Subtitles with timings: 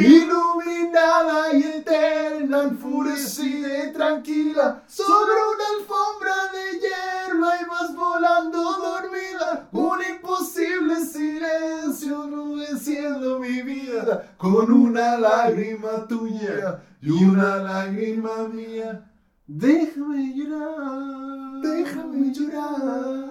[0.00, 9.68] Iluminada y eterna, enfurecida y tranquila, sobre una alfombra de hierba y vas volando dormida.
[9.72, 19.06] Un imposible silencio enrudeciendo mi vida, con una lágrima tuya y una lágrima mía.
[19.46, 23.30] Déjame llorar, déjame llorar.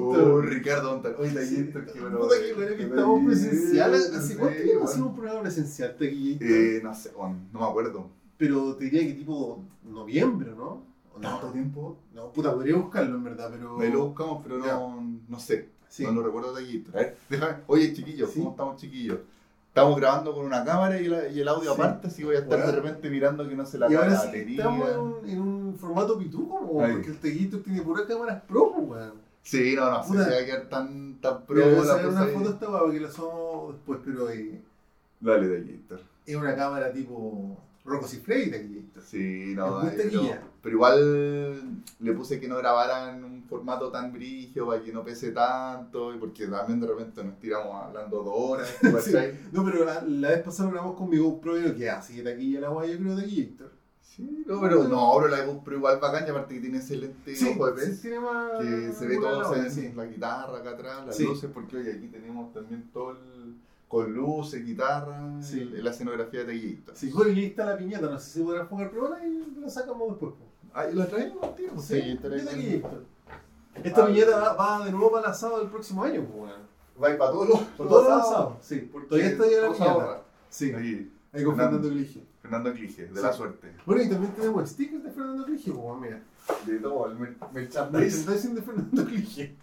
[0.00, 1.16] Oh, Ricardo Montal.
[1.18, 2.18] Oye, Taquillito, qué bueno.
[2.18, 4.12] Puta que bueno que estamos presenciales.
[4.14, 5.96] ¿Hace Sí, cuánto tiempo hacemos un programa presencial?
[6.00, 7.12] Eh, no sé,
[7.52, 8.08] no me acuerdo.
[8.38, 10.82] Pero te diría que tipo noviembre, ¿no?
[11.14, 11.96] ¿O ¿Tanto tiempo?
[12.14, 13.76] No, puta, podría buscarlo en verdad, pero.
[13.78, 15.68] Me lo buscamos, pero no, no sé.
[15.88, 16.04] Sí.
[16.04, 16.90] No lo recuerdo Taquillito.
[16.92, 17.54] A ver, déjame.
[17.68, 18.38] Oye, chiquillos, Sí.
[18.40, 19.18] ¿cómo estamos, chiquillos?
[19.68, 21.80] Estamos grabando con una cámara y, la- y el audio Sí.
[21.80, 22.72] aparte, así voy a estar Bueno.
[22.72, 24.56] de repente mirando que no se la Y ahora la sí batería.
[24.56, 28.80] estamos en un, en un formato pituco, porque el Taquillito tiene puras cámaras pro, po,
[28.80, 29.12] weón.
[29.46, 32.50] Sí, no, no si va a quedar tan, tan pro voy a sacar una foto
[32.50, 34.60] esta weá porque la somos después, pero eh,
[35.20, 36.00] Dale, Taquillito.
[36.26, 39.00] es una cámara tipo Rocco Cifrey, Taquillito.
[39.00, 40.42] Sí, no, eh, pero, taquilla.
[40.60, 45.04] pero igual le puse que no grabara en un formato tan brígido para que no
[45.04, 48.76] pese tanto y porque también de repente nos tiramos hablando dos horas.
[49.52, 52.16] No, pero la, la vez pasada lo grabamos con mi GoPro y no queda así
[52.16, 53.70] que taquilla la weá, yo creo Taquillito.
[54.16, 57.50] Sí, no, pero no, pero la GoPro igual bacán y aparte que tiene excelente Sí,
[57.54, 58.52] ojo de sí, tiene más.
[58.62, 59.92] que se ve todo, sí.
[59.94, 61.24] la guitarra acá atrás, las Sí.
[61.24, 63.56] luces, porque oye, aquí tenemos también todo el,
[63.88, 65.60] con luces, guitarra, Sí.
[65.60, 66.92] el- la escenografía de Taquillito.
[66.94, 69.54] Sí, bueno, y ahí está la piñata, no sé si podrá enfocar, pero bueno, ahí
[69.60, 70.32] la sacamos después.
[70.32, 70.44] po.
[70.72, 71.78] Ah, ¿y la traemos, tío?
[71.78, 72.44] Sí, piñata bien.
[72.46, 73.02] Taquillito.
[73.84, 76.62] Esta Ah, piñata va, va de nuevo para el asado del próximo año, pues, weón.
[77.02, 78.88] Va a ir para todos los, Por todos los asados, sí.
[78.90, 80.22] porque Todavía está ya la piñata.
[80.48, 81.78] Sí, Ahí, ahí con Fernando.
[81.82, 82.24] Fernando Clige.
[82.46, 83.22] Fernando Clige, de Sí.
[83.22, 83.72] la suerte.
[83.84, 86.22] Bueno, y también tenemos stickers de Fernando Clige, pues, weón, mira.
[86.66, 87.16] De todo, el.
[87.52, 89.56] Merchandising de Fernando Clige.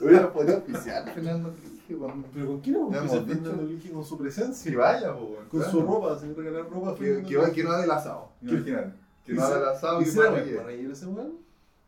[0.00, 2.22] Hubiera podido oficiar Fernando Clige, con...
[2.34, 3.24] Pero ¿con quién vamos a oficiar.
[3.26, 4.70] Fernando Clige con su presencia?
[4.70, 5.70] Que vaya, weón, Con claro.
[5.70, 7.70] su ropa, sin regalar ropa a Que, que, va- que no
[8.40, 8.46] ¿Qué?
[8.52, 8.92] imagínate.
[9.24, 11.32] Que no ¿Y haga se- el asado ¿Y bueno para ir ese weón?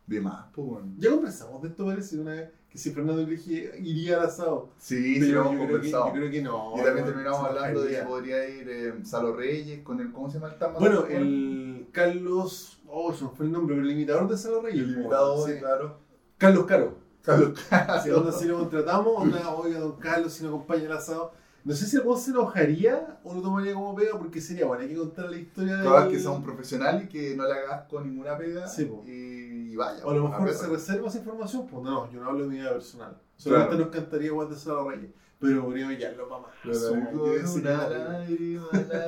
[0.07, 0.95] De más, pues, weón.
[0.97, 4.69] Ya conversamos de esto, parece, una vez, si Fernando Clige iría al asado.
[4.79, 6.13] Sí, sí, Pero lo hemos yo, creo que, yo conversado.
[6.13, 6.73] creo que no.
[6.77, 8.07] Y también terminamos hablando de que enojaría.
[8.07, 10.11] podría ir eh, Salo Reyes con el.
[10.11, 10.79] ¿Cómo se llama el tama?
[10.79, 12.79] Bueno, el Carlos.
[12.87, 14.83] Oh, se fue el nombre, pero el imitador de Salo Reyes.
[14.83, 15.53] El invitado, sí.
[15.59, 15.97] claro.
[16.37, 16.97] Carlos Caro.
[17.21, 17.59] Carlos
[18.03, 21.33] Si, onda, si lo contratamos, onda, oiga, don Carlos, si nos acompaña al asado.
[21.65, 24.89] No sé si el se enojaría o lo tomaría como pega, porque sería bueno, hay
[24.89, 25.83] que contar la historia de.
[25.83, 29.03] Cabal, que sea un profesional y que no le hagas con ninguna pega Sí, po.
[29.05, 29.48] y, y
[29.79, 30.05] vaya.
[30.05, 32.43] O a lo po, mejor a se reserva esa información, pues no, yo no hablo
[32.43, 33.17] de mi vida personal.
[33.37, 33.85] Solamente Claro.
[33.85, 35.11] nos cantaría Juan de Salo Reyes.
[35.39, 36.51] Pero podríamos hallarlo para más.
[36.65, 38.99] Yo sería- una lágrima en la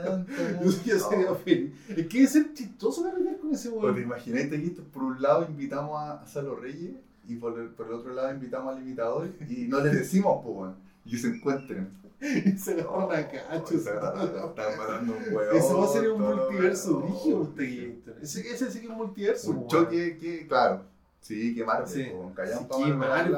[0.00, 0.32] garganta.
[0.64, 1.72] Yo sí que sería feliz.
[1.88, 4.02] Es que es ser chistoso carretear con ese te weón.
[4.02, 6.92] imagináis que esto, por un lado invitamos a, a Salo Reyes
[7.28, 10.56] y por el, por el otro lado invitamos al imitador y no les decimos, pues,
[10.56, 11.90] weón, y se encuentren.
[12.46, 13.72] Y se agarran a cachos.
[13.72, 13.98] Están
[14.78, 15.52] matando un huevo.
[15.52, 18.16] Eso va a ser un multiverso Gator.
[18.22, 19.50] Ese, ese sí que es un multiverso.
[19.52, 20.84] Un choque que, claro.
[21.20, 22.04] Sí, que Marvel, Sí.
[22.12, 22.32] po,
[22.76, 23.34] Sí, qué Marvel.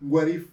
[0.00, 0.46] What if,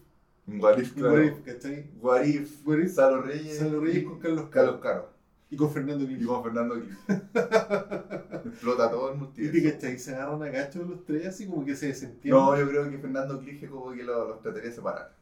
[0.48, 1.14] Un What If, claro.
[1.14, 1.90] what if, ¿cachai?
[2.02, 3.58] What If, What if, Salo Reyes.
[3.58, 4.80] Salo Reyes con Carlos Carlos Caro.
[4.82, 5.14] Caro.
[5.50, 6.34] Y con Fernando Y Guillermo.
[6.34, 6.98] con Fernando Gil.
[8.46, 9.72] Explota todo el Y te multiverso.
[9.72, 12.32] cachai, se agarran a cachos los tres así como que se desentienden.
[12.32, 15.14] No, yo creo que Fernando Clige como que lo- los trataría de separar.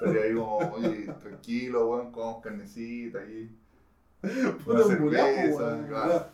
[0.00, 3.20] Estaría ahí como, oye, tranquilo, weón, comamos carnecita.
[4.64, 6.06] Puta, Una mulapo, cerveza, claro.
[6.06, 6.26] mulapo.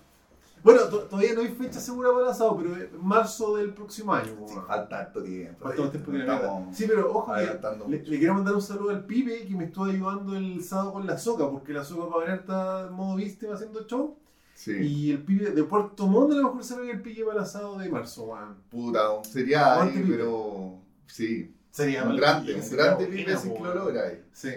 [0.65, 4.15] Bueno, to- todavía no hay fecha segura para el asado, pero es marzo del próximo
[4.15, 4.29] año.
[4.47, 4.67] Sí, weón.
[4.67, 5.65] falta harto tiempo.
[5.65, 6.75] Falta tiempo que.
[6.75, 10.37] Sí, pero ojo que le, quiero mandar un saludo al pibe que me estuvo ayudando
[10.37, 13.85] el sábado con la soca, porque la soca para variar está en modo víctima haciendo
[13.89, 14.17] show.
[14.55, 14.73] Sí.
[14.81, 17.43] Y el pibe de Puerto Montt a lo mejor se ve el pibe para el
[17.43, 18.55] asado de marzo, weón.
[18.71, 20.75] Puta, sería ahí, pero
[21.07, 21.53] sí.
[21.73, 24.23] Sería Un grande, un grande pibe sin logra ahí.
[24.33, 24.51] Sí.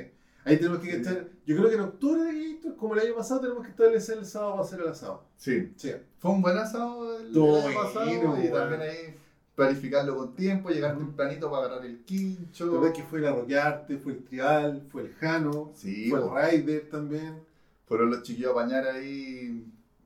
[0.44, 0.98] Ahí tenemos que Sí.
[0.98, 1.28] estar.
[1.48, 2.32] Yo creo que en octubre
[2.78, 5.24] como el año pasado, tenemos que establecer el sábado para hacer el asado.
[5.38, 5.72] Sí.
[5.76, 5.92] Sí.
[6.20, 9.16] Fue un buen asado el, Todo año pasado bueno, y también ahí
[9.56, 12.80] planificarlo con tiempo, llegar tempranito para agarrar el quincho.
[12.80, 16.52] Verdad que fue el Arroyarte, fue el Trial, fue el Jano, Sí, fue el.
[16.52, 17.40] Rider también.
[17.88, 19.64] fueron los chiquillos a bañar ahí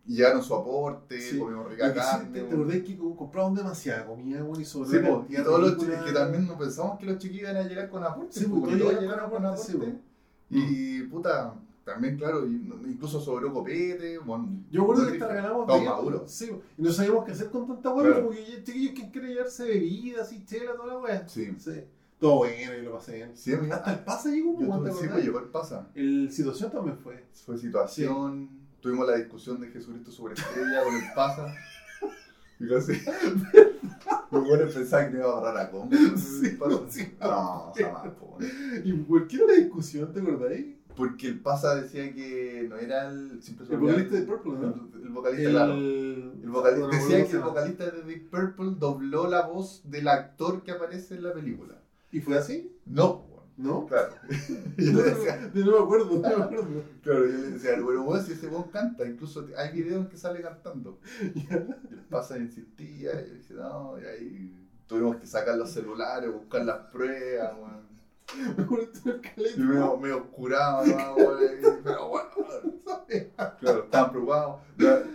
[0.10, 1.38] y llevaron su aporte, Sí.
[1.38, 2.30] comimos rica carne.
[2.34, 5.62] ¿Te, te acordás que co- compraban demasiada comida, weón, y sobre Sí, po, y todos
[5.62, 8.40] los chiquillos que también no pensamos que los chiquillos iban a llegar con aporte.
[8.40, 9.92] Sí, po, porque todos llegaron llegaron con con aporte, aporte.
[9.92, 9.98] sí,
[10.50, 11.54] Y puta,
[11.86, 14.50] también claro, incluso sobró copete, bueno.
[14.72, 16.32] Yo recuerdo que regalamos Estamos bebida, maduros.
[16.32, 18.22] Sí, y no sabíamos qué hacer con tanta hueá, Claro.
[18.26, 21.28] como que ya- chiquillos, ¿quién quiere llevarse bebidas y chela, toda la weá?
[21.28, 21.54] Sí.
[21.60, 21.72] Sí.
[22.20, 23.32] Todo bueno, y lo pasé bien.
[23.36, 23.54] Sí.
[23.72, 25.88] Hasta el pasa llegó, Yo tuve- ¿te sí, pues llegó el pasa.
[25.96, 27.24] El situación también fue.
[27.46, 28.50] Fue situación,
[28.81, 31.54] tuvimos la discusión de Jesucristo superestrella con el pasa.
[32.60, 32.94] Digo así.
[34.31, 35.96] Los buenos pensaban que me iba a agarrar a combo.
[36.18, 36.58] Sí,
[36.90, 37.14] sí.
[37.20, 38.08] no, jamás.
[38.84, 40.76] ¿Y por qué era la discusión, te acordáis?
[40.96, 43.42] Porque el pasa decía que no era el.
[43.42, 44.90] Siempre El vocalista de Purple, ¿no?
[44.94, 45.74] El, el vocalista, claro.
[45.75, 47.46] El vocalista, no, decía no, que el no.
[47.48, 51.82] vocalista de Deep Purple dobló la voz del actor que aparece en la película.
[52.12, 52.75] ¿Y fue así?
[52.86, 53.29] No,
[53.60, 53.86] ¿No?
[53.88, 54.14] claro.
[54.78, 56.84] Yo No, le decía, no me acuerdo, no me acuerdo.
[57.04, 60.42] claro, yo le decía, bueno, bueno, si ese weón canta, incluso hay videos que sale
[60.42, 61.00] cantando.
[61.36, 61.46] Y
[62.10, 66.78] pasa insistía, y yo decía, no, y ahí tuvimos que sacar los celulares, buscar las
[66.92, 67.90] pruebas, weón.
[69.58, 70.86] Y medio, medio oscurado.
[70.88, 72.30] Y- pero bueno,
[73.60, 74.62] claro, estaban preocupados.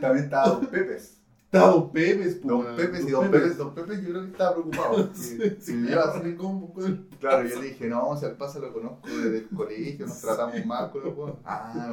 [0.01, 1.21] También estaba Don Pepes.
[1.55, 2.77] Estaba Don Pepes, Don.
[2.77, 5.11] Pepes y Don Pepes, Don Pepes yo creo que estaba preocupado.
[5.15, 9.09] Sí, sí, hacer combo el- Claro, yo le dije, no, si al pase lo conozco
[9.09, 11.37] desde el colegio, nos tratamos mal con los weones.
[11.45, 11.93] Ah,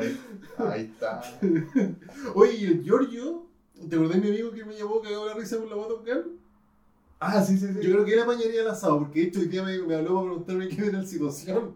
[0.57, 1.21] ahí está.
[2.35, 3.45] Oye, ¿y el Giorgio?
[3.89, 6.40] ¿Te acordás de mi amigo que me llamó cagado la risa con la Gun?
[7.23, 7.73] Ah, sí, sí, sí.
[7.81, 10.15] Yo creo que él mañana al asado, porque de hecho hoy día me, me habló
[10.15, 11.75] para preguntarme qué era la situación.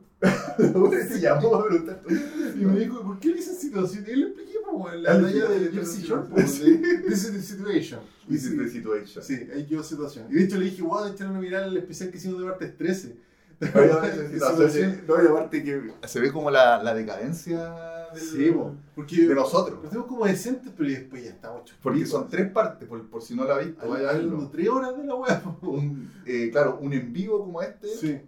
[1.08, 2.02] se llamó a preguntar.
[2.10, 4.06] Y me dijo, ¿por qué le dicen situación?
[4.08, 6.60] Y él le expliqué, pues, la Ah, talla de Jersey Shore, pues,
[7.08, 8.00] This is the situation.
[8.28, 9.24] This is the situation.
[9.24, 10.26] Sí, ahí quedó situación.
[10.32, 12.76] Y de hecho le dije, wow, echar una mirada al especial que hicimos de martes
[12.78, 13.16] 13.
[13.62, 14.72] Obviamente, Situación.
[14.72, 15.04] situación.
[15.08, 19.36] No, y aparte que se ve como la, la decadencia del- Sí, po, porque de
[19.36, 19.80] nosotros.
[19.82, 21.84] Partimos como decentes, pero después ya estamos chupando.
[21.84, 24.50] Porque son tres partes, por, por si no la has visto, vaya a verlo.
[24.52, 25.44] tres horas de la wea.
[25.62, 28.22] Un, eh, claro, un en vivo como este, Sí.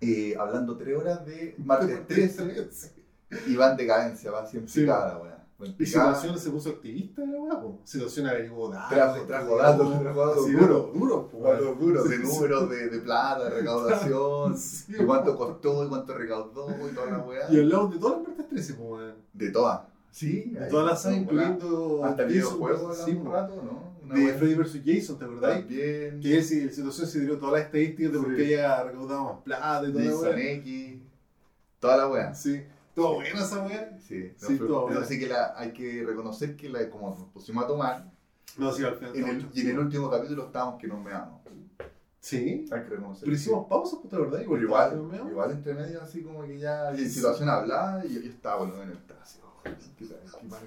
[0.00, 2.88] eh, hablando tres horas de martes 13 Sí.
[3.46, 5.33] y va en decadencia, va siempre Sí, picada la weá.
[5.78, 7.78] Y situación se puso activista de la po.
[7.84, 8.90] Situación averiguó datos.
[8.98, 13.50] Trajo- trajo datos, trajo datos duro, po, Datos duros de números, de, de plata, de
[13.50, 14.56] recaudación,
[14.88, 17.46] de cuánto costó y cuánto recaudó y toda la weá.
[17.50, 19.14] Y hablamos de todas las martes 13, po, weón.
[19.32, 19.80] De todas.
[20.10, 21.16] Sí, De todas las weá.
[21.16, 22.04] incluyendo.
[22.04, 24.14] Hasta el Jason videojuego versus- hablamos sí, un rato, ¿no?
[24.14, 24.34] De weá.
[24.34, 24.80] Freddy vs.
[24.84, 25.58] Jason, ¿te acordás?
[25.60, 26.20] También.
[26.20, 29.24] Que él, si la situación se dio todas las estadísticas de por qué ella recaudado
[29.24, 30.38] más plata y toda la Jason.
[30.38, 30.98] X.
[31.80, 32.34] Toda la weá.
[32.34, 32.62] Sí.
[32.94, 33.98] Todo buena esa wea.
[34.06, 35.06] Sí, no, Sí, pero, todo pero bueno.
[35.06, 38.10] sí que la, hay que reconocer que la, como nos pusimos a tomar,
[38.56, 39.16] No, sí, al final.
[39.16, 41.40] en el, y en el último capítulo estábamos que nos meamos.
[42.20, 42.64] Sí.
[42.72, 43.24] Hay que reconocer.
[43.24, 44.16] Pero hicimos pausas, pues, ¿te?
[44.16, 48.14] Pero Igual, igual, igual entre medio así como que ya y en situación hablada y
[48.14, 49.40] yo, yo estaba bueno en el así,
[49.98, 50.60] qué, qué, mal,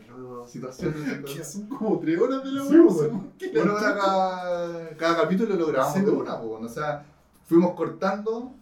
[0.47, 1.23] situaciones.
[1.25, 2.87] Que son como tres horas de la Sí, wea.
[2.87, 3.53] pues.
[3.53, 3.95] Bueno, ahora chucha.
[3.99, 6.21] cada, cada capítulo lo grabamos Sí, de pues.
[6.21, 7.05] una, pues, o sea,
[7.47, 8.53] fuimos cortando,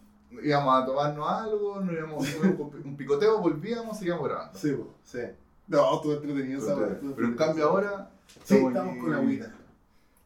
[0.42, 4.58] íbamos a tomarnos algo, nos íbamos a comer un picoteo, volvíamos, seguíamos grabando.
[4.58, 5.20] Sí, sí.
[5.68, 8.10] No, estuvo entretenido esa estuvo Pero en cambio ahora
[8.44, 9.52] Sí, estamos aquí- con agüita.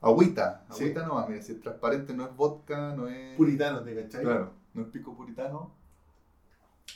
[0.02, 0.85] Agüita, Sí.
[0.85, 3.37] agüita nomás, mira, si es transparente no es vodka, no es...
[3.37, 4.23] Puritano, ¿te cachai?
[4.23, 5.70] Claro, no es pico puritano.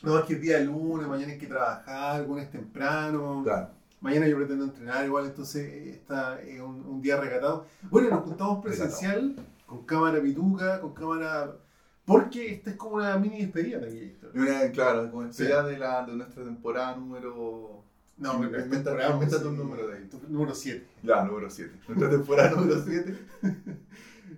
[0.03, 3.43] No, es que es día lunes, mañana hay que trabajar, lunes temprano.
[3.45, 3.69] Claro.
[4.01, 5.67] Mañana yo pretendo entrenar igual, entonces
[5.97, 7.67] está eh, un, un día recatado.
[7.91, 9.37] Bueno, nos juntamos presencial,
[9.67, 11.53] con cámara pituca, con cámara...
[12.07, 15.29] Porque esta es como una mini despedida de aquí, una- claro, como Sí.
[15.29, 17.83] despedida de, la, de nuestra temporada número...
[18.17, 19.43] No, pero Inventa- inventa sí.
[19.43, 20.09] tu número de ahí.
[20.29, 20.87] Número 7.
[21.03, 21.73] Ya, número 7.
[21.89, 23.19] Nuestra temporada número 7.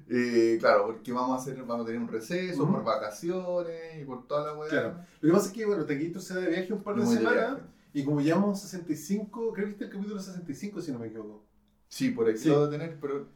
[0.08, 2.74] Eh, claro, porque vamos a hacer, vamos a tener un receso Ujú.
[2.74, 4.68] por vacaciones y por toda la weá.
[4.68, 4.94] Claro.
[5.20, 7.08] Lo que pasa es que, bueno, Taquito se da de viaje un par de de
[7.08, 7.58] semanas
[7.92, 11.42] y como llevamos 65, creo que este es el capítulo 65, si no me equivoco.
[11.88, 12.48] Sí, por aquí Sí.
[12.48, 13.26] lo debo tener, pero.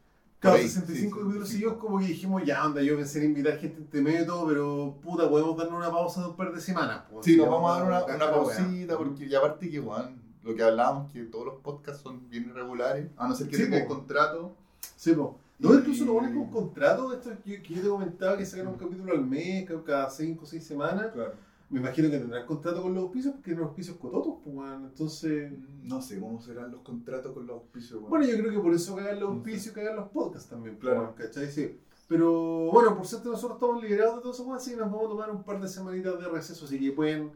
[0.40, 1.52] Claro, por ahí, 65 sí, capítulos 65.
[1.52, 4.46] seguidos, como que dijimos, ya, onda, yo pensé en invitar gente entre medio y todo,
[4.48, 7.02] pero puta, podemos darnos una pausa de un par de semanas.
[7.10, 10.54] pues, Sí, nos vamos a dar una, una pausita, porque y aparte que, weón, lo
[10.54, 13.82] que hablábamos, que todos los podcasts son bien irregulares, a no ser que Sí, tengas
[13.82, 13.88] po.
[13.96, 14.54] contrato.
[14.96, 15.28] Sí, pues.
[15.58, 18.76] No, incluso lo ponen con contrato, esto que, que yo te comentaba que sacan un
[18.78, 21.08] capítulo al mes, creo cada 5 o 6 semanas.
[21.12, 21.34] Claro.
[21.70, 24.84] Me imagino que tendrán contrato con los auspicios porque tienen auspicios cototos, pues, weón.
[24.86, 25.52] Entonces.
[25.84, 28.10] No sé cómo serán los contratos con los auspicios, weón.
[28.10, 31.00] Bueno, yo creo que por eso cagan los auspicios, cagan los podcasts también, Claro.
[31.02, 31.48] weón, ¿cachai?
[31.50, 31.78] Sí.
[32.08, 35.08] Pero bueno, por suerte nosotros estamos liberados de todo eso, así que nos vamos a
[35.10, 37.30] tomar un par de semanitas de receso, así que pueden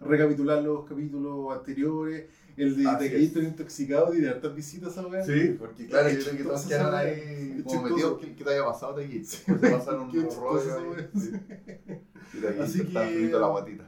[0.00, 2.28] recapitular los capítulos anteriores,
[2.58, 5.24] el de Taquillito intoxicado y de hartas visitas a weón.
[5.26, 7.64] Sí, porque claro, yo creo que todos quedaron ahí weá.
[7.64, 9.24] como metidos que, que te haya pasado de aquí.
[9.24, 12.62] Se pasaron un rollo weá.
[12.62, 12.92] Así que-
[13.32, 13.87] la guatita.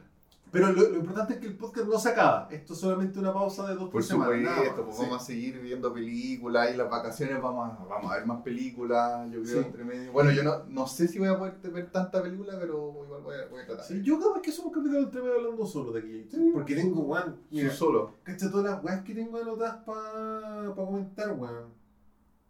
[0.51, 3.31] Pero lo, lo importante es que el podcast no se acaba, esto es solamente una
[3.33, 4.53] pausa de dos Por por semana.
[4.55, 5.03] supuesto, pues sí.
[5.03, 9.31] vamos a seguir viendo películas y las vacaciones vamos a, vamos a ver más películas,
[9.31, 9.65] yo creo, Sí.
[9.65, 10.11] entre medio.
[10.11, 13.35] Bueno, yo no, no sé si voy a poder ver tanta película, pero igual voy
[13.35, 13.85] a, voy a tratar.
[13.85, 16.29] Sí, yo capaz que es un capítulo entre medio hablando solo de aquí.
[16.53, 18.15] Porque tengo, weón, mira, solo.
[18.23, 21.65] cacha todas las weas que tengo anotadas para pa comentar, weón.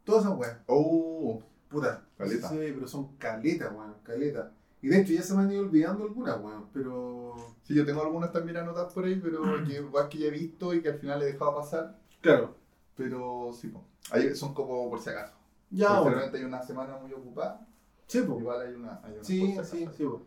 [0.04, 0.58] Todas esas weas.
[0.66, 1.40] Oh,
[1.70, 2.04] Puta.
[2.18, 2.50] Caleta.
[2.50, 4.52] Sí, pero son caletas, weón, caleta.
[4.82, 7.36] Y de hecho ya se me han ido olvidando algunas, weón, pero...
[7.72, 10.74] sí, yo tengo algunas también anotadas por ahí, pero que igual que ya he visto
[10.74, 11.98] y que al final he dejado pasar.
[12.22, 12.56] Claro.
[12.96, 13.84] Pero sí, po.
[14.12, 15.34] Ahí son como por si acaso.
[15.70, 16.12] Ya, bueno.
[16.18, 17.66] realmente hay una semana muy ocupada.
[18.08, 18.40] Sí, po.
[18.40, 19.00] Igual hay una.
[19.04, 19.94] Hay una Sí, cosa sí, acá.
[19.98, 20.22] sí, po.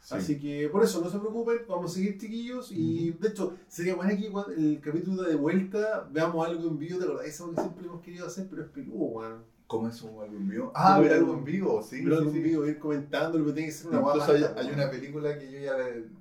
[0.00, 0.14] Sí.
[0.14, 3.94] Así que por eso no se preocupen, vamos a seguir chiquillos y de hecho sería
[3.94, 7.26] bueno que cuando el capítulo de vuelta veamos algo en vivo, ¿te acordás?
[7.26, 9.42] Eso que siempre hemos querido hacer, pero es peludo, weón.
[9.66, 10.72] ¿Cómo es un algo en vivo?
[10.74, 12.04] Ah, Ver algo en vivo, sí.
[12.04, 14.26] Ver algo en vivo, ir comentándolo, pero tiene que ser una guapa.
[14.26, 15.74] Hay, hay una película que yo ya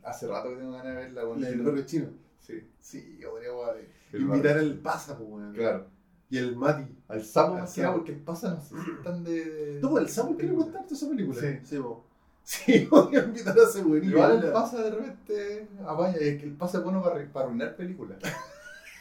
[0.04, 1.22] hace rato que tengo ganas de verla.
[1.24, 1.72] con La del Chino.
[1.72, 2.06] perro chino.
[2.40, 2.68] Sí.
[2.80, 3.34] Sí, yo
[4.12, 5.54] El invitar al Pasa, pues, weón.
[5.54, 5.88] Claro.
[6.30, 6.84] Y el Mati.
[7.10, 7.98] Al sapo más que sapo.
[7.98, 9.80] porque el pasa no sé si están de.
[9.82, 10.66] No, pues el Samuel quiere película.
[10.72, 11.40] contarte esa película.
[11.42, 11.48] Sí.
[11.64, 12.04] Sí, po.
[12.44, 14.16] Sí, voy a invitar a ese buenillo.
[14.18, 17.76] Igual el pasa de repente apaña, es que el pasa es bueno para, para arruinar
[17.76, 18.18] películas.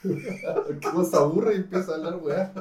[0.94, 2.52] Uno se aburre y empieza a hablar weá.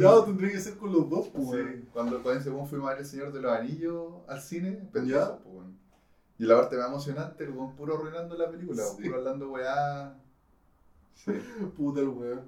[0.00, 1.48] Ya tendría que ser con los dos, pues.
[1.50, 5.38] Sí, cuando con ese fuimos a ver El Señor de los Anillos al cine, pendejo,
[5.42, 5.78] pues, weón.
[6.38, 9.02] Y la parte más emocionante, el weón puro arruinando la película, Sí.
[9.04, 10.14] puro hablando weá.
[11.14, 11.32] Sí.
[11.76, 12.40] Puta el weón.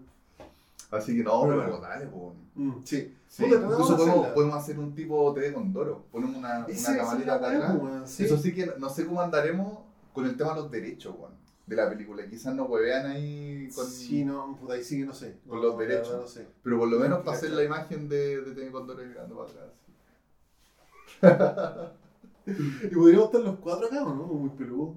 [0.90, 1.80] Así que no, Pero pero bueno.
[1.88, 2.32] dale, pues.
[2.56, 3.16] Mm, sí.
[3.28, 6.02] Sí, Puta, incluso podemos, podemos hacer un tipo TV con Doro.
[6.10, 7.76] Ponemos una, una camarita acá atrás.
[7.78, 8.20] pues.
[8.20, 9.78] Eso sí que no sé cómo andaremos
[10.12, 11.32] con el tema de los derechos, weón,
[11.66, 12.26] de la película.
[12.28, 13.86] Quizás nos huevean ahí con...
[13.86, 15.38] Sí, no, puta, ahí sí que no sé.
[15.48, 16.20] con No, los la verdad derechos.
[16.22, 16.46] No sé.
[16.62, 19.70] Pero por lo menos No, para hacer la imagen de, de Condor mirando para atrás.
[22.46, 24.24] Y podríamos estar los cuatro acá, ¿o no?
[24.24, 24.94] Muy peludo.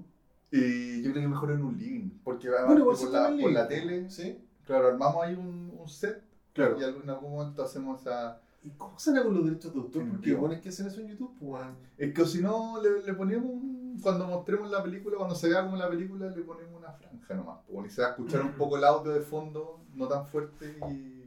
[0.50, 2.10] Y yo creo que mejor en un living.
[2.24, 4.38] Porque Bueno, por, la, por la tele, Sí.
[4.66, 6.78] claro, armamos ahí un, un set Claro.
[6.80, 8.40] y en algún momento hacemos esa...
[8.62, 10.08] ¿Y cómo será con los derechos de autor?
[10.08, 10.40] Porque vivo.
[10.40, 11.62] bueno, es que hacen eso en YouTube, pues.
[11.98, 15.64] Es que si no, le, le ponemos un- Cuando mostremos la película, cuando se vea
[15.64, 17.58] como la película, le ponemos una franja nomás.
[17.70, 20.76] pues, Y se va a escuchar un poco el audio de fondo, no tan fuerte,
[20.90, 21.24] y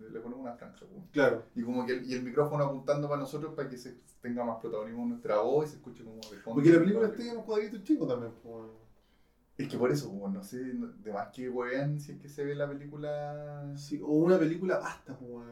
[0.00, 0.78] le, ponemos una franja.
[0.78, 1.04] pues.
[1.12, 1.44] Claro.
[1.54, 4.58] Y como que el, y el micrófono apuntando para nosotros para que se tenga más
[4.60, 6.54] protagonismo nuestra voz y se escuche como de fondo.
[6.54, 8.64] Porque la película está en unos cuadritos chicos también, pues.
[9.56, 12.54] Es que por eso, no sé, de más que weón, si es que se ve
[12.54, 13.72] la película.
[13.76, 15.46] Sí, o una película basta, pues.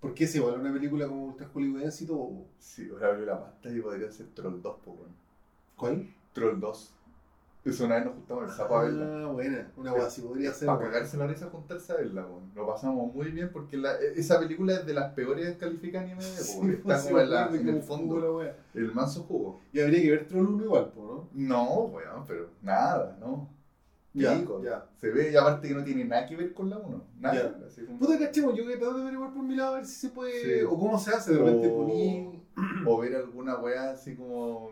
[0.00, 2.46] Porque es igual una película como ultra hollywoodense y todo.
[2.58, 5.14] Sí, la película pasta y podría ser Troll 2, pues weón.
[5.76, 6.14] ¿Cuál?
[6.32, 6.94] Troll 2.
[7.66, 9.24] Eso una vez nos juntamos el sapo a verla.
[9.24, 9.72] Ah, buena.
[9.76, 10.66] Una weá así podría ser.
[10.66, 12.52] Para cagarse la risa juntarse a verla, weón.
[12.54, 16.58] Lo pasamos muy bien porque la- esa película es de las peores calificadas anime, Sí,
[16.60, 18.42] pues, Está sí, como en, la- acuerdo en que el fondo,
[18.74, 19.60] el manso jugo.
[19.72, 21.28] Y habría que ver Troll 1 igual, pues, ¿no?
[21.34, 23.50] No, weón, pero nada, ¿no?
[24.14, 24.62] Ya, Pico.
[24.64, 24.86] ya.
[24.96, 27.04] Se ve y aparte que no tiene nada que ver con la 1.
[27.20, 27.34] Nada.
[27.60, 27.66] Ya.
[27.66, 29.94] así como- Puta, cachemos, yo a tratar de averiguar por mi lado a ver si
[30.06, 30.60] se puede.
[30.60, 30.64] Sí.
[30.64, 32.42] O cómo se hace, de repente O- poní
[32.86, 34.70] O ver alguna weá así como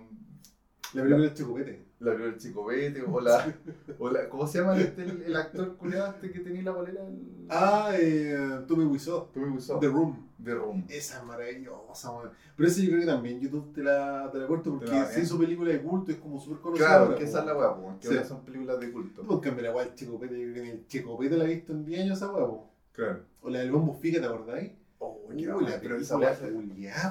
[0.95, 1.85] la película del Chocopete.
[2.05, 3.55] La del chico Vete o la,
[3.99, 4.29] o la.
[4.29, 7.01] ¿Cómo se llama este, el, el actor culiado este que tenía la bolera?
[7.07, 9.29] El, Ah, eh, Tommy Wiseau.
[9.33, 9.79] tú me gustó.
[9.79, 10.29] The Room.
[10.43, 10.85] The Room.
[10.89, 12.31] Esa es maravillosa, weón.
[12.57, 15.39] Pero ese yo creo que también YouTube te la, te la corto porque la hizo
[15.39, 16.87] película de culto, es como súper conocida.
[16.87, 18.15] Claro, ahora, que esa es la weá, po, que Sí.
[18.15, 19.23] ahora son películas de culto.
[19.23, 21.73] Tú, en cambio, la weá del Checopete, yo creo que el Checopete la he visto
[21.73, 22.71] en 10 años esa po.
[22.93, 23.21] Claro.
[23.43, 24.73] O la del Bombo Fica, ¿te acordáis?
[24.99, 26.15] Oh, Uy, la pero esa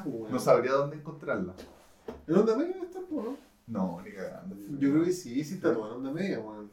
[0.04, 0.32] po, weón.
[0.32, 1.54] no sabría dónde encontrarla.
[2.28, 2.36] ¿En
[2.84, 3.38] estar, po, no?
[3.68, 4.56] No, ni cagando.
[4.80, 6.70] Yo creo que sí, sí está onda media, weón.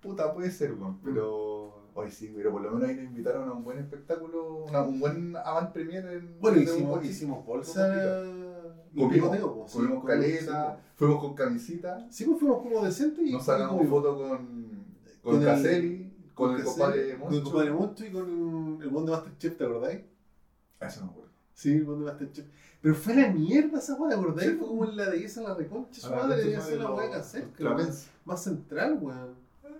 [0.00, 1.78] Puta, puede ser, weón, pero.
[1.92, 5.00] Hoy sí, pero por lo menos ahí nos invitaron a un buen espectáculo, una- un
[5.00, 6.38] buen avant premier en.
[6.40, 8.22] Bueno, hicimos, hicimos bolsa
[8.96, 9.36] Comimos.
[9.70, 14.16] Sí, comimos caleta, fuimos con camisita, Sí, pues fuimos como decentes y nos sacamos fotos
[14.16, 17.44] con, con, Con el- Caselli, con, el compadre Con el Moncho.
[17.44, 20.00] compadre Moncho y con el buen de Masterchef, ¿te acordáis?
[20.80, 21.29] Eso no me acuerdo.
[21.60, 22.46] Sí, buen de Masterchef.
[22.80, 24.50] Pero fue la mierda esa weá, ¿te acordáis?
[24.50, 27.10] Sí, fue como en la de esa, la reconcha, su madre, debía ser la weá
[27.10, 27.48] que hacer,
[28.24, 29.34] más central, weón.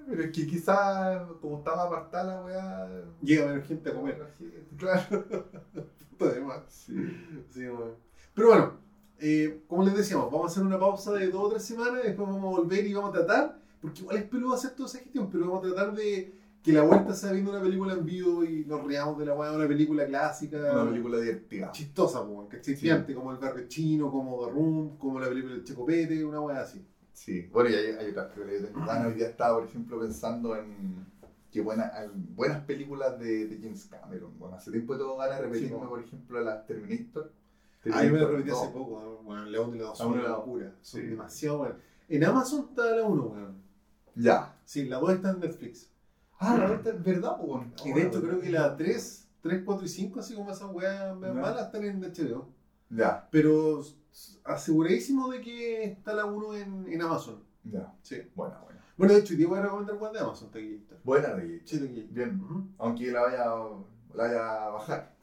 [0.06, 3.04] Pero es que quizá, como estaba apartada la weá.
[3.22, 4.26] Llega menos gente a comer.
[4.76, 5.24] Claro.
[6.10, 6.64] Puta de más.
[6.68, 6.94] Sí.
[7.48, 7.94] Sí, weón.
[8.34, 8.72] Pero bueno,
[9.18, 12.28] eh, como les decíamos, vamos a hacer una pausa de dos o tres semanas, después
[12.28, 15.30] vamos a volver y vamos a tratar, porque igual es peludo hacer toda esa gestión,
[15.30, 18.64] pero vamos a tratar de que la vuelta sea viendo una película en vivo y
[18.66, 20.58] nos riamos de la weá, una película clásica.
[20.72, 21.72] Una película divertida.
[21.72, 25.64] chistosa, po, que chisteante, como el barrio chino, como The Room, como la película del
[25.64, 26.84] Checopete, una weá así.
[27.12, 29.06] Sí, bueno, y hay, hay otras películas ganas.
[29.08, 31.06] Hoy día estaba, por ejemplo, pensando en
[31.50, 31.92] que buena,
[32.36, 34.38] buenas películas de, de James Cameron.
[34.38, 35.88] Bueno, hace tiempo tengo ganas de repetirme, Sí, po.
[35.88, 37.32] por ejemplo, las Terminator.
[37.92, 38.72] Ah, yo me la Terminator repetí hace 2.
[38.72, 39.16] poco, ¿no?
[39.24, 41.06] bueno, León de la 2 La son y una la locura, son Sí.
[41.08, 41.76] demasiado buenas.
[42.08, 43.54] En Amazon está la 1, weón.
[44.14, 44.56] Ya.
[44.64, 45.90] Sí, la 2 está en Netflix.
[46.40, 47.62] Ah, la verdad es verdad, po.
[47.84, 51.14] Y de hecho creo que la 3, 3, 4 y 5, así como esas weas
[51.20, 51.32] Ya.
[51.32, 52.48] malas, están en HBO.
[52.88, 53.82] Ya, Pero
[54.44, 57.42] aseguradísimo de que está la 1 en, en Amazon.
[57.64, 57.92] ya.
[58.02, 58.16] Sí.
[58.34, 58.80] Buena, buena.
[58.96, 60.96] Bueno, de hecho, te voy a recomendar weas de Amazon, taquillita.
[61.04, 62.08] Buena de Sí.
[62.10, 62.40] Bien.
[62.40, 62.64] Ujú.
[62.78, 63.44] Aunque la vaya,
[64.14, 65.14] la vaya a bajar.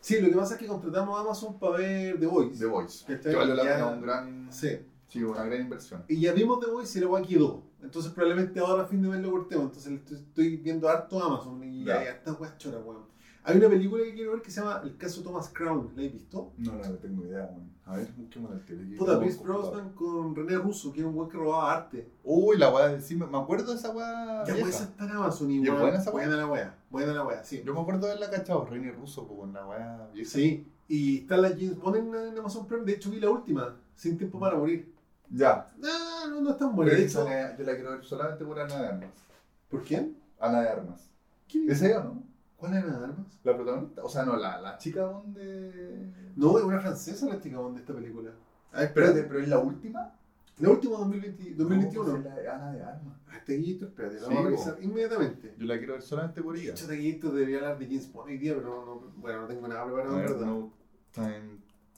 [0.00, 2.58] Sí, lo que pasa es que contratamos a Amazon para ver The Voice.
[2.58, 3.04] The Voice.
[3.06, 4.48] Que vale la pena un gran.
[4.52, 4.78] Sí.
[5.06, 6.04] Sí, una gran inversión.
[6.08, 7.62] Y ya vimos The Voice y la weá quedó.
[7.84, 9.66] Entonces probablemente ahora a fin de mes lo cortemos.
[9.66, 12.18] Entonces estoy, estoy viendo harto Amazon y Ya.
[12.40, 13.04] weas choras, weón.
[13.46, 15.92] Hay una película que quiero ver que se llama El caso Thomas Crown.
[15.94, 16.52] ¿La has visto?
[16.56, 17.74] No, no, no tengo idea, weón.
[17.84, 18.96] A ver, busquemos el tele.
[18.96, 22.08] Puta, Pierce Brosnan con René Russo, que era un weón que robaba arte.
[22.24, 24.44] Uy, la weá, sí, me me acuerdo de esa weá.
[24.46, 24.60] Ya vieja.
[24.60, 26.26] puede estar en Amazon y ¿Y es weón, buena esa weá?
[26.26, 26.78] Buena la weá.
[26.90, 27.62] Buena la weá, sí.
[27.66, 30.30] Yo me acuerdo de haberla cachado, Reine Russo, pues, con la weá vieja.
[30.30, 30.66] Sí.
[30.88, 32.84] Y está la James Bond en, en Amazon Prime.
[32.84, 33.76] De hecho, vi la última.
[33.94, 34.90] Sin tiempo para morir.
[35.30, 35.70] Ya.
[35.78, 35.88] No,
[36.34, 36.90] no, no es tan buena.
[36.90, 39.10] Pero De esa hecho, Ana- yo la quiero ver solamente por Ana de Armas.
[39.70, 40.16] ¿Por quién?
[40.40, 41.08] Ana de Armas.
[41.50, 41.70] ¿Quién?
[41.70, 42.22] ¿Es ella o no?
[42.56, 43.26] ¿Cuál era de armas?
[43.42, 44.02] La protagonista.
[44.04, 46.10] O sea, no, la, la chica Bond de.
[46.36, 48.30] No, es una francesa la chica de esta película.
[48.72, 50.12] Ah, Espérate, pero es la última.
[50.58, 52.04] La última 2020, 2021.
[52.04, 53.14] No, pues es la de Ana de Armas.
[53.28, 55.54] Ah, Taquillito, espérate, Sí, vamos a revisar inmediatamente.
[55.58, 56.74] Yo la quiero ver solamente por ella.
[56.74, 59.68] Yo Taquillito debería hablar de James Bond hoy día, pero no, no- bueno, no tengo
[59.68, 60.46] nada preparado, en verdad.
[60.46, 60.72] no.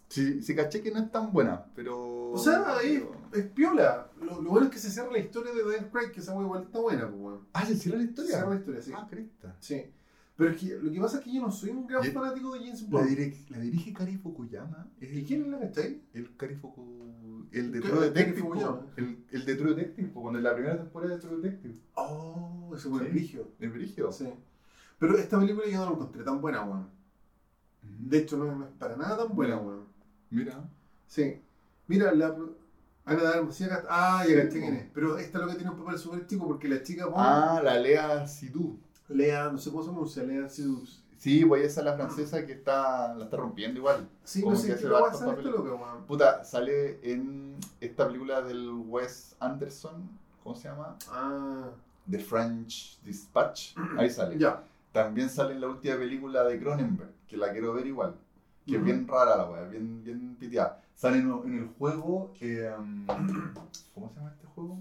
[0.09, 2.31] Sí, sí, caché que no es tan buena, pero.
[2.31, 4.11] O sea, pero- es piola.
[4.21, 6.45] Lo, lo bueno es que se cierra la historia de Daniel Craig, que esa wea
[6.45, 7.41] igual está buena, pues, weón.
[7.53, 8.31] Ah, ¿se cierra la Se historia?
[8.37, 8.93] cierra la historia, sí.
[8.95, 9.57] Ah, cresta.
[9.61, 9.83] Sí.
[10.37, 12.59] Pero es que lo que pasa es que yo no soy un gran fanático de
[12.61, 13.09] James La, Bond.
[13.09, 14.87] dirige, la dirige Kari Fukuyama.
[15.01, 16.03] Es ¿Y quién es la que está ahí?
[16.13, 17.47] El Kari Fuku...
[17.53, 18.49] El de ¿Qué- True Kari Detective.
[18.99, 21.75] El, el de True Detective, cuando en la primera temporada de True Detective.
[21.95, 23.49] Oh, ese fue el brigio.
[23.61, 24.13] El Brigio.
[24.13, 24.29] Sí.
[24.99, 26.89] Pero esta película yo no la encontré tan buena, weón.
[27.83, 29.85] De hecho, no, no es para nada tan buena, weón.
[30.31, 30.69] Mira.
[31.07, 31.41] Sí.
[31.87, 32.37] Mira, la.
[33.07, 33.89] Ana de Armas, sí, acá está.
[33.89, 34.87] Ah, ya caché quién es.
[34.93, 37.61] Pero esta es lo que tiene un papel súper chico porque la chica Bond, Ah,
[37.63, 38.77] la Lea Sidhu.
[39.09, 41.03] Lea, no sé cómo se pronuncia, Lea Sidus.
[41.17, 44.09] Sí, pues esa es la francesa que está, la está rompiendo igual.
[44.25, 46.05] Sí, Como no que sé hace qué va a pasar esto loco, weón.
[46.07, 50.09] Puta, sale en esta película del Wes Anderson.
[50.43, 50.97] ¿Cómo se llama?
[51.11, 51.71] Ah,
[52.11, 53.77] The French Dispatch.
[53.97, 54.37] Ahí sale.
[54.39, 54.63] ya.
[54.93, 58.15] También sale en la última película de Cronenberg, que la quiero ver igual.
[58.67, 58.85] Que es Ujú.
[58.85, 60.83] bien rara la weá, bien, bien piteada.
[60.97, 62.33] Sale en, en el juego.
[62.41, 62.71] eh,
[63.95, 64.81] ¿Cómo se llama este juego?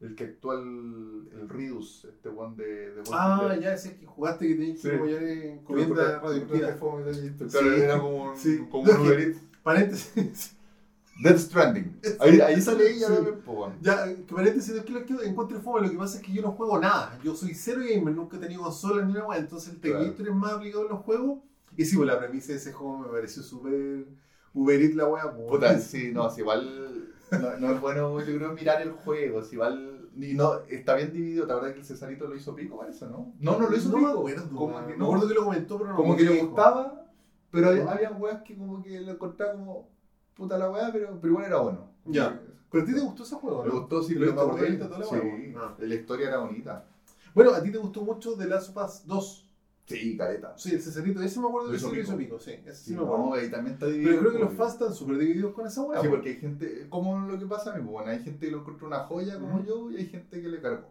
[0.00, 3.60] El que actúa el, el Ridus, este one de, de Ah, Dead.
[3.60, 4.94] ya ese que jugaste que tenías que Sí.
[4.96, 6.76] apoyar en encomienda radioactiva.
[6.76, 7.12] Claro,
[7.50, 7.58] Sí.
[7.82, 8.66] era como, Sí.
[8.70, 9.34] como un Uber.
[9.62, 10.56] Paréntesis.
[11.22, 12.00] Death Stranding.
[12.20, 13.14] Ahí, ahí sale ella Sí.
[13.14, 13.74] también, po, weón.
[13.80, 16.32] Ya, que paréntesis, no es que lo que encuentre fome, lo que pasa es que
[16.32, 17.18] yo no juego nada.
[17.22, 20.00] Yo soy cero gamer, nunca he tenido consolas ni weá, entonces el Claro.
[20.00, 21.38] Tegator es más aplicado en los juegos.
[21.76, 24.06] Y sí, pues la premisa de ese juego me pareció súper
[24.54, 25.48] Uber Eats la pues.
[25.48, 29.56] Puta, sí, no, si igual no, no es bueno, yo creo, mirar el juego, si
[29.56, 32.90] igual, y no, está bien dividido, la verdad que el Cesarito lo hizo pico para
[32.90, 33.32] eso, ¿no?
[33.40, 35.44] No, no lo hizo no pico, me acuerdo, como que Me no, acuerdo que lo
[35.44, 37.06] comentó, pero no como me que le gustaba,
[37.50, 37.90] pero había, ¿No?
[37.90, 39.88] había weas que como que lo encontraba como
[40.34, 41.88] puta la wea, pero, pero igual era bueno.
[42.04, 42.40] Ya.
[42.70, 43.80] ¿Pero a ti te gustó ese juego, Me no?
[43.80, 45.54] gustó, sí, ¿Lo pero me la sí, wea?
[45.56, 45.74] Ah.
[45.78, 46.84] la historia era bonita.
[47.34, 49.43] Bueno, a ti te gustó mucho The Last of Us 2.
[49.86, 50.56] Sí, careta.
[50.56, 52.16] Sí, el Cesarito, ese me acuerdo lo hizo pico.
[52.16, 53.26] pico, sí, ese sí, Sí, me acuerdo.
[53.36, 54.10] no, y también está dividido.
[54.10, 56.00] Pero creo que los fans están súper divididos con esa weá.
[56.00, 58.60] Sí, porque hay gente, como lo que pasa a mí, bueno, hay gente que lo
[58.60, 60.88] encuentra una joya como yo y hay gente que le cargó.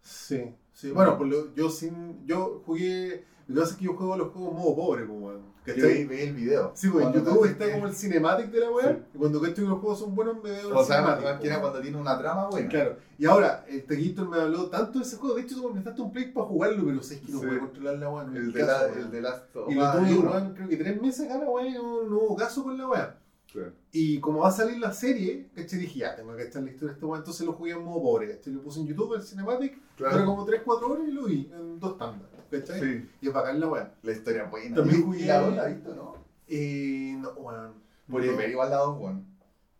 [0.00, 0.90] Sí, sí.
[0.90, 2.24] Bueno, pues yo sin.
[2.26, 3.24] Yo jugué.
[3.46, 5.54] Lo que pasa es que yo juego los juegos modo pobre, pues, weón.
[5.66, 6.04] Yo ¿Cachai?
[6.04, 6.72] vi, vi el video.
[6.74, 8.92] Sí, pues en Cuando YouTube está como el cinematic de la weá.
[8.92, 9.02] Sí.
[9.14, 11.46] Y cuando cacho que los juegos son buenos, me veo el O sea, más que
[11.46, 12.68] era cuando tiene una trama buena.
[12.68, 12.96] Claro.
[13.18, 15.36] Y ahora, el Teguito me habló tanto de ese juego.
[15.36, 17.46] De hecho, tú me prestaste un play para jugarlo, pero sé que no Sí.
[17.46, 18.24] puedo controlar la weá.
[18.24, 20.68] no El de, caso, la, el de Last of Y lo Us tuve, weón, creo
[20.68, 23.18] que tres meses acá la weá y no, no hubo caso con la weá.
[23.50, 23.72] Claro.
[23.92, 25.78] Y como va a salir la serie, ¿cachai?
[25.78, 27.20] Dije, ya, tengo que echar la historia de este weón.
[27.20, 28.52] Entonces lo jugué en modo pobre, ¿cachai?
[28.52, 29.78] Lo puse en YouTube, el cinematic.
[29.96, 30.16] Claro.
[30.16, 32.28] Era como 3-4 horas y lo vi en dos tandas,
[32.60, 32.80] ¿cachai?
[32.80, 33.94] Sí, Y es bacán la weá.
[34.02, 34.76] la historia buena.
[34.76, 36.14] También jugué- y la dos la visto, ¿no?
[36.48, 37.72] Eh, no, weón.
[38.10, 38.36] Por No.
[38.36, 39.26] ver igual la 2, weón.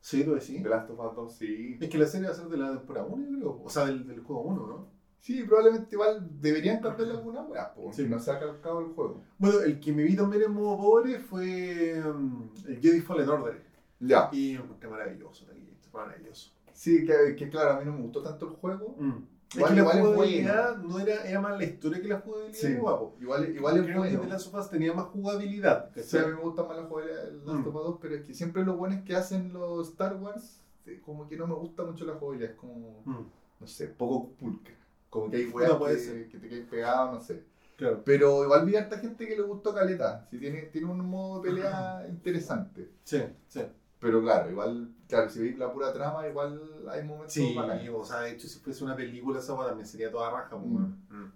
[0.00, 0.62] Sí, tú decís.
[0.62, 1.76] De Last of Us 2, sí.
[1.80, 3.62] Es que la serie va a ser de la temporada 1, yo creo.
[3.64, 4.88] O sea, del, del juego 1, ¿no?
[5.20, 8.06] Sí, probablemente igual deberían cambiarle alguna weá, pues, Sí.
[8.08, 9.22] no se ha calcado el juego.
[9.38, 13.62] Bueno, el que me vi también en modo pobre fue um, el Jedi Fallen Order.
[14.00, 14.28] Ya.
[14.32, 16.50] Y encontré maravilloso, taquillito, maravilloso.
[16.74, 18.96] Sí, que, que claro, a mí no me gustó tanto el juego.
[18.98, 19.24] Mm.
[19.54, 22.74] Igual- es que la jugabilidad no era, era más la historia que la jugabilidad, Sí.
[22.74, 23.16] guapo.
[23.20, 24.20] Igual, igual es Creo que bueno.
[24.22, 25.90] The Last of Us tenía más jugabilidad.
[26.02, 27.68] Sí, a mí me gusta más la jugabilidad del Last Mm.
[27.68, 30.60] of Us 2, pero es que siempre lo bueno es que hacen los Star Wars,
[30.86, 33.24] eh, como que no me gusta mucho la jugabilidad, es como, Mm,
[33.60, 34.74] no sé, poco pulcra.
[35.10, 37.42] Como que hay weas No, que, que te quedas pegado, no sé.
[37.76, 38.02] Claro.
[38.04, 41.40] Pero igual vi a harta gente que le gustó Caleta, si tiene, tiene un modo
[41.42, 42.88] de pelea interesante.
[43.04, 43.62] Sí, sí.
[44.00, 47.90] Pero claro, igual, claro, si veis la pura trama, igual hay momentos Sí, bacanes.
[47.94, 50.94] o sea, de hecho, si fuese una película, esa también sería toda raja, Mm.
[51.10, 51.32] Mm.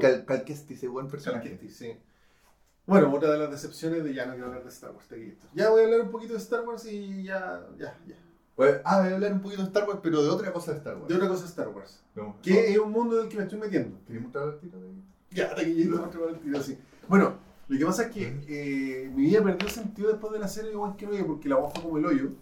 [0.00, 1.48] Cal, Cal Kestis buen personaje.
[1.50, 1.96] Calquetti, sí.
[2.86, 5.46] Bueno, otra de las decepciones de ya no quiero hablar de Star Wars, taquillito.
[5.54, 8.16] Ya voy a hablar un poquito de Star Wars y ya, ya, ya.
[8.56, 10.78] Pues, ah, voy a hablar un poquito de Star Wars, pero de otra cosa de
[10.78, 11.08] Star Wars.
[11.08, 12.02] De otra cosa de Star Wars.
[12.14, 12.36] No.
[12.42, 13.98] Que es un mundo del que me estoy metiendo.
[14.06, 14.88] ¿Queréis mostrar el tiro de
[15.30, 16.78] Ya, taquillito, otro partido así.
[17.08, 17.34] Bueno,
[17.68, 20.76] lo que pasa es que eh, mi vida perdió sentido después de la serie de
[20.76, 22.32] One Kenobi porque la voz fue como el hoyo.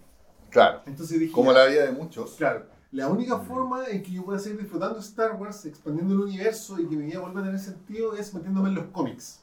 [0.52, 0.82] Claro.
[0.86, 2.34] Entonces dije, Como la vida de muchos.
[2.36, 6.78] claro, la única forma en que yo pueda seguir disfrutando Star Wars, expandiendo el universo
[6.78, 9.40] y que mi vida vuelva a tener sentido es metiéndome en los cómics.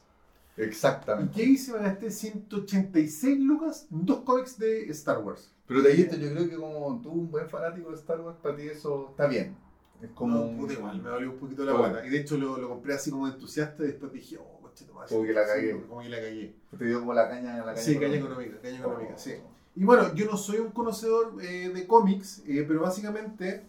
[0.56, 1.32] Exactamente.
[1.32, 1.72] ¿Y qué hice?
[1.72, 5.52] Me gasté 186 lucas en dos cómics de Star Wars.
[5.66, 8.36] Pero de ahí esto, yo creo que como tú, un buen fanático de Star Wars,
[8.42, 9.56] para ti eso está bien.
[10.02, 10.44] Es como.
[10.52, 12.06] No, puta, igual, me dolió un poquito la guata.
[12.06, 15.06] Y de hecho lo, lo compré así como entusiasta y después dije, oh, coche, toma,
[15.06, 15.80] Como que la cagué.
[15.88, 16.54] Como que la cagué.
[16.78, 18.56] Te dio como la caña, la caña Sí, caña económica.
[18.56, 19.18] económica, caña económica, Oh.
[19.18, 19.32] sí.
[19.76, 23.62] Y bueno, yo no soy un conocedor eh, de cómics, eh, pero básicamente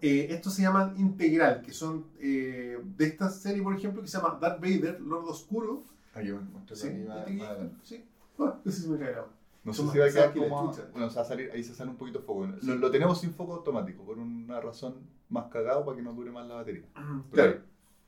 [0.00, 4.16] eh, estos se llaman integral, que son eh, de esta serie, por ejemplo, que se
[4.16, 5.82] llama Darth Vader, Lord Oscuro.
[6.14, 7.76] Aquí muestro Sí, aquí más- este adelante.
[7.82, 8.04] sí.
[8.38, 9.26] Ah, ese se me mano.
[9.64, 10.72] No sé si va a quedar como.
[10.92, 12.46] Bueno, se va a salir, ahí se sale un poquito de foco.
[12.60, 12.66] Sí.
[12.66, 14.94] Lo, lo tenemos sin foco automático, por una razón
[15.28, 16.84] más cagado para que no dure más la batería.
[17.32, 17.60] Claro.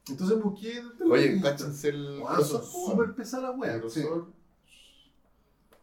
[0.08, 0.82] Entonces busqué.
[1.08, 3.82] Oye, cáchense el Wow, son súper pesadas las weas.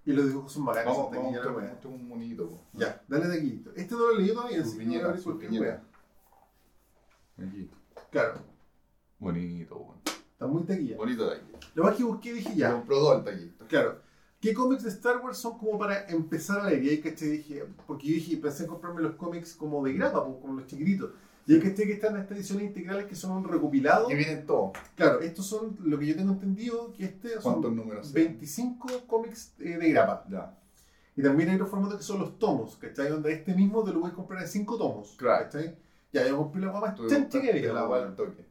[0.05, 0.97] Y los dibujos son bacanos.
[0.97, 2.49] Vamos, vamos, esto es un monito.
[2.49, 2.61] po.
[2.73, 3.63] Ya, dale de aquí.
[3.75, 5.81] Este no lo leí todavía, así que abrir cualquier.
[7.37, 7.69] Aquí.
[8.09, 8.39] Claro,
[9.19, 10.01] Bonito, bueno.
[10.05, 10.97] está muy taquilla.
[10.97, 11.51] Bonito aquí.
[11.75, 12.73] Lo más que busqué dije Ya.
[12.73, 13.65] Compró dos al taquito.
[13.67, 14.01] Claro.
[14.41, 16.83] ¿Qué cómics de Star Wars son como para empezar a leer?
[16.83, 20.23] Y ahí caché, dije, porque yo dije, pensé en comprarme los cómics como de grapa,
[20.23, 21.11] como los chiquititos.
[21.47, 24.05] Y ahí caché que están estas ediciones integrales que son un recopilado.
[24.05, 24.71] Aquí vienen todos.
[24.95, 28.13] Claro, estos son, lo que yo tengo entendido, que este ¿Cuántos son números?
[28.13, 30.23] 25 cómics eh, de grapa.
[30.29, 30.57] Ya.
[31.15, 33.09] Y también hay otros formatos que son los tomos, ¿cachai?
[33.09, 35.15] Donde este mismo te lo voy a comprar en 5 tomos.
[35.17, 35.45] Claro.
[35.45, 35.75] ¿cachai?
[36.13, 38.45] Ya, yo compré la guapa que había, la al toque.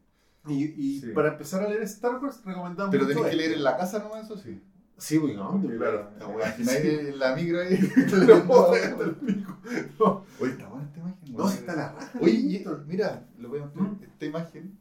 [0.48, 1.08] Y, y Sí.
[1.14, 3.36] para empezar a leer Star Wars, recomendamos Pero tenés que este.
[3.36, 4.60] leer en la casa nomás, eso sí.
[4.96, 5.76] Sí, güey, ¿a dónde?
[5.76, 6.10] Claro.
[6.20, 7.78] Imagináis en la micro ahí.
[8.26, 9.56] No puedo ver hasta el pico.
[9.98, 11.18] No, Oye, está buena esta imagen.
[11.32, 11.50] no, weón.
[11.50, 12.18] si está la raja.
[12.20, 12.84] Oye, y- Víctor.
[13.00, 13.84] Mira, lo voy a mostrar.
[13.84, 14.02] ¿Mm?
[14.04, 14.78] Esta imagen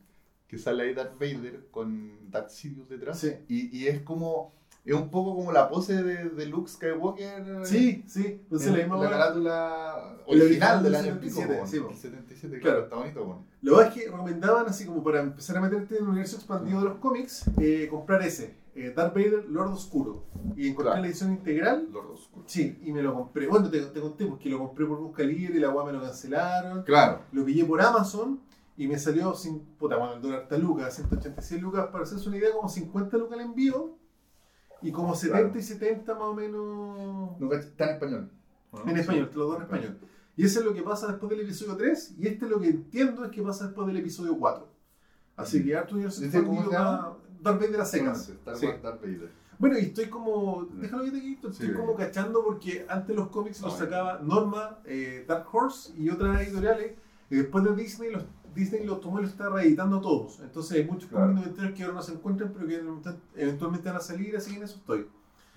[0.48, 3.20] que sale ahí Darth Vader con Darth Sidious detrás.
[3.20, 3.34] Sí.
[3.48, 4.58] Y, y es como.
[4.86, 7.66] Es un poco como la pose de, de Luke Skywalker.
[7.66, 11.96] Sí, sí, entonces en la misma la carátula original del año 77, pico, sí, el
[11.96, 12.62] 77, Claro.
[12.62, 13.46] claro, está bonito, bueno.
[13.62, 16.86] Lo más que recomendaban, así como para empezar a meterte en el universo expandido de
[16.86, 20.26] los cómics, eh, comprar ese, eh, Darth Vader, Lord Oscuro.
[20.56, 21.02] Y encontré Claro.
[21.02, 21.90] la edición integral.
[21.92, 22.46] Lord Oscuro.
[22.48, 23.48] Sí, y me lo compré.
[23.48, 26.02] Bueno, te, te conté porque lo compré por busca libre y la weá me lo
[26.02, 26.84] cancelaron.
[26.84, 27.22] Claro.
[27.32, 28.40] Lo pillé por Amazon
[28.78, 29.60] y me salió sin.
[29.78, 33.38] Puta, bueno, el dólar está lucas, 186 lucas, para hacerse una idea, como 50 lucas
[33.40, 33.98] el envío.
[34.82, 35.60] Y como 70 Claro.
[35.60, 37.40] y 70 más o menos.
[37.40, 38.32] No, está en español.
[38.86, 39.32] En español, Sí.
[39.34, 40.00] te lo doy en español.
[40.38, 43.26] Y eso es lo que pasa después del episodio 3, y este lo que entiendo
[43.26, 44.70] es que pasa después del episodio 4.
[45.36, 47.08] Así que Arthur Universo ¿Dice cómo expandido se llama?
[47.10, 48.26] va Darth Vader a secas.
[48.26, 48.68] Sí.
[48.84, 49.32] Darth Vader.
[49.58, 51.74] Bueno, y estoy como, déjalo que te quito, estoy Sí.
[51.74, 56.94] como cachando porque antes los cómics los sacaba Norma, eh, Dark Horse y otras editoriales,
[57.30, 58.24] y después de Disney los,
[58.56, 60.40] Disney los tomó y los está reeditando todos.
[60.40, 61.26] Entonces hay muchos Claro.
[61.28, 62.82] cómics noventeros que ahora no se encuentran, pero que
[63.36, 65.08] eventualmente van a salir, así que en eso estoy.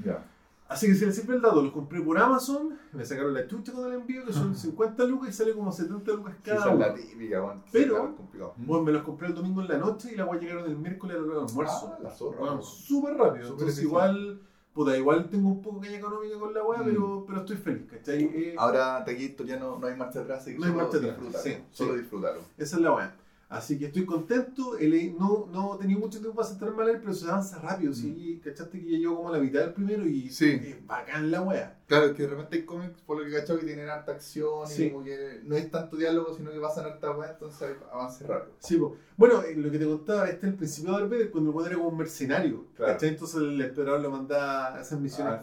[0.05, 0.25] Ya.
[0.73, 3.73] Así que si les sirve el dato, los compré por Amazon, me sacaron la chucha
[3.73, 6.67] con el envío, que son 50 lucas y sale como 70 lucas Sí, cada es
[6.67, 6.79] uno.
[6.79, 7.63] la típica, bueno.
[7.73, 8.39] Pero- Sí.
[8.59, 10.77] Bueno, me los compré el domingo en la noche y la voy a llegar el
[10.77, 11.93] miércoles a la hora del almuerzo.
[11.95, 12.39] Ah, la zorra.
[12.39, 12.65] Bueno, weón.
[12.65, 13.45] súper rápido.
[13.49, 14.41] Súper Entonces igual,
[14.73, 16.85] puta, igual tengo un poco de caña económica con la weá, Mm.
[16.85, 18.23] pero, pero estoy feliz, ¿cachai?
[18.25, 20.97] Eh, Ahora, Taquito, ya no, no hay marcha atrás, así que No hay solo marcha
[20.99, 21.99] atrás, disfrutarlo, sí, Solo sí.
[22.01, 22.41] disfrutarlo.
[22.59, 23.17] esa es la weá.
[23.53, 27.01] Así que estoy contento, leí- no, no he tenido mucho tiempo para sentarme a leer,
[27.03, 30.07] pero se avanza rápido, sí, cachaste que ya llevo como a la mitad del primero
[30.07, 30.31] y Mm.
[30.31, 30.51] Sí.
[30.51, 31.77] es bacán la weá.
[31.87, 34.13] Claro, es que de repente hay cómics, por lo que he cachado, que tienen harta
[34.13, 34.85] acción Sí.
[34.85, 38.55] y como que no es tanto diálogo, sino que pasan harta weá, entonces avance rápido.
[38.59, 38.81] Sí,
[39.19, 41.77] bueno, eh, lo que te contaba, este es el principio de Vader, cuando el era
[41.77, 42.93] como un mercenario, Claro.
[42.95, 43.11] ¿cachai?
[43.11, 45.43] Entonces el emperador lo mandaba a esas misiones Ah,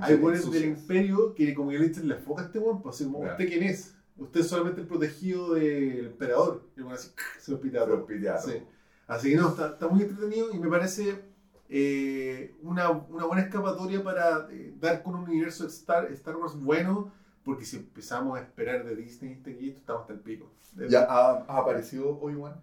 [0.00, 2.96] Hay buenos del imperio que como que le echan la foca a este weón, pues
[2.96, 3.20] así como.
[3.20, 3.94] ¿usted quién es?
[4.16, 6.62] Usted es solamente el protegido del emperador.
[6.76, 7.98] Y así, se lo pita a Se todos.
[8.00, 8.42] los pitearon.
[8.42, 8.62] Sí.
[9.06, 11.20] Así que no, está, está muy entretenido y me parece
[11.68, 17.12] eh, una, una buena escapatoria para eh, dar con un universo Star, Star Wars bueno,
[17.44, 20.50] porque si empezamos a esperar de Disney este esto, estamos hasta el pico.
[20.72, 22.54] De- ¿Ya ha, ha aparecido Obi-Wan?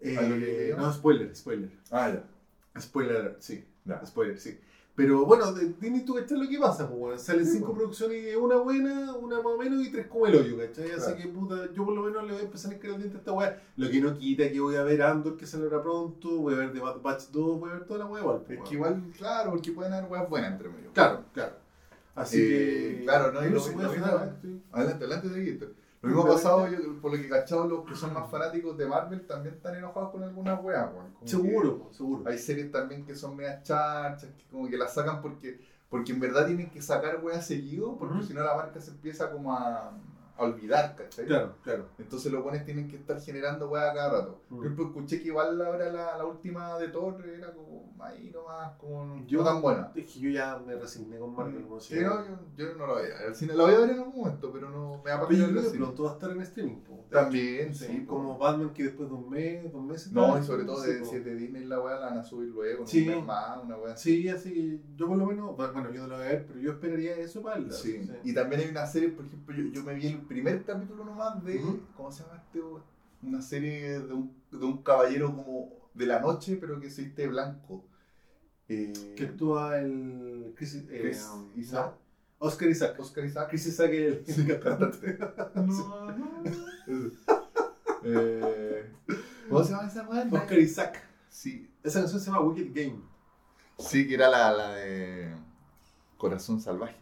[0.00, 1.70] eh, no, spoiler, spoiler.
[1.90, 2.80] Ah, ya.
[2.80, 3.64] Spoiler, sí.
[4.06, 4.58] Spoiler, sí.
[5.00, 7.78] Pero bueno, de- Disney tú cachai lo que pasa, pues bueno, salen Sí, cinco pues.
[7.78, 10.90] producciones una buena, una más o menos y tres como el hoyo, ¿cachai?
[10.90, 11.16] Así Claro.
[11.16, 13.20] que puta, yo por lo menos le voy a empezar a escribir el diente a
[13.20, 13.62] esta weá.
[13.76, 16.72] Lo que no quita que voy a ver Andor que saldrá pronto, voy a ver
[16.72, 18.42] The Bad Batch 2, voy a ver toda la weá igual.
[18.48, 20.90] Es que igual, claro, porque pueden haber weas buenas entre medio.
[20.92, 21.52] Claro, claro.
[22.14, 23.04] Así Eh, que.
[23.04, 24.62] claro, no, y Pero lo- se lo puede mismo- hacer, sí.
[24.72, 25.66] Adelante, adelante, Taquito.
[26.02, 28.76] Lo mismo ha pasado, yo, por lo que he cachado, los que son más fanáticos
[28.78, 31.14] de Marvel también están enojados con algunas weas, weón.
[31.24, 32.30] Seguro, seguro.
[32.30, 35.60] Hay series también que son medias charchas, que como que las sacan porque,
[35.90, 39.30] porque en verdad tienen que sacar weas seguido, porque si no la marca se empieza
[39.30, 39.92] como a,
[40.40, 41.26] a olvidar, ¿cachai?
[41.26, 41.86] Claro, claro.
[41.98, 44.40] Entonces los buenos tienen que estar generando weá cada rato.
[44.48, 44.56] Mm.
[44.56, 48.72] Por ejemplo, escuché que igual ahora la, la última de Thor era como ahí nomás,
[48.78, 49.92] como Yo- no tan buena.
[49.94, 51.64] Es que yo ya me resigné con Marvel.
[51.80, 51.98] sé.
[51.98, 53.26] Sí, no, yo, yo no la voy a ver.
[53.28, 55.48] al cine La voy a ver en algún momento, pero no me va a pasar
[55.50, 56.76] el pronto va a estar en streaming.
[56.80, 57.04] po.
[57.10, 58.04] También, sí.
[58.06, 60.12] Como Batman que después de un mes, dos meses.
[60.12, 62.48] No, y sobre todo de, si es de Disney la weá la van a subir
[62.50, 63.02] luego, Sí.
[63.08, 63.96] un mes más, una weá.
[63.96, 66.60] Sí, así que yo por lo menos, bueno, yo no lo voy a ver, pero
[66.60, 68.08] yo esperaría eso para el Sí.
[68.24, 71.42] Y también hay una serie, por ejemplo, yo, yo me vi el primer capítulo nomás
[71.44, 71.60] de.
[71.96, 72.60] ¿cómo se llama este?
[73.22, 77.26] Una serie de un, de un caballero como de la noche, pero que se viste
[77.26, 77.84] blanco.
[78.68, 81.86] Eh, Que actúa el Chris, eh, Chris um, Isaac.
[82.40, 82.98] no, Oscar Isaac.
[83.00, 83.48] Oscar Isaac.
[83.50, 85.18] Chris Isaac el Sí, cantante.
[85.56, 87.10] No, no.
[88.04, 88.90] Eh,
[89.48, 90.26] ¿Cómo se llama esa weá?
[90.30, 91.02] Oscar Isaac.
[91.28, 93.00] Sí, Esa canción se llama Wicked Game.
[93.78, 95.34] sí, que era la, la de
[96.16, 96.96] Corazón Salvaje.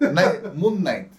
[0.00, 1.12] Night- Moon Knight.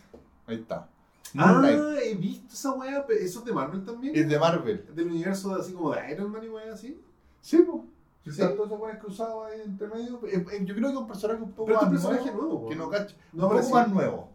[0.48, 0.90] Ahí está.
[1.34, 1.80] Moon Knight.
[1.80, 4.16] Ah, he visto esa weá, eso es de Marvel también.
[4.16, 4.86] Es de Marvel.
[4.94, 7.00] Del universo así como de Iron Man y weá así.
[7.42, 7.84] Sí, pues.
[8.24, 8.30] Sí.
[8.42, 10.20] Están todos esos cruzados ahí entre medio.
[10.28, 12.32] Eh, eh, Yo creo que es un personaje un poco Pero es más un personaje
[12.32, 13.16] nuevo, nuevo, que no cacho.
[13.34, 14.30] No un poco más nuevo.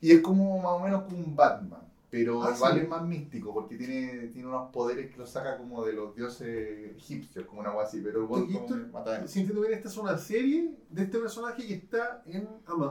[0.00, 1.80] Y es como más o menos como un Batman.
[2.08, 2.78] Pero Ah, igual sí.
[2.80, 6.96] es más místico porque tiene, tiene unos poderes que los saca como de los dioses
[6.96, 8.00] egipcios, como una cosa así.
[8.00, 11.74] Pero igual ¿Y como esto- que Si esta es una serie de este personaje que
[11.74, 12.48] está en,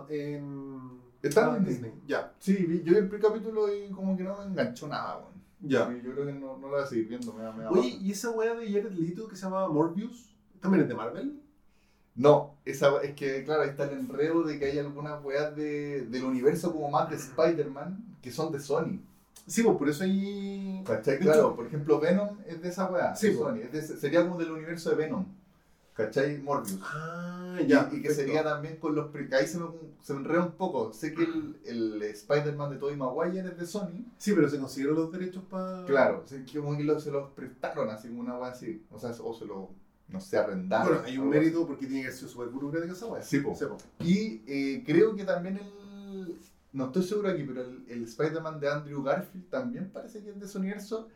[0.09, 1.91] en, Está en Disney.
[2.07, 5.17] Ya, Sí, vi- yo vi el primer capítulo y como que no me enganchó nada,
[5.17, 5.33] weón.
[5.61, 5.91] ya.
[5.91, 7.71] Y Yo creo que no, no lo voy a seguir viendo, me da, me da
[7.71, 7.97] Oye.
[8.01, 10.35] ¿y esa weá de Jared Leto que se llama Morbius?
[10.61, 11.41] ¿También es de Marvel?
[12.15, 16.05] No, esa, es que claro, ahí está el enredo de que hay algunas weas de,
[16.09, 18.99] del universo como más de Spider-Man que son de Sony.
[19.47, 20.03] Sí, pues por eso.
[20.03, 20.83] De
[21.21, 23.45] Claro, por ejemplo, Venom es de esa wea, Sí, de po.
[23.45, 23.57] Sony.
[23.63, 25.25] es de sería como del universo de Venom.
[26.05, 26.37] ¿Cachai?
[26.41, 26.79] Morbius.
[26.81, 27.89] Ah, ya.
[27.91, 29.07] y, que sería también con los...
[29.11, 29.65] que ahí se me,
[30.01, 30.93] se me enreda un poco.
[30.93, 34.05] Sé que el, el Spider-Man de Tobey Maguire es de Sony.
[34.17, 35.83] Sí, pero se consiguieron los derechos para.
[35.85, 38.81] Claro, que como que lo- se los prestaron así como una wea así.
[38.91, 39.69] O sea, o se lo,
[40.07, 40.87] no sé, arrendaron.
[40.87, 43.21] Bueno, hay un mérito porque tiene que haber sido súper burocrática esa weá.
[43.21, 43.53] Sí, po.
[43.55, 43.77] Sí, po.
[44.03, 46.37] Y eh, creo que también el.
[46.71, 50.39] No estoy seguro aquí, pero el, el Spider-Man de Andrew Garfield también parece que es
[50.39, 51.07] de universo.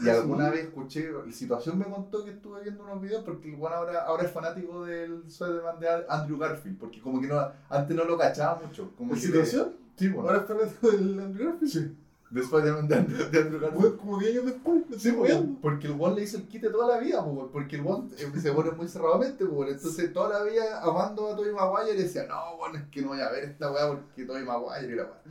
[0.00, 3.56] Y alguna vez escuché, la situación me contó que estuve viendo unos videos porque el
[3.56, 7.96] bueno ahora, ahora es fanático del Spider-Man de Andrew Garfield, porque como que no, antes
[7.96, 8.90] no lo cachaba mucho.
[8.96, 9.76] Como ¿La situación?
[9.96, 10.30] Sí, bueno.
[10.30, 11.72] Ahora es fanático del Andrew Garfield.
[11.72, 11.96] Sí.
[12.32, 13.84] De Spider-Man de Andrew, de Andrew Garfield.
[13.84, 14.82] Weón, como 10 años después.
[14.88, 17.86] me estoy porque el one le hizo el quite toda la vida, po, porque el
[17.86, 21.94] one eh, se pone muy cerradamente, po, entonces toda la vida amando a Tobey Maguire
[21.94, 24.92] y decía, no, bueno, es que no voy a ver esta weá porque Tobey Maguire
[24.92, 25.22] y la weá.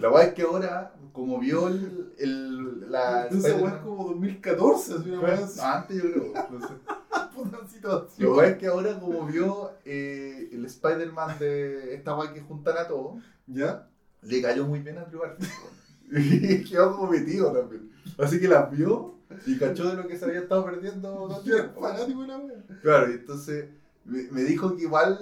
[0.00, 4.94] La weá es que ahora, como vio el, el la Esa weá es como 2014,
[4.94, 5.38] así una weá
[5.76, 6.74] antes yo creo, no sé.
[8.26, 12.88] Weá es que ahora como vio eh, el Spider-Man de esta weá que juntan a
[12.88, 13.86] todos, ¿Ya?
[14.22, 15.50] le cayó muy bien a Andrew Garfield.
[16.10, 17.90] Y quedó como metido también.
[18.18, 19.14] Así que las vio
[19.46, 21.28] y cachó de lo que se había estado perdiendo
[21.80, 22.64] fanático la weá.
[22.82, 23.68] Claro, y entonces
[24.04, 25.18] me, me dijo que igual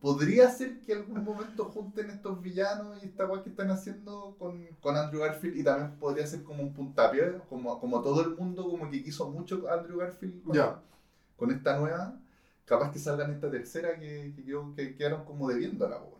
[0.00, 4.62] podría ser que algún momento junten estos villanos y esta weá que están haciendo con,
[4.80, 8.68] con Andrew Garfield y también podría ser como un puntapié, como, como todo el mundo
[8.68, 10.54] como que quiso mucho a Andrew Garfield con,
[11.36, 12.20] con esta nueva,
[12.66, 14.44] capaz que salgan esta tercera que, que,
[14.76, 15.98] que quedaron como debiéndola.
[15.98, 16.18] po.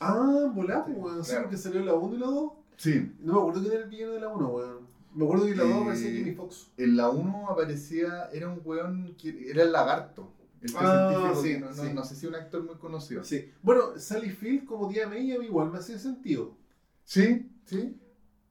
[0.00, 1.24] Ah, volá, pues, weón.
[1.24, 1.44] Sí, Claro.
[1.44, 2.52] porque salió la 1 y la 2.
[2.78, 4.86] Sí, No me acuerdo quién era el villano de la 1, weón.
[5.14, 6.70] Me acuerdo que en la 2 Eh, aparecía Jimmy Fox.
[6.76, 10.32] en la 1 aparecía, era un weón que era el lagarto.
[10.62, 11.92] Este Ah, sí, no, no- sí.
[11.94, 13.22] no sé si un actor muy conocido.
[13.24, 13.50] Sí.
[13.62, 16.56] Bueno, Sally Field como tía May a mí igual me hacía sentido.
[17.04, 17.96] Sí, sí.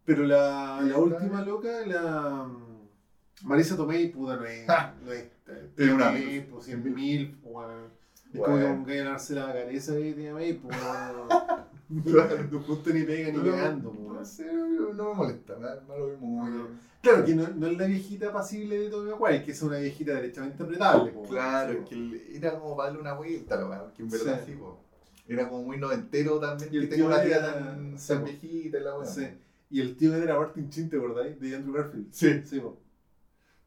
[0.06, 4.66] Pero la, la última loca, la mm, Marisa Tomei, puta, no es.
[4.68, 4.94] Ja.
[5.06, 5.26] no es.
[5.76, 6.44] Tiene una mil.
[6.46, 7.98] pues, cien mil, pues, weón.
[8.34, 10.76] Es como que ganarse la cabeza de tía May, pues.
[12.06, 12.48] Claro.
[12.52, 16.46] No justo ni pega ni No, pues, No no, no me molesta, da lo como
[16.46, 19.78] que- Claro, que no, no es la viejita pasible de Tobey Maguire, que es una
[19.78, 21.12] viejita derechamente apretable.
[21.12, 24.52] po, Claro, sí, que era como para darle una vuelta, lo que en verdad Sí.
[24.52, 24.80] sí, po.
[25.30, 28.26] Era como muy noventero también, Y el que tenga una tía tan, sí, tan po.
[28.26, 29.28] viejita y la sí.
[29.70, 31.40] Y el tío era Martin Chin, ¿te acordáis?
[31.40, 32.08] De Andrew Garfield.
[32.12, 32.42] Sí.
[32.46, 32.78] Sí, po.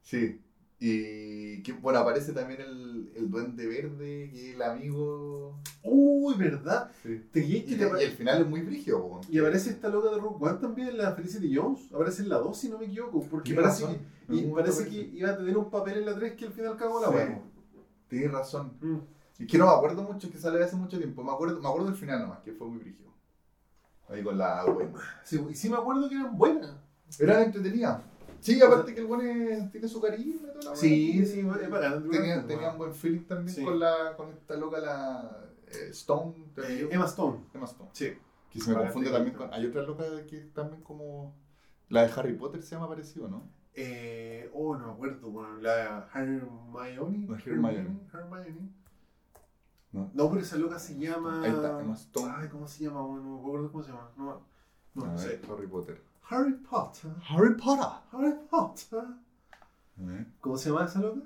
[0.02, 0.40] Sí.
[0.83, 5.61] Y que, bueno, aparece también el, el duende verde, que es el amigo.
[5.83, 6.90] Uy, ¿verdad?
[7.03, 7.23] Sí.
[7.31, 9.21] ¿Te Y, y el final es muy brígido.
[9.29, 11.93] Y aparece esta loca de Rogue One también la Felicity Jones.
[11.93, 13.23] Aparece en la 2, si no me equivoco.
[13.31, 13.99] Porque parece, razón.
[14.27, 16.77] que, y parece que iba a tener un papel en la 3 que al final
[16.79, 17.35] cagó la Sí.
[18.09, 18.73] Tienes razón.
[18.81, 18.99] Mm.
[19.38, 21.23] Es que no me acuerdo mucho, que sale hace mucho tiempo.
[21.23, 23.11] Me acuerdo, me acuerdo del final nomás, que fue muy brígido.
[24.09, 24.93] Ahí con la buena.
[25.25, 26.73] Sí, y sí me acuerdo que eran buenas.
[27.19, 28.03] Eran entretenidas.
[28.40, 31.92] Sí, aparte que el buen tiene su carisma y toda la Sí, sí, es bacán.
[31.92, 36.35] Andrew Tenía, tenía un buen feeling también con, la, con esta loca, la eh, Stone.
[36.55, 36.88] ¿te Eh?
[36.90, 37.38] Emma Stone.
[37.53, 37.90] Emma Stone.
[37.92, 38.12] Sí.
[38.50, 39.53] Que se me Para confunde también con.
[39.53, 41.35] Hay otra loca que también como.
[41.88, 43.48] La de Harry Potter se llama parecido, ¿no?
[43.74, 47.29] Eh, oh, no me acuerdo, bueno, la Hermione.
[47.44, 48.00] Hermione.
[48.12, 48.70] Hermione.
[49.92, 50.11] No.
[50.14, 51.42] No, pero esa loca se llama.
[51.42, 52.33] Ahí está, Emma Stone.
[52.37, 53.00] Ay, ¿cómo se llama?
[53.00, 54.11] No me acuerdo cómo se llama.
[54.16, 54.46] No,
[54.94, 55.40] no, no sé.
[55.48, 56.10] Harry Potter.
[56.31, 57.11] Harry Potter.
[57.29, 57.87] Harry Potter.
[58.12, 59.05] Harry Potter.
[59.97, 60.27] Ver.
[60.40, 61.21] ¿Cómo se llama esa loca?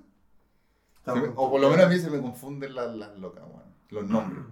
[1.07, 3.75] Me- o por lo menos a mí se me confunden las, las locas, weón.
[3.91, 4.45] Los nombres.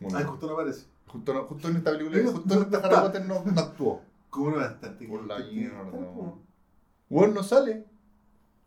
[0.00, 0.86] Como Ay, no- justo no aparece.
[1.06, 3.06] justo, no- justo en esta película, No, justo en esta no Harry.
[3.06, 4.00] Potter no, no actuó.
[4.30, 4.98] ¿Cómo no va a estar?
[4.98, 5.82] Por la mierda.
[7.10, 7.86] Weón no sale.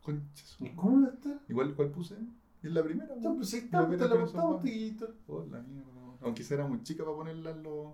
[0.02, 1.40] Concha ¿Y cómo no va a estar?
[1.50, 2.16] Igual, ¿cuál puse?
[2.64, 3.38] Es la primera, Ya, weón.
[3.38, 5.08] pues ahí está, te la hizo Tiguito.
[5.28, 5.90] Por la mierda.
[6.22, 7.94] Aunque era muy chica para ponerla en los.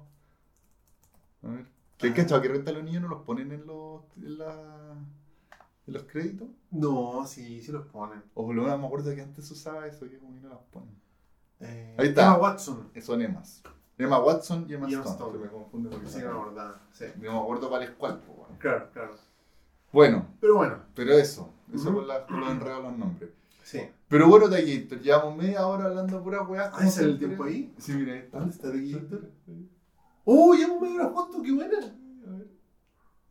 [1.44, 1.68] A ver.
[1.98, 4.02] ¿Qué cachado que renta a los niños no los ponen en los.
[4.18, 4.94] en, la,
[5.88, 6.48] en los créditos?
[6.72, 8.22] No, sí, sí los ponen.
[8.34, 10.96] O lo menos me acuerdo que antes usaba eso, que como que no las ponen.
[11.62, 12.26] Eh, Ahí está.
[12.26, 12.90] Emma Watson.
[13.02, 13.64] Son Emmas.
[13.98, 15.16] Emma Watson y Emma Y Emma Stone.
[15.32, 15.38] Stone.
[15.40, 16.76] Se me confunde porque Sí, no, verdad.
[16.92, 17.06] Sí.
[17.22, 18.60] No me acuerdo cuál es cuál, pues, weón.
[18.60, 19.16] Claro, claro.
[19.94, 21.50] Bueno, Pero bueno, pero eso.
[21.74, 23.30] Eso con, la- con los enredos los nombres.
[23.64, 23.80] sí.
[24.10, 26.70] Pero bueno, Taquito, llevamos media hora hablando pura weá.
[26.74, 27.74] Ah, ¿ese es el tiempo ahí?
[27.80, 28.38] Sí, mira, ahí está.
[28.40, 29.20] ¿Dónde está Taquito?
[30.26, 31.42] ¡Oh, ya me una foto!
[31.42, 31.78] ¡Qué buena!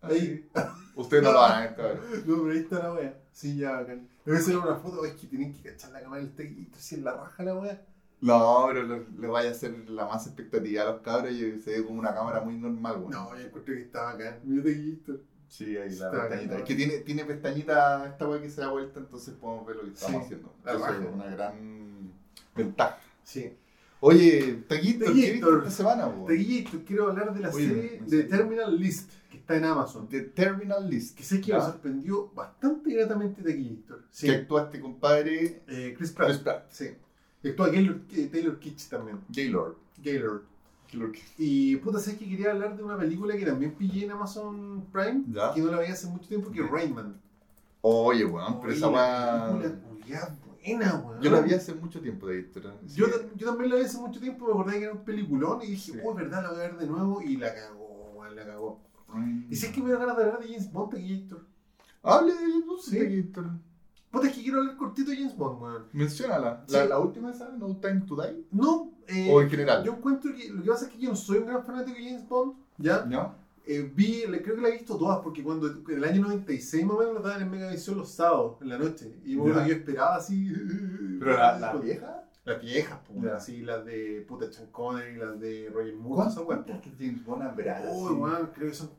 [0.00, 0.48] Ahí.
[0.96, 1.98] Ustedes no lo van a ver, cabrón.
[2.26, 3.18] No, pero ahí está la wea.
[3.33, 4.09] Sí, ya, bacán.
[4.24, 7.04] Debe ser una foto, es que tienen que cachar la cámara del Taquito, si en
[7.04, 7.83] la raja la wea.
[8.20, 11.72] No, pero le, le vaya a hacer la más expectativa a los cabros y se
[11.78, 13.11] ve como una cámara muy normal, weón.
[13.11, 14.40] No, yo encontré que está bacán.
[14.44, 14.70] Mira.
[15.48, 16.59] Sí, ahí la Está pestañita.
[16.59, 19.83] Es que tiene, tiene pestañita esta weá que se da vuelta, entonces podemos ver lo
[19.83, 20.54] que estamos Sí, haciendo.
[20.64, 20.98] la Eso raja.
[21.02, 22.12] es una gran
[22.54, 22.98] ventaja.
[23.24, 23.57] Sí.
[24.07, 26.12] Oye, Taquito, ¿qué viste esta semana?
[26.27, 28.25] Taquito, quiero hablar de la Oye, serie de.
[28.25, 30.07] Terminal List, que está en Amazon.
[30.09, 31.17] The Terminal List.
[31.17, 31.57] Que sé que ¿ya?
[31.59, 34.01] me sorprendió bastante gratamente Taquito.
[34.11, 34.27] Sí.
[34.27, 36.29] Que actuaste, compadre, Eh, Chris Pratt.
[36.29, 36.71] Chris Pratt.
[36.71, 36.90] Sí.
[37.43, 39.21] Y actúa Gaylord, eh, Taylor Kitsch también.
[39.31, 39.75] Gaylord.
[40.03, 40.43] Gaylord.
[40.93, 41.14] Gaylord.
[41.38, 45.25] Y puta, sabes que quería hablar de una película que también pillé en Amazon Prime,
[45.33, 45.55] Ya.
[45.55, 47.19] que no la veía hace mucho tiempo, que es Rayman.
[47.81, 49.49] Oye, weón, pero esa weá.
[49.59, 49.81] película
[50.64, 51.20] buena, weón.
[51.22, 52.42] Yo la vi hace mucho tiempo, de
[52.87, 52.96] sí.
[52.96, 55.66] Yo, yo también la vi hace mucho tiempo, me acordé que era un peliculón y
[55.72, 55.98] dije, Sí.
[56.05, 58.81] oh, es verdad, la voy a ver de nuevo y la cagó, weón, la cagó.
[59.48, 61.40] Y si es que me da ganas de hablar de James Bond, Taquito.
[62.03, 62.98] Hable de YouTube, Sí.
[62.98, 63.44] Taquito.
[64.11, 65.85] Puta, es que quiero hablar cortito de James Bond, weón.
[65.92, 66.64] Menciónala.
[66.66, 66.74] Sí.
[66.74, 68.46] La, la última esa, No Time to Die.
[68.53, 69.85] No, eh, O en general.
[69.85, 72.05] Yo encuentro que lo que pasa es que yo no soy un gran fanático de
[72.05, 73.05] James Bond, ¿ya?
[73.05, 73.35] ¿No?
[73.66, 76.96] Eh, vi, creo que la he visto todas, porque cuando en el año 96 más
[76.96, 79.16] o menos lo daban en Megavisión los sábados, en la noche.
[79.24, 79.42] Y Ya.
[79.64, 80.53] que yo esperaba así.
[81.18, 82.20] Pero la, la vieja.
[82.44, 86.38] Las viejas, pues, así, las de puta Sean Connery, las de Roger Moore, weas.
[86.40, 87.83] ¿Cuántas James Bond habrá?
[87.90, 88.90] Uy, weón, creo que son.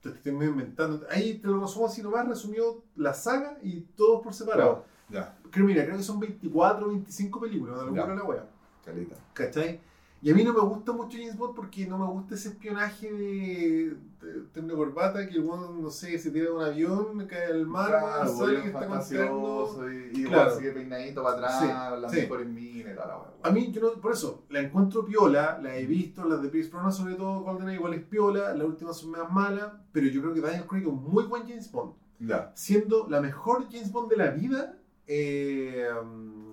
[0.00, 1.06] Te estoy medio inventando.
[1.10, 4.84] Ahí te lo resumo así nomás, resumió la saga y todos por separado.
[5.08, 7.96] Ya, Creo, mira, creo que son 24 o 25 películas, una Ya.
[7.96, 8.46] locura la wea.
[8.84, 9.16] caleta.
[9.34, 9.80] ¿Cachai?
[10.20, 13.12] Y a mí no me gusta mucho James Bond porque no me gusta ese espionaje
[13.12, 17.44] de, de tener corbata que el weón, no sé, se tira de un avión, cae
[17.46, 20.42] al mar, Claro, sale que está fantasioso y, y Claro.
[20.42, 22.20] igual sigue peinadito para atrás, Sí, las sí.
[22.22, 23.46] mejores minas y.
[23.48, 26.70] A mí, yo no, por eso, la encuentro piola, la he visto, las de Pierce
[26.70, 30.34] Brosnan, sobre todo GoldenEye, igual es piola, las últimas son más malas, pero yo creo
[30.34, 32.50] que Daniel Craig es un muy buen James Bond, Ya.
[32.56, 34.74] siendo la mejor James Bond de la vida,
[35.06, 36.52] eh, um,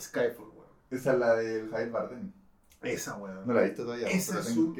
[0.00, 0.46] Skyfall.
[0.90, 2.32] Esa es la del Javier Bardem.
[2.86, 3.46] Esa, weón.
[3.46, 4.74] No la he visto todavía, pero es un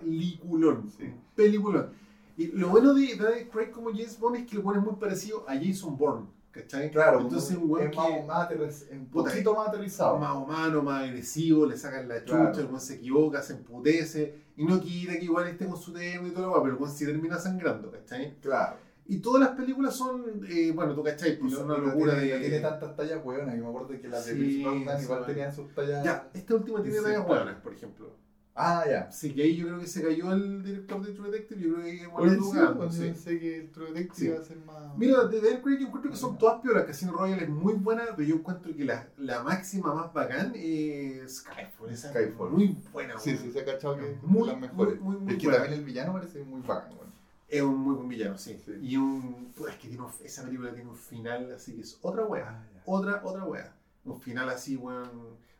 [0.00, 0.90] peliculón.
[0.96, 1.04] Sí.
[1.04, 1.90] Un peliculón.
[2.36, 5.44] Y lo bueno de Craig como James Bond es que el weón es muy parecido
[5.48, 6.26] a Jason Bourne.
[6.50, 6.88] ¿Cachai?
[6.92, 10.16] Claro, entonces un weón es más, que más un poquito más aterrizado.
[10.18, 12.60] más humano, más agresivo, le sacan la chucha, Claro.
[12.60, 16.28] el weón se equivoca, se emputece y no quita que igual esté con su terno
[16.28, 18.36] y todo lo demás, pero el weón sí termina sangrando, ¿cachai?
[18.40, 18.76] Claro.
[19.06, 22.40] Y todas las películas son, eh, bueno, tú cachai, pues son una locura tiene, de...
[22.40, 23.54] tiene tantas tallas hueonas.
[23.56, 26.04] Yo me acuerdo que las de Sí, Brosnan sí, igual tenían sus tallas.
[26.04, 28.24] Ya, esta última tiene Sí, tallas buenas, por ejemplo.
[28.56, 29.00] Ah, ya.
[29.08, 31.84] Así que ahí yo creo que se cayó el director de True Detective, yo creo
[31.84, 33.38] que igual Oye, lo sí, jugando, pues, sí.
[33.40, 34.26] que el True Detective Sí.
[34.26, 34.96] iba a ser más.
[34.96, 36.84] Mira, de Daniel Craig yo encuentro que son todas piolas.
[36.84, 41.38] Casino Royale es muy buena, pero yo encuentro que la, la máxima más bacán es
[41.40, 41.90] Skyfall.
[41.90, 42.52] Esa es Skyfall.
[42.52, 43.42] muy buena, Sí, weón.
[43.42, 45.00] sí, se ha cachado que es Muy, las mejores.
[45.00, 45.58] muy, muy, muy es que buena.
[45.60, 47.13] también el villano parece muy bacán, weón.
[47.48, 48.58] Es un muy buen villano, sí.
[48.64, 48.72] Sí.
[48.82, 49.52] Y un.
[49.56, 52.48] Pues es que tiene un- esa película tiene un final así que es otra wea.
[52.48, 52.82] Ah.
[52.86, 53.76] Otra, otra wea.
[54.04, 55.08] Un final así, weón.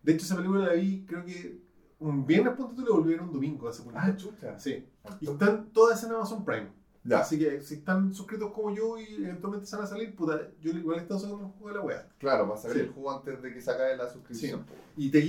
[0.03, 1.63] De hecho, esa película la vi, creo que
[1.99, 3.83] un viernes, punto tú le volvieron un domingo hace.
[3.95, 4.59] Ah, chucha.
[4.59, 4.87] Sí.
[5.21, 6.69] Y están todas en Amazon Prime.
[7.05, 7.19] Ya.
[7.21, 10.71] Así que si están suscritos como yo y eventualmente se van a salir, puta, yo
[10.73, 12.09] igual he estado sacando un juego de la wea.
[12.19, 12.83] Claro, para sacar Sí.
[12.83, 14.65] el jugo antes de que se acabe la suscripción.
[14.65, 14.73] po.
[14.97, 15.21] Y te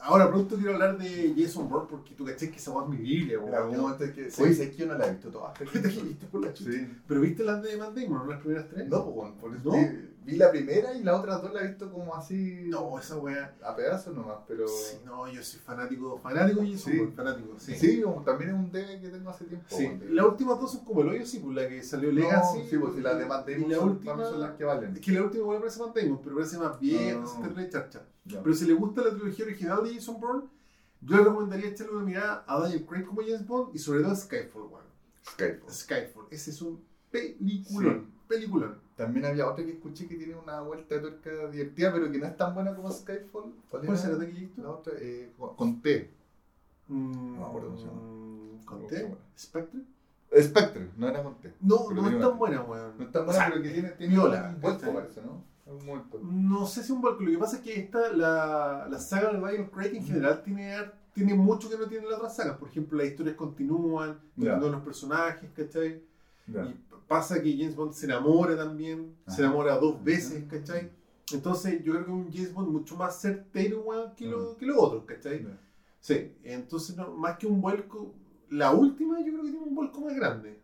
[0.00, 2.96] Ahora pronto quiero hablar de Jason Bourne porque tú caché que esa weá es mi
[2.98, 4.30] Biblia, En algún momento es que.
[4.30, 4.54] Sí.
[4.54, 5.58] Sé que yo no la he visto todas.
[5.72, 6.70] ¿Qué te dijiste por la chucha?
[6.72, 6.88] Sí.
[7.06, 8.86] ¿Pero viste las de Matt Damon, las primeras tres?
[8.88, 9.72] No, pues, por eso ¿No?
[9.72, 12.64] vi- la primera y la otra dos la he visto como así.
[12.68, 13.54] No, esa weá.
[13.64, 14.68] A pedazos nomás, pero.
[14.68, 17.00] Sí, no, yo soy fanático, fanático y Sí.
[17.16, 17.74] fanático, sí.
[17.74, 19.66] Sí, como también es un DVD que tengo hace tiempo.
[19.68, 22.58] Sí, las últimas dos son como el hoyo, sí, pues la que salió No, Legacy.
[22.70, 24.94] sí, pues si las de Matt y la son, última, son las que valen.
[24.94, 27.26] Es que la última igual parece Matt Damon, pero parece más vieja, No.
[27.26, 27.48] se te
[28.42, 30.44] Pero si le gusta la trilogía original de Jason Bourne,
[31.00, 34.12] yo le recomendaría echarle una mirada a Daniel Craig como James Bond y sobre todo
[34.12, 34.84] a Skyfall, weón.
[35.24, 35.70] Skyfall.
[35.72, 38.78] Skyfall, ese es un peliculón, peliculón.
[38.96, 42.26] También había otra que escuché que tiene una vuelta de tuerca divertida, pero que no
[42.26, 43.52] es tan buena como Skyfall.
[43.70, 44.18] ¿Cuál ¿Cuál será
[44.56, 46.10] La otra, eh, con- con T.
[46.88, 48.00] Mm, No me acuerdo cómo se llama.
[48.64, 49.14] ¿Conté?
[49.38, 49.80] ¿Spectre?
[50.42, 51.54] Spectre, no era con T.
[51.60, 52.98] No, no es tan buena, weón.
[52.98, 54.92] No es tan buena, pero que tiene, tiene viola, ¿cachai?
[54.94, 55.42] parece, ¿no?
[55.68, 56.48] Un.
[56.48, 57.22] No sé si un barco.
[57.22, 60.74] Lo que pasa es que esta, la, la saga de Daniel Craig en general tiene,
[61.12, 62.56] tiene mucho que no tiene las otras sagas.
[62.56, 66.02] Por ejemplo, las historias continúan, continúan los personajes, ¿cachai?
[66.46, 66.64] Ya.
[66.64, 69.42] Y pasa que James Bond se enamora también, se Ajá.
[69.42, 70.90] enamora dos veces, ¿cachai?
[71.32, 73.84] Entonces yo creo que es un James Bond mucho más certero
[74.16, 75.42] que, lo, que los otros, ¿cachai?
[75.42, 75.58] Ya.
[76.00, 78.14] Sí, entonces no, más que un vuelco,
[78.50, 80.58] la última yo creo que tiene un vuelco más grande.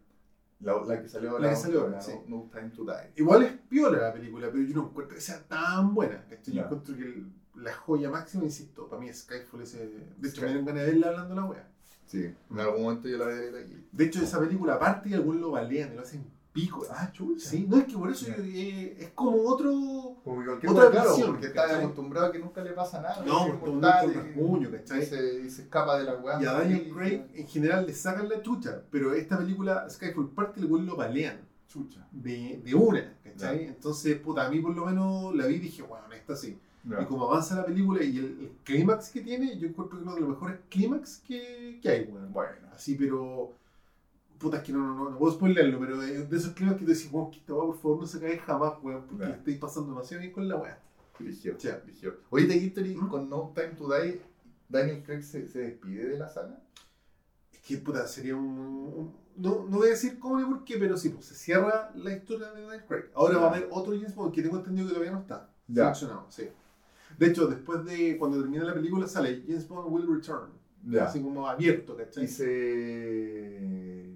[0.61, 2.13] La, la que salió La que salió la sí.
[2.29, 3.13] no, Time to Die.
[3.17, 6.25] Igual es piola la película, pero yo no encuentro que sea tan buena.
[6.29, 6.55] ¿cachai?
[6.55, 7.27] Yo encuentro que el-
[7.57, 9.87] la joya máxima, insisto, para mí es Skyfall ese.
[10.17, 11.69] De hecho, me dieron ganas de verla hablando la wea.
[12.07, 13.87] Sí, en algún momento yo la veré de aquí.
[13.93, 16.25] De hecho, esa película, aparte que algunos lo balean y lo hacen
[16.55, 16.87] pico.
[16.91, 17.47] Ah, chucha.
[17.51, 19.71] Sí, no es que por eso yo- eh, es como otro.
[20.25, 21.83] Como que Otra claro, visión, porque está ¿cachai?
[21.83, 23.23] acostumbrado a que nunca le pasa nada.
[23.27, 25.05] No, con y- rasguño, y ¿cachai?
[25.05, 26.41] se, y se escapa de la weá.
[26.41, 30.31] Y a Daniel y- Craig en general le sacan la chucha, pero esta película, Skyfall,
[30.31, 32.07] parte el güey lo balean Chucha.
[32.13, 33.65] de, de una, ¿cachai?
[33.67, 36.57] Entonces, puta, a mí por lo menos la vi y dije, bueno, esta sí.
[36.89, 37.01] Ya.
[37.03, 40.15] Y como avanza la película y el, el clímax que tiene, yo encuentro que uno
[40.15, 42.31] de los mejores clímax que, que hay, weón.
[42.33, 42.69] Bueno.
[42.75, 43.53] Así, pero.
[44.45, 46.85] Puta, es que no, no, no, no puedo spoilerlo, pero de, de esos clímax que
[46.85, 49.33] tú decís, weón, que esta weá por favor no se cae jamás, weón, porque le
[49.33, 50.79] estoy pasando demasiado bien con la weá.
[51.19, 51.57] Ligero.
[52.29, 53.09] Oye, de History, ¿Mm?
[53.09, 54.21] con No Time to Die,
[54.69, 56.61] Daniel Craig se, se despide de la saga.
[57.53, 58.45] Es que, puta, sería un.
[58.49, 61.91] un- no, no voy a decir cómo ni por qué, pero sí, pues se cierra
[61.97, 63.05] la historia de Daniel Craig.
[63.15, 65.95] Ahora va a haber otro James Bond que tengo entendido que todavía no está Ya.
[65.95, 66.49] seleccionado, sí.
[67.19, 70.51] De hecho, después de cuando termina la película sale James Bond Will Return.
[70.87, 71.07] Ya.
[71.07, 72.25] Así como abierto, ¿cachai?
[72.25, 74.14] Y se.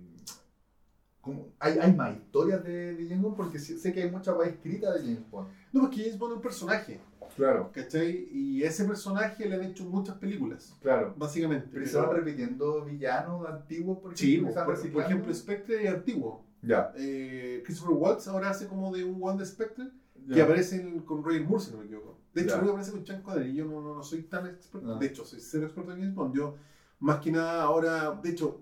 [1.29, 1.49] ¿Cómo?
[1.59, 3.37] ¿Hay, hay más historias de, de James Bond?
[3.37, 5.49] Porque sí- sé que hay mucha weá escrita de James Bond.
[5.73, 7.01] No, porque James Bond es un personaje,
[7.37, 8.29] Claro, ¿cachai?
[8.33, 11.15] Y ese personaje le han hecho muchas películas, claro.
[11.17, 11.69] básicamente.
[11.73, 14.53] Pero se van repitiendo villanos antiguos, por Sí, ejemplo.
[14.53, 16.45] se van por- por ejemplo, Spectre es antiguo.
[16.63, 16.93] Ya.
[16.97, 19.85] Eh, Christopher Waltz ahora hace como de un One de Spectre
[20.33, 22.19] que aparece en- con Roger Moore, si no me equivoco.
[22.35, 23.55] De hecho, que aparece con Sean Connery.
[23.55, 24.95] Yo no, no, no soy tan experto.
[24.95, 24.99] Ah.
[24.99, 26.35] De hecho, soy cero experto en James Bond.
[26.35, 26.57] Yo,
[27.01, 28.19] más que nada, ahora.
[28.23, 28.61] De hecho,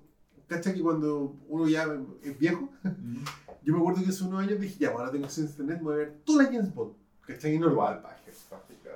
[0.49, 0.74] ¿cachai?
[0.74, 1.86] Que cuando uno ya
[2.22, 3.16] es viejo, Mm.
[3.62, 5.94] yo me acuerdo que hace unos años dije, ya, ahora tengo acceso a internet, voy
[5.94, 6.92] a ver todas las James Bond.
[7.26, 7.55] ¿cachai?
[7.55, 7.74] Y no lo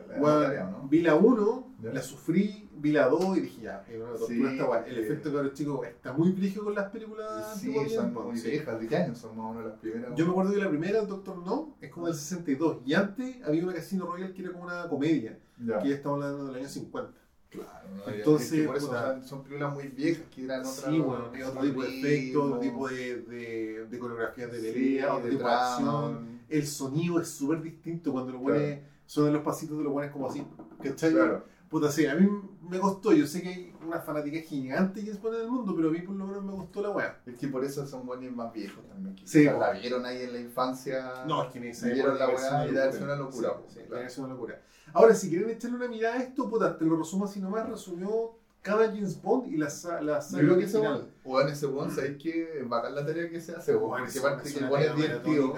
[0.09, 0.86] la Bueno.
[0.88, 1.92] Vi la 1, Ya.
[1.92, 3.84] la sufrí, vi la 2 y dije, ya,
[4.26, 4.84] Sí, esta weá.
[4.86, 8.51] El efecto claro chico está muy brígido con las películas Sí, son muy sí.
[8.51, 8.80] viejas.
[8.80, 10.14] ¿De qué año son más o menos las primeras?
[10.14, 12.78] Yo me acuerdo que la primera, el Doctor No, es como del 62.
[12.86, 15.38] Y antes había una Casino Royale que era como una comedia,
[15.82, 17.12] que ya estamos hablando del año 50.
[17.51, 18.12] Claro, ¿no?
[18.12, 19.12] Entonces, que por eso puta.
[19.14, 20.90] son, son películas muy viejas que eran otra.
[20.90, 25.14] Sí, bueno, es otro tipo de efecto, otro tipo de, de, de coreografías de pelea,
[25.14, 26.40] otro de tipo de acción.
[26.48, 28.59] El sonido es súper distinto cuando los Claro.
[28.61, 30.46] buenos suenan los pasitos de los buenos como así.
[30.82, 31.12] ¿Cachai?
[31.12, 31.44] Claro.
[31.70, 32.28] Puta, sí, a mí
[32.68, 33.12] me costó.
[33.12, 35.92] Yo sé que hay una fanática gigante que se pone en el mundo, pero a
[35.92, 37.20] mí por lo menos me gustó la weá.
[37.24, 39.14] Es que por eso son buenos más viejos también.
[39.14, 41.24] Que Sí, la vieron ahí en la infancia.
[41.28, 44.06] No, es que ni Vieron la weá y debe ser una locura, Sí, sí, claro.
[44.18, 44.60] una locura.
[44.92, 47.68] Ahora, si quieren echarle una mirada a esto, puta, te lo resumo así nomás.
[47.68, 49.66] Resumió cada James Bond y la,
[50.02, 53.30] la Yo saga creo que ese weón, weón, ese ¿sabéis que es bacán la tarea
[53.30, 53.76] que se hace?
[53.76, 54.04] weón?
[54.04, 55.52] Es aparte una- que es el es divertido.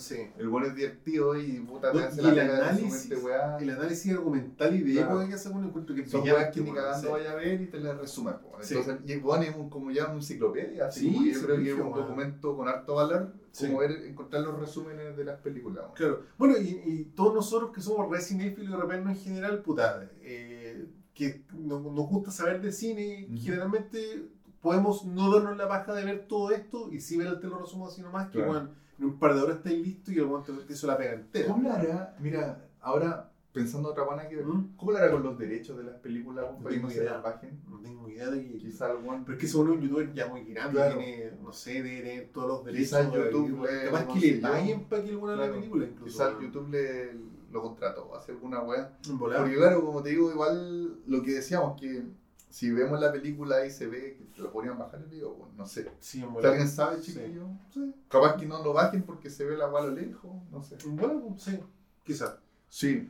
[0.00, 0.16] Sí.
[0.38, 3.08] El weón es divertido y puta te hace y la el pega de su análisis-
[3.10, 3.62] mente.
[3.64, 5.28] El análisis argumental y de Claro.
[5.28, 7.12] que hace un encuentro que Son weas que ni cagando sí.
[7.12, 8.32] vaya a ver y te las resume.
[8.32, 8.52] po.
[8.60, 8.74] Sí.
[8.76, 10.86] Entonces, y el weón es un, como ya una enciclopedia.
[10.86, 14.42] Así Sí, como yo creo que es un documento con harto valor como ver, encontrar
[14.42, 15.84] los resúmenes de las películas.
[15.94, 16.22] Claro.
[16.38, 20.86] Bueno, y, y todos nosotros que somos re cinéfilos y repente en general, puta, eh,
[21.14, 24.28] que no- nos gusta saber de cine, generalmente
[24.62, 27.58] podemos no darnos la paja de ver todo esto y sí ver el te lo
[27.58, 28.52] resumo así nomás, que Claro.
[28.52, 28.70] bueno,
[29.00, 31.48] en un par de horas estáis listo y el guante te hizo la pega entera.
[31.48, 32.16] ¿Cómo lo hará?
[32.20, 34.76] Mira, ahora pensando otra pana que ¿Mm?
[34.76, 36.44] ¿Cómo lo hará con los derechos de las películas?
[36.52, 37.22] No no tengo se idea.
[37.68, 38.58] No tengo idea de que...
[38.58, 39.24] Quizá weón.
[39.24, 40.98] Pero es que según un youtuber ya muy grande, Claro.
[40.98, 42.88] tiene, no sé, de, de todos los derechos.
[42.98, 45.52] Quizás de- YouTube de- le- Capaz que le paguen para que él vuelva a la
[45.54, 46.04] película incluso.
[46.12, 46.44] Quizá el weón.
[46.46, 47.12] YouTube le,
[47.50, 48.96] lo contrató, hace alguna weá.
[49.18, 52.04] Porque claro, como te digo, igual lo que decíamos, que
[52.50, 55.54] si vemos la película y se ve que te lo podrían bajar el video, bueno,
[55.56, 55.90] no sé.
[56.00, 56.22] Sí.
[56.44, 57.46] ¿Alguien sabe, chiquillo?
[57.72, 57.94] Sí.
[58.08, 60.76] Capaz que no lo bajen porque se ve la guay a lo lejos, no sé.
[60.86, 61.58] Bueno, sí,
[62.04, 62.36] quizás.
[62.68, 63.08] Sí,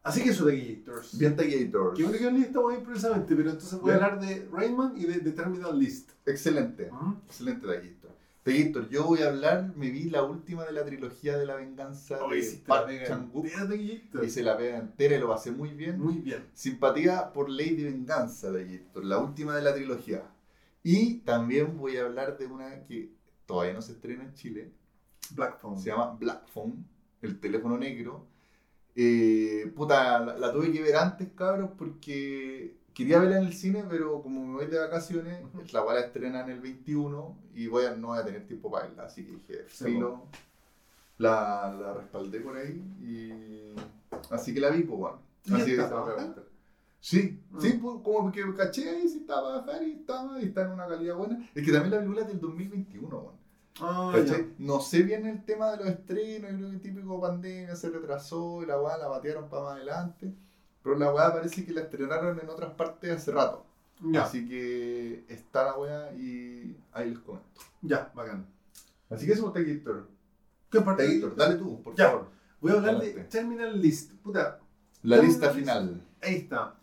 [0.00, 1.18] Así que eso de Gators.
[1.18, 1.96] bien Gators.
[1.96, 5.04] Que bueno que no estamos ahí precisamente, pero entonces voy a hablar de Rayman y
[5.04, 6.12] de, de Terminal List.
[6.24, 7.16] Excelente, Ujú.
[7.26, 7.97] excelente Taguitor.
[8.42, 12.24] Taguitor, yo voy a hablar, me vi la última de la trilogía de la venganza
[12.24, 13.20] Hoy de Park de Gators.
[14.26, 15.98] y se la pega entera y lo pasé muy bien.
[15.98, 16.46] Muy bien.
[16.54, 20.22] Simpatía por Lady Venganza de Gator, la última de la trilogía.
[20.82, 23.12] Y también voy a hablar de una que
[23.44, 24.72] todavía no se estrena en Chile,
[25.34, 25.78] Black Phone.
[25.78, 26.86] se llama Black Phone,
[27.20, 28.26] el teléfono negro.
[28.94, 33.84] Eh, puta, la, la tuve que ver antes, cabros, porque quería verla en el cine,
[33.88, 35.62] pero como me voy de vacaciones, Ujú.
[35.72, 38.70] la voy a estrenar en el 21 y voy a, no voy a tener tiempo
[38.70, 39.04] para verla.
[39.04, 40.24] Así que dije, filo,
[41.18, 43.74] la, la respaldé por ahí y.
[44.30, 45.18] Así que la vi, pues bueno.
[45.46, 46.00] ¿Y Así que baja?
[46.14, 46.42] gusta.
[47.00, 47.58] Sí, Ah.
[47.60, 50.72] sí, pues, como que caché ahí, sí estaba a bajar y estaba, y está en
[50.72, 51.38] una calidad buena.
[51.54, 53.38] Es que también la película es del 2021, bueno.
[53.80, 54.12] Ah.
[54.58, 58.66] No sé bien el tema de los estrenos, creo que típico pandemia se retrasó y
[58.66, 60.34] la weá la batearon para más adelante.
[60.88, 63.62] Pero la weá parece que la estrenaron en otras partes hace rato.
[64.00, 67.60] Ya, Así que está la weá y ahí les comento.
[67.82, 68.46] ya, bacán.
[69.10, 70.08] Así que eso es Tequitor.
[70.70, 71.06] ¿Qué parte?
[71.06, 72.06] Tequitor, dale tú, por Ya.
[72.08, 72.28] favor.
[72.62, 73.10] Voy a hablar de.
[73.24, 74.12] Terminal List.
[74.22, 74.60] Puta,
[75.02, 75.58] La Terminal lista List.
[75.58, 76.74] final ahí está.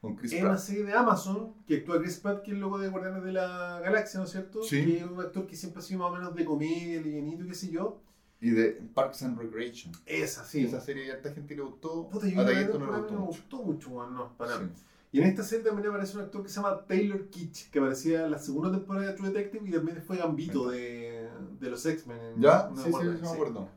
[0.00, 2.78] con Chris Es una serie de Amazon que actúa Chris Pratt, que es el logo
[2.78, 4.64] de Guardianes de la Galaxia, ¿no es cierto?
[4.64, 4.84] Sí.
[4.84, 7.54] Que es un actor que siempre ha sido más o menos de comedia, livianito, qué
[7.54, 8.00] sé yo.
[8.42, 9.92] Y de Parks and Recreation.
[10.04, 10.64] Esa, sí.
[10.66, 12.08] Esa serie a harta gente le gustó.
[12.10, 13.26] Puta, a yo creo que Taquito no le me gustó mucho.
[13.26, 14.58] gustó mucho, weón, no, para.
[14.58, 14.64] Sí.
[15.12, 18.24] Y en esta serie también aparece un actor que se llama Taylor Kitsch, que aparecía
[18.24, 21.28] en la segunda temporada de True Detective y también fue Gambito de,
[21.60, 22.18] de los X-Men.
[22.18, 22.68] en- ¿Ya?
[22.74, 23.68] Sí, me sí, sí, me acuerdo.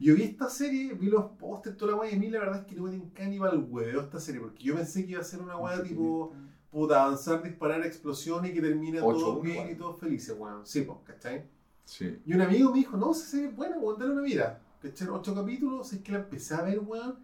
[0.00, 2.60] Yo vi esta serie, vi los pósters, toda la weá, y a mí la verdad
[2.60, 5.24] es que no me para el hueveo esta serie, porque yo pensé que iba a
[5.24, 6.34] ser una weá tipo,
[6.72, 10.66] puta, avanzar, disparar, explosiones y que termine Ocho, todo bien y todos felices, weón.
[10.66, 11.44] Sí, pues, ¿cachai?
[11.84, 12.20] Sí.
[12.24, 14.60] Y un amigo me dijo, no, esa serie es buena, weón, dale una mira.
[14.80, 15.08] ¿Cachai?
[15.08, 17.18] Ocho capítulos, es que la empecé a ver, weón,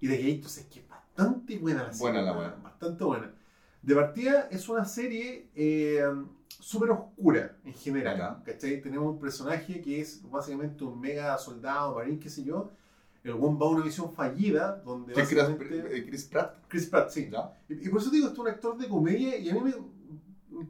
[0.00, 2.00] y de que es que es bastante buena la serie.
[2.00, 2.62] Buena la weón.
[2.62, 3.34] Bastante buena.
[3.82, 6.02] De partida es una serie eh,
[6.48, 8.16] súper oscura en general.
[8.16, 8.42] Ya.
[8.44, 8.80] ¿cachai?
[8.80, 12.72] Tenemos un personaje que es básicamente un mega soldado, marín, qué sé yo.
[13.22, 16.04] El one va a una misión fallida donde ¿Qué Chris, básicamente...
[16.06, 16.56] Chris Pratt?
[16.68, 17.28] Chris Pratt, sí.
[17.30, 17.52] ¿Ya?
[17.68, 19.74] Y, y por eso digo, es un actor de comedia y a mí me,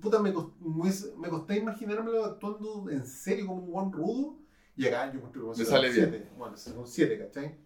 [0.01, 4.39] puta, me, cost- me, me costó imaginármelo actuando en serio como un buen rudo.
[4.77, 6.11] Y acá yo encuentro que Le sale bien.
[6.11, 6.31] siete.
[6.37, 7.57] Bueno, es un 7, ¿cachai?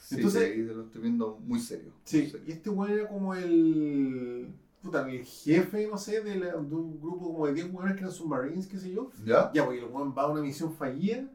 [0.00, 1.90] Sí, Entonces- sí, lo estoy viendo muy serio.
[1.92, 2.46] muy Sí, serio.
[2.46, 4.52] y este weón era como el.
[4.82, 8.00] Puta, el jefe, no sé, de, la- de un grupo como de 10 weones que
[8.00, 9.10] eran submarines, qué sé yo.
[9.24, 9.50] ¿Ya?
[9.52, 11.28] Ya, porque el weón va a una misión fallida,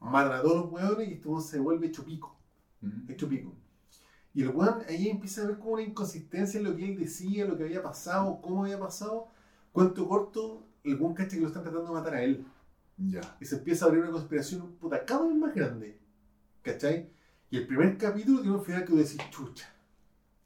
[0.00, 2.36] matan a todos los weones y este weón se vuelve hecho pico.
[2.82, 3.12] Ujú.
[3.12, 3.52] hecho pico.
[4.34, 7.44] Y el weón ahí empieza a ver como una inconsistencia en lo que él decía,
[7.46, 9.26] lo que había pasado, cómo había pasado.
[9.78, 12.44] Cuento corto, el weón cacha que lo están tratando de matar a él.
[12.96, 13.20] Ya.
[13.40, 15.96] Y se empieza a abrir una conspiración puta cada vez más grande.
[16.62, 17.08] ¿Cachai?
[17.48, 19.72] Y el primer capítulo tiene un final que tú decís, chucha,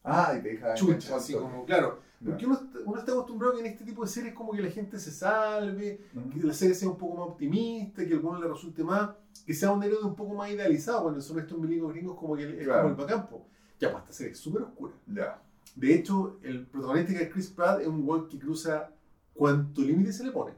[0.04, 2.00] Ah, y te deja chucha, así como, claro.
[2.20, 2.26] Ya.
[2.28, 4.70] Porque uno, está- uno está acostumbrado que en este tipo de series como que la
[4.70, 6.28] gente se salve, Ujú.
[6.28, 9.12] que la serie sea un poco más optimista, que a alguno le resulte más,
[9.46, 12.42] que sea un héroe un poco más idealizado, cuando son estos milicos gringos como que
[12.58, 12.82] es Claro.
[12.82, 13.46] como el bacampo.
[13.80, 14.92] Ya, pues esta serie es súper oscura.
[15.06, 15.40] Ya.
[15.74, 18.90] De hecho, el protagonista que es Chris Pratt es un weón que cruza
[19.34, 20.52] cuanto límite se le pone.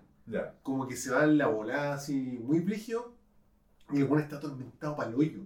[0.63, 3.13] Como que se va en la volada así, muy brígido,
[3.93, 5.41] y el weón está atormentado para el hoyo.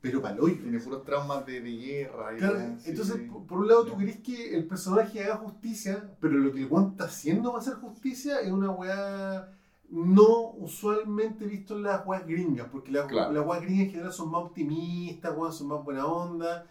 [0.00, 0.56] Pero para el hoyo.
[0.62, 2.32] Tiene puros traumas de, de guerra.
[2.34, 2.90] y Claro, sí.
[2.90, 6.60] entonces, por, por un lado, tú querés que el personaje haga justicia, pero lo que
[6.62, 9.52] el weón está haciendo para hacer justicia es una weá
[9.90, 13.32] no usualmente visto en las weas gringas, porque las, Claro.
[13.32, 16.66] las weas gringas en general son más optimistas, weón, son más buena onda.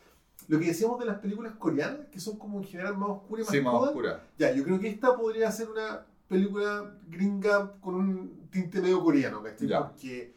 [0.49, 3.49] Lo que decíamos de las películas coreanas, que son como en general más oscuras y
[3.49, 4.23] más Sí, más crudas, oscura.
[4.39, 9.43] ya, yo creo que esta podría ser una película gringa con un tinte medio coreano,
[9.43, 9.67] ¿cachai?
[9.67, 9.87] Ya.
[9.87, 10.33] Porque,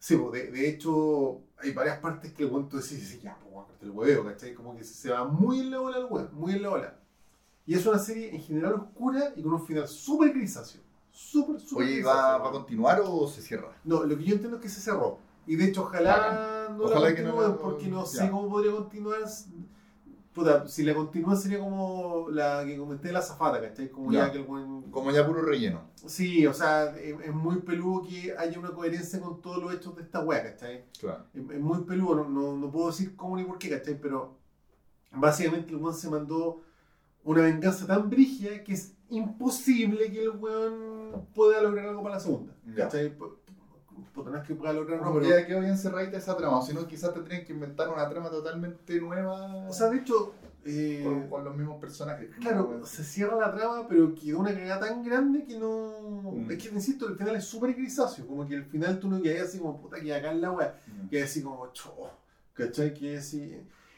[0.00, 3.90] sí, de, de hecho, hay varias partes que el tú decís, dices, ya, pues, el
[3.90, 4.52] huevo, ¿cachai?
[4.52, 6.98] Como que se, va muy en la ola el weón, muy en la ola.
[7.64, 10.80] Y es una serie en general oscura y con un final súper grisáceo.
[11.12, 13.76] Súper, súper Oye, ¿va, ¿va a continuar o se cierra?
[13.84, 15.18] No, lo que yo entiendo es que se cerró.
[15.46, 18.24] Y de hecho, ojalá no Ojalá la que no la- porque no ya.
[18.24, 19.18] sé cómo podría continuar.
[20.32, 23.90] Puta, si la continúa sería como la que comenté de la zafata, ¿cachai?
[23.90, 24.32] Como ya, Ya.
[24.32, 24.82] que el buen.
[24.90, 25.82] Como ya puro relleno.
[26.06, 29.94] Sí, o sea, es, es muy peludo que haya una coherencia con todos los hechos
[29.94, 30.86] de esta wea, ¿cachai?
[30.98, 31.24] Claro.
[31.34, 34.00] Es, es muy peludo, no, no, no puedo decir cómo ni por qué, ¿cachai?
[34.00, 34.38] Pero
[35.12, 36.62] básicamente el weón se mandó
[37.24, 42.20] una venganza tan brígida que es imposible que el weón pueda lograr algo para la
[42.22, 42.54] segunda.
[44.14, 45.28] Puta, no es que pueda lograr, no, pero.
[45.28, 48.30] ya quedó bien cerradita esa trama, o si no, quizás tendrían que inventar una trama
[48.30, 49.68] totalmente nueva.
[49.68, 50.34] O sea, de hecho,
[50.64, 52.30] eh, con, con los mismos personajes.
[52.40, 56.32] Claro, Bueno, se cierra la trama, pero quedó una cagada tan grande que no.
[56.32, 56.50] Mm.
[56.50, 58.26] Es que, insisto, el final es súper grisáceo.
[58.26, 60.78] Como que al final tú no quedas así como, puta, que acá en la wea.
[60.86, 61.08] mm.
[61.08, 62.10] Que así como, cho,
[62.54, 62.94] ¿cachai?
[62.94, 63.56] Que así.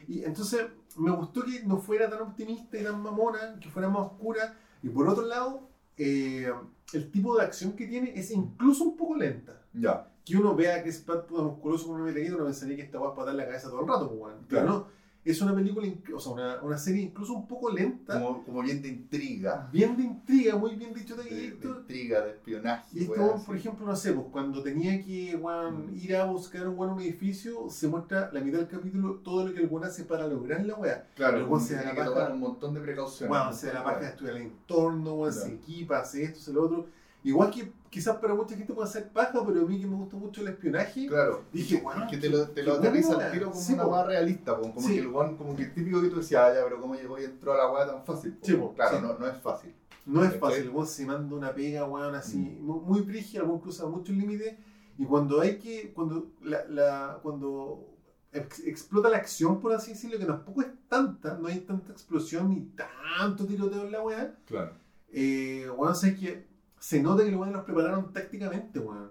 [0.08, 4.06] Y entonces me gustó que no fuera tan optimista y tan mamona, que fuera más
[4.06, 4.54] oscura.
[4.82, 6.52] Y por otro lado, eh,
[6.92, 9.60] el tipo de acción que tiene es incluso un poco lenta.
[9.74, 12.82] Ya, Que uno vea que es Pratt puta musculoso con una metralleta, uno pensaría que
[12.82, 14.34] esta va a patar la cabeza todo el rato, pues.
[14.48, 14.78] Pero Claro.
[14.78, 15.04] no.
[15.24, 18.12] Es una película, o sea, una, una serie incluso un poco lenta.
[18.20, 21.76] como, como bien de intriga, Bien de intriga, muy bien dicho de de, de Héctor.
[21.80, 22.86] intriga, de espionaje.
[22.92, 23.12] Y así.
[23.46, 25.96] por ejemplo, no sé, pues cuando tenía que weón, Mm.
[25.96, 29.54] ir a buscar un, weón, un edificio, se muestra la mitad del capítulo todo lo
[29.54, 31.06] que el weón hace para lograr la weá.
[31.14, 32.04] Claro, el se da la paja.
[32.10, 33.46] tomar un montón de precauciones.
[33.48, 35.54] Un se da la de paja de estudiar el entorno, weón, se Claro.
[35.54, 36.86] equipa, hace esto, hace lo otro.
[37.22, 40.16] Igual que quizás para mucha gente puede ser paja, pero a mí que me gusta
[40.16, 43.50] mucho el espionaje, Claro, dije, es weón, que te lo, te lo aterriza al tiro
[43.50, 43.60] como.
[43.62, 43.90] Sí, una po.
[43.92, 44.94] weá realista, po, como Sí.
[44.94, 47.20] que el weón, como que el típico que tú decías, ah, ya, pero cómo llegó
[47.20, 48.32] y entró a la weá tan fácil.
[48.32, 48.44] po?
[48.46, 49.72] Sí, claro, no, no es fácil.
[50.06, 52.66] No es fácil, el weón se manda una pega, weón, así, Mm.
[52.66, 54.56] mu- muy brígida, el weón cruza muchos límites.
[54.98, 57.86] Y cuando hay que, cuando la, la- cuando
[58.32, 62.50] ex- explota la acción, por así decirlo, que tampoco es tanta, no hay tanta explosión
[62.50, 64.72] ni tanto tiroteo en la weá, Claro.
[65.12, 66.53] eh, sabes que
[66.86, 69.10] se nota que los weones los prepararon tácticamente, weón.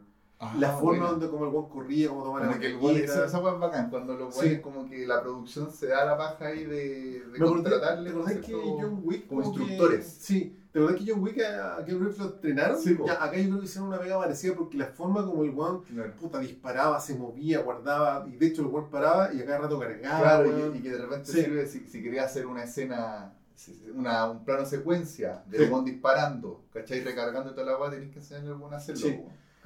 [0.60, 2.94] la forma donde como el weón corría, como tomaba la Ah, Como que el weón,
[2.96, 3.14] metralleta.
[3.14, 4.42] esa, esa weá es bacán, cuando los Sí.
[4.42, 8.36] weones como que la producción se da la paja ahí de, de contratarle ¿te acordás
[8.36, 8.52] ¿no que?
[8.54, 10.06] John Wick como que- instructores.
[10.20, 12.78] sí, ¿te acordás que John Wick a, a Keanu Reeves lo entrenaron?
[12.78, 15.52] Sí, ya, acá yo creo que hicieron una pega parecida porque la forma como el
[15.52, 16.12] weón Claro.
[16.20, 19.80] puta, disparaba, se movía, guardaba, y de hecho el weón paraba y a cada rato
[19.80, 20.20] cargaba.
[20.20, 20.76] Claro, weón.
[20.76, 21.42] y, y que de repente Sí.
[21.42, 23.34] sirve si, si querías hacer una escena,
[23.96, 25.74] una, un plano secuencia de Sí.
[25.86, 27.02] disparando, ¿cachai?
[27.02, 29.20] Recargando toda la weá, tenés que enseñarle a algún hacerlo, Sí.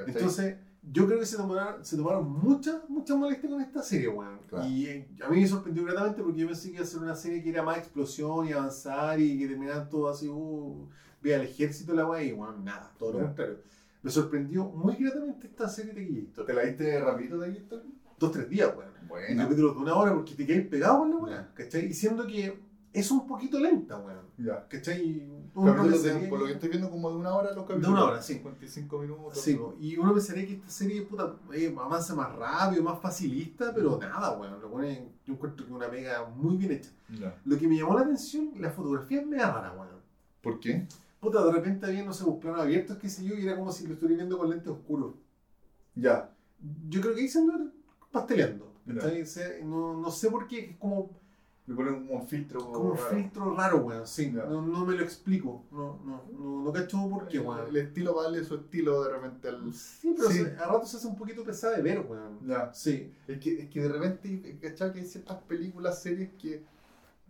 [0.06, 0.58] Entonces,
[0.90, 4.40] yo creo que se tomaron, se tomaron muchas, muchas molestias con esta serie, weón.
[4.48, 4.66] Claro.
[4.68, 7.16] Y eh, a mí me sorprendió gratamente porque yo pensé que iba a ser una
[7.16, 10.88] serie que era más explosión y avanzar y que terminaran todo así, uh,
[11.22, 13.58] ve al ejército la weá y, weón, nada, todo lo contrario.
[14.04, 16.46] Me sorprendió muy gratamente esta serie de Guillito.
[16.46, 17.84] ¿Te la viste rapidito de Héctor?
[18.20, 18.92] Dos, tres días, weón.
[19.04, 19.44] Y Buena.
[19.44, 21.52] capítulos de una hora porque te quedas pegado con la weá.
[21.56, 21.88] ¿cachai?
[21.88, 22.60] Y siendo que
[23.00, 24.26] es un poquito lenta, weón.
[24.38, 24.68] Ya.
[24.68, 25.28] ¿Cachai?
[25.56, 27.90] Uno Capítulos de- pensaría por lo que estoy viendo, como de una hora los capítulos.
[27.90, 28.34] una hora, sí.
[28.36, 29.40] 55 minutos.
[29.42, 33.74] Sí, po, y uno pensaría que esta serie puta, eh, avanza más rápido, más facilista,
[33.74, 34.60] pero nada, weón.
[34.62, 36.92] Lo pone, yo encuentro que una pega muy bien hecha.
[37.20, 37.36] Ya.
[37.46, 39.98] Lo que me llamó la atención, la fotografía es media rara, weón.
[40.42, 40.88] ¿Por qué?
[41.20, 43.72] Puta, de repente había, no sé, pues, planos abiertos, qué sé yo, y era como
[43.72, 45.16] si lo estuviera viendo con lentes oscuros.
[45.96, 46.30] Ya.
[46.90, 47.54] Yo creo que ahí se andó
[48.12, 48.72] pasteleando.
[49.66, 51.10] No, no sé por qué, es como,
[51.68, 52.60] Le ponen como un filtro.
[52.72, 54.08] como un filtro raro, weón.
[54.08, 55.66] Sí, no, no me lo explico.
[55.72, 57.68] No, no, no, no cacho por qué, El, weón.
[57.68, 59.74] el estilo vale su estilo de repente al.
[59.74, 60.44] Sí, pero Sí.
[60.46, 62.40] se- a ratos se hace un poquito pesada de ver, weón.
[62.48, 62.74] Ya.
[62.74, 63.14] Sí.
[63.28, 64.94] Es que, es que de repente, ¿cachai?
[64.94, 66.64] Que hay ciertas películas, series que,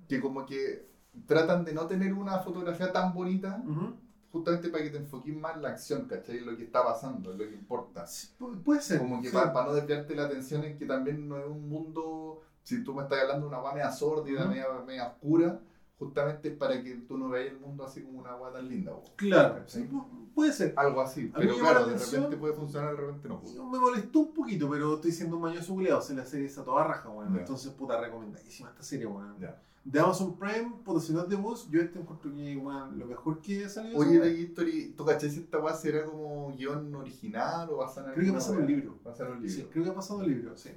[0.08, 0.86] que como que
[1.26, 3.96] tratan de no tener una fotografía tan bonita, Ujú.
[4.32, 6.42] justamente para que te enfoques más en la acción, ¿cachai?
[6.42, 8.06] Lo que está pasando, lo que importa.
[8.06, 9.00] Sí, pu- puede ser.
[9.00, 9.34] Como que sí.
[9.34, 13.04] para, no desviarte la atención en que también no es un mundo, si tú me
[13.04, 14.50] estás hablando de una guay media sórdida, Ujú.
[14.50, 15.60] media, media oscura,
[15.98, 18.92] justamente es para que tú no veas el mundo así como una guay tan linda.
[19.16, 19.90] Claro, sí,
[20.36, 20.74] puede ser.
[20.76, 23.42] Algo así, A pero claro, la de atención- repente puede funcionar, de repente no.
[23.56, 26.02] Yo Me molestó un poquito, pero estoy siendo un mañoso culiado.
[26.02, 27.38] Se la serie está toda raja, weón.
[27.38, 29.38] Entonces, puta, recomendadísima esta serie, weón.
[29.86, 33.06] De Amazon Prime, puta, si no es de vos, yo este encuentro que, weón, lo
[33.06, 33.98] mejor que ha salido.
[33.98, 34.42] Oye, de.
[34.42, 38.30] History, ¿tú cachai si esta weá será como guion original o basada en Creo que
[38.32, 39.00] alguna pasa en un libro.
[39.06, 39.72] Basada en un Sí, libro.
[39.72, 40.72] creo que ha pasado el libro, sí.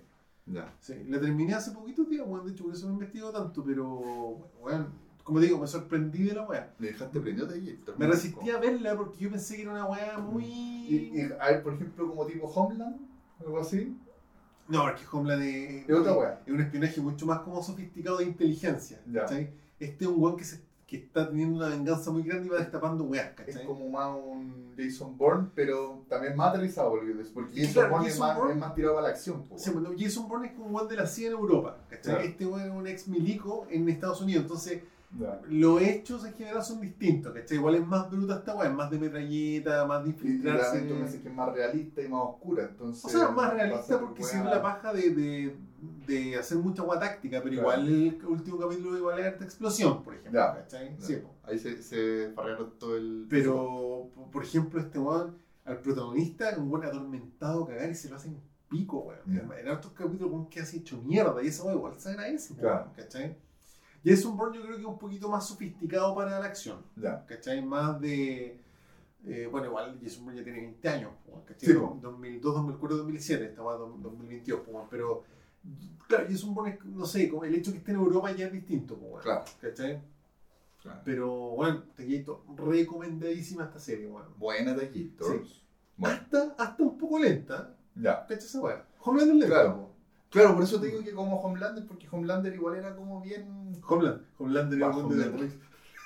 [0.53, 0.73] Ya.
[0.81, 2.45] Sí, la terminé hace poquitos días, weón.
[2.47, 4.89] De hecho, por eso no he investigado tanto, pero, weón,
[5.23, 6.73] como digo, me sorprendí de la weá.
[6.79, 7.99] Le dejaste prendido de History.
[7.99, 10.45] Me resistí a verla porque yo pensé que era una weá muy.
[10.45, 12.97] Y, y, a ver, por ejemplo, como tipo Homeland,
[13.39, 13.97] algo así.
[14.69, 19.01] No, porque Homeland es, Es otra es un espionaje mucho más como sofisticado de inteligencia.
[19.79, 20.61] Este es un weón que, se-
[20.91, 23.65] que está teniendo una venganza muy grande y va destapando weas, Es ¿cachai?
[23.65, 27.15] como más un Jason Bourne, pero también más aterrizado, porque,
[27.55, 29.45] Jason claro, Bourne es, más, Bourne- es más tirado a la acción.
[29.45, 32.15] po, Sí, bueno, Jason Bourne es como un weón de la CIA en Europa, ¿cachai?
[32.15, 32.21] Claro.
[32.29, 34.83] Este weón es un ex milico en Estados Unidos, entonces
[35.19, 35.41] Ya.
[35.49, 37.57] los hechos en general son distintos, ¿cachai?
[37.59, 40.81] Igual es más bruta esta wea, es más de metralleta, más de Y, y infiltrarse.
[40.81, 43.05] dices que es más realista y más oscura, entonces...
[43.05, 45.57] O sea, más realista por porque se dio la paja de, de,
[46.07, 47.81] de hacer mucha agua táctica, pero Claro.
[47.83, 50.55] igual el último capítulo igual es harta explosión, por ejemplo, Ya.
[50.55, 50.97] ¿cachai?
[50.99, 51.05] Ya.
[51.07, 51.35] Sí, po.
[51.45, 52.35] Ahí se, se
[52.79, 53.27] todo el...
[53.31, 58.37] Pero, por- ejemplo, este weón, al protagonista, un weón atormentado, cagar y se lo hacen
[58.69, 59.51] pico, weón.
[59.59, 62.93] En otros capítulos, weón, que hace hecho mierda y eso weón, igual se agradece, Claro.
[62.97, 63.37] ¿cachai?
[64.05, 67.25] Jason Bourne yo creo que es un poquito más sofisticado para la acción, Ya.
[67.27, 67.65] ¿cachai?
[67.65, 68.59] Más de...
[69.27, 71.11] eh, bueno, igual Jason Bourne ya tiene 20 años,
[71.47, 71.69] ¿cachai?
[71.69, 71.99] Sí, po.
[72.01, 75.25] 2002, 2004, 2007, estaba en 2022, weón, pero
[76.09, 78.47] Claro, y es un buen, no sé, como el hecho que esté en Europa ya
[78.47, 79.23] es distinto, pues.
[79.23, 79.45] Claro.
[79.61, 80.01] ¿Cachai?
[80.83, 81.01] Claro.
[81.05, 84.27] Pero, bueno, te quito recomendadísima esta serie, weón.
[84.39, 85.63] Buena Gators.
[85.97, 88.27] Bueno, Hasta, hasta un poco lenta, ya.
[88.27, 88.85] ¿cachai esa weá?
[89.03, 89.91] Homelander lenta, Claro.
[90.31, 93.73] Claro, por eso te digo que como Homelander, porque Homelander igual era como bien.
[93.87, 94.93] Homeland, Homelander era Ah,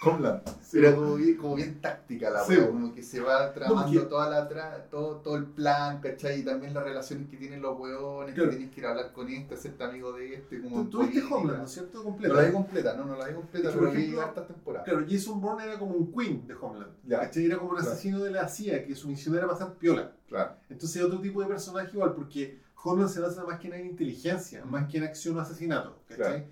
[0.05, 0.43] Homeland.
[0.63, 0.79] Sí.
[0.79, 2.55] Era como bien, como bien táctica la Sí.
[2.57, 6.41] wea, como que se va tramando porque- toda la tra todo, todo el plan, ¿cachai?
[6.41, 8.51] Y también las relaciones que tienen los hueones, Claro.
[8.51, 11.27] que tienes que ir a hablar con este, hacerte amigo de este, como Tú política.
[11.35, 11.99] Homeland, ¿no es cierto?
[11.99, 12.35] No Completa.
[12.35, 14.47] la vi completa, no, no la vi completa, Es que, por pero vi ejemplo, hartas
[14.49, 14.89] temporadas.
[14.89, 16.93] Claro, Jason Bourne era como un queen de Homeland.
[17.07, 17.21] Ya.
[17.21, 17.47] ¿Cachai?
[17.47, 17.91] Era como un Claro.
[17.93, 20.13] asesino de la CIA, que su misión era pasar piola.
[20.29, 20.53] Claro.
[20.69, 24.65] Entonces otro tipo de personaje igual, porque Homeland se basa más que nada en inteligencia,
[24.65, 25.97] más que en acción o asesinato.
[26.09, 26.17] ¿cachai?
[26.27, 26.45] Claro.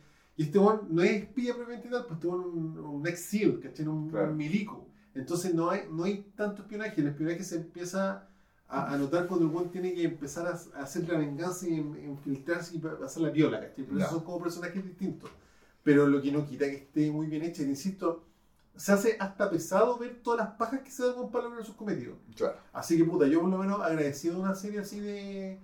[0.43, 3.61] Y este one no es espía propiamente tal, pues este one un, un ex SEAL,
[3.61, 3.87] ¿cachai?
[3.87, 4.31] Un, Claro.
[4.31, 4.87] un milico.
[5.15, 7.01] Entonces no hay, no hay tanto espionaje.
[7.01, 8.27] El espionaje se empieza
[8.69, 11.75] a, a notar cuando el one tiene que empezar a, a hacer la venganza y
[11.75, 13.85] en- infiltrarse y hacer la viola, ¿cachai?
[13.85, 15.31] Pero esos son como personajes distintos.
[15.85, 18.25] Pero lo que no quita que esté muy bien hecha, insisto,
[18.77, 22.17] se hace hasta pesado ver todas las pajas que se dan con lograr sus cometidos.
[22.37, 22.57] Claro.
[22.73, 25.59] Así que puta, yo por lo menos agradecido de una serie así de.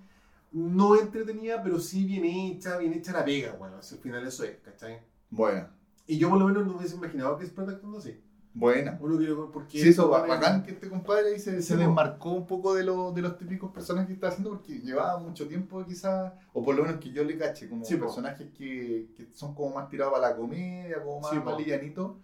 [0.53, 4.57] No entretenida, pero sí bien hecha, bien hecha la pega, bueno, al final eso es,
[4.59, 5.01] ¿cachai?
[5.31, 5.71] Buena.
[6.07, 8.19] Y yo por lo menos no me hubiese imaginado que Chris Pratt actuando así.
[8.55, 8.99] Buena.
[9.01, 9.79] Uno quiere porque.
[9.79, 13.13] Sí, eso, bueno, bacán que este compadre ahí se, se desmarcó un poco de, lo-
[13.13, 16.83] de los típicos personajes que está haciendo porque llevaba mucho tiempo quizás, o por lo
[16.83, 20.19] menos que yo le cache, como Sí, personajes que, que son como más tirados a
[20.19, 22.17] la comedia, como más, Sí, más livianitos.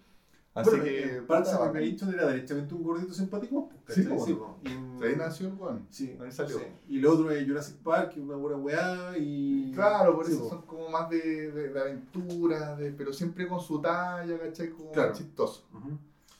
[0.54, 1.04] Así Bueno, que...
[1.16, 1.72] eh, bacán.
[1.74, 3.70] Recreation era derechamente un gordito simpático.
[3.88, 4.34] Sí, ¿cachai?
[4.34, 4.38] po.
[4.38, 4.58] po.
[4.62, 5.86] Y en- De ahí nació el weón.
[5.90, 6.58] Sí, ahí salió.
[6.58, 6.64] sí.
[6.88, 9.18] Y lo otro es Jurassic Park, una buena weá.
[9.18, 9.72] Y...
[9.74, 13.60] Claro, por Sí, eso son como más de, de, de aventura, de, pero siempre con
[13.60, 14.70] su talla, ¿cachai?
[14.70, 15.12] Como Claro.
[15.12, 15.66] chistoso.
[15.74, 15.98] Ujú.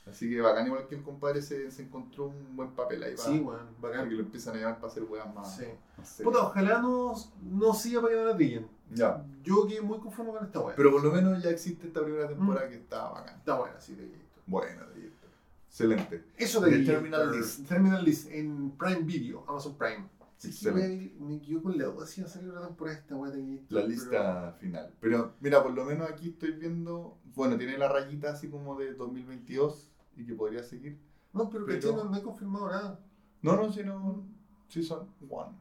[0.08, 3.28] Así que bacán, igual que el compadre se, se encontró un buen papel ahí para
[3.28, 4.08] Sí, para bacán.
[4.08, 5.56] que lo empiezan a llamar para hacer weas más.
[5.56, 6.22] Sí.
[6.22, 8.66] Puta, ojalá no, no siga para que no la pillen.
[8.92, 9.24] Ya.
[9.42, 10.76] Yo quedé muy conforme con esta weá.
[10.76, 12.28] Pero por lo menos ya existe esta primera Mm.
[12.36, 13.36] temporada que está bacán.
[13.38, 14.10] Está buena, sí, de
[14.46, 15.26] Buena, de esto.
[15.68, 16.24] Excelente.
[16.36, 17.66] Eso De de Terminal List.
[17.66, 20.08] Terminal List en Prime Video, Amazon Prime.
[20.36, 23.40] Sí, me, quedo con la duda si va a salir una temporada esta weá de
[23.56, 24.92] Gator, La lista final.
[25.00, 27.16] Pero mira, por lo menos aquí estoy viendo.
[27.34, 30.98] Bueno, tiene la rayita así como de 2022 y que podría seguir.
[31.32, 31.96] No, pero, Pero- ¿cachai?
[31.96, 33.00] No, no he confirmado nada.
[33.40, 34.22] No, no, sino.
[34.68, 35.58] Season 1.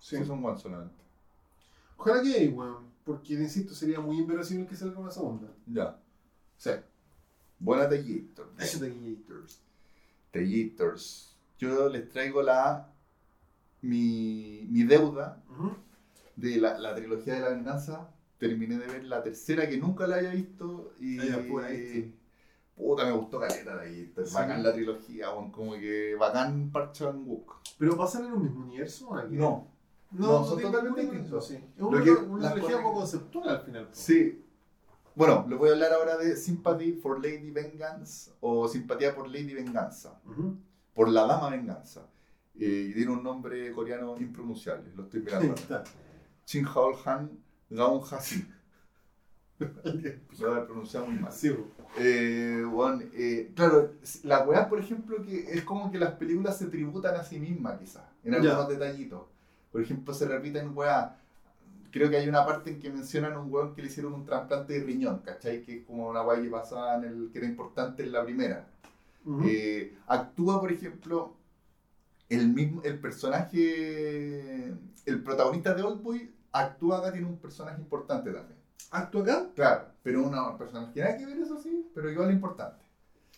[0.00, 0.16] Sí.
[0.16, 0.94] Season 1 solamente.
[1.96, 2.84] Ojalá que hay, weón.
[3.04, 5.48] Porque, insisto, sería muy inverosímil que salga una segunda.
[5.66, 5.98] Ya.
[6.56, 6.70] Sí.
[7.58, 8.52] Buena The Gator.
[8.58, 8.78] Eso
[10.32, 11.36] Gators.
[11.58, 12.90] Yo les traigo la.
[13.82, 15.42] Mi, mi deuda
[16.36, 18.10] de la, la trilogía de la venganza.
[18.38, 22.14] Terminé de ver la tercera que nunca la había visto y Ah, pues, ahí
[22.76, 24.12] puta me gustó caleta de ahí.
[24.24, 24.34] Sí.
[24.34, 27.54] Bacán la trilogía, como que bacán Park Chan Wook.
[27.78, 29.08] ¿Pero pasan en un mismo universo?
[29.08, 29.22] ¿o?
[29.28, 29.68] No,
[30.14, 31.46] No, No, son totalmente distintos.
[31.48, 31.54] sí.
[31.76, 32.00] Es una,
[32.54, 33.84] cosas- poco conceptual al final.
[33.86, 33.90] po.
[33.92, 34.40] sí.
[35.16, 39.54] Bueno, les voy a hablar ahora de Sympathy for Lady Vengeance o Simpatía por Lady
[39.54, 40.20] Venganza,
[40.92, 42.08] por la Dama Venganza.
[42.58, 45.54] Eh, y tiene un nombre coreano impronunciable, lo estoy mirando.
[46.44, 47.30] Chin Haol Han
[47.70, 48.44] Gaon Hasi.
[49.58, 51.32] Lo voy a pronunciar muy mal.
[51.32, 51.64] Sí, po.
[51.96, 53.92] Eh, bueno, eh, claro,
[54.24, 57.78] la weá, por ejemplo, que es como que las películas se tributan a sí mismas,
[57.78, 59.22] quizás, en algunos detallitos.
[59.74, 61.16] Por ejemplo, se repiten weá.
[61.90, 64.74] Creo que hay una parte en que mencionan un weón que le hicieron un trasplante
[64.74, 65.62] de riñón, ¿cachai?
[65.62, 68.68] Que es como una weá que pasaba en el que era importante en la primera.
[69.44, 71.34] Eh, actúa, por ejemplo,
[72.28, 74.72] el mismo, el personaje,
[75.06, 78.60] el protagonista de Oldboy, actúa acá, tiene un personaje importante también.
[78.92, 79.48] ¿Actúa acá?
[79.56, 82.83] Claro, pero una persona que nada que ver eso sí, pero igual importante.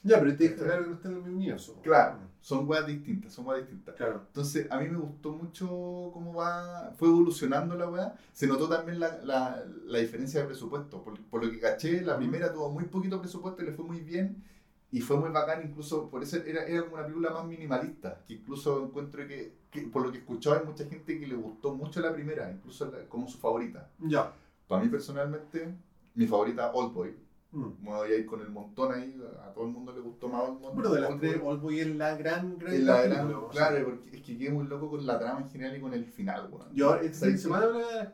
[0.03, 1.81] Ya, pero que universo.
[1.83, 3.95] Claro, son weas distintas, son weas distintas.
[3.97, 4.23] Claro.
[4.29, 5.67] Entonces, a mí me gustó mucho
[6.13, 8.15] cómo va, fue evolucionando la wea.
[8.33, 11.03] Se notó también la, la, la diferencia de presupuesto.
[11.03, 14.01] Por, por lo que caché, la primera tuvo muy poquito presupuesto y le fue muy
[14.01, 14.45] bien.
[14.93, 18.23] Y fue muy bacán, incluso por eso era, era como una película más minimalista.
[18.27, 21.75] Que incluso encuentro que, que por lo que escuchaba, hay mucha gente que le gustó
[21.75, 23.91] mucho la primera, incluso la- como su favorita.
[23.99, 24.33] Ya.
[24.69, 25.75] Para mí personalmente,
[26.15, 27.15] mi favorita, Oldboy.
[27.57, 27.85] Mm.
[27.85, 30.43] Me voy a ir con el montón ahí, a todo el mundo le gustó más
[30.43, 30.75] Oldboy.
[30.75, 34.17] Bueno, de las tres, Oldboy es la gran, gran, Es la gran película, claro, porque
[34.17, 36.69] es que quedé muy loco con la trama en general y con el final, weón.
[36.75, 37.67] Yo esta semana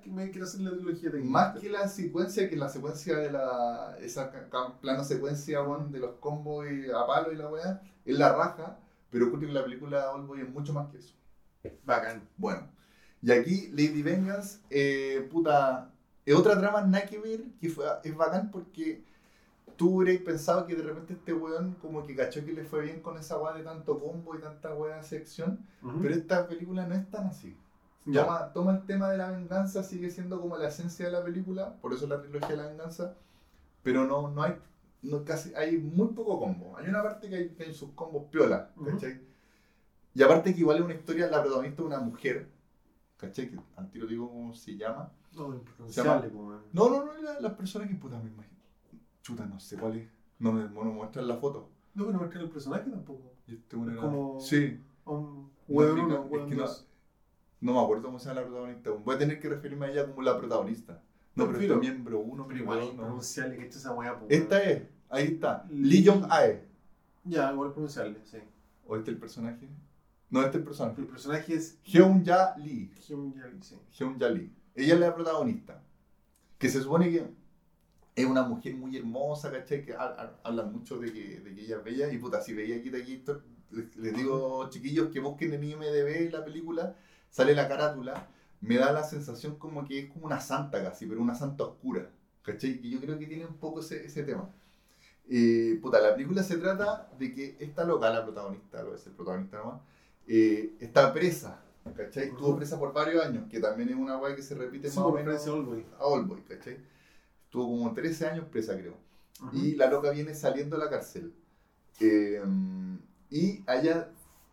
[0.06, 3.96] me quiero hacer la trilogía de Más que la secuencia, que la secuencia de la.
[4.00, 4.30] esa
[4.80, 8.78] plano secuencia, weón, de los combos y a palo y la weá, es la raja,
[9.10, 11.14] pero creo que la película Oldboy es mucho más que eso.
[11.84, 12.28] Bacán.
[12.36, 12.68] Bueno,
[13.20, 15.92] y aquí Lady Vengeance, eh, puta,
[16.24, 19.02] es otra trama nada que ver, que fue, es bacán porque
[19.82, 23.00] tú hubierais pensado que de repente este weón como que cachó que le fue bien
[23.00, 25.98] con esa weá de tanto combo y tanta weá de sección, Ujú.
[26.02, 27.56] pero esta película no es tan así.
[28.04, 28.22] Ya.
[28.24, 31.74] Toma, toma el tema de la venganza, sigue siendo como la esencia de la película,
[31.80, 33.16] por eso la trilogía de la venganza,
[33.82, 34.54] pero no, no hay,
[35.02, 36.76] no, casi, hay muy poco combo.
[36.76, 38.90] Hay una parte que hay, que hay sus combos piola, Ujú.
[38.90, 39.20] ¿cachai?
[40.14, 42.48] Y aparte que igual es una historia, la protagonista es una mujer,
[43.16, 43.50] ¿cachai?
[43.50, 45.10] Que al tiro digo cómo se llama.
[45.34, 46.60] No, po, man.
[46.72, 48.51] No, no, no, la- las personas que puta me imagino.
[49.22, 50.08] Chuta, no sé cuál es.
[50.38, 51.70] No me, no muestran la foto.
[51.94, 53.32] No, pero no marcan el personaje tampoco.
[53.46, 54.80] Y este bueno era- Como- Sí.
[55.04, 56.08] Un No es que no,
[57.72, 58.90] me acuerdo cómo se llama la protagonista.
[58.90, 61.00] Voy a tener que referirme a ella como la protagonista.
[61.34, 61.74] No, pero filo.
[61.74, 62.92] está miembro uno, Pero igual dos, no.
[62.94, 65.64] impronunciable que esto esa po, Esta es, ahí está.
[65.70, 66.64] Lee- Lee Jong Ae.
[67.24, 68.38] Ya, igual pronunciable, sí.
[68.86, 69.68] ¿O este es el personaje?
[70.28, 71.00] No, este es el personaje.
[71.00, 72.90] El personaje es Hyun Ja Lee.
[73.06, 73.76] Hyun Jae, sí.
[73.98, 74.52] Hyun Ja Lee.
[74.74, 75.82] Ella es la protagonista.
[76.58, 77.30] Que se supone que
[78.14, 79.84] es una mujer muy hermosa, ¿cachai?
[79.84, 82.12] Que ha- ha- hablan mucho de que, de que ella es bella.
[82.12, 85.64] Y puta, si veía aquí de aquí, esto- les, les digo, chiquillos, que busquen en
[85.64, 86.94] IMDB la película,
[87.30, 88.28] sale la carátula.
[88.60, 92.08] Me da la sensación como que es como una santa casi, pero una santa oscura.
[92.42, 92.80] ¿Cachai?
[92.80, 94.50] Que yo creo que tiene un poco ese, ese tema.
[95.28, 99.12] Eh, puta, la película se trata de que esta loca, la protagonista, lo es el
[99.12, 99.80] protagonista nomás,
[100.26, 101.62] eh, está presa,
[101.96, 102.24] ¿cachai?
[102.24, 105.06] Estuvo presa por varios años, que también es una weá que se repite Sí, más
[105.06, 105.46] o por menos
[105.98, 106.76] a Oldboy, ¿cachai?
[107.52, 108.96] Estuvo como 13 años presa, creo.
[109.52, 111.34] Y la loca viene saliendo de la cárcel.
[112.00, 112.42] Eh,
[113.28, 114.08] y allá,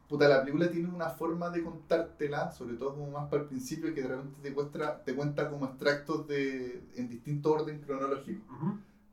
[0.10, 3.94] puta, la película tiene una forma de contártela, sobre todo como más para el principio,
[3.94, 8.44] que de repente te, muestra, te cuenta como extractos de, en distinto orden cronológico.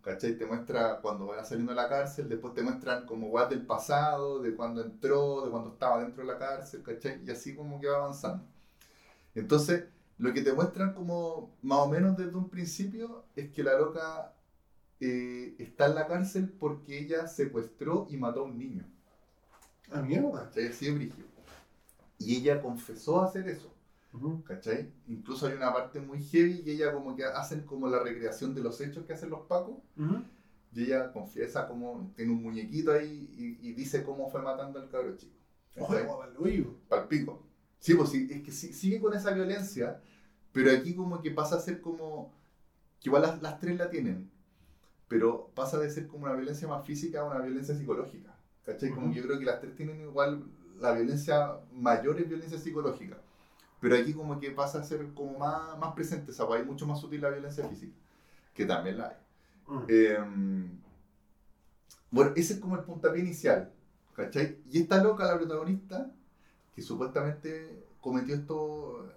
[0.02, 0.36] ¿Cachai?
[0.36, 4.42] Te muestra cuando va saliendo de la cárcel, después te muestran como guas del pasado,
[4.42, 7.22] de cuando entró, de cuando estaba dentro de la cárcel, ¿cachai?
[7.24, 8.44] Y así como que va avanzando.
[9.36, 9.84] Entonces,
[10.18, 14.34] lo que te muestran como más o menos desde un principio es que la loca
[15.00, 18.84] eh, está en la cárcel porque ella secuestró y mató a un niño.
[19.90, 20.44] Ah, mierda.
[20.44, 20.68] ¿Cachai?
[20.68, 21.26] Así brígido.
[22.18, 23.72] Y ella confesó hacer eso.
[24.46, 24.90] ¿Cachai?
[25.08, 28.62] Incluso hay una parte muy heavy y ella como que hacen como la recreación de
[28.62, 29.76] los hechos que hacen los pacos.
[30.72, 34.88] Y ella confiesa como tiene un muñequito ahí y, y dice cómo fue matando al
[34.88, 35.34] cabro chico.
[36.38, 36.74] Hoyo.
[36.88, 37.45] Palpico.
[37.86, 40.00] Sí, pues sí, es que sí- sigue con esa violencia,
[40.52, 42.32] pero aquí como que pasa a ser como.
[43.00, 44.28] que igual las, las tres la tienen,
[45.08, 48.34] pero pasa de ser como una violencia más física a una violencia psicológica.
[48.64, 48.90] ¿Cachai?
[48.90, 49.14] Como Ujú.
[49.14, 50.44] que yo creo que las tres tienen igual.
[50.80, 53.18] la violencia mayor es violencia psicológica.
[53.80, 56.86] Pero aquí como que pasa a ser como más, más presente, esa weá, hay mucho
[56.86, 57.94] más sutil la violencia física,
[58.54, 59.16] que también la hay.
[59.74, 59.84] Mm.
[59.88, 60.18] Eh,
[62.10, 63.72] bueno, ese es como el puntapié inicial,
[64.14, 64.58] ¿cachai?
[64.70, 66.10] Y esta loca, la protagonista,
[66.76, 69.10] que supuestamente cometió esto,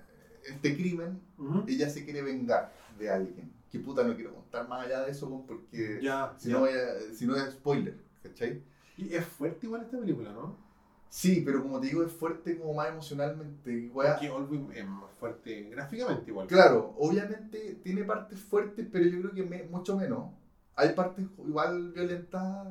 [0.48, 1.22] este crimen,
[1.68, 3.52] ella se quiere vengar de alguien.
[3.70, 6.58] Que puta, no quiero contar más allá de eso, pues, porque Ya, si, ya.
[6.58, 8.64] no a- si no es spoiler, ¿cachai?
[8.98, 10.56] Y es fuerte igual esta película, ¿no?
[11.10, 13.90] Sí, pero como te digo, es fuerte como más emocionalmente.
[13.94, 14.14] weá.
[14.14, 16.48] Porque Oldboy es más fuerte gráficamente igual.
[16.48, 20.32] Claro, obviamente tiene partes fuertes, pero yo creo que me- mucho menos.
[20.76, 22.68] Hay partes igual violentas,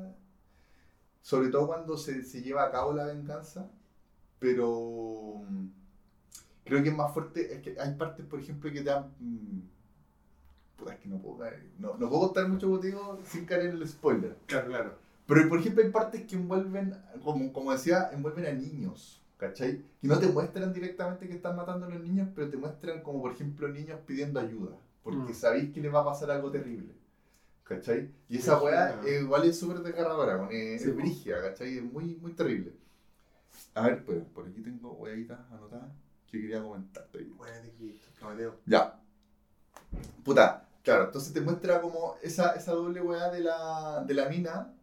[1.20, 3.70] sobre todo cuando se, se lleva a cabo la venganza,
[4.38, 5.66] pero mm,
[6.64, 7.54] creo que es más fuerte.
[7.54, 9.12] Es que hay partes, por ejemplo, que te dan.
[9.20, 9.58] mm,
[10.76, 13.72] puta, es que no puedo, caer- no, no puedo contar mucho contigo sin caer en
[13.76, 14.36] el spoiler.
[14.46, 14.94] Claro, claro.
[15.26, 19.82] Pero, por ejemplo, hay partes que envuelven, como, como decía, envuelven a niños, ¿cachai?
[20.00, 23.20] Que no te muestran directamente que están matando a los niños, pero te muestran como,
[23.20, 25.34] por ejemplo, niños pidiendo ayuda, porque Mm.
[25.34, 26.94] sabéis que les va a pasar algo terrible,
[27.64, 28.08] ¿cachai?
[28.30, 31.76] Y esa weá igual es súper desgarradora, weón, es, Sí, es brígida, ¿cachai?
[31.76, 32.72] Es muy, muy terrible.
[33.78, 35.90] A ver, pues, por aquí tengo hueaditas anotadas
[36.30, 37.26] que quería comentarte.
[38.66, 39.00] Ya.
[40.24, 44.74] Puta, claro, entonces te muestra como esa, esa doble weá de la, de la mina,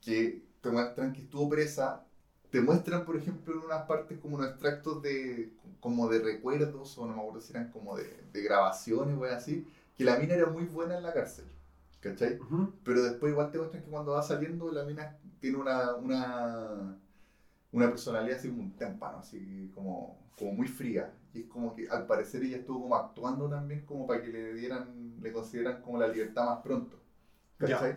[0.00, 2.04] que te muestran que estuvo presa,
[2.50, 7.06] te muestran, por ejemplo, en unas partes como unos extractos de, como de recuerdos, o
[7.06, 9.66] no me acuerdo si eran como de, de grabaciones, o así,
[9.96, 11.46] que la mina era muy buena en la cárcel,
[12.00, 12.38] ¿cachai?
[12.84, 16.98] Pero después igual te muestran que cuando va saliendo la mina tiene una, una,
[17.76, 21.12] una personalidad así como un témpano, así como, como muy fría.
[21.34, 24.54] Y es como que al parecer ella estuvo como actuando también como para que le
[24.54, 26.98] dieran, le consideran como la libertad más pronto.
[27.58, 27.96] ¿Cachai?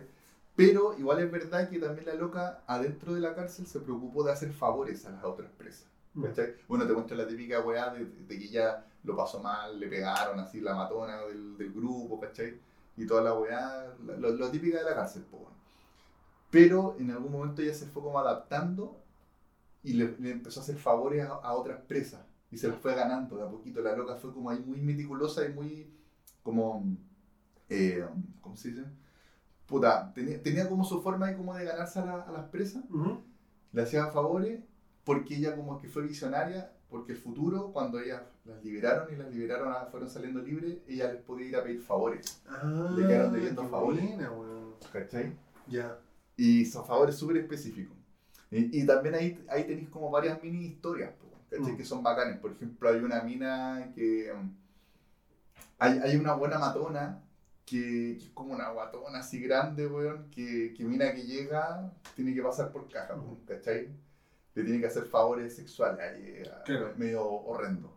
[0.54, 4.32] Pero igual es verdad que también la loca adentro de la cárcel se preocupó de
[4.32, 5.86] hacer favores a las otras presas.
[6.12, 6.24] Mm.
[6.24, 6.54] ¿Cachai?
[6.68, 10.38] Bueno, te muestra la típica weá de, de que ella lo pasó mal, le pegaron
[10.40, 12.58] así la matona del, del grupo, ¿cachai?
[12.98, 15.54] Y toda la weá, lo, lo típica de la cárcel, po, weón.
[16.50, 19.00] Pero en algún momento ella se fue como adaptando
[19.82, 22.20] y le, le empezó a hacer favores a, a otras presas.
[22.50, 23.80] Y se los fue ganando de a poquito.
[23.80, 25.88] La loca fue como ahí muy meticulosa y muy
[26.42, 26.84] como...
[27.68, 28.04] eh,
[28.40, 28.84] ¿Cómo se dice?
[29.66, 32.82] Puta, tenía, tenía como su forma ahí como de ganarse a, la- a las presas
[33.72, 34.60] le hacía favores
[35.04, 39.32] porque ella como que fue visionaria, porque el futuro, cuando ella las liberaron y las
[39.32, 42.42] liberaron, a- fueron saliendo libres, ella les podía ir a pedir favores.
[42.48, 44.04] Ah, Le quedaron debiendo qué favores.
[44.04, 44.30] buena.
[44.92, 45.32] ¿Cachai?
[45.68, 45.98] Ya.
[46.36, 47.96] Y son favores súper específicos.
[48.50, 51.12] Y, y también ahí, ahí tenéis como varias mini historias,
[51.50, 51.72] ¿cachai?
[51.72, 51.76] Mm.
[51.76, 52.38] Que son bacanes.
[52.38, 54.32] Por ejemplo, hay una mina que...
[54.32, 54.52] um,
[55.78, 57.22] hay, hay una buena matona
[57.64, 62.34] que, que es como una guatona así grande, weón, que, que mina que llega tiene
[62.34, 63.44] que pasar por caja, po, Mm.
[63.46, 63.88] ¿cachai?
[64.54, 66.92] Le tiene que hacer favores sexuales ahí, a- Claro.
[66.96, 67.96] medio horrendo.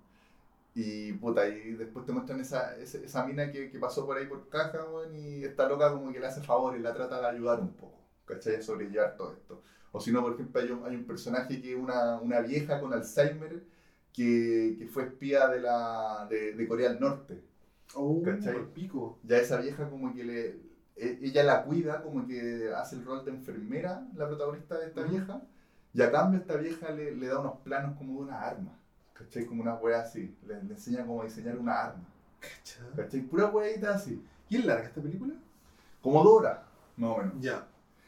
[0.76, 4.26] Y puta, y después te muestran esa, esa, esa mina que, que pasó por ahí
[4.28, 7.60] por caja, weón, y está loca como que le hace favores, la trata de ayudar
[7.60, 8.56] un poco, ¿cachai?
[8.58, 9.62] A sobrellevar todo esto.
[9.94, 12.82] O si no, por ejemplo, hay un, hay un personaje que es una, una vieja
[12.82, 13.64] con Alzheimer
[14.14, 17.41] que, que fue espía de, la, de, de Corea del Norte.
[17.96, 18.74] Oh, ¿Cachai?
[18.74, 19.20] pico.
[19.24, 20.48] Ya esa vieja como que le...
[20.96, 25.04] e- Ella la cuida, como que hace el rol de enfermera, la protagonista de esta
[25.04, 25.41] vieja,
[25.94, 28.78] y a cambio esta vieja le, le da unos planos como de una arma,
[29.14, 29.46] ¿cachai?
[29.46, 32.04] Como una wea así, le, le enseña cómo diseñar una arma,
[32.39, 32.82] Cacha.
[32.96, 33.22] ¿cachai?
[33.22, 35.36] Pura weadita así, ¿Y es larga esta película?
[36.02, 36.66] como Dora,
[36.98, 37.34] más o menos.
[37.39, 37.68] Ya.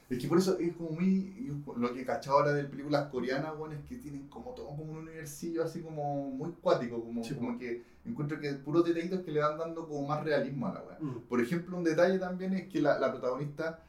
[0.10, 1.52] Es que por eso es como muy.
[1.78, 4.84] Lo que he cachado ahora de películas coreanas, bueno, es que tienen como todo como
[4.84, 9.32] un universillo así como muy cuático, como, Sí, como que encuentro que puros detallitos que
[9.32, 10.98] le van dando como más realismo a la weá.
[11.00, 11.22] Mm.
[11.28, 13.80] Por ejemplo, un detalle también es que la, la protagonista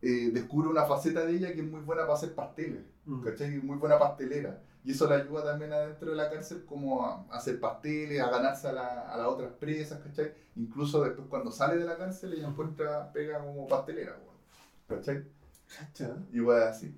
[0.00, 3.22] eh, descubre una faceta de ella que es muy buena para hacer pasteles, Mm.
[3.22, 3.58] ¿cachai?
[3.58, 4.60] Muy buena pastelera.
[4.84, 8.30] Y eso la ayuda también adentro de la cárcel como a, a hacer pasteles, a
[8.30, 10.32] ganarse a, la- a las otras presas, ¿cachai?
[10.56, 14.36] Incluso después cuando sale de la cárcel ella encuentra, pega como pastelera, weón,
[15.00, 15.24] ¿cachai?
[15.78, 16.16] Cacha.
[16.32, 16.94] Y así.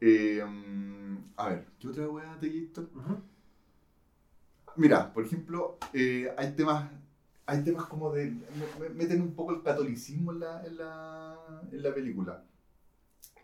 [0.00, 0.42] Eh,
[1.36, 2.48] a ver, ¿qué otra weá te?
[2.48, 3.22] Ujú.
[4.76, 6.90] Mira, por ejemplo, eh, hay temas
[7.46, 8.26] hay temas como de...
[8.30, 12.44] me- me- meten un poco el catolicismo en la, en la, en la película.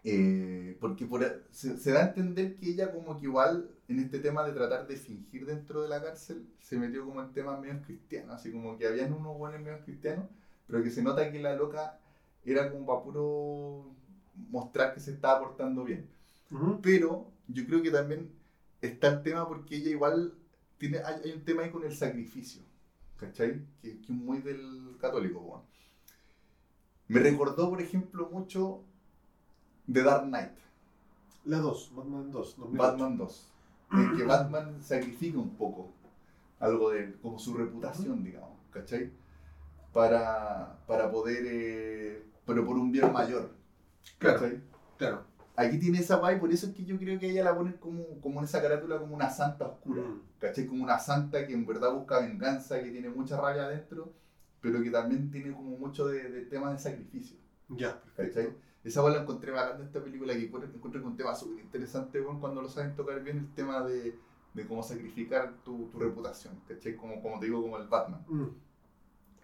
[0.04, 4.20] Eh, porque por- se, se da a entender que ella como que igual en este
[4.20, 7.82] tema de tratar de fingir dentro de la cárcel se metió como en temas medio
[7.82, 10.26] cristianos, así como que habían unos buenos medios cristianos,
[10.66, 11.98] pero que se nota que la loca
[12.44, 13.90] era como para puro
[14.50, 16.08] mostrar que se estaba portando bien.
[16.50, 16.80] Ujú.
[16.82, 18.30] Pero yo creo que también
[18.80, 20.34] está el tema porque ella igual
[20.78, 22.62] tiene, hay, hay un tema ahí con el sacrificio,
[23.16, 23.64] ¿cachai?
[23.82, 25.62] Que, es muy del católico, weón.
[27.08, 28.82] Me recordó, por ejemplo, mucho
[29.86, 30.52] de Dark Knight,
[31.44, 32.56] La 2, Batman 2.
[32.58, 32.76] 2008.
[32.76, 33.52] Batman 2.
[33.90, 35.90] En que Batman sacrifica un poco
[36.60, 39.10] algo de como su reputación, digamos, ¿cachai?
[39.92, 43.50] Para, para poder, eh, pero por un bien mayor,
[44.18, 44.62] Claro, ¿cachai?
[44.96, 45.24] claro.
[45.56, 48.20] Aquí tiene esa guay, por eso es que yo creo que ella la ponen como,
[48.20, 50.02] como en esa carátula como una santa oscura.
[50.02, 50.22] Mm.
[50.38, 50.66] ¿Cachai?
[50.66, 54.12] Como una santa que en verdad busca venganza, que tiene mucha rabia adentro,
[54.60, 57.36] pero que también tiene como mucho de, de temas de sacrificio.
[57.68, 58.54] Ya, ¿Cachai?
[58.84, 62.20] Esa guay la encontré bacán de esta película, que que es un tema súper interesante
[62.20, 64.16] weón, cuando lo saben tocar bien, el tema de,
[64.54, 66.60] de cómo sacrificar tu, tu reputación.
[66.68, 66.96] ¿Cachai?
[66.96, 68.24] Como, como te digo, como el Batman.
[68.28, 68.46] Mm.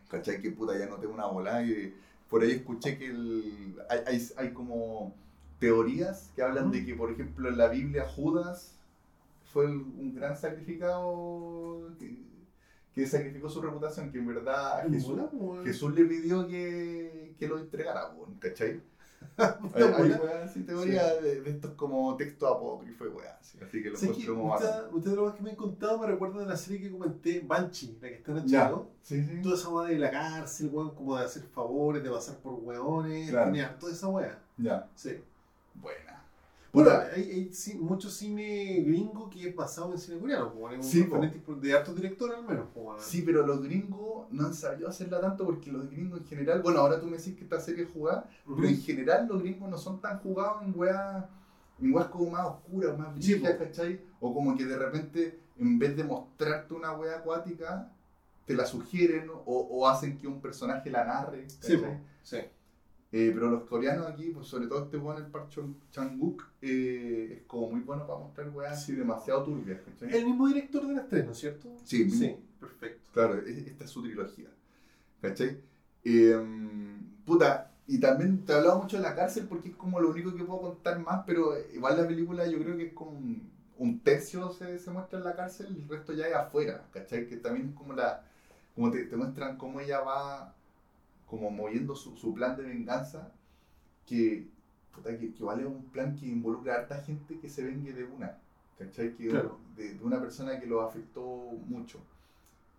[0.09, 0.40] ¿Cachai?
[0.40, 1.62] Que puta, ya no tengo una bola.
[1.64, 1.94] Y
[2.35, 5.14] por ahí escuché que el, hay, hay, hay como
[5.61, 8.74] teorías que hablan de que, por ejemplo, en la Biblia Judas
[9.53, 12.16] fue el- un gran sacrificado que,
[12.93, 15.64] que sacrificó su reputación, que en verdad Jesús, weón.
[15.64, 18.80] Jesús le pidió que, que lo entregara, weón, ¿cachai?
[19.37, 20.20] Hay, Puta, hay mola.
[20.22, 23.97] weas así, teorías de, de estos como textos apócrifos y weas así, así que lo
[23.97, 24.66] ¿Sabes que encuentro como bacán.
[24.68, 26.91] muchas muchas de las cosas que me han contado me recuerdan a la serie que
[26.91, 28.68] comenté, Banshee, la que está en Ya.
[28.70, 28.87] HBO.
[29.03, 29.43] Sí, sí.
[29.43, 33.31] Toda esa weá de la cárcel, weón, como de hacer favores, de pasar por weones,
[33.31, 33.53] Claro.
[33.53, 34.39] tiene toda esa weá.
[34.57, 35.18] Ya, Sí.
[35.75, 36.13] buena.
[36.75, 40.83] Bueno, hay, hay mucho cine gringo que es basado en cine coreano, como es un
[40.83, 42.66] Sí, referente de hartos directores al menos.
[42.99, 46.81] Sí, pero los gringos no han sabido hacerla tanto porque los gringos en general, bueno,
[46.81, 49.79] ahora tú me decís que esta serie es jugada, pero en general los gringos no
[49.79, 51.25] son tan jugados en weas,
[51.81, 53.64] en weas como más oscuras, más Sí, brillas, po.
[53.64, 54.01] ¿cachai?
[54.20, 57.89] O como que de repente, en vez de mostrarte una wea acuática,
[58.47, 61.99] te la sugieren o, o hacen que un personaje la narre, Sí, ¿cachai?
[62.22, 62.39] sí.
[63.16, 67.38] Eh, pero los coreanos aquí, pues sobre todo este weón, el Park Chan- Chan-wook, eh,
[67.38, 70.16] es como muy bueno para mostrar weas así demasiado turbias, ¿cachai?
[70.18, 71.68] El mismo director del estreno, ¿cierto?
[71.84, 72.40] Sí, Sí, mismo.
[72.58, 73.10] perfecto.
[73.12, 74.48] Claro, esta es su trilogía.
[75.22, 75.60] ¿Cachai?
[76.04, 76.36] Eh,
[77.24, 80.34] puta, y también te he hablado mucho de la cárcel porque es como lo único
[80.34, 84.00] que puedo contar más, pero igual la película yo creo que es como un, un
[84.00, 87.28] tercio se, se muestra en la cárcel el resto ya es afuera, ¿cachai?
[87.28, 88.24] Que también es como la.
[88.74, 90.54] como te, te muestran cómo ella va
[91.27, 93.33] como moviendo su, su plan de venganza,
[94.07, 94.49] que,
[95.05, 98.39] que, que vale un plan que involucra a harta gente que se vengue de una,
[98.79, 99.14] ¿cachai?
[99.14, 99.59] Que Claro.
[99.77, 101.22] de, de una persona que lo afectó
[101.66, 102.01] mucho.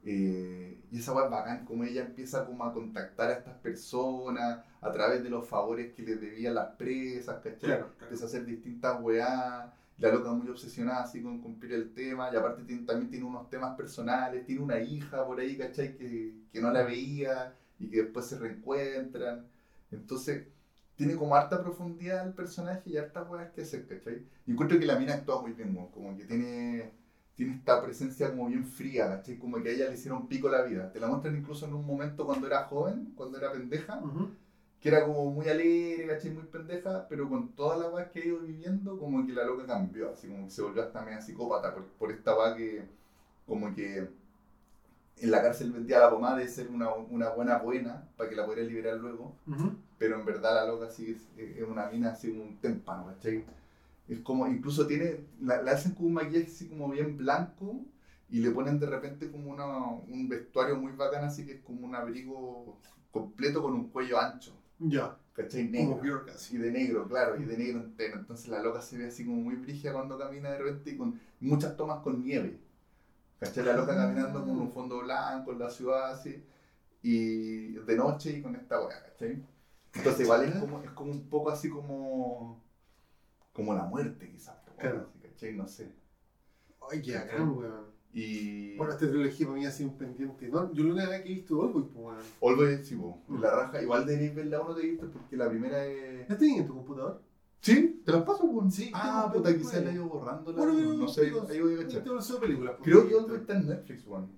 [0.03, 4.59] Eh, y esa weá es bacán, como ella empieza como a contactar a estas personas
[4.81, 7.57] a través de los favores que les debían las presas, ¿cachai?
[7.59, 8.03] Claro, claro.
[8.03, 12.35] Empieza a hacer distintas weá La loca muy obsesionada así con cumplir el tema, y
[12.35, 15.95] aparte tiene- también tiene unos temas personales, tiene una hija por ahí, ¿cachai?
[15.95, 19.47] Que, que no la veía y que después se reencuentran.
[19.91, 20.47] Entonces,
[20.95, 24.25] tiene como harta profundidad el personaje y hartas weas que hacer, ¿cachai?
[24.47, 26.91] Y encuentro que la mina actúa muy bien, como que tiene,
[27.35, 29.37] tiene esta presencia como bien fría, ¿cachai?
[29.37, 30.91] Como que a ella le hicieron pico la vida.
[30.91, 34.29] Te la muestran incluso en un momento cuando era joven, cuando era pendeja, Ujú.
[34.79, 36.31] que era como muy alegre, ¿cachai?
[36.31, 39.65] Muy pendeja, pero con todas las weas que ha ido viviendo, como que la loca
[39.65, 42.85] cambió, así como que se volvió hasta media psicópata por, por esta wea que,
[43.45, 44.09] como que
[45.17, 48.45] en la cárcel vendía la pomada de ser una, una buena buena para que la
[48.45, 49.35] pudiera liberar luego
[49.97, 53.45] pero en verdad la loca sí es, es una mina así como un témpano, ¿cachai?
[54.07, 57.85] Es como, incluso tiene, la, la hacen con un maquillaje así como bien blanco
[58.29, 61.85] y le ponen de repente como una, un vestuario muy bacán así que es como
[61.85, 62.77] un abrigo
[63.11, 65.17] completo con un cuello ancho, Ya.
[65.33, 65.71] ¿cachai?
[65.71, 66.25] Como Negro.
[66.33, 66.55] Así.
[66.55, 68.17] Y de negro, claro, y de negro entero.
[68.19, 71.19] Entonces la loca se ve así como muy brígida cuando camina de repente y con
[71.39, 72.59] muchas tomas con nieve.
[73.39, 73.65] ¿Cachai?
[73.65, 76.43] La loca caminando con un fondo blanco en la ciudad así.
[77.01, 79.43] Y de noche y con esta weá, ¿cachai?
[79.93, 82.61] Entonces igual es como, es como un poco así como.
[83.53, 84.55] como la muerte quizás.
[84.77, 85.07] Claro.
[85.09, 85.53] así, ¿cachai?
[85.53, 85.91] No sé.
[86.91, 87.85] Ay, qué bacán, weón.
[88.13, 88.75] Y.
[88.77, 90.47] Bueno, esta trilogía para mí ha sido un pendiente.
[90.47, 90.73] ¿no?
[90.73, 92.17] Yo la única vez que he visto Oldboy, pues, weón.
[92.39, 93.41] Olve, sí, po, Mm.
[93.41, 93.81] la raja.
[93.81, 96.27] Igual deberéis ver la uno de vista porque la primera es.
[96.29, 97.21] ¿La tenías en tu computador?
[97.65, 98.01] ¿Sí?
[98.05, 98.69] ¿Te las paso, po?
[98.69, 100.51] Sí, Ah, puta, quizás la he ido borrando.
[100.51, 102.03] La, Bueno, pero- no sé, ahí voy a cachar.
[102.03, 102.83] Pues.
[102.83, 104.29] Creo que Oldboy está en Netflix, weón.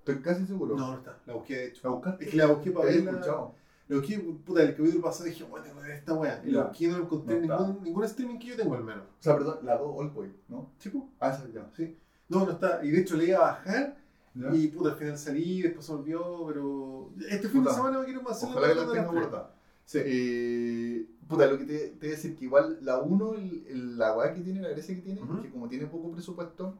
[0.00, 0.76] Estoy casi seguro.
[0.76, 1.18] No, no está.
[1.24, 1.80] La busqué, de hecho.
[1.84, 2.24] ¿La buscaste?
[2.26, 3.20] Es que la busqué para ¿Te había verla.
[3.20, 3.54] escuchado?
[3.88, 6.42] La busqué, puta, el capítulo pasado dije, bueno, que esta weá.
[6.44, 8.84] Y la busqué y no la encontré en ningún, ningún streaming que yo tengo, al
[8.84, 9.04] menos.
[9.04, 10.70] O sea, perdón, la 2 Oldboy, ¿no?
[10.78, 11.08] ¿Chico?
[11.20, 11.70] Ah, esa ya.
[11.74, 11.96] Sí.
[12.28, 12.84] No, no está.
[12.84, 13.96] Y de hecho le iba a bajar
[14.52, 17.10] y puta, al final salí, después se volvió, pero.
[17.30, 19.53] Este fin de semana me quiero hacer Ojalá que la tenga guardada.
[19.84, 19.98] Sí.
[20.04, 23.98] Eh, puta, lo que te, te voy a decir que igual la 1, el, el-
[23.98, 25.34] la weá que tiene, la gracia que tiene, Ujú.
[25.36, 26.74] es que como tiene poco presupuesto,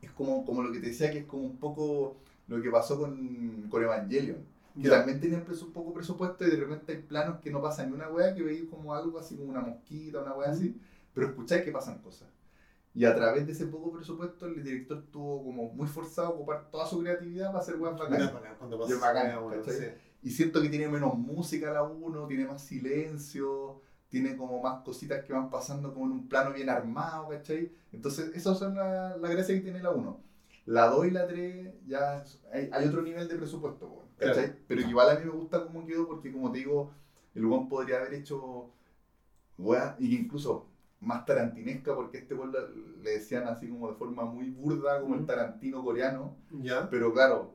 [0.00, 2.16] es como, como lo que te decía que es como un poco
[2.48, 4.38] lo que pasó con, con Evangelion.
[4.74, 4.98] Que Ya.
[4.98, 8.08] también tienen presu- poco presupuesto y de repente hay planos que no pasan ni una
[8.08, 10.74] weá, que veis como algo así como una mosquita, una weá así,
[11.14, 12.28] pero escucháis que pasan cosas.
[12.94, 16.70] Y a través de ese poco presupuesto, el director tuvo como muy forzado a ocupar
[16.70, 18.32] toda su creatividad para hacer weas bacanas.
[18.58, 18.92] cuando Y
[20.22, 25.24] Y siento que tiene menos música la 1, tiene más silencio, tiene como más cositas
[25.24, 27.72] que van pasando como en un plano bien armado, ¿cachai?
[27.92, 30.20] Entonces, esas son la, la gracia que tiene la 1.
[30.66, 34.44] La 2 y la 3 ya hay, hay otro nivel de presupuesto, ¿cachai?
[34.44, 34.58] Claro.
[34.68, 36.92] Pero igual a mí me gusta cómo quedó porque, como te digo,
[37.34, 38.70] el weón podría haber hecho,
[39.98, 40.66] y que incluso
[41.00, 45.26] más tarantinesca porque este weón le- decían así como de forma muy burda, como el
[45.26, 46.36] tarantino coreano.
[46.50, 46.88] Ya.
[46.90, 47.54] Pero claro,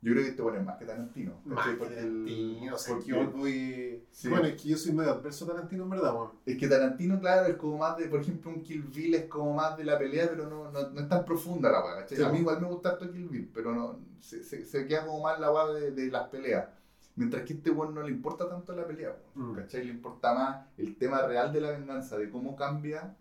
[0.00, 1.40] yo creo que este bueno es más que Tarantino.
[1.44, 4.04] Más Tarantino, o sea, porque- que Oldboy...
[4.12, 4.28] Sí.
[4.28, 6.14] Bueno, es que yo soy medio adverso a Tarantino, en verdad.
[6.46, 9.54] Es que Tarantino, claro, es como más de, por ejemplo, un Kill Bill es como
[9.54, 12.16] más de la pelea, pero no, no, no es tan profunda la weá, ¿cachai?
[12.18, 15.04] Sí, a mí igual me gusta harto Kill Bill, pero no, se, se, se queda
[15.06, 16.68] como más la weá de, de las peleas.
[17.16, 19.54] Mientras que este weón no le importa tanto la pelea, Mm.
[19.56, 19.84] ¿cachai?
[19.84, 23.16] Le importa más el tema real de la venganza, de cómo cambia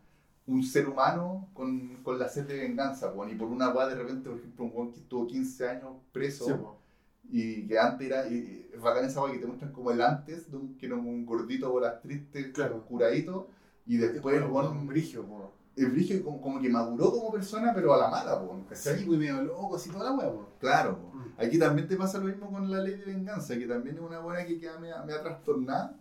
[0.47, 3.29] un ser humano con, con la sed de venganza, weón.
[3.29, 6.45] Y por una weá de repente, por ejemplo, un weón que estuvo 15 años preso.
[6.45, 7.29] Sí.
[7.29, 10.49] Y que antes era, y, es bacán esa weá que te muestran como el antes,
[10.49, 12.85] de un, que era un gordito bolas tristes, Claro.
[12.85, 13.49] curadito,
[13.85, 15.51] y después el Bueno, un brigio, po.
[15.75, 18.99] el brillo como, como que maduró como persona, pero a la mala, po, ¿cachai?
[18.99, 20.47] Sí, muy medio loco, así toda la weá, po.
[20.59, 21.17] Claro, po.
[21.17, 21.33] Mm.
[21.37, 24.19] aquí también te pasa lo mismo con la ley de venganza, que también es una
[24.19, 25.99] buena que queda media, media trastornada,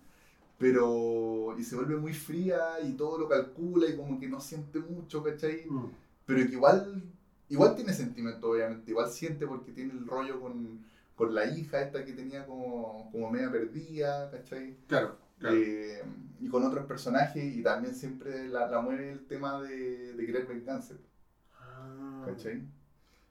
[0.59, 4.79] pero y se vuelve muy fría y todo lo calcula y como que no siente
[4.79, 5.65] mucho, ¿cachai?
[5.69, 5.91] Mm.
[6.25, 7.03] pero que igual
[7.49, 10.81] igual tiene sentimiento obviamente igual siente porque tiene el rollo con,
[11.15, 14.77] con la hija esta que tenía como, como media perdida ¿cachai?
[14.89, 15.57] Claro, claro.
[15.57, 16.03] Eh,
[16.41, 20.47] y con otros personajes y también siempre la, la mueve el tema de, de querer
[20.47, 20.95] venganza
[21.61, 22.25] Ah.
[22.27, 22.63] ¿cachai?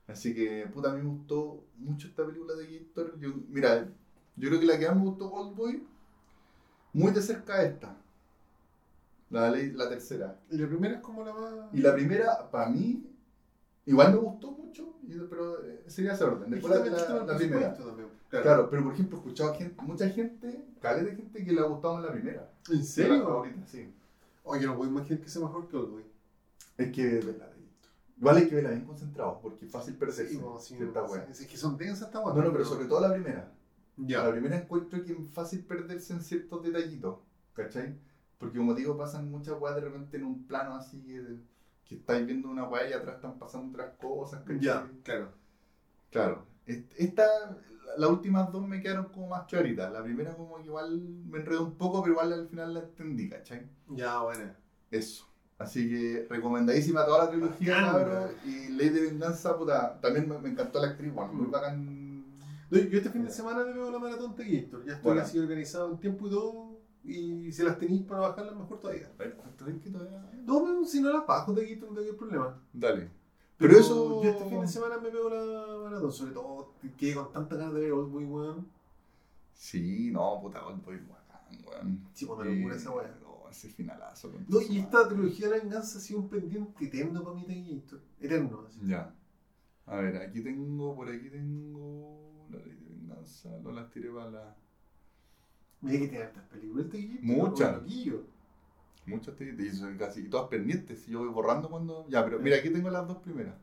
[0.08, 3.88] así que puta a mí me gustó mucho esta película de Gator yo, mira
[4.38, 5.84] yo creo que la que más me gustó Oldboy
[6.96, 7.96] muy de cerca esta
[9.30, 11.52] la, ley- la tercera Y la primera es como la más...
[11.74, 13.04] y la primera, para mí,
[13.86, 14.94] igual me gustó mucho,
[15.30, 16.50] pero eh, sería ese orden.
[16.50, 16.82] Después la,
[17.38, 17.74] primera.
[17.76, 18.70] también, Claro.
[18.70, 21.98] pero por ejemplo, he escuchado gente, mucha gente, caleta de gente que le ha gustado
[21.98, 22.50] en la primera.
[22.72, 23.24] ¿En serio?
[23.24, 23.90] favorita, sí.
[24.44, 26.04] Oye, no puedo imaginar que sea mejor que Oldboy.
[26.78, 27.24] Es que
[28.18, 30.28] Igual hay que verla bien concentrado, porque es fácil perderse.
[30.30, 31.12] Sí, sí, cierta sí.
[31.14, 31.28] wea.
[31.30, 32.34] Es que son densas esta weá.
[32.34, 33.52] No, no, pero sobre todo la primera.
[33.98, 37.18] La primera encuentro que es fácil perderse en ciertos detallitos,
[37.54, 37.96] ¿cachai?
[38.38, 41.24] Porque como digo, pasan muchas weas de repente en un plano así que,
[41.86, 44.60] que estáis viendo una wea y atrás están pasando otras cosas, ¿cachai?
[44.60, 45.30] Ya, claro.
[46.12, 46.46] Claro.
[46.66, 49.92] Est- Esta, la- las últimas dos me quedaron como más claritas.
[49.94, 51.00] La primera como que igual
[51.30, 53.66] me enredó un poco, pero igual al final la entendí, ¿cachai?
[53.90, 54.52] Ya, bueno.
[54.92, 55.26] Eso.
[55.58, 58.32] Así que recomendadísima toda la trilogía, cabrón.
[58.46, 61.52] Y Ley de Venganza, puta, también me, me encantó la actriz, bueno, muy Mm.
[61.52, 62.05] bacán.
[62.72, 64.86] Yo este fin de semana me veo la maratón de Gator.
[64.86, 65.22] Ya estoy Bueno.
[65.22, 66.76] así organizado en tiempo y todo.
[67.04, 69.12] Y si las tenéis para bajarlas, mejor todavía.
[69.58, 70.32] ¿sabes qué todavía?
[70.44, 72.60] No, si no las bajo de Gator, no tengo problema.
[72.74, 73.10] Dale.
[73.58, 76.12] Pero, Pero eso- Yo este fin de semana me veo la maratón.
[76.12, 78.68] Sobre todo, quedé con tantas ganas de ver Old Boy, weón.
[79.54, 82.08] Sí, no, puta, Oldboy, bacán, weón.
[82.14, 83.18] Sí, pues, una locura esa weá.
[83.22, 84.32] No, ese finalazo.
[84.32, 85.16] con No, y esta madre.
[85.16, 88.02] trilogía de la venganza ha sido un pendiente eterno para mí de Gator.
[88.20, 88.66] Eterno.
[88.68, 88.80] así.
[88.86, 89.14] Ya.
[89.86, 92.25] A ver, aquí tengo, por aquí tengo
[93.64, 94.56] no las tiré para la...
[95.82, 97.20] Mira que tiene hartas películas Gator.
[97.22, 97.82] Muchas.
[99.06, 102.08] Muchas te y son casi todas pendientes, y yo voy borrando cuando...
[102.10, 103.54] Ya, pero mira, aquí tengo las dos primeras.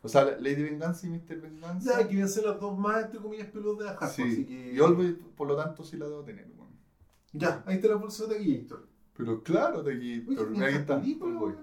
[0.00, 1.40] O sea, la Lady Venganza y Mr.
[1.40, 2.00] Venganza.
[2.00, 4.30] Ya, que voy a ser las dos más, entre comillas, pelos de la hardcore.
[4.30, 4.32] sí.
[4.32, 4.72] Así que...
[4.74, 6.70] Y Oldboy, por lo tanto, sí la debo tener, weón.
[7.32, 8.86] Ya, ahí está la bolsa de Gator.
[9.16, 11.56] Pero claro, de tiene ahí está, películas.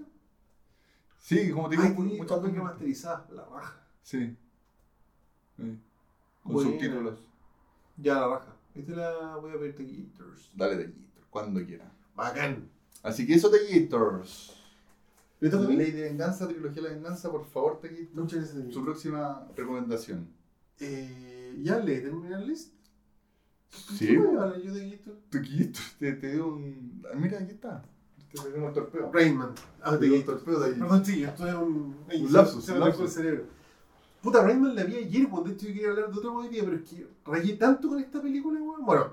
[1.18, 2.54] Sí, como te digo, Ay, muchas pendientes.
[2.54, 3.86] remasterizadas, la raja.
[4.02, 4.36] Sí.
[5.56, 5.78] Sí.
[6.42, 7.18] Con subtítulos.
[8.00, 8.56] Ya, la raja.
[8.74, 10.50] Esta la voy a ver de Gators.
[10.54, 10.94] Dale Gator,
[11.30, 11.92] cuando quiera.
[12.14, 12.68] Bacán.
[13.02, 14.56] Así que eso de Gators.
[15.40, 15.76] ¿Le toca a mí?
[15.76, 18.74] Ley de Venganza, Trilogía de la Venganza, por favor, te Muchas gracias.
[18.74, 20.28] Su próxima recomendación.
[20.78, 22.74] Eh, ¿Ya le terminé la list?
[23.70, 24.22] Sí, ¿Qué yo?
[25.30, 27.02] Tu Gator, te, te dio un.
[27.10, 27.82] ah, Mira, aquí está.
[28.32, 29.10] Te pegó un torpeo.
[29.12, 29.54] Rainman.
[29.82, 30.78] Ah, Te dio un torpeo de ahí.
[30.78, 31.96] Perdón, sí, esto es un...
[32.06, 33.12] Un se- lapsus, Se un me fue el lapsus.
[33.12, 33.44] cerebro.
[34.22, 36.62] Puta, Rainman la vi ayer, pues de hecho yo quería hablar de otro hoy día,
[36.64, 38.84] pero es que rayé tanto con esta película, weón.
[38.84, 39.12] Bueno,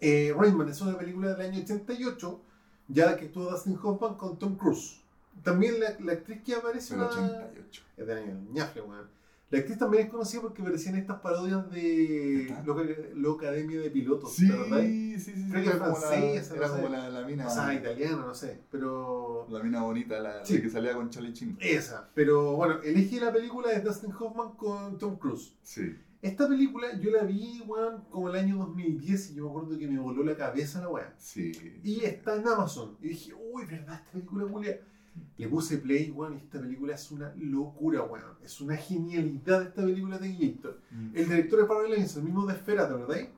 [0.00, 2.40] eh, Rainman es una película del año 88,
[2.88, 5.00] ya que actuó Dustin Hoffman con Tom Cruise.
[5.42, 7.82] También la, la actriz que aparece El la- 88.
[7.98, 9.06] es del año ñafle, weón.
[9.50, 12.52] La actriz también es conocida porque aparecía en estas parodias de.
[13.14, 14.80] Loca, Academia de Pilotos, Sí, ¿verdad?
[14.80, 15.48] sí, sí, sí.
[15.50, 16.92] Creo que Era como la, francesa, era no como sé.
[16.92, 17.46] la, la mina.
[17.46, 19.46] O sea, italiana, no sé, pero...
[19.50, 20.54] La mina bonita, la, Sí.
[20.56, 21.56] la que salía con Charlie Chin.
[21.60, 25.54] Esa, pero bueno, el eje de la película es Dustin Hoffman con Tom Cruise.
[25.62, 25.94] Sí.
[26.22, 29.86] Esta película yo la vi, weón, como el año 2010 y yo me acuerdo que
[29.86, 31.14] me voló la cabeza la weá.
[31.18, 31.52] Sí.
[31.84, 32.96] Y está en Amazon.
[33.02, 33.96] Y dije, uy, ¿verdad?
[34.00, 34.80] Esta película, Julia.
[35.36, 38.36] Le puse play, weón, y esta película es una locura, weón.
[38.42, 40.80] Es una genialidad esta película de Gator.
[41.12, 43.28] El director es Barry Lynch, el mismo de Esfera, ¿te verdad?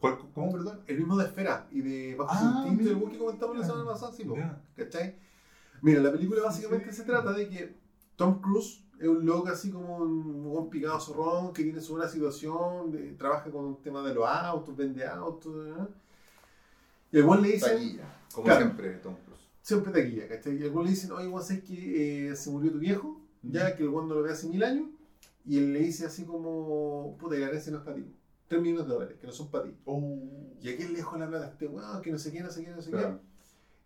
[0.00, 0.80] ¿Cuál- ¿Cómo, perdón?
[0.86, 3.84] El mismo de Esfera y de Bajo Ah, Instinto, el buen que comentamos la semana
[3.86, 4.26] pasada, sí.
[4.76, 5.16] ¿Cachai?
[5.82, 7.74] Mira, la película básicamente se trata de que
[8.16, 12.08] Tom Cruise es un loco así como un buen picado zorrón que tiene su buena
[12.08, 15.54] situación, de- trabaja con un tema de los autos, vende autos.
[15.68, 15.86] ¿eh?
[17.12, 18.16] Y el buen le dicen, Taquilla.
[18.32, 18.60] Como Claro.
[18.60, 19.29] siempre, Tom Cruise.
[19.70, 20.56] Siempre taquilla, ¿cachai?
[20.58, 23.76] Y el buen le dicen, oye, vos sabés que eh, se murió tu viejo, ya
[23.76, 24.88] que el no lo ve hace mil años,
[25.46, 28.04] y él le dice así como, puta, y la herencia no es para ti.
[28.48, 29.76] 3 millones de dólares, que no son para ti.
[29.84, 30.18] Oh.
[30.60, 32.64] Y aquí le dejó la plata a este weón, que no sé qué, no sé
[32.64, 32.96] qué, no sé qué.
[32.96, 33.20] Claro.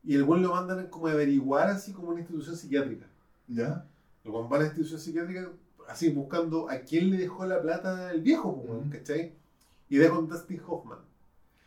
[0.03, 3.07] Y el lo mandan como a averiguar así como una institución psiquiátrica.
[3.47, 3.87] ¿Ya?
[4.25, 5.51] El buen va a la institución psiquiátrica
[5.87, 8.89] así buscando a quién le dejó la plata el viejo, pues, weón.
[8.89, 9.35] ¿cachai?
[9.91, 11.01] Y da con Dustin Hoffman,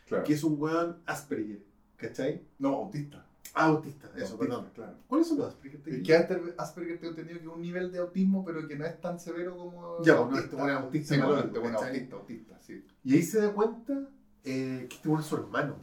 [0.08, 0.24] Claro.
[0.24, 1.62] que es un weón Asperger,
[1.98, 2.42] ¿cachai?
[2.58, 3.27] No, autista.
[3.58, 4.66] Ah, autista, eso, Autista, perdón.
[4.76, 4.94] Claro.
[5.08, 6.04] ¿Cuáles son los Asperger?
[6.04, 9.02] Que Asperger, Asperger tengo entendido que es un nivel de autismo, pero que no es
[9.02, 10.04] tan severo como.
[10.04, 12.86] Ya, no, este bueno es autista Sí, bueno, este bueno autista, autista, sí.
[13.04, 13.94] Y ahí se da cuenta
[14.44, 15.76] eh, que este weón es su hermano.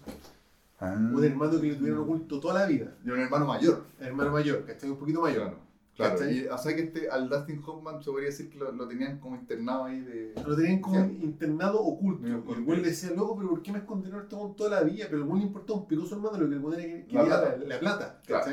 [0.78, 0.94] Ah.
[0.94, 2.94] Un hermano que le tuvieron oculto toda la vida.
[3.04, 3.84] Y un hermano mayor.
[3.98, 4.90] Hermano mayor, ¿cachai?
[4.90, 5.48] Un poquito mayor.
[5.48, 5.63] Claro.
[5.96, 6.16] Claro.
[6.18, 6.38] ¿Cachai?
[6.38, 9.18] Y, o sea que este, al Dustin Hoffman se podría decir que lo, lo tenían
[9.20, 10.34] como internado ahí de.
[10.46, 11.18] Lo tenían como Sí.
[11.22, 12.26] internado oculto.
[12.26, 14.82] Y el güey le decía, loco, pero ¿por qué me escondieron esto con toda la
[14.82, 15.06] vida?
[15.08, 16.76] Pero el güey le importaba un pico su hermano, lo que el güey
[17.06, 17.56] quería plata.
[17.58, 18.20] la, la plata.
[18.26, 18.44] Claro.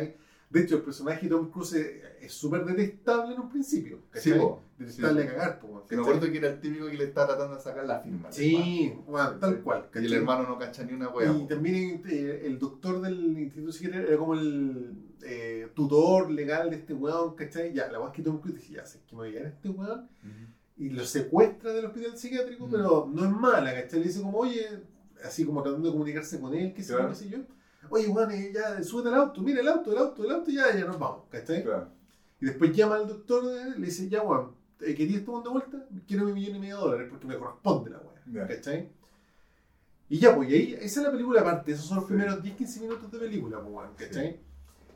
[0.52, 3.98] De hecho, el personaje de Tom Cruise es- súper detestable en un principio.
[4.14, 4.40] Sí, ¿cachai?
[4.40, 4.62] po.
[4.78, 5.28] detestable Sí.
[5.28, 7.62] a cagar, po, Que me acuerdo que era el típico que le estaba tratando de
[7.62, 8.32] sacar la firma.
[8.32, 9.88] Sí, bueno, tal cual.
[9.96, 11.32] Y el hermano no cacha ni una wea.
[11.32, 11.48] Y po.
[11.48, 16.94] también eh, el doctor del instituto psiquiátrico era como el eh, tutor legal de este
[16.96, 17.74] weón, ¿cachai?
[17.74, 19.70] Ya, la weá es que Tom Cruise dice, ya sé que me voy a este
[19.70, 20.46] weón Ujú.
[20.78, 22.72] y lo secuestra del hospital psiquiátrico, Mm.
[22.72, 24.00] pero no es mala, ¿cachai?
[24.00, 24.66] Le dice como, oye,
[25.24, 27.10] así como tratando de comunicarse con él, qué sé Claro.
[27.10, 27.38] qué sé yo.
[27.90, 30.74] Oye, weón, eh, ya, súbete al auto, mira el auto, el auto, el auto, ya,
[30.78, 31.64] ya nos vamos, ¿cachai?
[31.64, 31.90] Claro.
[32.40, 34.52] Y después llama al doctor, eh, le dice, ya, weón,
[34.82, 35.86] eh, ¿querías este de vuelta?
[36.08, 38.48] Quiero mi millón y medio de dólares porque me corresponde la weá.
[38.48, 38.90] ¿cachai?
[40.10, 42.14] Y ya, pues, y ahí, esa es la película aparte, esos son los Sí.
[42.14, 44.40] primeros 10-15 minutos de película, pues, weón, ¿cachai?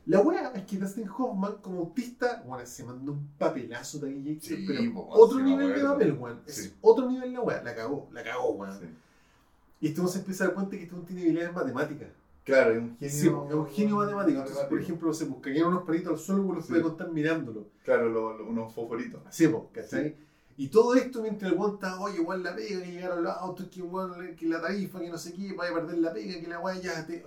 [0.06, 4.38] La weá es que Dustin Hoffman, como autista, bueno, se mandó un papelazo de aquí,
[4.40, 6.40] Sí, pero po, otro sí, nivel de papel, weón.
[6.46, 6.72] Es Sí.
[6.80, 8.78] otro nivel la weá, la cagó, la cagó, weón.
[8.78, 8.86] Sí.
[9.80, 12.08] Y weón se empieza a dar cuenta que este tiene habilidades matemáticas.
[12.46, 13.10] Claro, es un genio.
[13.10, 14.38] Sí, es un genio matemático.
[14.38, 16.70] Entonces, por ejemplo, se pues, caían unos palitos al suelo, weón los Sí.
[16.70, 17.66] puede contar mirándolo.
[17.84, 19.20] Claro, lo- lo- unos fosforitos.
[19.26, 20.16] Así, po, ¿cachai?
[20.56, 23.82] Y todo esto mientras el está, oye, igual la pega, que llegaron los autos, que,
[23.82, 26.60] weón, que la tarifa, que no sé qué, vaya a perder la pega, que la
[26.60, 27.26] weá ya te-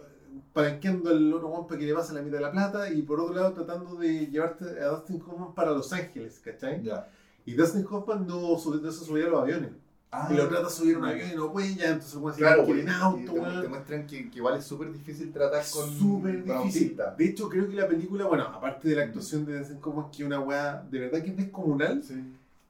[0.54, 3.36] palanqueando al otro para que le pase la mitad de la plata y por otro
[3.36, 6.82] lado tratando de llevarte a Dustin Hoffman para Los Ángeles, ¿cachai?
[6.82, 7.10] Ya.
[7.46, 8.58] Y Dustin Hoffman no, no
[8.91, 9.72] se subía a los aviones.
[10.11, 12.38] Ah, y lo trata de subir a un avión y no puede ya, entonces se
[12.40, 15.88] Claro, quiere en porque auto, te, muestran que, que igual es súper difícil tratar con
[15.99, 16.98] súper difícil.
[17.15, 20.23] De hecho, creo que la película, bueno, aparte de la actuación de Dustin Hoffman, que
[20.23, 22.15] es una weá de verdad que es descomunal, Sí.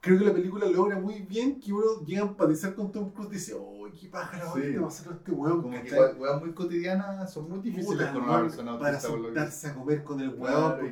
[0.01, 3.31] creo que la película logra muy bien que uno llega a empatizar con Tom Cruise
[3.31, 4.61] y dice, oh, qué paja la Sí.
[4.61, 8.23] que va a hacer este weón, Como que weas muy cotidianas son muy difíciles con
[8.23, 9.07] una persona para autista.
[9.17, 10.31] que- sentarse a comer con el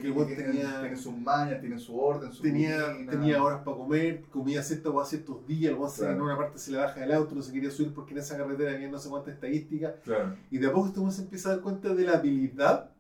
[0.08, 3.12] y porque el tiene, tenía, tiene sus mañas, tiene su orden, su tenía, rutina.
[3.12, 6.16] tenía horas para comer, comía ciertas o ciertos días, el se- Claro.
[6.16, 8.38] en una parte se le baja el auto, no se quería subir porque en esa
[8.38, 10.36] carretera había no sé cuántas estadísticas, Claro.
[10.52, 12.92] y de a poco este se empieza a dar cuenta de la habilidad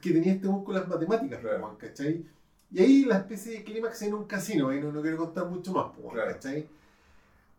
[0.00, 1.76] que tenía este weón con las matemáticas, Claro.
[1.78, 2.26] ¿cachai?
[2.70, 5.72] Y ahí la especie de clímax en un casino, ahí no, no quiero contar mucho
[5.72, 5.86] más.
[6.14, 6.66] ¿cachai?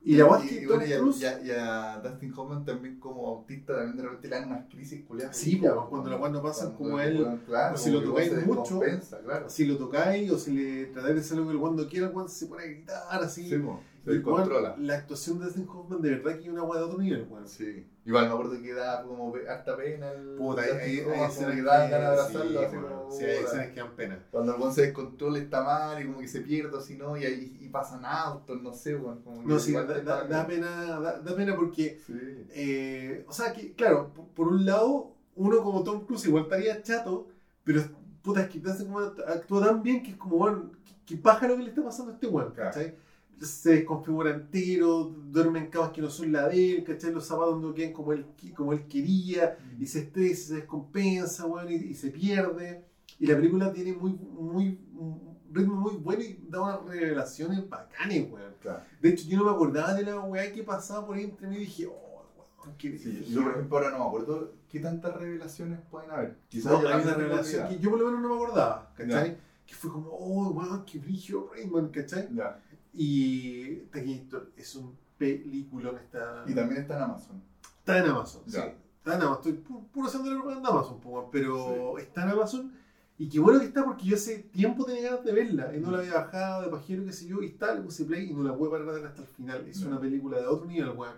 [0.05, 0.91] Y la y, que y bueno, y
[1.25, 5.05] a, y a- Dustin Hoffman también como autista también de repente le dan unas crisis
[5.05, 5.37] culiadas.
[5.37, 8.45] Sí, pues, cuando las weas no pasan como él, claro, o si lo como tocáis
[8.45, 8.81] mucho,
[9.23, 9.49] claro.
[9.49, 12.13] si lo tocáis o si le tratáis de hacer lo que el no quiera, el
[12.13, 13.47] weón se pone a gritar así.
[13.47, 14.75] Sí, Y, se weón, descontrola.
[14.79, 17.47] La actuación de Dustin Hoffman de verdad que es una weá de otro nivel, weón.
[17.47, 17.87] Sí.
[18.05, 20.35] Igual me acuerdo que da como harta pena el.
[20.35, 22.89] Puta, hay, hay, hay escenas que que dan ganas de abrazarlo, sí, así weón.
[22.99, 23.47] como, Sí, hay puta.
[23.47, 24.19] escenas que dan pena.
[24.31, 27.23] Cuando el buen se descontrola está mal y como que se pierde, si no, y,
[27.25, 29.21] ahí- y pasan autos, no sé, weón.
[29.45, 32.13] No, sí, da, da- da pena, da, da pena porque, Sí.
[32.49, 36.81] eh, o sea, que claro, por, por un lado, uno como Tom Cruise igual estaría
[36.81, 37.27] chato,
[37.63, 37.81] pero
[38.21, 40.73] puta, es que Dustin Hoffman actúa tan bien que es como, weón,
[41.21, 42.69] paja lo que le está pasando a este weón, Claro.
[42.71, 42.95] ¿cachai?
[43.41, 47.11] Se desconfigura entero, duerme en camas que no son la de él, ¿cachai?
[47.11, 51.71] Los zapatos no quedan como él, como él quería, y se estresa, se descompensa, weón,
[51.71, 52.85] y, y se pierde.
[53.19, 58.31] Y la película tiene muy, muy, un ritmo muy bueno y da unas revelaciones bacanes,
[58.31, 58.53] weón.
[58.61, 58.81] Claro.
[59.01, 61.57] De hecho, yo no me acordaba de la weá que pasaba por ahí entre mí
[61.57, 65.15] y dije, oh, weón, qué Sí, yo por ejemplo ahora no me acuerdo qué tantas
[65.15, 66.37] revelaciones pueden haber.
[66.49, 69.37] Quizás No, yo hay una revelación que yo por lo menos no me acordaba, ¿cachai?
[69.65, 72.29] Que fue como, oh, weón, qué brillo, Raymond, ¿cachai?
[72.33, 72.59] Ya.
[72.93, 77.41] Y Terminator es un peliculón, está, Y también está en Amazon.
[77.79, 78.57] está en Amazon, sí.
[78.97, 82.29] Está en Amazon, estoy pu- puro haciendo la propaganda de Amazon, weón, pero está en
[82.29, 82.73] Amazon.
[83.17, 85.91] Y qué bueno que está porque yo hace tiempo tenía ganas de verla y no
[85.91, 88.43] la había bajado de pajero, qué sé yo, y está, le puse play y no
[88.43, 89.67] la pude parar hasta el final.
[89.67, 91.15] Es una película de otro nivel, weón.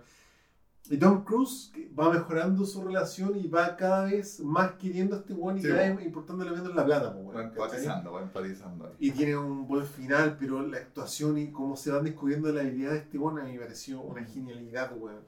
[0.90, 5.34] Y Tom Cruise va mejorando su relación y va cada vez más queriendo a este
[5.34, 7.50] weón y Sí, cada vez importándole menos la plata, po, Va weón.
[7.50, 7.64] ¿cachai?
[7.66, 8.94] empatizando, va empatizando ahí.
[9.00, 12.92] Y tiene un buen final, pero la actuación y cómo se van descubriendo la habilidad
[12.92, 15.22] de este weón a mí me pareció una genialidad, weón.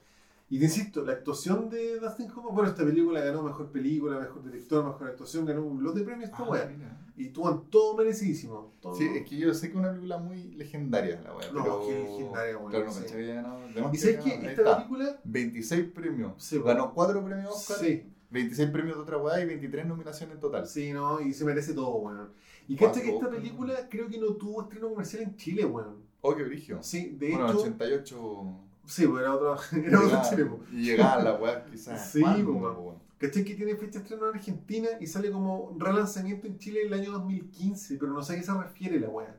[0.49, 4.43] Y te insisto, la actuación de Dustin Hoffman, bueno, esta película ganó mejor película, mejor
[4.45, 6.97] director, mejor actuación, ganó un lote de premios esta Ah, mira.
[7.17, 8.71] Y tuvo todo merecidísimo.
[8.79, 8.95] Todo.
[8.95, 11.51] Sí, es que yo sé que es una película muy legendaria la weá.
[11.51, 11.81] No, pero...
[11.87, 13.03] qué legendaria, weón, Claro, no sí.
[13.05, 13.59] que había ganado.
[13.67, 14.75] ¿Y que sabes ahí Esta está.
[14.77, 15.19] película.
[15.25, 16.33] 26 premios.
[16.37, 20.39] Sí, Ganó 4 premios Oscar, Sí, 26 premios de otra weá y 23 nominaciones en
[20.41, 20.65] total.
[20.67, 22.29] sí, no, y se merece todo, weón.
[22.69, 25.97] Y cacha que esta película creo que no tuvo estreno comercial en Chile, weón.
[26.21, 26.77] Oh, qué brillo.
[26.81, 27.59] Sí, de bueno, hecho.
[27.61, 28.59] 88.
[28.87, 30.59] Sí, pues era otro, era otro Chile, po.
[30.71, 32.11] Y llegaba la weá quizás.
[32.11, 32.97] Sí, ¿cuándo, po, po, weón?
[33.19, 36.93] ¿Cachai que tiene fecha de estreno en Argentina y sale como relanzamiento en Chile el
[36.93, 37.97] año 2015?
[37.97, 39.35] Pero no sé a qué se refiere la weá.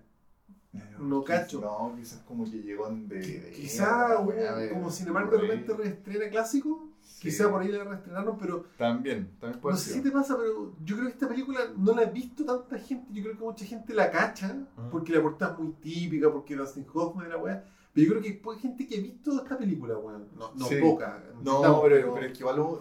[0.98, 1.60] No quizás- cacho.
[1.60, 3.52] No, quizás como que llegó en DVD.
[3.52, 6.88] Quizá, una weón, weá de- como Cinemark de repente reestrena clásico.
[7.02, 7.22] Sí.
[7.22, 10.74] Quizá por ahí la reestrenaron, pero También, también puede no sé si te pasa, pero
[10.84, 13.06] yo creo que esta película no la ha visto tanta gente.
[13.12, 14.56] Yo creo que mucha gente la cacha
[14.90, 17.64] porque la portada es muy típica, porque Dustin Hoffman la weá.
[17.98, 20.28] Pero yo creo que hay gente que ha visto esta película, weón.
[20.38, 20.76] No, no Sí.
[20.80, 21.22] poca.
[21.42, 22.78] No, estamos, pero, pero es que igual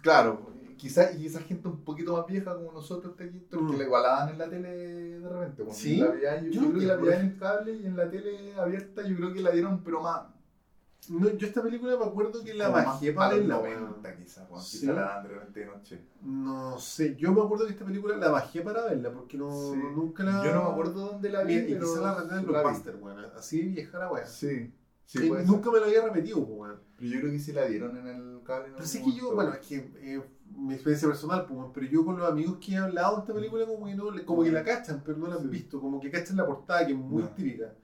[0.00, 0.40] Claro,
[0.76, 3.70] quizás y esa gente un poquito más vieja como nosotros, Tequito, Mm.
[3.70, 5.62] que la igualaban en la tele de repente.
[5.62, 5.96] cuando ¿Sí?
[5.96, 8.54] La yo, Yo yo no creo que la veían en cable y en la tele
[8.54, 10.22] abierta yo creo que la dieron, pero más.
[11.10, 13.48] No, yo esta película me acuerdo que la como bajé para weón.
[13.48, 14.48] 90 quizás.
[14.62, 14.80] Sí.
[14.80, 16.00] Quizás la dan de repente de noche.
[16.22, 19.78] No sé, yo me acuerdo que esta película la bajé para verla porque no, Sí.
[19.94, 20.44] nunca la.
[20.44, 22.62] Yo no me acuerdo dónde la vi, y pero quizá la renté en la.
[22.62, 23.24] Blockbuster, weón.
[23.36, 24.26] Así de vieja la weá.
[24.26, 24.72] Sí,
[25.46, 26.80] nunca me lo había repetido, weón.
[26.96, 28.68] Pero yo creo que sí la dieron en el cable.
[28.74, 30.22] Pero sí que yo, bueno, es que eh,
[30.56, 33.66] mi experiencia personal, pues, pero yo con los amigos que he hablado de esta película,
[33.66, 36.36] como que, no, como que la cachan, pero no la han visto, como que cachan
[36.36, 37.74] la portada, que es muy típica.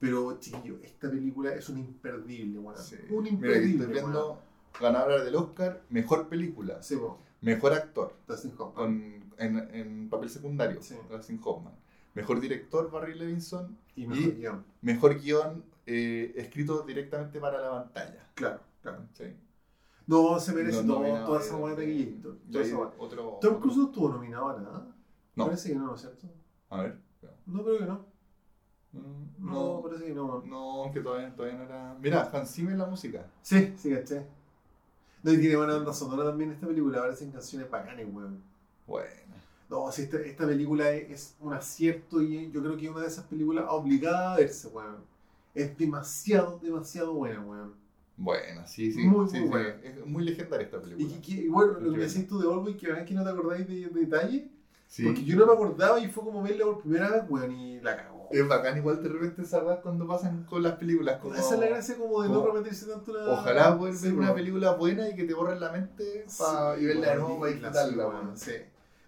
[0.00, 2.76] Pero, chiquillo, esta película es un imperdible, weón.
[2.78, 2.96] Sí.
[3.10, 3.84] Un Mira, imperdible.
[3.84, 4.40] estoy viendo
[4.80, 6.98] ganadora del Oscar, mejor película, Sí,
[7.42, 8.14] mejor actor.
[8.26, 8.72] Dustin Hoffman.
[8.74, 10.96] con, en, en papel secundario, Sí.
[11.10, 11.74] Dustin Hoffman.
[12.14, 13.76] Mejor director, Barry Levinson.
[13.94, 14.64] Y mejor y- guion.
[14.82, 18.30] Mejor guion eh, escrito directamente para la pantalla.
[18.34, 19.06] Claro, claro.
[19.12, 19.24] ¿sí?
[20.06, 22.90] No, se merece No todo, toda esa esa weá.
[22.98, 24.96] otro, Tom Cruise no estuvo nominado a nada.
[25.36, 25.44] No.
[25.44, 26.26] Parece que no, ¿no es cierto?
[26.70, 26.98] A ver.
[27.46, 28.06] No, creo que no.
[28.92, 30.42] Mm, No, No, parece que no.
[30.46, 31.96] no, que todavía, todavía no era.
[32.00, 33.24] Mira, Hans Zimmer la música.
[33.42, 34.26] Sí, sí, caché.
[35.22, 38.42] No, y tiene buena banda sonora también esta película, aparecen canciones bacanas, weón.
[38.86, 39.06] Bueno.
[39.68, 43.02] No, si esta, esta película es, es un acierto y yo creo que es una
[43.02, 44.96] de esas películas obligadas a verse, weón.
[45.54, 47.74] Es demasiado, demasiado buena, weón.
[48.16, 49.06] Bueno, sí, sí.
[49.06, 49.48] Muy, sí, muy sí.
[49.48, 49.68] buena.
[49.82, 51.08] Es muy legendaria esta Y, película.
[51.08, 52.04] que- que- y bueno, lo que me buena.
[52.06, 54.48] decís tú de Oldboy, que vean que no te acordáis de, de detalle,
[54.88, 55.04] Sí.
[55.04, 57.96] porque yo no me acordaba y fue como verla por primera vez, weón, y la
[57.96, 58.19] cagó.
[58.30, 61.18] Es bacán igual de repente esa cuando pasan con las películas.
[61.20, 61.34] Como...
[61.34, 63.32] Esa es la gracia como de no repetirse tanto la...
[63.32, 66.82] Ojalá poder Sí, ver una película buena y que te borren la mente pa- Sí,
[66.82, 68.30] y verla de nuevo para y disfrutarla.
[68.34, 68.52] sí.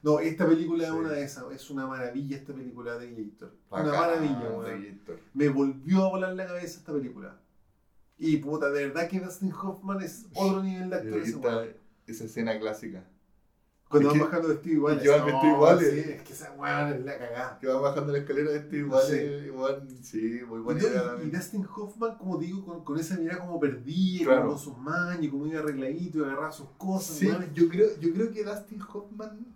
[0.03, 3.53] No, esta película es una de esas, es una maravilla esta película de Gator.
[3.71, 5.21] Una maravilla, Gator.
[5.33, 7.39] Me volvió a volar la cabeza esta película.
[8.19, 11.75] Y puta, de verdad que Dustin Hoffman es otro nivel de actor
[12.07, 13.05] esa escena clásica.
[13.93, 15.03] Cuando van bajando vestido iguales.
[15.03, 15.91] que van vestidos iguales.
[15.93, 17.59] Sí, es que esa weón es la cagada.
[17.61, 19.03] Que va bajando la escalera de este igual.
[19.07, 19.17] Sí.
[19.47, 21.31] igual sí, muy buena Y, idea y también.
[21.33, 24.41] Dustin Hoffman, como digo, con, con esa mirada como perdida, Claro.
[24.43, 27.17] como con sus mañas, como iba arregladito y agarraba sus cosas.
[27.17, 29.47] Sí, yo creo, yo creo que Dustin Hoffman,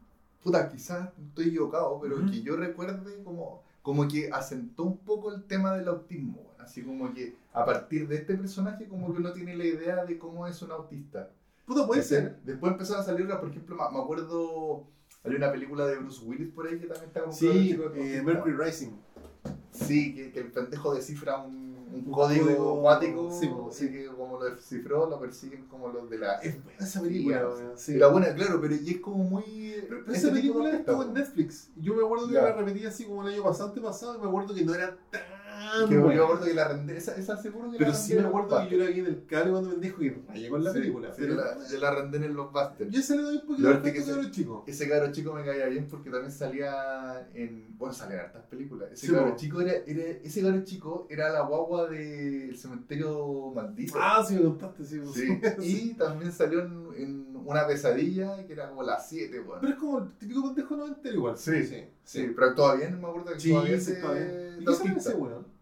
[0.43, 2.31] puta, quizás estoy equivocado, pero Ujú.
[2.31, 7.13] que yo recuerde como, como que asentó un poco el tema del autismo, así como
[7.15, 10.61] que a partir de este personaje como que uno tiene la idea de cómo es
[10.63, 11.31] un autista.
[11.67, 12.41] Puta, puede ser.
[12.45, 14.87] Después empezaron a salir por ejemplo, me acuerdo,
[15.25, 18.23] hay una película de Bruce Willis por ahí que también está como Sí, eh.
[18.25, 18.93] Mercury Rising.
[19.71, 23.31] Sí, que, que el pendejo descifra un, un Un código, acuático,
[23.71, 26.37] sí, que como lo descifró, lo persiguen como los de la...
[26.37, 27.43] Es buena esa película,
[27.75, 27.97] Sí.
[27.97, 29.75] Era buena, claro, pero y es como muy...
[29.89, 31.13] Pero, pero ese esa película estuvo en.
[31.13, 31.71] Netflix.
[31.77, 32.43] Yo me acuerdo que Ya.
[32.43, 35.21] la repetí así como el año pasado, pasado y me acuerdo que no era tan
[35.89, 38.21] Que yo me acuerdo que la rendé, esa, esa seguro que Pero la sí me
[38.21, 40.79] acuerdo que yo la vi en el cable cuando pendejo y rayé con la Sí,
[40.79, 41.09] película.
[41.13, 42.89] sí, pero la, yo la rendé en el Blockbuster.
[42.91, 44.63] yo se le doy un poquito de que respeto se- a los chicos.
[44.67, 47.77] Ese caro chico me caía bien porque también salía en.
[47.79, 48.91] Bueno, salían hartas películas.
[48.93, 49.37] Ese Sí, caro po.
[49.37, 53.95] chico era, era- ese caro chico era la guagua del cementerio maldito.
[54.01, 55.01] Ah, sí me contaste, sí.
[55.13, 55.27] Sí,
[55.61, 55.91] sí.
[55.91, 59.61] y también salió en, en una pesadilla que era como las 7, weón.
[59.61, 61.37] Pero es como el típico pendejo noventero igual.
[61.39, 61.85] Sí, sí.
[62.05, 64.27] Sí, pero todavía no me acuerdo que Sí, todavía sí, se- está bien.
[64.29, 65.11] de ¿Y qué sale autista.
[65.11, 65.56] ese weón?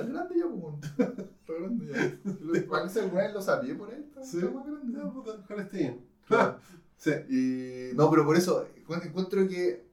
[0.00, 0.62] Está grande ya, pues.
[0.62, 0.80] weón.
[1.40, 2.68] Está grande ya.
[2.68, 3.92] Parece que alguna vez lo sabía por.
[3.92, 4.38] Está, Sí.
[4.38, 4.98] está más grande.
[4.98, 6.00] Ya, puta, ojalá esté bien.
[6.26, 6.58] Claro.
[6.96, 7.10] Sí.
[7.30, 9.86] Y, no, pero por eso encu- encuentro que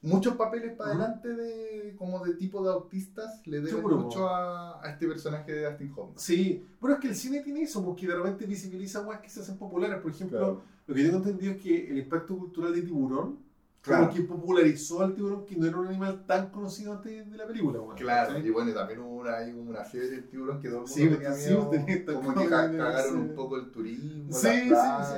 [0.00, 4.82] muchos papeles para adelante de como de tipo de autistas le deben Seguro, mucho a,
[4.84, 6.18] a este personaje de Dustin Hoffman.
[6.18, 9.40] Sí, pero es que el cine tiene eso, porque de repente visibiliza weas que se
[9.40, 10.00] hacen populares.
[10.00, 10.62] Por ejemplo, Claro.
[10.86, 13.38] lo que tengo entendido es que el impacto cultural de Tiburón,
[13.82, 14.08] Claro.
[14.08, 17.46] como que popularizó al tiburón, que no era un animal tan conocido antes de la
[17.46, 17.80] película.
[17.80, 18.46] weón, Claro, ¿cachai?
[18.46, 21.08] y bueno, también hubo una, hay una fiebre del tiburón que todo el mundo Sí,
[21.08, 24.68] tenía sí, miedo, tenía como que cagaron un poco el turismo, Sí, sí,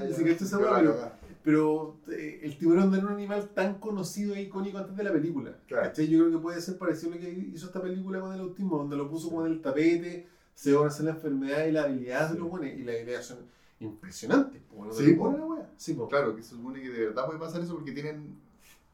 [0.09, 1.25] sí, sí, que esto la pero-.
[1.45, 5.13] Pero eh, el tiburón no era un animal tan conocido e icónico antes de la
[5.13, 5.59] película.
[5.67, 5.83] Claro.
[5.89, 6.09] ¿cachai?
[6.09, 8.79] Yo creo que puede ser parecido a lo que hizo esta película con el autismo,
[8.79, 11.85] donde lo puso como en el tapete, se van a hacer la enfermedad y las
[11.85, 12.71] habilidades de los buenos.
[12.71, 13.39] Y las habilidades son
[13.79, 14.63] impresionantes.
[14.75, 15.71] bueno, Sí, la wea.
[15.77, 15.95] Sí.
[16.09, 18.39] Claro, que se supone que de verdad puede pasar eso porque tienen,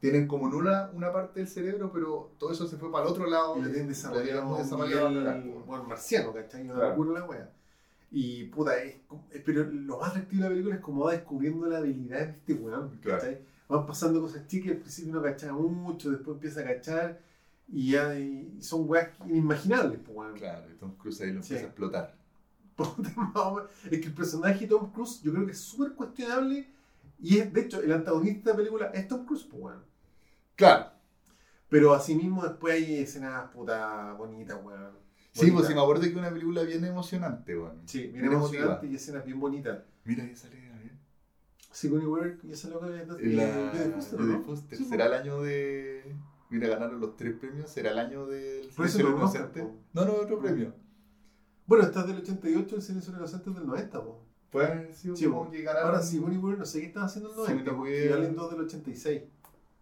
[0.01, 3.27] tienen como en una, parte del cerebro, pero todo eso se fue para el otro
[3.27, 3.57] lado.
[3.57, 6.63] Y tienen desarrollado, un bueno, marciano, ¿cachai?
[6.63, 6.89] Una Claro.
[6.89, 7.49] locura la wea.
[8.09, 8.95] Y puta, es,
[9.31, 12.31] eh, pero lo más atractivo de la película es como va descubriendo la habilidad de
[12.31, 13.37] este weón, Claro.
[13.69, 17.21] Van pasando cosas chicas, al principio no cachaba mucho, después empieza a cachar
[17.69, 20.33] y ya y son weas inimaginables, pues weón.
[20.33, 21.53] Claro, y Tom Cruise ahí lo Sí.
[21.53, 22.15] empieza a explotar.
[23.91, 26.67] Es que el personaje de Tom Cruise yo creo que es súper cuestionable
[27.19, 29.90] y es, de hecho, el antagonista de la película es Tom Cruise, pues weón.
[30.55, 30.91] Claro.
[31.69, 34.99] Pero asimismo después hay escenas puta bonitas, weón.
[35.31, 37.81] Sí, pues sí, me acuerdo que es una película bien emocionante, weón.
[37.85, 38.57] Sí, bien Bien emotiva.
[38.63, 39.79] emocionante y escenas bien bonitas.
[40.03, 40.91] Mira, ahí sale, a ver.
[41.71, 44.43] Sigourney Weaver y esa loca de la Foster, ¿no?
[44.43, 44.77] Foster.
[44.77, 46.13] Sí, ¿Será el año de.
[46.49, 47.69] Mira, ganaron los tres premios.
[47.69, 49.75] ¿Será el año del Silencio de no, los no.
[49.93, 50.73] No, no, otro premio.
[51.65, 54.25] Bueno, esta es del 88, el Silencio de los Inocentes del 90, po.
[54.53, 55.51] Haber sido Sí, como po.
[55.51, 55.91] que ganaron.
[55.91, 58.19] Ahora Sigourney Weaver no sé qué están haciendo en el 90, Sigourney porque Weaver.
[58.19, 59.21] valen dos del 86.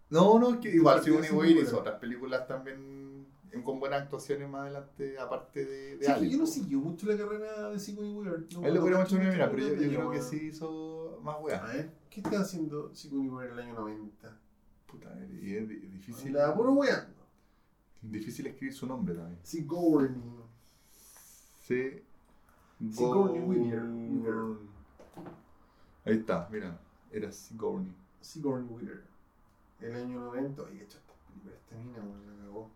[0.09, 3.27] No, no, que igual Sigourney Weaver hizo otras películas también
[3.63, 7.69] con buenas actuaciones más adelante, aparte de, de Sí, yo no siguió mucho la carrera
[7.69, 8.45] de Sigourney Weaver.
[8.53, 11.73] No, Ahí lo una mucho mira, pero yo, creo que sí hizo más A weas.
[11.73, 14.37] ver, ¿qué está haciendo Sigourney Weaver en el año 90?
[14.87, 16.33] Puta, y es di- difícil.
[16.33, 17.13] La puro weando.
[18.01, 19.39] Difícil escribir su nombre también.
[19.43, 20.21] Sigourney.
[21.67, 22.01] Sí.
[22.91, 23.83] Sigourney Go- Weaver.
[23.83, 24.57] Weaver.
[26.05, 26.79] Ahí está, mira.
[27.11, 27.93] Era Sigourney.
[28.21, 29.03] Sigourney Weaver.
[29.81, 30.61] El año 90.
[30.63, 32.71] Oye, hecho esta película, esta mina, weón, la cagó.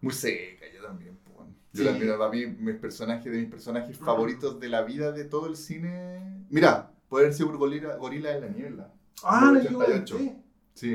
[0.00, 1.18] Muy seca, yo también.
[1.34, 1.54] weón.
[1.72, 1.88] Yo Sí.
[1.88, 5.56] también, para mí, mis personajes, de mis personajes favoritos de la vida de todo el
[5.56, 6.44] cine.
[6.50, 8.92] Mira, puede haber sido Gorila, Gorila en la Niebla.
[9.24, 10.18] Ah, Del la llevo 88.
[10.18, 10.36] sí.
[10.74, 10.90] Sí,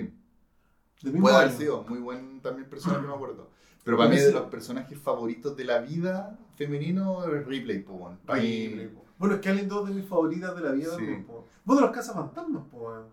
[1.02, 1.58] Del mismo puede haber año.
[1.58, 1.84] sido.
[1.90, 3.50] Muy buen también personaje, me acuerdo.
[3.84, 8.18] Pero para mí de los personajes favoritos de la vida femenino es Ripley, po, weón.
[8.26, 9.04] Pa' mí- Ripley, po.
[9.18, 10.98] Bueno, es que Alien 2 de mis favoritas de la vida Sí.
[10.98, 11.48] también, po.
[11.66, 13.06] Vos de los cazafantasmas, po, weón.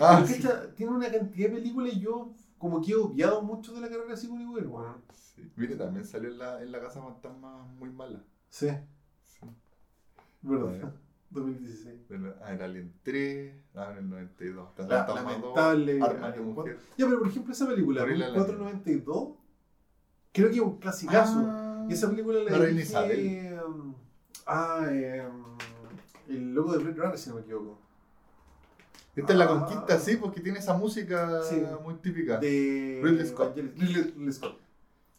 [0.00, 0.34] Ah, sí.
[0.34, 3.88] esta tiene una cantidad de películas y yo como que he obviado mucho de la
[3.88, 4.96] carrera de Sigourney Weaver, weón.
[5.12, 5.50] Sí.
[5.56, 8.22] Mire, también salió en la, en la Casa Fantasma muy mala.
[8.48, 8.68] Sí,
[9.26, 9.46] Sí.
[10.42, 10.66] verdad.
[10.70, 10.92] Bueno.
[11.30, 12.08] 2016.
[12.08, 14.70] De la- Ah, era Alien 3, ah, en el 92.
[14.74, 16.78] Casa La Fantasma 2, lamentable Armas de Alien Mujer.
[16.96, 19.28] Ya, pero por ejemplo esa película, Gorilla la 492,
[20.32, 21.44] creo que es un clasicazo.
[21.46, 23.94] Ah, Y esa película la dirige, um,
[24.46, 25.28] Ah, eh,
[26.28, 27.78] el logo de Blade Runner, si no me equivoco.
[29.20, 31.62] Esta es la conquista, sí, porque tiene esa música Sí.
[31.84, 32.38] muy típica.
[32.38, 33.56] De Ridley Scott.
[33.56, 34.58] Ridley- Scott.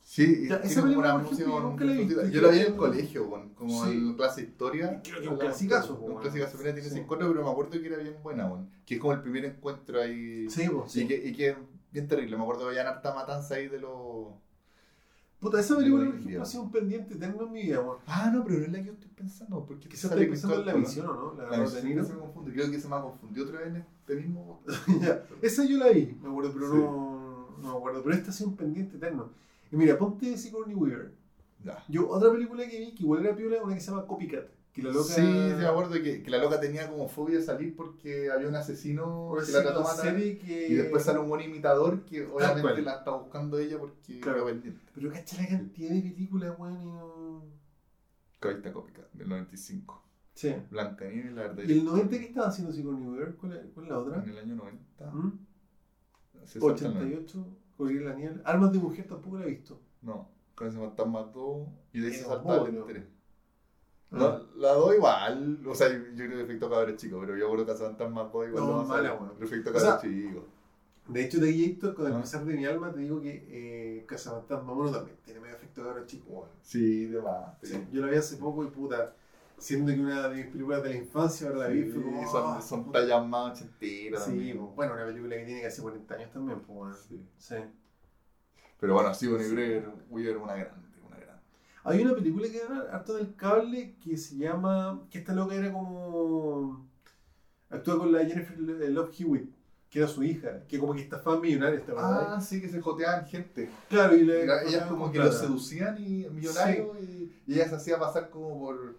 [0.01, 1.93] Sí, Ya, tiene esa película, una música yo con- nunca la
[2.29, 3.91] Yo la vi en el colegio, weón, como Sí.
[3.91, 5.01] en clase de historia.
[5.03, 6.95] Creo que es un clasicazo, Un clasicazo, mira, tiene Sí.
[6.95, 8.69] 50, pero me acuerdo que era bien buena, weón.
[8.87, 10.49] Que es como el primer encuentro ahí.
[10.49, 11.55] Sí, Y que, y que es
[11.91, 12.37] bien terrible.
[12.37, 14.29] Me acuerdo que había harta matanza ahí de los.
[15.39, 17.97] Puta, esa película, por ejemplo, ha sido un pendiente eterno en mi vida, weón.
[18.05, 19.65] Ah, no, pero no es la que yo estoy pensando.
[19.65, 21.33] Porque Quizás estoy pensando en la visión, ¿o no?
[21.41, 22.51] La, La de visión se me confunde.
[22.51, 24.61] Creo que se me ha confundido otra vez en este mismo.
[25.01, 26.77] Ya, Esa yo la vi, me acuerdo, pero Sí.
[26.77, 28.03] no, no me acuerdo.
[28.03, 29.29] Pero esta ha sido un pendiente eterno.
[29.71, 31.13] Y mira, ponte Sigourney Weaver.
[31.63, 31.83] Ya.
[31.87, 34.45] Yo, otra película que vi, que igual era piola, una que se llama Copycat.
[34.79, 35.13] Que la loca...
[35.13, 38.55] Sí, me acuerdo que, que la loca tenía como fobia de salir porque había un
[38.55, 40.45] asesino que la trató de serie matar.
[40.47, 40.67] que...
[40.69, 44.45] Y después sale un buen imitador que obviamente la está buscando ella porque Claro.
[44.45, 44.81] pendiente.
[44.93, 47.43] Pero cacha la cantidad de películas, weón, y no...
[48.39, 50.03] Cópica, del 95.
[50.33, 50.55] Sí.
[50.71, 51.63] Blancanieves, la verdad.
[51.67, 53.35] ¿Y el 90 qué estaba haciendo Weaver?
[53.35, 54.23] ¿Cuál es, cuál es la otra?
[54.23, 55.11] En el año 90.
[55.11, 55.39] ¿Mm?
[56.45, 57.45] se salta el 88,
[57.77, 58.41] Gorilla la.
[58.45, 59.81] Armas de mujer tampoco la he visto.
[60.01, 62.85] No, con ese fantasma 2 y de ahí se Pero salta el obvio.
[64.09, 64.21] 3.
[64.21, 64.41] Ah.
[64.55, 67.65] La, la 2 igual, o sea, yo creo que efecto cabrón chico, pero yo creo
[67.65, 69.21] que Fantasma 2 igual No, a mala, ver.
[69.21, 69.33] weón.
[69.41, 70.45] Efecto O cabrón sea, chico.
[71.07, 72.21] De hecho, de Héctor, con el Ah.
[72.21, 76.05] pesar de mi alma, te digo que eh, Cazafantasma 1 también tiene medio efecto de
[76.05, 76.49] chico, weón.
[76.61, 77.57] Sí, de más.
[77.63, 79.13] Sí, Yo la vi hace poco y puta,
[79.57, 82.31] siendo que una de mis películas de la infancia, ahora la vi, fue como...
[82.31, 84.23] son, ah, son tallas más ochenteras.
[84.23, 84.57] Sí, también.
[84.59, 86.95] pues, bueno, una película que tiene casi 40 años también, pues, bueno.
[86.95, 87.25] Sí.
[87.37, 87.55] Sí.
[88.79, 90.88] Pero bueno, sí, Bonnie Weaver, Weaver una grande.
[91.83, 95.01] Hay una película que era harto del cable que se llama.
[95.09, 96.87] que esta loca era como.
[97.69, 99.49] actúa con la Jennifer Love Hewitt,
[99.89, 101.93] que era su hija, que como que estafaba millonarios, ¿te?
[101.97, 103.69] Ah, sí, que se joteaban gente.
[103.89, 104.43] claro, y le.
[104.43, 105.39] Ellas como que lo plata.
[105.39, 108.95] seducían y millonarios y, y ella se hacía pasar como por,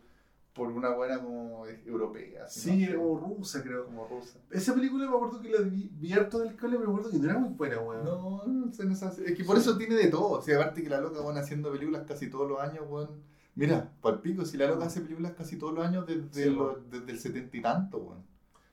[0.55, 2.49] por una buena como europea.
[2.49, 3.87] Sí, era como rusa, creo.
[3.87, 4.39] como rusa.
[4.51, 7.25] Esa película me acuerdo que la vi, vi harto del pero me acuerdo que no
[7.31, 8.05] era muy buena, weón.
[8.05, 10.31] No, no sé, no sé, es que por eso tiene de todo.
[10.39, 13.09] O sea, aparte que la loca van haciendo películas casi todos los años, weón.
[13.55, 16.91] Mira, palpico, si la loca hace películas casi todos los años desde, Sí, weón.
[16.91, 18.25] desde el setenta y tanto, weón.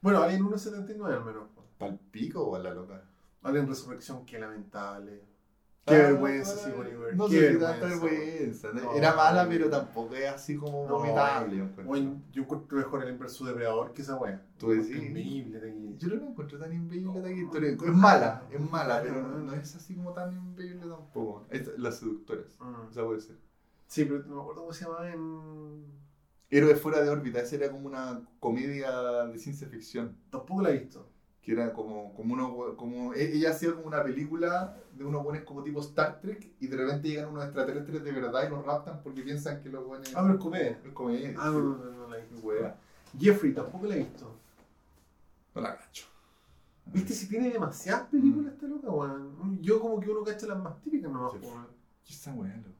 [0.02, 1.44] Bueno, Alien 1.79 al menos.
[1.78, 3.04] Palpico, weón, la loca.
[3.44, 5.22] Alien Resurrección, qué lamentable.
[5.88, 7.16] Ah, Qué vergüenza, bueno, Sigourney Weaver.
[7.16, 8.72] No qué sé qué tanta vergüenza.
[8.74, 11.64] No, Era mala, pero tampoco es así como No, vomitable.
[11.86, 14.46] Bueno, yo encuentro mejor el inverso depredador que esa wea.
[14.58, 14.98] Tú decís.
[14.98, 17.06] Increíble, de Yo no la encuentro tan inveíble.
[17.06, 21.48] No, Es mala, es mala, pero no, es así como tan inveíble tampoco.
[21.78, 22.48] Las seductoras.
[22.60, 22.92] Mm.
[22.92, 23.38] Esa puede ser.
[23.88, 25.86] Sí, pero no me acuerdo cómo se llamaba en.
[26.50, 28.92] Héroes fuera de órbita, esa era como una comedia
[29.26, 30.18] de ciencia ficción.
[30.30, 31.10] Tampoco la he visto.
[31.48, 35.46] Que era como, como uno, como, e- ella hacía como una película de unos buenos
[35.46, 39.02] como tipo Star Trek y de repente llegan unos extraterrestres de verdad y los raptan
[39.02, 40.82] porque piensan que los buenos Ah, pero es comedia.
[40.84, 41.34] es comedia.
[41.38, 42.52] Ah, no, no, no, no la he visto.
[43.18, 44.30] Jeffrey, tampoco la he visto.
[45.56, 46.06] No la cacho.
[46.88, 49.62] ¿Viste si tiene demasiadas películas esta loca, weón?
[49.62, 51.68] Yo como que uno cacha las más típicas nomás, weón.
[52.06, 52.76] ¿Qué esa wea, loco?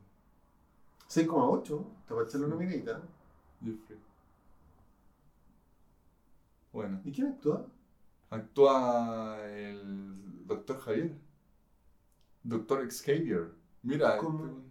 [1.10, 1.86] 6,8.
[2.06, 3.00] Te va a echarle una miradita.
[3.64, 3.98] Jeffrey.
[6.74, 7.00] Bueno.
[7.06, 7.66] ¿Y quién actúa?
[8.30, 11.16] Actúa el doctor Javier.
[12.44, 13.52] Doctor Xavier.
[13.84, 14.46] Mira, ¿Cómo?
[14.46, 14.62] este,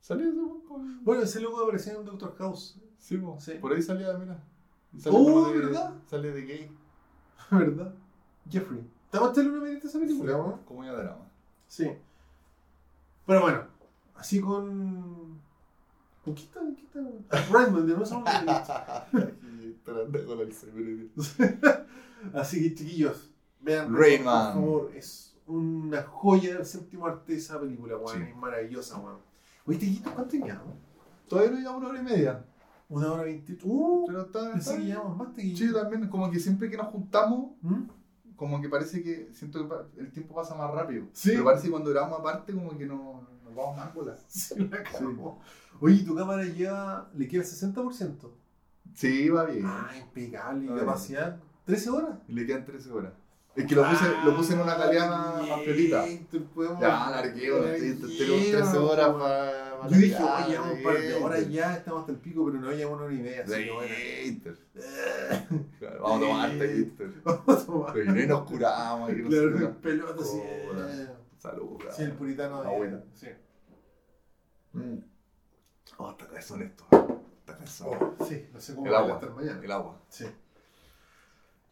[0.00, 0.78] salió ese.
[1.02, 2.78] Bueno, ese loco apareció en Doctor House.
[2.98, 3.38] Sí, po.
[3.40, 3.52] Sí.
[3.60, 4.42] por ahí salía, mira.
[4.98, 5.94] Sale Oh, de- ¿verdad?
[6.06, 6.70] Sale de gay.
[7.50, 7.94] ¿Verdad?
[8.48, 8.80] Jeffrey.
[9.10, 10.60] ¿Te va a una miradita a esa película, Sí?
[10.66, 11.26] Como ya drama.
[11.66, 11.90] Sí.
[13.26, 13.62] Pero bueno,
[14.16, 15.38] así con.
[16.24, 16.60] ¿Con qué está?
[16.76, 17.00] ¿Qué está?
[17.86, 18.24] De son
[19.62, 21.08] Y esperando con el cerebro.
[22.34, 23.30] Así que chiquillos,
[23.60, 28.18] vean Rain por favor, es una joya del séptimo arte esa película, weón.
[28.18, 28.24] Sí.
[28.30, 29.18] Es maravillosa, weón.
[29.66, 30.76] Oye, Chiquito, ¿cuánto llevamos?
[31.28, 32.44] Todavía no lleva una hora y media.
[32.88, 33.66] Una hora veintiocho.
[33.66, 34.76] Uh, Pero está.
[34.76, 35.66] que llevamos más, Tequillo.
[35.66, 37.82] Sí, también, como que siempre que nos juntamos, ¿Mm?
[38.34, 41.06] como que parece que siento que el tiempo pasa más rápido.
[41.12, 41.30] Sí.
[41.32, 44.24] Pero parece que cuando grabamos aparte, como que no, nos vamos más bolas.
[44.28, 45.38] Sí, la.
[45.80, 47.10] Oye, tu cámara lleva.
[47.14, 48.30] ¿Le queda el 60%?
[48.94, 49.64] Sí, va bien.
[49.66, 50.64] Ah, impecable.
[50.64, 51.38] ¿Y capacidad?
[51.68, 52.18] ¿13 horas?
[52.28, 53.12] Y le quedan 13 horas.
[53.56, 55.58] Es que lo puse, lo puse en una calidad Ah, más, más
[56.54, 59.88] podemos- Ya, Largueo, tenemos 13 horas para.
[59.88, 62.70] Yo dije, oye, llevamos un par de horas ya, estamos hasta el pico, pero no
[62.72, 63.94] llevamos una hora y media, así que bueno.
[65.78, 67.22] Claro, Vamos a tomar Gator.
[67.24, 67.92] Vamos a tomar.
[67.92, 69.10] Pero y nos curamos.
[69.12, 69.66] no Claro, qué.
[69.82, 70.42] pelota, sí.
[71.38, 72.76] Salud, Sí, el puritano Ah, de.
[72.76, 73.00] bueno.
[73.14, 73.26] Sí.
[74.72, 74.98] Mm.
[75.98, 76.84] Oh, está cabezón esto.
[77.40, 77.88] Está cabezón.
[78.18, 79.60] Oh, sí, no sé cómo va a estar mañana.
[79.62, 80.00] El agua.
[80.08, 80.26] Sí.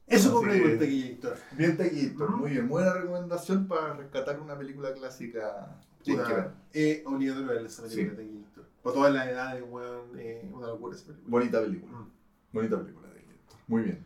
[0.06, 1.36] Eso que- con el taquillator.
[1.52, 2.36] Bien Ujú.
[2.36, 2.68] muy bien.
[2.68, 5.76] Buena recomendación para rescatar una película clásica.
[6.02, 6.50] Tienes que ver.
[6.72, 8.16] Es obligatorio ver esa película Sí.
[8.16, 8.64] de taquillator.
[8.82, 11.28] Por todas las edades, weón, eh, una locura esa película.
[11.30, 11.92] Bonita película.
[11.98, 12.10] Mm.
[12.52, 13.56] Bonita película de Taquillator.
[13.66, 14.04] Muy bien.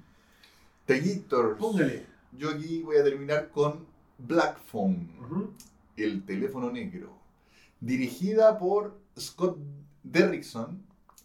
[0.86, 1.56] Taquillator.
[1.59, 2.06] Póngale.
[2.32, 3.85] Yo aquí voy a terminar con
[4.18, 5.10] Black Phone,
[5.97, 7.12] el teléfono negro.
[7.81, 9.59] Dirigida por Scott
[10.02, 10.82] Derrickson,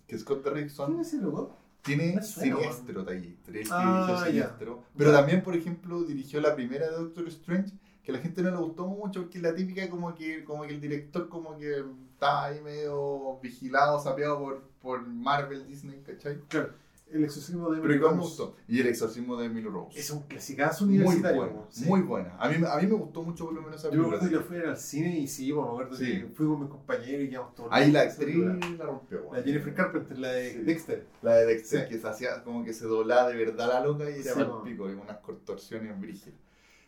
[0.07, 1.55] que Scott ¿Quién Derrickson es ese loco?
[1.85, 3.07] Tiene Siniestro.
[3.09, 3.37] Él
[3.71, 4.23] Ah.
[4.25, 4.83] Siniestro.
[4.97, 8.51] Pero también, por ejemplo, dirigió la primera de Doctor Strange, que a la gente no
[8.51, 11.83] le gustó mucho, porque es la típica como que, como que el director como que
[12.13, 16.39] está ahí medio vigilado, sapeado por, por Marvel, Disney, ¿cachai?
[16.47, 16.73] Claro.
[17.11, 18.29] El exorcismo de Pero Emily igual me Rose.
[18.43, 18.55] gustó.
[18.67, 19.97] Y el exorcismo de Emily Rose.
[19.97, 21.37] Es un clasicazo muy universitario.
[21.41, 21.85] buena, weón, sí.
[21.85, 22.35] muy buena.
[22.37, 24.17] A mí, a mí me gustó mucho por lo menos esa Yo película.
[24.17, 26.05] acuerdo que la fui al cine y sí, me acuerdo Sí.
[26.05, 27.69] que fui con mis compañeros y quedamos todos.
[27.71, 29.19] Ahí la actriz la rompió.
[29.19, 29.43] La bueno.
[29.45, 30.57] Jennifer Carpenter, la de Sí.
[30.59, 31.07] Dexter.
[31.21, 31.89] La de Dexter, Sí.
[31.89, 34.89] que se hacía como que se doblaba de verdad la loca y era mal pico,
[34.89, 36.33] y unas contorsiones brígidas.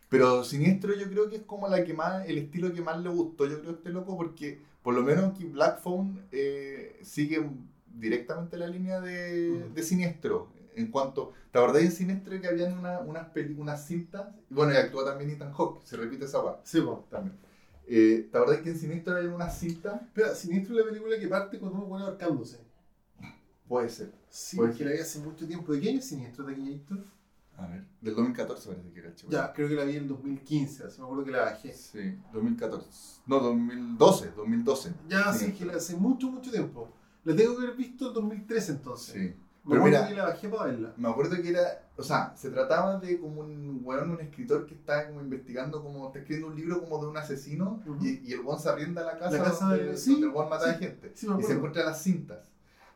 [0.10, 3.10] Pero Siniestro yo creo que es como la que más, el estilo que más le
[3.10, 7.46] gustó, yo creo, a este loco, porque por lo menos aquí Black Phone eh, sigue
[8.00, 10.50] directamente la línea de, de Siniestro.
[10.76, 14.28] En cuanto, ¿te acordás en Siniestro que habían una- unas, unas cintas?
[14.50, 16.98] Bueno, y actúa también Ethan Hawke, se repite esa va Sí, pues.
[17.10, 17.36] también.
[17.88, 20.02] Eh, ¿Te acordás que en Siniestro había unas cintas?
[20.14, 22.60] Pero Siniestro es la película que parte cuando uno pone ahorcándose.
[23.68, 24.12] Puede ser.
[24.30, 25.74] Sí, porque la vi hace mucho tiempo.
[25.74, 27.04] ¿De qué año es Siniestro de Taquillator?
[27.58, 29.32] A ver, del 2014 parece que era el chico.
[29.32, 31.74] Ya, creo que la vi en el 2015, así me acuerdo que la bajé.
[31.74, 32.88] Sí, 2014.
[33.26, 34.94] No, 2012, 2012.
[35.10, 36.88] Ya, sí, que la hace mucho, mucho tiempo.
[37.28, 39.14] La tengo que haber visto en 2013 entonces.
[39.14, 39.20] Sí.
[39.66, 40.94] Me Pero mira, que la bajé para verla.
[40.96, 44.76] me acuerdo que era, o sea, se trataba de como un weón, un escritor que
[44.76, 48.40] está como investigando, como está escribiendo un libro como de un asesino y, y el
[48.40, 50.74] weón se arrienda a la casa, La casa donde, de- sí, donde el weón mataba
[50.74, 51.12] sí, gente.
[51.16, 52.48] sí, y se encuentra las cintas.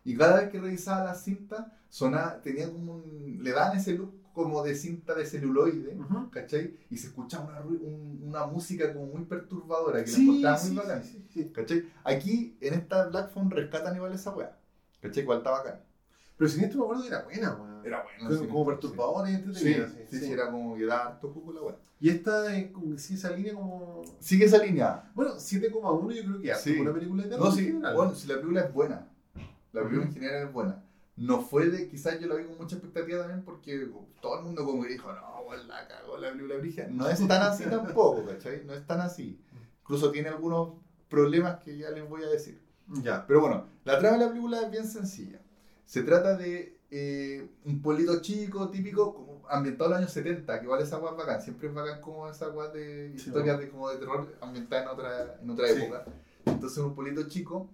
[0.06, 4.14] Y cada vez que revisaba las cintas, sonaba, tenía como un, le daban ese look
[4.34, 5.95] como de cinta de celuloide.
[5.98, 6.30] Ujú.
[6.32, 6.78] ¿Cachai?
[6.90, 10.76] Y se escuchaba una, un- una música como muy perturbadora que la Sí, muy sí,
[10.76, 11.03] bacán.
[11.03, 11.49] sí, sí, sí.
[11.53, 11.86] ¿Cachai?
[12.03, 14.58] Aquí en esta Black Phone rescatan igual esa weá.
[15.02, 15.24] ¿Cachai?
[15.24, 15.82] Igual está bacán.
[16.38, 17.86] Pero Siniestro me acuerdo que era buena, weón.
[17.86, 18.03] Era.
[18.20, 18.70] Como, sí, como sí.
[18.72, 19.88] perturbadora y Sí, entretenida.
[19.88, 20.32] sí, Sí, sí, sí.
[20.32, 21.76] era como que da harto jugo la weá.
[21.99, 24.02] Y esta que sí, esa línea como.
[24.20, 25.12] Sigue esa línea.
[25.14, 26.80] Bueno, 7,1 yo creo que es Sí.
[26.80, 27.45] una película de terror.
[27.45, 29.08] No, en sí, bueno, si la película es buena.
[29.72, 30.14] La película en Ujú.
[30.20, 30.84] general es buena.
[31.22, 33.88] No fue de, quizás yo la vi con mucha expectativa también porque
[34.22, 36.88] todo el mundo como que dijo, no, weón, la cagó la película brigia.
[36.89, 38.65] No es tan así tampoco, ¿cachai?
[38.65, 39.39] No es tan así.
[39.84, 40.73] Incluso tiene algunos
[41.10, 42.60] problemas que ya les voy a decir.
[43.03, 43.26] Ya.
[43.27, 45.39] Pero bueno, la trama de la película es bien sencilla.
[45.85, 50.65] Se trata de eh, un pueblito chico, típico, como ambientado en los años 70, que
[50.65, 51.41] igual esa agua es bacán.
[51.41, 54.88] Siempre es bacán como esa agua de Sí, historias de, como de terror ambientada en
[54.88, 55.81] otra, en otra Sí.
[55.84, 56.06] época.
[56.45, 57.69] Entonces un pueblito chico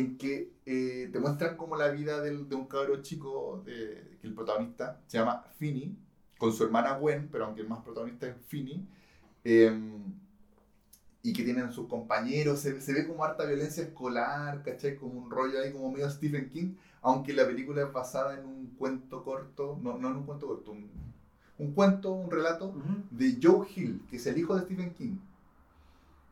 [0.00, 4.26] en que eh, te muestran como la vida del- de un cabro chico, de, que
[4.26, 5.96] el protagonista se llama Finney,
[6.38, 8.86] con su hermana Gwen, pero aunque el más protagonista es Finney.
[9.44, 9.72] eh,
[11.22, 14.96] y que tienen sus compañeros, se, se ve como harta violencia escolar, ¿cachai?
[14.96, 18.66] Como un rollo ahí como medio Stephen King, aunque la película es basada en un
[18.78, 20.88] cuento corto, no, no en un cuento corto, un,
[21.58, 22.72] un cuento, un relato
[23.10, 25.16] de Joe Hill, que es el hijo de Stephen King.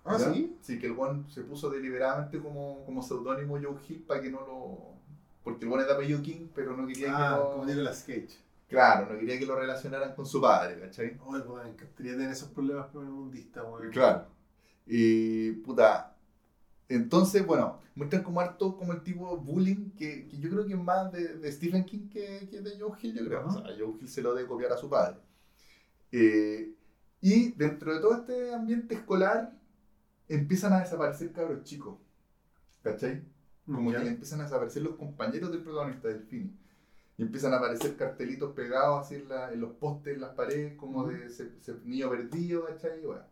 [0.05, 0.57] Ah, sí.
[0.61, 4.41] Sí, que el one se puso deliberadamente como, como seudónimo Joe Hill para que no
[4.41, 4.95] lo...
[5.43, 8.39] Porque el one es de apellido King, pero no quería Ah, que como Nicolas Cage.
[8.69, 11.19] Claro, no quería que lo relacionaran con su padre, ¿cachai?
[11.25, 13.91] Oye, pues me encantaría tener esos problemas primermundistas, weón.
[13.91, 14.27] Claro.
[14.87, 16.17] Y puta.
[16.89, 20.79] Entonces, bueno, muestran como harto como el tipo bullying que, que yo creo que es
[20.79, 23.41] más de, de Stephen King que, que de Joe Hill, yo creo.
[23.41, 23.49] Ajá.
[23.49, 25.17] O sea, Joe Hill se lo debe copiar a su padre.
[26.13, 26.75] Eh,
[27.21, 29.53] y dentro de todo este ambiente escolar
[30.29, 31.99] empiezan a desaparecer cabros chicos.
[32.83, 33.23] ¿Cachai?
[33.67, 33.99] Como Ya.
[33.99, 36.51] que le empiezan a desaparecer los compañeros del protagonista del film.
[37.17, 40.77] Y empiezan a aparecer cartelitos pegados así en, la- en los postes, en las paredes,
[40.77, 43.03] como de ese, ese niño perdido, ¿cachai?
[43.03, 43.23] Y bueno.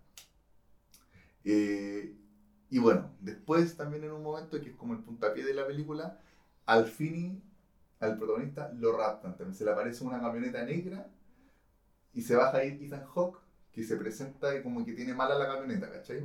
[1.45, 2.15] Eh,
[2.71, 6.19] y bueno, después también en un momento que es como el puntapié de la película,
[6.65, 7.43] al Fini,
[8.01, 9.37] al protagonista, lo raptan.
[9.37, 11.07] También se le aparece una camioneta negra
[12.15, 13.39] y se baja ahí Ethan Hawke,
[13.73, 16.23] que se presenta y como que tiene mala la camioneta, ¿cachai?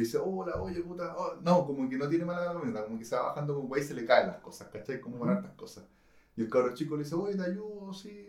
[0.00, 1.14] Dice, hola, oye, puta.
[1.16, 1.36] oh".
[1.42, 3.82] No, como que no tiene mala la camioneta, como que se va bajando con güey
[3.82, 5.00] y se le caen las cosas, ¿cachai?
[5.00, 5.84] Como con hartas cosas.
[6.36, 8.28] Y el cabro chico le dice, oye, te ayudo, sí.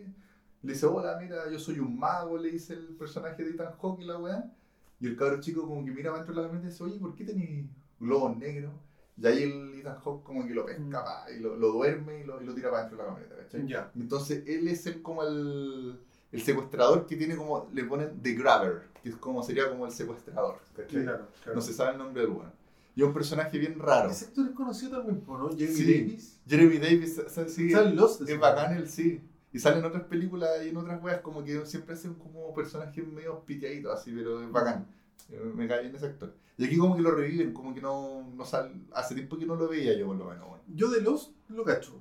[0.62, 4.00] Le dice, hola, mira, yo soy un mago, le dice el personaje de Ethan Hawke
[4.02, 4.52] y la weá.
[5.00, 6.98] Y el cabro chico como que mira para dentro de la mente y dice, oye,
[6.98, 7.66] ¿por qué tenéis
[7.98, 8.72] globos negros?
[9.16, 12.24] Y ahí el Ethan Hawke como que lo pesca, pa, y lo, lo duerme y
[12.24, 13.66] lo, y lo tira para dentro de la camioneta, ¿cachai?
[13.66, 13.90] Ya.
[13.94, 16.00] Entonces él es el como el,
[16.34, 19.92] el secuestrador que tiene como, le ponen The Grabber, que es como sería como el
[19.92, 20.58] secuestrador.
[20.74, 21.54] Claro, claro.
[21.54, 22.52] No se sabe el nombre del weón.
[22.96, 24.10] Y es un personaje bien raro.
[24.10, 25.48] Ese actor es conocido también, ¿no?
[25.50, 25.84] Jeremy Sí.
[25.84, 26.40] Davis.
[26.48, 29.20] Jeremy Davis, o sea, sí, Sale en Lost, ese es bacán él, sí.
[29.52, 33.06] Y sale en otras películas y en otras weas como que siempre hacen como personajes
[33.06, 34.86] medio piteaditos así, pero es bacán.
[35.30, 36.34] Eh, Me cae bien ese actor.
[36.58, 38.72] Y aquí como que lo reviven, como que no, no sale.
[38.92, 40.48] Hace tiempo que no lo veía yo por lo menos.
[40.48, 40.62] bueno.
[40.74, 42.00] Yo de Lost lo cacho.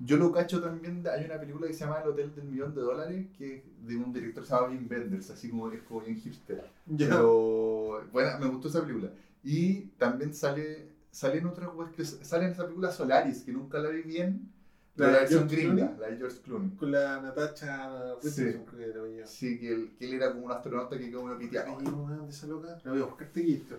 [0.00, 2.82] Yo lo cacho también, hay una película que se llama El Hotel del Millón de
[2.82, 6.00] Dólares, que es de un director que se llama Wim Wenders, así como es como
[6.02, 6.64] bien hipster.
[6.86, 7.08] Ya.
[7.08, 9.10] Pero bueno, me gustó esa película.
[9.42, 13.88] Y también sale, salen otras weas que sale en esa película Solaris, que nunca la
[13.90, 14.52] vi bien.
[14.94, 16.70] ¿La La, de versión George gringa, la de George Clooney.
[16.76, 18.44] Con la Natacha Sí.
[18.44, 19.26] Richardson, creo que era.
[19.26, 21.76] Sí, que él, que él era como un astronauta que quedó medio Ay, piteado.
[21.76, 22.78] weón, de esa loca.
[22.84, 23.76] La voy a buscar tequito.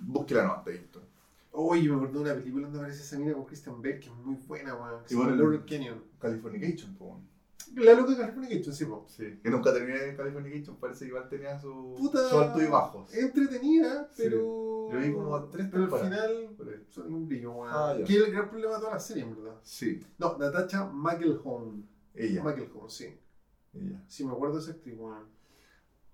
[0.00, 0.86] Búsquela no, te.
[1.58, 4.14] Oye, me acordé de una película donde aparece esa mina con Christian Bale, que es
[4.14, 5.02] muy buena, weón.
[5.02, 6.04] Que se Igual- llama Laurel Canyon.
[6.18, 7.20] Californication, po.
[7.76, 9.06] La loca de Californication, sí, po.
[9.08, 9.38] Sí.
[9.42, 12.28] Que nunca terminé de Californication, parece que igual tenía su, Puta.
[12.28, 13.12] su alto y bajos.
[13.14, 14.22] Entretenida, Sí.
[14.24, 14.66] pero.
[14.92, 16.56] Yo vi como tres Pero al final.
[16.90, 17.72] Son un brillo, weón.
[17.74, 19.56] Ah, que es el gran problema de toda la serie, en verdad.
[19.62, 21.82] Sí, No, Natacha McElhone.
[22.14, 22.42] ella.
[22.44, 23.18] McElhone, sí.
[23.74, 24.04] ella.
[24.06, 25.24] Sí, me acuerdo de esa actriz, weón.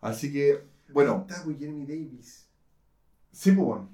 [0.00, 0.62] Así que,
[0.92, 2.48] bueno, Está con Jeremy Davis.
[3.32, 3.88] sí, pues bueno.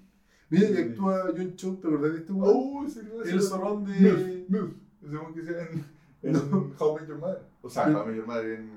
[0.50, 0.82] Mira que Sí.
[0.90, 2.54] actúa John Cho, ¿te acordás de este weón?
[2.56, 2.86] Oh,
[3.22, 3.92] que el zorrón de.
[4.00, 4.70] Milf, Milf.
[5.06, 5.84] Ese weón que sea en,
[6.22, 6.70] en No.
[6.78, 7.42] How Met Your Mother.
[7.62, 7.92] O sea, Sí.
[7.94, 8.70] How Met Your Mother en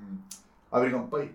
[0.71, 1.31] American Pie.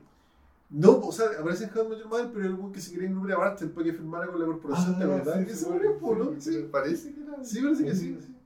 [0.68, 3.08] No, o sea, aparece en How Met Your Mother, pero el weón que se quería
[3.08, 5.36] engrupiar a Bartel para que firmara con la corporación, ¿te acordás?
[5.36, 6.24] sí, Ese sí, weón es po, ¿no?
[6.40, 6.68] sí, Sí.
[6.70, 7.44] Parece que era.
[7.44, 8.18] Sí, parece que sí.
[8.20, 8.36] sí.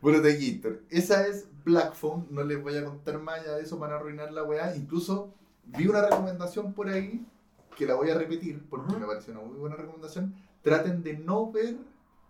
[0.00, 0.82] Bueno, de Gator.
[0.90, 2.26] Esa es Black Phone.
[2.30, 4.76] No les voy a contar más allá de eso para no arruinar la weá.
[4.76, 5.34] Incluso
[5.64, 7.26] vi una recomendación por ahí
[7.76, 10.34] que la voy a repetir porque me pareció una muy buena recomendación.
[10.62, 11.76] Traten de no ver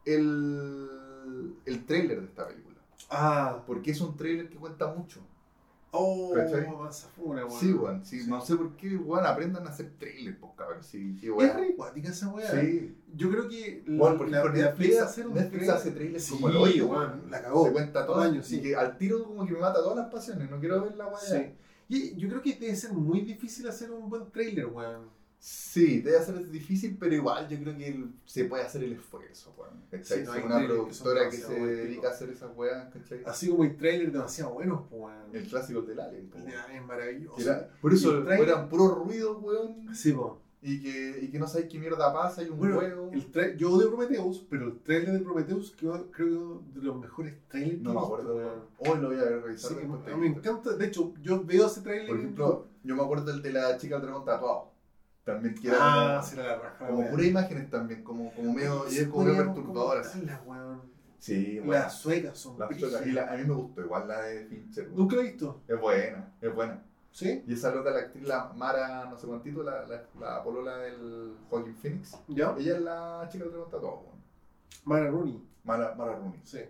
[0.04, 2.76] el, el trailer de esta película.
[3.10, 5.20] Ah, Porque es un trailer que cuenta mucho.
[5.92, 7.48] oh, weón.
[7.50, 8.04] Sí, weón.
[8.04, 8.28] Sí, Sí.
[8.30, 10.82] No sé por qué, weón, aprendan a hacer trailers, pues, cabrón.
[10.82, 11.74] Sí, qué Es re
[12.04, 12.50] esa weá.
[12.50, 12.96] Sí.
[13.14, 16.34] Yo creo que Bueno, porque con idea Netflix, hacer un Netflix trailer- hace trailers Sí,
[16.34, 17.30] como el hoyo, weón, weón.
[17.30, 17.64] la cagó.
[17.66, 18.16] Se cuenta todo.
[18.16, 18.60] Todo año, y sí.
[18.60, 20.50] que al tiro como que me mata todas las pasiones.
[20.50, 21.18] No quiero ver la weá.
[21.18, 21.54] Sí.
[21.88, 25.15] Y yo creo que debe ser muy difícil hacer un buen trailer, weón.
[25.48, 29.54] Sí, debe ser difícil, pero igual yo creo que el- se puede hacer el esfuerzo,
[29.56, 29.80] weón.
[29.92, 30.18] ¿cachai?
[30.18, 33.22] Sí, no, Si hay una que productora que se dedica a hacer esas weas, ¿cachai?
[33.24, 35.14] Así como hay trailers demasiado buenos, weón.
[35.32, 36.46] El clásico del Alien, El weón.
[36.50, 37.36] de Alien es maravilloso.
[37.36, 40.40] Que era- por eso el trailer- eran puros ruidos, weón, Sí, po.
[40.62, 43.10] y que, y que no sabes qué mierda pasa, y un Bueno, juego.
[43.12, 47.36] el tra- yo odio Prometheus, pero el trailer de Prometheus creo, creo de los mejores
[47.46, 48.62] trailers No que me acuerdo, weón.
[48.78, 49.70] Hoy lo voy a revisar.
[49.70, 49.76] Sí,
[50.18, 50.72] me encanta.
[50.72, 52.08] De hecho, yo veo ese trailer.
[52.08, 54.74] Por ejemplo, yo me acuerdo el de la chica del dragón tatuado.
[55.26, 56.86] También que era ah, como, será la raja.
[56.86, 57.10] como weón.
[57.10, 60.22] puras imágenes también, como, como medio, y es como medio perturbador así.
[60.46, 60.80] weón.
[61.18, 61.72] Sí, bueno.
[61.82, 64.84] Las suecas son Las otras- y la- a mí me gustó igual la de Fincher.
[64.84, 64.96] weón.
[64.96, 65.62] Nunca la he visto.
[65.66, 66.82] Es buena, es buena.
[67.10, 67.42] ¿Sí?
[67.46, 71.34] Y esa loca, la actriz, la Mara, no sé cuántito, la, la, la polola del
[71.50, 72.16] Joaquin Phoenix.
[72.28, 72.54] ¿Ya?
[72.58, 74.22] Ella es la chica que te todo, weón.
[74.84, 75.42] Mara Rooney.
[75.64, 76.40] Mara, Mara Rooney.
[76.44, 76.60] Sí.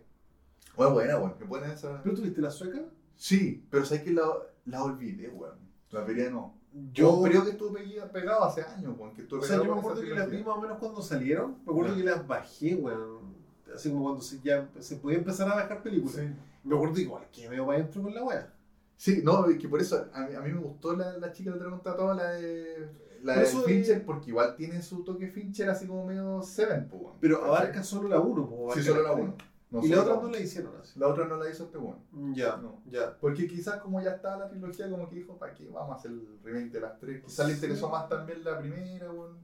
[0.77, 1.35] Bueno, buena, weón.
[1.35, 2.01] ¿Qué buena esa?
[2.03, 2.81] ¿Pero tuviste la sueca?
[3.17, 4.25] Sí, pero sabes que la,
[4.65, 5.59] la olvidé, weón.
[5.91, 6.55] La vería no.
[6.93, 7.15] Yo.
[7.15, 7.81] un periodo que estuve
[8.13, 9.15] pegado hace años, weón.
[9.15, 11.57] Que O sea, yo me acuerdo que las vi más o menos cuando salieron.
[11.65, 13.35] Me acuerdo que las bajé, weón.
[13.75, 16.17] Así como cuando se, ya se podía empezar a bajar películas.
[16.17, 16.29] Sí.
[16.65, 18.53] Me acuerdo igual que me para adentro con la wea.
[18.97, 21.51] Sí, no, es que por eso a mí, a mí me gustó la, la chica
[21.51, 22.89] del dragón tatuado, la de.
[23.23, 27.15] La de Fincher, es- porque igual tiene su toque Fincher así como medio Seven, weón.
[27.21, 28.69] Pero abarca solo la 1.
[28.75, 29.35] Sí, solo la 1.
[29.73, 30.99] Y la otra no la hicieron así.
[30.99, 31.99] La otra no la hizo este weón.
[32.35, 32.81] Ya, No.
[32.87, 33.17] ya.
[33.19, 36.13] Porque quizás como ya estaba la trilogía, como que dijo, ¿para qué vamos a hacer
[36.13, 37.23] el remake de las tres?
[37.25, 37.93] Quizás le interesó Sí.
[37.93, 39.37] más también la primera, weón.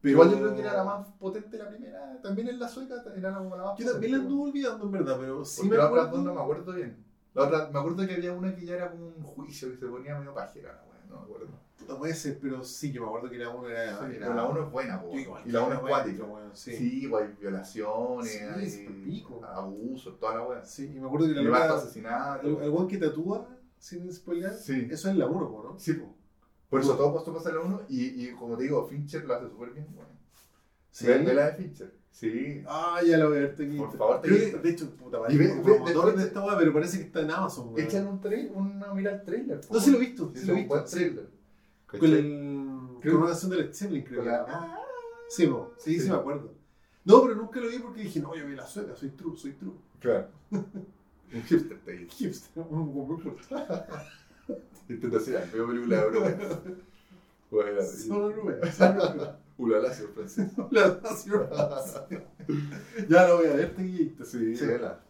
[0.00, 2.94] Pero Igual yo creo que era la más potente la primera, también en la sueca
[3.14, 6.08] era la más Yo también la anduve olvidando en verdad, pero sí me acuerdo.
[6.08, 7.04] dos no me acuerdo bien.
[7.34, 9.86] La otra, me acuerdo que había una que ya era como un juicio que se
[9.86, 11.48] ponía medio pajera, weón, no me acuerdo.
[11.88, 13.98] No puede ser, pero sí, yo me acuerdo que la 1 era.
[13.98, 14.26] Sí, era...
[14.26, 16.24] pero la 1 es buena, po, igual y la que 1 es cuática.
[16.24, 16.76] weón, Sí.
[16.76, 19.44] Sí, pues hay violaciones, Sí, hay pico.
[19.44, 20.64] abusos, toda la weá.
[20.64, 21.80] Sí, y me acuerdo que la Y basta loca.
[21.82, 22.46] asesinato.
[22.46, 23.48] El, el weón que tatúa,
[23.78, 24.88] sin spoiler, Sí.
[24.90, 25.78] eso es la 1, ¿no?
[25.78, 26.14] Sí, po.
[26.68, 29.34] Por eso todo esto pasa en la 1 y, y como te digo, Fincher lo
[29.34, 30.08] hace súper bien, weón.
[30.90, 31.06] Sí.
[31.06, 31.94] Ve, ve la de Fincher.
[32.12, 32.62] Sí.
[32.66, 33.76] Ah, ya la voy a ver aquí.
[33.78, 34.56] Por favor, Tequito.
[34.56, 37.04] que, de hecho, puta, Y vale, ve- ve- ve- de esta weá, pero parece que
[37.04, 37.80] está en Amazon, weón.
[37.80, 39.60] Echan un tra- una mira al trailer.
[39.70, 40.84] No, sí lo he visto, Sí, lo he visto.
[40.84, 41.39] trailer.
[41.98, 42.78] Con el.
[43.02, 44.76] Con una canción de Led Zeppelin, creo la- ¿no?
[45.28, 45.46] Sí,
[45.78, 46.08] sí, sí, Sí.
[46.10, 46.52] me acuerdo.
[47.04, 49.52] No, pero nunca lo vi porque dije, no, yo vi la sueca, soy true, soy
[49.52, 49.72] true.
[50.00, 50.28] Claro.
[50.50, 52.14] Un hipster Takeíto.
[52.16, 53.36] Hipster, un muy corto.
[54.88, 56.76] Internacional, veo película de.
[57.50, 59.36] Bueno, Solo nube, solo.
[59.58, 60.50] Ulala, señor francés.
[60.70, 61.46] La nación.
[63.08, 64.24] Ya lo voy a ver, te guiaste.
[64.56, 65.00] Sí, vela.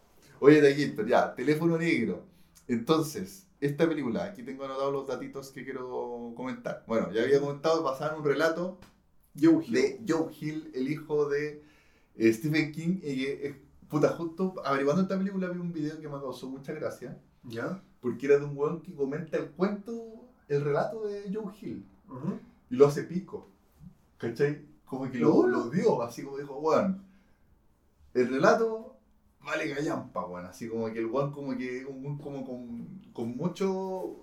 [0.40, 2.22] Oye, Takeíto, ya, teléfono negro.
[2.68, 6.82] Entonces, esta película, aquí tengo anotados los datitos que quiero comentar.
[6.86, 8.78] Bueno, ya había comentado, basada en un relato
[9.38, 9.72] Joe Hill.
[9.72, 11.62] de Joe Hill, el hijo de
[12.16, 16.08] eh, Stephen King, y que, eh, puta, justo averiguando esta película vi un video que
[16.08, 17.82] me causó mucha gracia, ¿Ya?
[18.00, 21.84] porque era de un weón que comenta el cuento, el relato de Joe Hill,
[22.70, 23.48] y lo hace pico,
[24.16, 24.64] ¿cachai?
[24.86, 27.04] Como que lo, dio, así como dijo, weón,
[28.14, 28.96] el relato
[29.44, 34.16] vale gallampa, weón, así como que el weón como que, un como con, con mucho,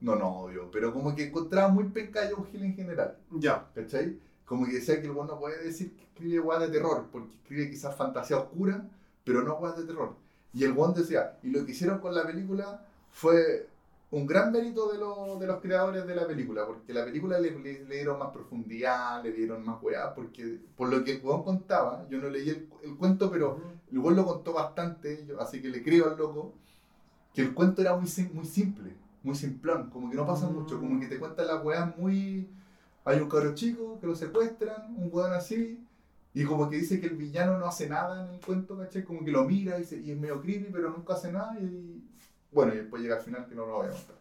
[0.00, 3.16] no, no odio, pero como que encontraba muy penca a Joe Hill en general.
[3.30, 3.66] Ya.
[3.74, 4.18] ¿Cachai?
[4.44, 7.34] Como que decía que el bueno no puede decir que escribe weas de terror, porque
[7.34, 8.88] escribe quizás fantasía oscura,
[9.24, 10.14] pero no weas de terror.
[10.54, 13.68] Y el one decía, y lo que hicieron con la película fue
[14.10, 17.50] un gran mérito de, lo- de los creadores de la película, porque la película le,
[17.58, 21.42] le- le dieron más profundidad, le dieron más weas, porque por lo que el weón
[21.44, 23.60] contaba, yo no leí el, el cuento, pero
[23.92, 26.54] el weón lo contó bastante, yo- así que le creo al loco,
[27.38, 28.90] que el cuento era muy, muy simple,
[29.22, 30.54] muy simplón, como que no pasa Mm.
[30.54, 32.48] mucho, como que te cuentan las weas muy...
[33.04, 35.78] Hay un cabro chico que lo secuestran, un weón así,
[36.34, 39.04] y como que dice que el villano no hace nada en el cuento, ¿cachai?
[39.04, 42.02] Como que lo mira y, se- y es medio creepy, pero nunca hace nada, y
[42.50, 44.18] bueno, y después llega al final que no lo voy a mostrar.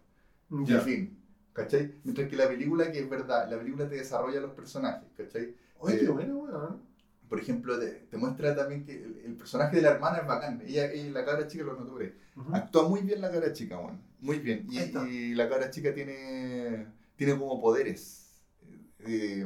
[0.52, 0.76] Y Ya.
[0.76, 1.18] en fin,
[1.54, 1.96] ¿cachai?
[2.04, 5.56] Mientras que la película, que es verdad, la película te desarrolla los personajes, ¿cachai?
[5.80, 6.82] Oye, qué Eh, bueno, weón.
[7.30, 10.62] Por ejemplo, te, te muestra también que el, el personaje de la hermana es bacán.
[10.66, 12.14] Ella, ella la cabra chica, lo noté por ahí.
[12.36, 12.56] Ujú.
[12.56, 14.02] Actúa muy bien la cabra chica, weón.
[14.20, 14.68] Muy bien.
[14.70, 18.32] Y, la cabra chica tiene, tiene como poderes.
[19.00, 19.46] Eh,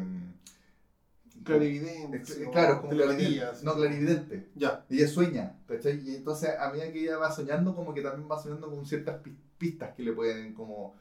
[1.44, 2.18] Clarividente.
[2.42, 3.64] eh, o claro, como clarividente.
[3.64, 4.50] No, clarividente.
[4.56, 4.86] Ya.
[4.90, 6.00] Ella sueña, ¿cachai?
[6.08, 9.22] Y entonces a medida que ella va soñando, como que también va soñando con ciertas
[9.22, 10.96] pi- pistas que le pueden como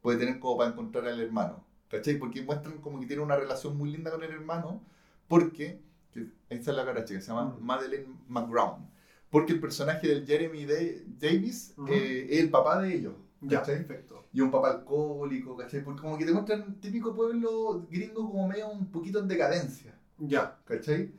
[0.00, 2.18] puede tener como para encontrar al hermano, ¿cachai?
[2.18, 4.82] Porque muestran como que tiene una relación muy linda con el hermano,
[5.28, 5.80] porque,
[6.14, 7.56] que, esta es la cara chica, se llama.
[7.60, 8.88] Madeleine McGrown,
[9.30, 11.92] porque el personaje del Jeremy Da- Davis Ujú.
[11.92, 13.86] eh, es el papá de ellos, Ya, ¿cachai?
[13.86, 14.24] perfecto.
[14.32, 15.84] Y un papá alcohólico, ¿cachai?
[15.84, 20.56] Porque como que te muestran típico pueblo gringo como medio un poquito en decadencia, Ya.
[20.64, 21.12] ¿cachai?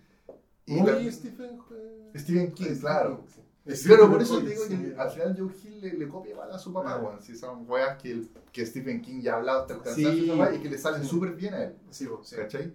[0.65, 3.23] Y Muy la- Stephen, eh, Stephen King, Stephen claro.
[3.67, 3.87] Sí.
[3.87, 4.93] Claro, por eso te digo que sí.
[4.95, 7.01] al final Joe Hill le, le copia igual a su papá, Ah.
[7.01, 7.21] weón.
[7.21, 10.59] Si son weas que, el- que Stephen King ya ha hablado hasta el cansancio y
[10.59, 12.35] que le salen súper bien a él, Sí, sí.
[12.35, 12.71] ¿cachai?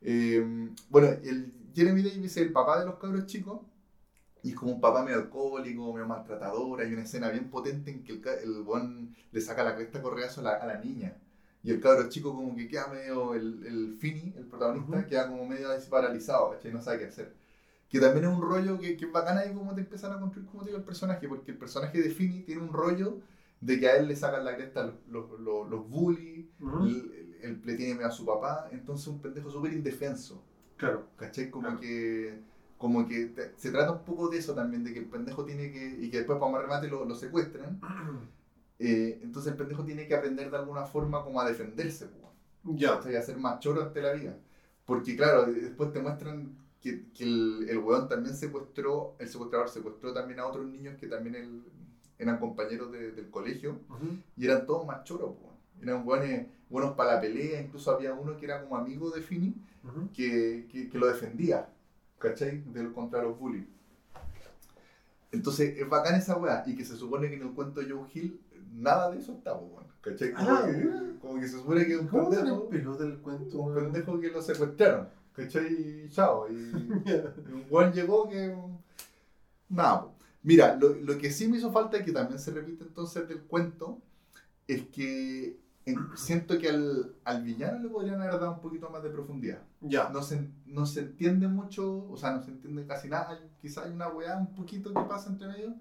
[0.00, 0.44] Eh,
[0.90, 3.60] bueno, el Jeremy Davis es el papá de los cabros chicos
[4.42, 6.80] y es como un papá medio alcohólico, medio maltratador.
[6.80, 10.40] Hay una escena bien potente en que el, el weón le saca la cresta correazo
[10.40, 11.16] a la, a la niña.
[11.62, 15.06] Y el cabro chico como que queda medio, el, el Finny, el protagonista, Ujú.
[15.08, 16.72] queda como medio paralizado, ¿cachai?
[16.72, 17.34] No sabe qué hacer.
[17.88, 20.48] Que también es un rollo que, que es bacán ahí como te empiezan a construir,
[20.48, 23.20] como te digo, el personaje, porque el personaje de Finny tiene un rollo
[23.60, 26.84] de que a él le sacan la cresta los, los, los, los bullies, Ujú.
[26.86, 30.42] él, él le tiene miedo a su papá, entonces un pendejo súper indefenso,
[30.82, 31.06] Claro.
[31.16, 31.48] ¿cachai?
[31.48, 31.80] Como Claro.
[31.80, 32.40] que,
[32.76, 35.70] como que te- se trata un poco de eso también, de que el pendejo tiene
[35.70, 37.80] que, y que después para más remate lo, lo secuestran,
[38.78, 42.96] eh, entonces el pendejo tiene que aprender de alguna forma como a defenderse, pues, Ya.
[42.96, 43.14] ¿cachai?
[43.16, 44.36] A ser más choro ante la vida.
[44.84, 50.12] Porque claro, después te muestran que, que el, el weón también secuestró, el secuestrador secuestró
[50.12, 51.62] también a otros niños que también
[52.18, 54.16] eran compañeros de- del colegio Ujú.
[54.36, 55.52] y eran todos más choros, po.
[55.80, 59.54] eran buenos, buenos para la pelea, incluso había uno que era como amigo de Fini
[60.14, 61.68] Que, que, que lo defendía,
[62.18, 62.62] ¿cachai?
[62.72, 63.66] Del, contra los bullies.
[65.32, 68.06] Entonces es bacán esa weá y que se supone que en el cuento de Joe
[68.12, 68.40] Hill
[68.74, 70.32] nada de eso está, weón, ¿cachai?
[70.32, 73.58] Como, Ah, que, como que se supone que es un ¿Cómo tiene pendejo, del cuento?
[73.60, 75.72] un pendejo que lo secuestraron, ¿cachai?
[75.72, 76.70] Y chao, y
[77.04, 77.34] Ya.
[77.52, 78.54] un weón llegó que.
[79.68, 80.14] Nada, po.
[80.42, 83.40] Mira, lo, lo que sí me hizo falta y que también se repite entonces del
[83.42, 84.00] cuento
[84.66, 85.56] es que
[86.14, 89.62] siento que al, al villano le podrían haber dado un poquito más de profundidad.
[89.80, 90.08] Ya.
[90.10, 93.30] No se, no se entiende mucho, o sea, no se entiende casi nada.
[93.30, 95.74] Hay- Quizá hay una weá un poquito que pasa entre medio,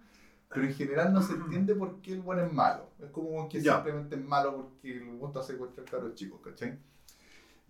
[0.49, 2.89] pero en general no se entiende por qué el bueno es malo.
[2.99, 3.75] Es como que Ya.
[3.75, 6.77] simplemente es malo porque el gusto a secuestrar caros chicos, ¿cachai?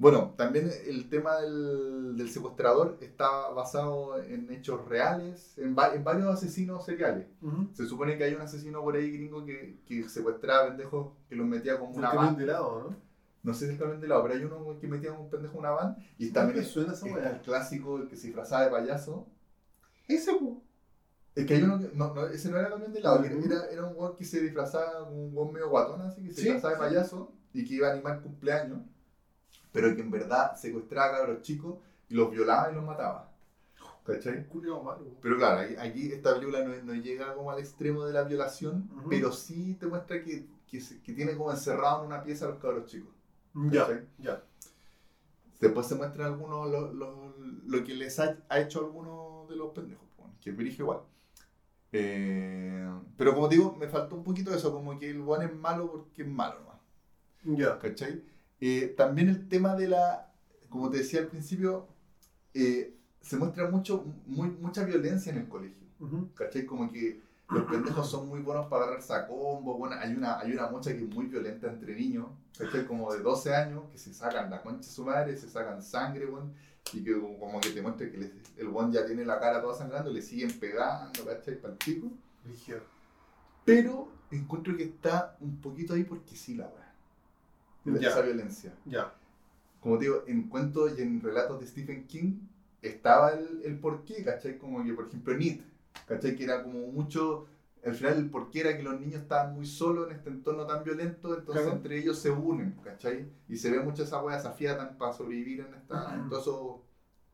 [0.02, 6.03] Bueno, también el tema del, del secuestrador está basado en hechos reales, en, va- en
[6.03, 7.28] varios asesinos seriales.
[7.40, 7.68] Ujú.
[7.73, 11.45] Se supone que hay un asesino por ahí gringo que, que secuestraba pendejos que los
[11.45, 12.36] metía como una van.
[12.36, 12.95] de lado, ¿no?
[13.44, 15.60] No sé si el camión de lado, pero hay uno que metía un pendejo en
[15.60, 15.95] una van.
[16.18, 17.30] Y ¿Cómo también es, suena esa está weá?
[17.32, 19.28] el clásico, el que se disfrazaba de payaso.
[20.07, 20.32] Ese.
[21.36, 21.91] Es que hay uno que.
[21.94, 23.45] No, no, ese no era camión de lado, que Ujú.
[23.45, 26.41] era, era un weón que se disfrazaba como un weón medio guatón, así que se
[26.41, 28.80] Sí, disfrazaba de payaso y que iba a animar cumpleaños,
[29.72, 31.76] pero que en verdad secuestraba a cabros chicos
[32.10, 33.31] y los violaba y los mataba.
[34.06, 34.48] ¿Cachai?
[34.48, 35.06] Culiao malo.
[35.22, 39.31] Pero claro, aquí- esta película no, no llega como al extremo de la violación, pero
[39.31, 43.14] sí te muestra que, que, tiene como encerrado en una pieza a los cabros chicos.
[43.53, 44.07] Ya, ¿cachai?
[44.18, 44.43] ya.
[45.60, 47.35] Después se muestra algunos lo, lo,
[47.65, 50.07] lo que les ha, ha hecho algunos de los pendejos,
[50.41, 51.02] que es virige igual.
[51.91, 55.91] Eh, pero como digo, me faltó un poquito eso, como que el one es malo
[55.91, 56.77] porque es malo nomás.
[57.43, 57.77] Ya.
[57.77, 58.23] ¿Cachai?
[58.61, 60.31] Eh, también el tema de la,
[60.69, 61.88] como te decía al principio,
[62.53, 65.77] eh, se muestra mucho, muy, mucha violencia en el colegio.
[65.99, 66.29] Ujú.
[66.35, 66.65] ¿Cachai?
[66.65, 69.77] Como que los pendejos son muy buenos para agarrarse a combo.
[69.77, 72.27] Bueno, hay una, hay una mocha que es muy violenta entre niños,
[72.57, 72.85] ¿cachai?
[72.85, 76.25] Como de 12 años, que se sacan la concha de su madre, se sacan sangre,
[76.27, 76.53] weón.
[76.93, 79.75] Y que como, que te muestra que les- el weón ya tiene la cara toda
[79.77, 81.59] sangrando, le siguen pegando, ¿cachai?
[81.59, 82.07] Para el pico.
[83.65, 86.71] Pero encuentro que está un poquito ahí porque sí la.
[87.86, 88.10] De Ya.
[88.10, 88.74] Esa violencia.
[88.86, 89.14] Ya.
[89.80, 92.40] Como te digo, en cuentos y en relatos de Stephen King
[92.82, 94.58] estaba el, el porqué, ¿cachai?
[94.58, 95.62] Como que, por ejemplo, en It,
[96.08, 96.36] ¿cachai?
[96.36, 97.48] Que era como mucho.
[97.84, 100.84] Al final, el porqué era que los niños estaban muy solos en este entorno tan
[100.84, 101.78] violento, entonces Claro.
[101.78, 103.28] entre ellos se unen, ¿cachai?
[103.49, 106.76] Y se ve mucho esa wea, se afiatan para sobrevivir en, esta, en todos esos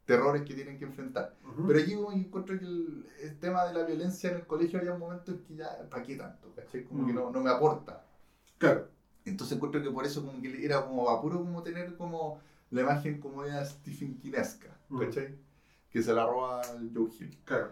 [0.06, 1.36] terrores que tienen que enfrentar.
[1.44, 1.68] Ujú.
[1.68, 4.80] Pero aquí como que encuentro que el, el tema de la violencia en el colegio
[4.80, 6.54] había un momento en que ya, ¿para qué tanto?
[6.56, 6.86] ¿cachai?
[6.86, 7.16] Como que Mm.
[7.18, 8.06] no, no me aporta.
[8.58, 8.88] Claro.
[9.30, 12.40] Entonces encuentro que por eso como que era como a puro como tener como
[12.72, 15.00] la imagen como era Stephen Kinesca, Mm.
[15.00, 15.36] ¿cachai?
[15.92, 17.38] Que se la roba el Joe Hill.
[17.46, 17.72] Claro.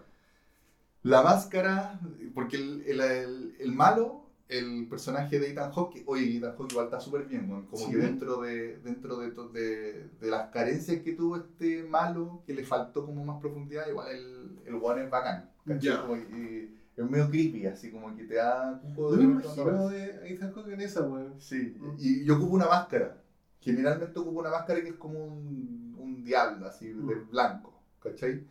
[1.02, 2.00] La máscara,
[2.34, 6.86] porque el, el, el- el malo, el personaje de Ethan Hawke, oye, Ethan Hawke igual
[6.86, 7.92] está súper bien, weón, como Sí.
[7.92, 12.64] que dentro de dentro de, de, de las carencias que tuvo este malo, que le
[12.64, 15.80] faltó como más profundidad, igual el, el one es bacán, ¿cachai?
[15.80, 16.02] Ya.
[16.02, 19.48] Como que es medio creepy, así como que te da un poco No me repente
[19.54, 19.88] cuando imagino
[20.22, 21.34] de Ethan Hawke en esa, weón.
[21.40, 21.94] Sí, Mm.
[21.98, 23.22] y yo ocupo una máscara.
[23.60, 27.30] Generalmente ocupo una máscara que es como un, un diablo, así, de Mm.
[27.30, 28.42] blanco, ¿cachai?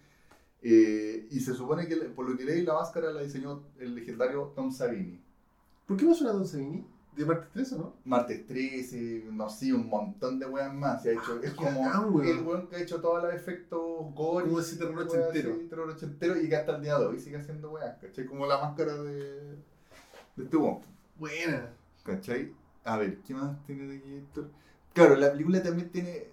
[0.61, 4.51] Eh, y se supone que, por lo que leí, la máscara la diseñó el legendario
[4.55, 5.19] Tom Savini.
[5.85, 6.83] ¿Por qué no suena Don Savini?
[7.15, 7.95] ¿De parte 3 o no?
[8.03, 11.03] Martes 13, no sé, un montón de weas más.
[11.03, 12.27] Se ha hecho, es qué como weón.
[12.27, 13.79] el weón que ha hecho todos los efectos
[14.13, 14.45] gore.
[14.45, 15.53] Como ese terror ochentero.
[15.53, 18.25] así, terror ochentero, y que hasta el día de hoy sigue haciendo weas, ¿cachai?
[18.25, 19.55] Como la máscara de,
[20.35, 20.79] de este weón.
[21.17, 21.69] Buena.
[22.03, 22.53] ¿Cachai?
[22.83, 24.49] A ver, ¿qué más tiene de aquí Héctor?
[24.93, 26.27] Claro, la película también tiene,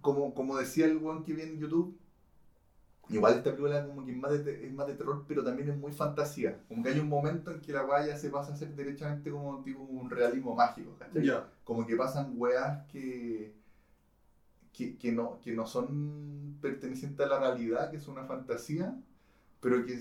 [0.00, 1.96] como, como decía el one que vi en YouTube,
[3.10, 5.76] igual esta película como que es más, de, es más de terror, pero también es
[5.76, 6.60] muy fantasía.
[6.68, 9.30] Como que hay un momento en que la weá ya se pasa a ser derechamente
[9.30, 10.96] como tipo un realismo mágico.
[11.64, 13.54] Como que pasan weas que,
[14.72, 18.94] que, que no, que no son pertenecientes a la realidad, que son una fantasía,
[19.60, 20.00] pero que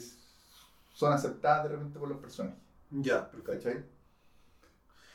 [0.93, 2.59] son aceptadas de repente por los personajes.
[2.91, 3.51] Ya, perfecto.
[3.51, 3.83] ¿Cachai?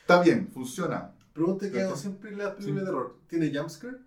[0.01, 1.11] Está bien, funciona.
[1.33, 2.79] Pregunta que hago siempre en las películas Sí.
[2.79, 3.15] de terror.
[3.27, 3.97] ¿Tiene jumpscare?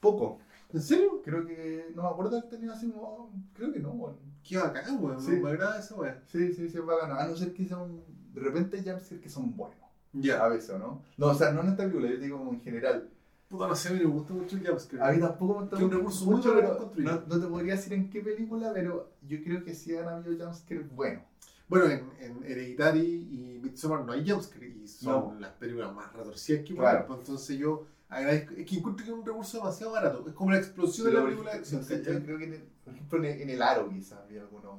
[0.00, 0.40] Poco.
[0.72, 1.22] ¿En serio?
[1.24, 1.92] Creo que.
[1.94, 3.32] No me acuerdo de haber tenido así como.
[3.54, 4.16] Creo que no, weón.
[4.42, 5.20] Qué bacán, weón.
[5.20, 5.30] Sí.
[5.32, 6.16] Me agrada esa weón.
[6.26, 7.14] Sí, sí, sí, es bacano.
[7.14, 8.02] A no ser que son.
[8.34, 9.78] De repente jumpscares que son buenos.
[9.80, 10.46] A Ya.
[10.48, 11.02] veces, ¿o ¿no?
[11.16, 13.08] No, o sea, no en esta película, yo digo como en general.
[13.48, 15.02] Puta, no sé, a mí me gusta mucho el jumpscare.
[15.02, 17.46] A mí tampoco me gusta Que un mucho, recurso mucho, bacán pero no, no te
[17.46, 21.22] podría decir en qué película, pero yo creo que sí han habido jumpscares buenos.
[21.66, 23.00] Bueno, en, en Hereditary
[23.30, 25.40] y Midsommar no hay jumpscare y son No.
[25.40, 27.06] las películas más retorcidas que Claro.
[27.06, 27.20] pueden.
[27.22, 28.54] Entonces yo agradezco.
[28.54, 30.24] Es que encuentro que es un recurso demasiado barato.
[30.28, 31.82] Es como la explosión de la película de acción.
[31.82, 34.72] yo creo que, en el- por ejemplo, en el, en el Aro quizás había algunos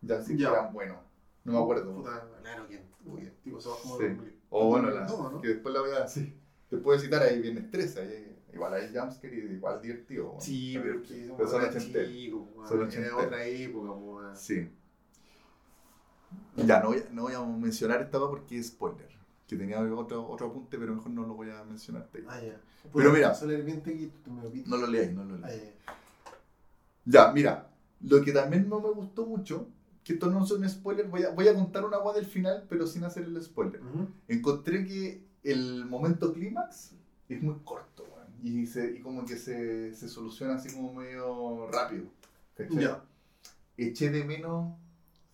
[0.00, 0.50] jumpscares que Ya.
[0.50, 0.98] eran buenos.
[1.44, 1.94] No me acuerdo.
[1.94, 4.04] Puta, claro que muy antiguo, eso va como Sí.
[4.50, 5.40] O bueno, la, No, ¿no?
[5.40, 6.38] que después la voy a sí.
[6.70, 10.24] Te puedo citar ahí 13, ahí, igual hay jumpscare y igual divertido.
[10.26, 10.40] bueno.
[10.40, 12.68] Sí, pero que Pero son ochenteros.
[12.68, 13.24] Son era ochenteros.
[13.24, 14.36] otra época, weón.
[14.36, 14.68] Sí.
[16.56, 19.08] Ya, no voy, a, no voy a mencionar esta porque es spoiler.
[19.46, 22.08] Que tenía otro, otro apunte, pero mejor no lo voy a mencionar.
[22.28, 22.60] Ah, ya.
[22.94, 23.28] Pero mira.
[24.66, 25.62] No lo leáis, no lo Ah, leáis.
[25.62, 27.24] ya.
[27.26, 27.70] Ya, mira.
[28.00, 29.68] Lo que también no me gustó mucho,
[30.02, 32.86] que esto no son spoilers, voy a, voy a contar una agua del final, pero
[32.86, 33.80] sin hacer el spoiler.
[33.82, 34.08] Ujú.
[34.28, 36.92] encontré que el momento clímax
[37.28, 38.04] es muy corto.
[38.42, 42.04] Y, se, y como que se, se soluciona así como medio rápido.
[43.76, 44.74] Eché de menos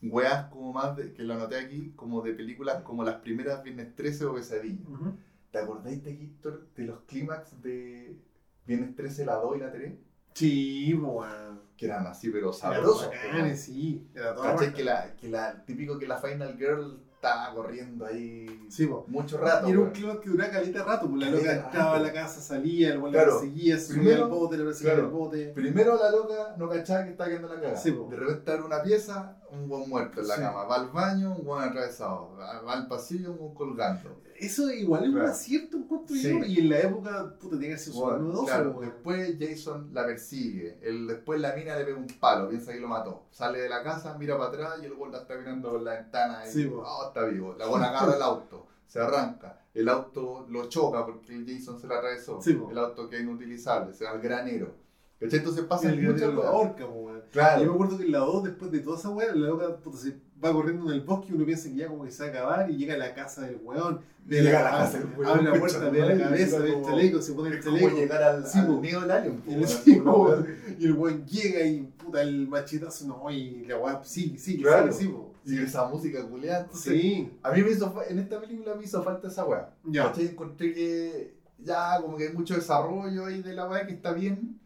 [0.03, 3.95] weas como más, de, que lo anoté aquí, como de películas como las primeras Viernes
[3.95, 4.89] 13 o Pesadilla.
[4.89, 5.17] Ujú.
[5.51, 8.19] ¿Te acordáis de Héctor de los clímax de
[8.67, 9.95] Viernes 13, la 2 y la 3?
[10.35, 11.61] Sí, weón.
[11.77, 13.09] Que eran así, pero Era sabrosos.
[13.09, 14.09] bacanes, sí.
[14.15, 14.57] Era todo.
[14.73, 19.05] Que la, que la, típico que la Final Girl estaba corriendo ahí Sí, po.
[19.09, 19.69] mucho rato.
[19.69, 22.05] Y era un clima que duraba caleta rato, pues la loca entraba a rato.
[22.05, 23.13] la casa, salía, el Claro.
[23.13, 25.07] la perseguía, subía Primero- al bote, le perseguía claro.
[25.09, 25.47] al bote.
[25.55, 27.77] Primero la loca no cachaba que estaba quedando la.
[27.77, 28.09] Sí, po.
[28.09, 30.41] de repente abre una pieza, un buen muerto en la Sí.
[30.41, 30.65] cama.
[30.65, 32.37] Va al baño, un buen atravesado.
[32.39, 34.17] Va va al pasillo, un buen colgando.
[34.41, 36.23] Eso igual es un acierto encuentro Sí.
[36.31, 38.81] yo, y en la época, puta, tenía que ser Bueno, novedoso, claro, weón.
[38.91, 40.79] después Jason la persigue.
[40.83, 43.27] El, después la mina le pega un palo, piensa que lo mató.
[43.31, 46.47] Sale de la casa, mira para atrás y el la está mirando por la ventana
[46.47, 46.83] y Sí, po.
[46.87, 47.55] oh, está vivo.
[47.59, 49.61] La buena agarra el auto, se arranca.
[49.75, 52.41] El auto lo choca porque el Jason se lo atravesó.
[52.41, 52.71] Sí, po.
[52.71, 54.75] el auto queda inutilizable, se va al granero.
[55.21, 55.41] ¿Cachai?
[55.41, 56.51] Entonces pasa el muchas cosas.
[56.89, 57.23] weón.
[57.31, 57.61] Claro.
[57.63, 59.99] Yo me acuerdo que en la 2, después de toda esa weá, la loca puta,
[59.99, 62.29] se va corriendo en el bosque y uno piensa que ya como que se va
[62.29, 64.01] a acabar y llega a la casa del weón.
[64.25, 66.83] ve Llega a la casa del weón, Abre la puerta, ve la cabeza, ve el
[66.85, 67.97] chaleco, se pone el como chaleco.
[67.97, 68.81] llegar al, Sí, al po.
[68.81, 69.37] nido del alien.
[69.41, 70.75] po, Y el, weón, sí, una po, wea así.
[70.79, 74.93] y el weón llega y puta el machetazo, no, y la weá sigue, sigue, Claro.
[74.93, 75.27] sí, po.
[75.47, 79.29] Y esa música entonces, Sí, A mí me hizo, en esta película me hizo falta
[79.29, 79.71] esa weá.
[79.85, 80.05] ya.
[80.05, 80.27] ¿Cachai?
[80.29, 84.61] Encontré que ya como que hay mucho desarrollo ahí de la weá que está bien,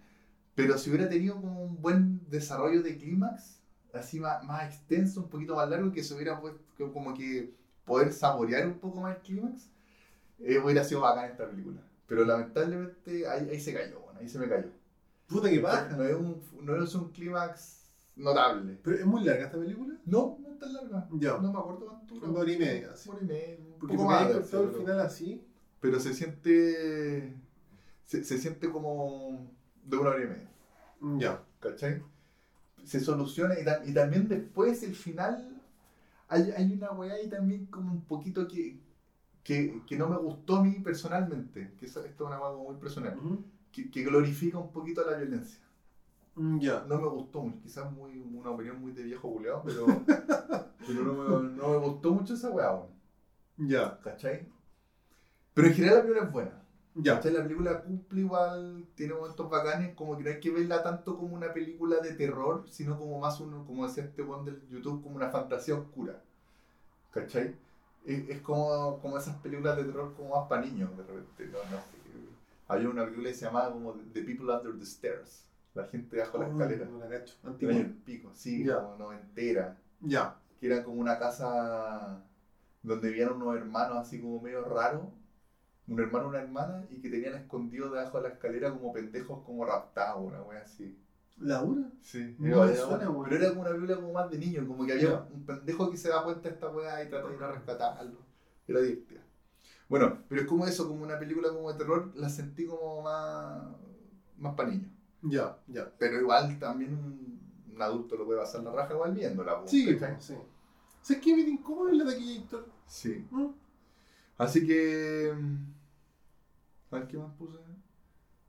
[0.54, 3.53] pero si hubiera tenido como un buen desarrollo de clímax,
[3.96, 7.52] así más, más extenso, un poquito más largo, que se hubiera puesto como que
[7.84, 9.68] poder saborear un poco más el clímax,
[10.40, 11.80] eh, hubiera sido bacán esta película.
[12.06, 14.68] Pero lamentablemente ahí, ahí se cayó, bueno, ahí se me cayó.
[15.26, 15.88] Puta que baja.
[15.96, 17.82] No es un, no es un clímax
[18.16, 18.78] notable.
[18.82, 19.94] Pero es muy larga esta película.
[20.04, 21.08] No, no es tan larga.
[21.12, 21.38] Ya.
[21.38, 22.14] No me acuerdo cuánto.
[22.14, 23.08] Una hora y media, sí.
[23.08, 24.26] Una hora y media, un Porque poco más.
[24.32, 25.44] cortado el final así.
[25.80, 27.34] pero se siente
[28.04, 29.50] se, se siente como
[29.84, 30.50] de una hora y media
[31.18, 31.42] Ya.
[31.60, 32.02] ¿cachai?
[32.86, 35.62] Se soluciona y, ta- y también después el final
[36.28, 38.78] hay, hay una weá ahí también como un poquito que,
[39.44, 43.16] que, que no me gustó a mí personalmente que esto es una weá muy personal
[43.72, 45.60] que, que glorifica un poquito la violencia
[46.36, 46.84] Mm, Ya.
[46.88, 49.86] no me gustó mucho quizás muy una opinión muy de viejo buleado pero,
[50.86, 52.82] pero no, me, no me gustó mucho esa weá
[53.56, 53.98] Ya.
[54.02, 54.46] ¿cachai?
[55.54, 56.63] pero en general la película es buena
[56.94, 57.14] Ya.
[57.24, 61.34] La película cumple igual, tiene momentos bacanes, como que no hay que verla tanto como
[61.34, 65.16] una película de terror, sino como más uno, como decía este one del YouTube, como
[65.16, 66.20] una fantasía oscura.
[67.10, 67.54] ¿Cachai?
[68.04, 71.46] Es, es como, como esas películas de terror como más para niños, de repente.
[71.46, 71.82] No, no.
[72.68, 75.44] Había una película que se llamaba como The People Under the Stairs,
[75.74, 76.84] la gente bajo la Oh, escalera.
[76.86, 77.34] No la cacho.
[77.44, 77.74] Antigua.
[77.74, 78.80] el pico, sí, Ya.
[78.80, 79.76] como noventera.
[80.00, 80.36] Ya.
[80.60, 82.22] Que era como una casa
[82.82, 85.04] donde vivían unos hermanos así como medio raros
[85.86, 89.64] un hermano una hermana y que tenían escondidos debajo de la escalera como pendejos como
[89.64, 90.96] raptados, una wea así.
[91.40, 91.90] ¿La dura?
[92.00, 93.10] Sí, No era- me era suena, buena.
[93.10, 93.24] weón.
[93.28, 95.96] pero era como una película como más de niño, como que había un pendejo que
[95.96, 98.18] se da cuenta de esta weá y trata de ir a rescatarlo.
[98.68, 99.20] Era divertida.
[99.88, 103.62] Bueno, pero es como eso, como una película como de terror, la sentí como más,
[104.38, 104.90] más para niños.
[105.22, 105.90] Ya, ya.
[105.98, 107.34] Pero igual también un,
[107.82, 109.60] adulto lo puede pasar la raja igual viéndola.
[109.60, 110.16] po, Sí, ¿cachai?
[110.20, 110.34] sí.
[111.02, 112.42] ¿Sabes qué me incómodo en la taquilla,
[112.86, 113.26] Sí.
[113.30, 113.46] ¿Mm?
[114.38, 115.32] Así que...
[116.94, 117.58] A ver qué más puse.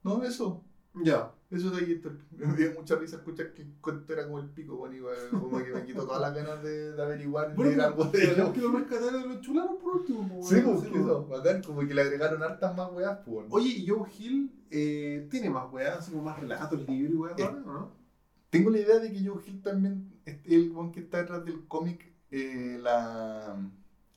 [0.04, 0.64] No, eso.
[1.04, 1.32] Ya.
[1.52, 2.02] Eso de aquí,
[2.38, 5.64] me dio mucha risa escuchar que el cuento era como el pico, bueno, igual, como
[5.64, 8.54] que me quitó todas las ganas de, de averiguar y leer algo de pero ello.
[8.54, 10.42] que lo rescataron y lo chularon por último.
[10.42, 13.46] Sí, pues, eso, bacán, como que le agregaron hartas más weas, pues.
[13.52, 17.40] Oye, ¿y Joe Hill eh, tiene más weas, así como más relatos, libros y weas,
[17.40, 17.92] Eh, ahora, ¿o no?
[18.50, 21.68] Tengo la idea de que Joe Hill también, es el one que está detrás del
[21.68, 23.56] cómic, eh, la.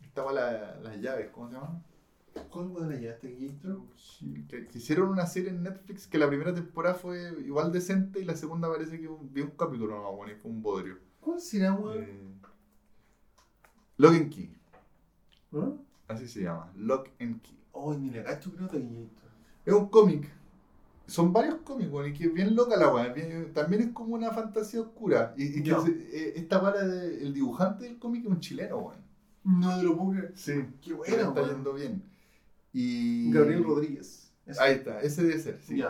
[0.02, 1.84] Estaba la, las llaves, ¿cómo se llama?
[2.50, 3.80] ¿Cuál wea la llevaste, Gator?
[4.48, 8.24] Que, que hicieron una serie en Netflix que la primera temporada fue igual decente y
[8.24, 10.98] la segunda parece que un- vi un capítulo nomás, bueno, y fue un bodrio.
[11.20, 12.02] ¿Cuál será, weón?
[12.04, 12.24] Eh,
[13.96, 14.56] Lock and Key,
[15.50, 15.78] ¿No?
[16.06, 17.58] así se llama, Lock and Key.
[17.72, 19.28] Oh, ni la cacho, creo, Gator.
[19.66, 20.28] Es un cómic.
[21.06, 23.14] Son varios cómics, bueno, y que es bien loca la weá.
[23.54, 25.34] También es como una fantasía oscura.
[25.36, 28.78] Y, y que se- eh, esta weá, de- el dibujante del cómic es un chileno,
[28.78, 29.00] weón.
[29.44, 30.32] No te lo puedo creer.
[30.36, 30.64] Sí.
[30.82, 32.02] Qué bueno, está yendo bien.
[32.80, 33.32] Y...
[33.32, 34.30] Gabriel Rodríguez.
[34.46, 34.62] Ese.
[34.62, 35.82] Ahí está, ese debe ser, sí.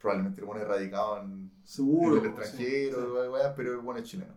[0.00, 2.18] Probablemente el bueno es radicado en, Seguro.
[2.18, 3.52] en el extranjero, sí, sí.
[3.56, 4.34] pero el bueno es chileno.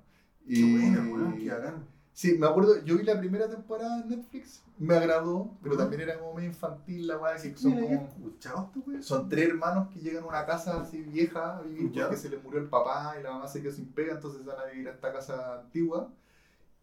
[0.48, 0.72] Qué Y...
[0.78, 1.88] bueno, weón, qué bacán.
[2.14, 6.18] Sí, me acuerdo, yo vi la primera temporada en Netflix, me agradó, pero también era
[6.18, 8.06] como medio infantil la weá, que son como...
[8.08, 9.04] escuchado esto.
[9.04, 12.04] Son tres hermanos que llegan a una casa así vieja a vivir Ya.
[12.04, 14.58] porque se les murió el papá y la mamá se quedó sin pega, entonces van
[14.60, 16.10] a vivir a esta casa antigua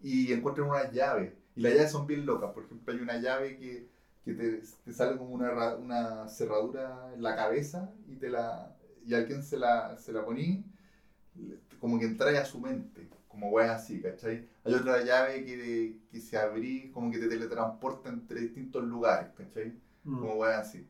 [0.02, 1.32] y encuentran unas llaves.
[1.56, 2.50] Y las llaves son bien locas.
[2.52, 3.88] Por ejemplo, hay una llave que,
[4.24, 9.14] que te, te sale como una, una cerradura en la cabeza y te la y
[9.14, 10.64] alguien se la, se la poní,
[11.80, 14.48] como que entra a su mente, como weas así, ¿cachai?
[14.64, 19.74] Hay otra llave que, que se abrí, como que te teletransporta entre distintos lugares, ¿cachai?
[20.04, 20.18] Mm.
[20.18, 20.86] como weas así.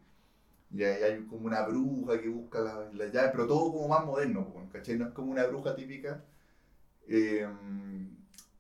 [0.73, 4.05] Y ahí hay como una bruja que busca la, la llave, pero todo como más
[4.07, 4.99] moderno, ¿cachai?
[4.99, 6.25] No es como una bruja típica.
[7.09, 7.47] Eh,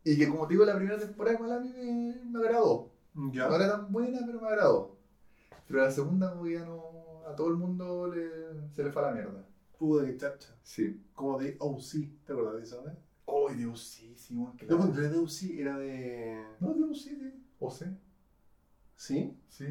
[0.04, 2.91] Y que como te digo, la primera temporada igual a mí me, me agradó.
[3.32, 3.48] Ya.
[3.48, 4.96] No era tan buena, pero me agradó.
[5.66, 7.22] Pero la segunda ya no...
[7.26, 8.28] A todo el mundo le,
[8.72, 9.46] se le fue a la mierda.
[9.78, 10.54] Pudo de chacha.
[10.62, 11.00] Sí.
[11.14, 12.96] Como de OC, ¿te acuerdas de eso, eh?
[13.26, 16.44] Oh, Dios, sí, sí, weón, que No, era de OC, era de.
[16.60, 17.32] No, Dios, sí, sí.
[17.60, 17.84] O sí.
[18.96, 19.36] ¿Sí?
[19.48, 19.66] Sí.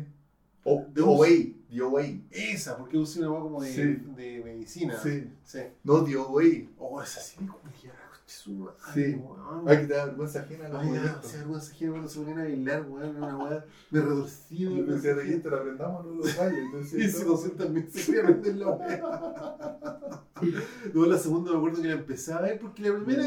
[0.63, 1.27] O, De OA,
[1.69, 2.03] The OA.
[2.29, 3.81] Esa, porque OC una hueá como de, Sí.
[4.15, 4.97] de medicina.
[4.97, 5.31] Sí.
[5.43, 5.59] Sí.
[5.83, 6.43] No, The OA.
[6.77, 7.99] Oh, esa serie culiada,
[8.47, 8.71] una.
[8.93, 9.21] Sí.
[9.65, 11.21] Ay, que te da vergüenza ajena a los Ay, da movimientos.
[11.21, 13.15] demasiada vergüenza ajena cuando se ponían a bailar, weón.
[13.17, 13.65] Una weá.
[13.91, 14.69] Me retorcía.
[14.69, 16.59] Yo me pensé de esto, lo aprendamos no los bailes.
[16.65, 20.23] Entonces, Y ese concepto también se quería aprender la weá.
[20.93, 23.23] Luego la segunda me acuerdo que la empezaba a ver porque la primera,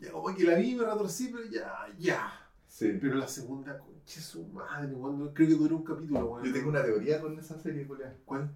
[0.00, 2.32] ya como que la vi, me retorcí, pero ya, ya.
[2.66, 2.98] Sí.
[3.00, 5.32] Pero la segunda, conche su madre, weón.
[5.34, 6.44] Creo que duró un capítulo, weón.
[6.44, 8.14] Yo tengo una teoría con esa serie, Julián.
[8.24, 8.50] ¿Cuál?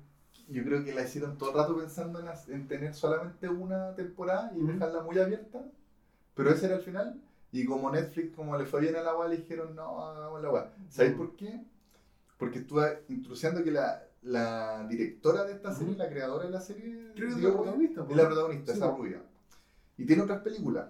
[0.48, 4.62] Yo creo que la hicieron todo el rato pensando en, tener solamente una temporada y
[4.62, 5.62] dejarla muy abierta.
[6.38, 7.20] Pero ese era el final.
[7.50, 10.50] Y como Netflix, como le fue bien a la weá, le dijeron, no, hagamos la
[10.50, 10.72] weá.
[10.88, 11.24] ¿Sabéis Ujú.
[11.26, 11.64] por qué?
[12.38, 17.10] Porque estuve introduciendo que la, la directora de esta serie, la creadora de la serie,
[17.16, 18.06] Creo es la protagonista.
[18.08, 19.22] es la protagonista, Sí, esa rubia.
[19.96, 20.86] Y tiene otras películas.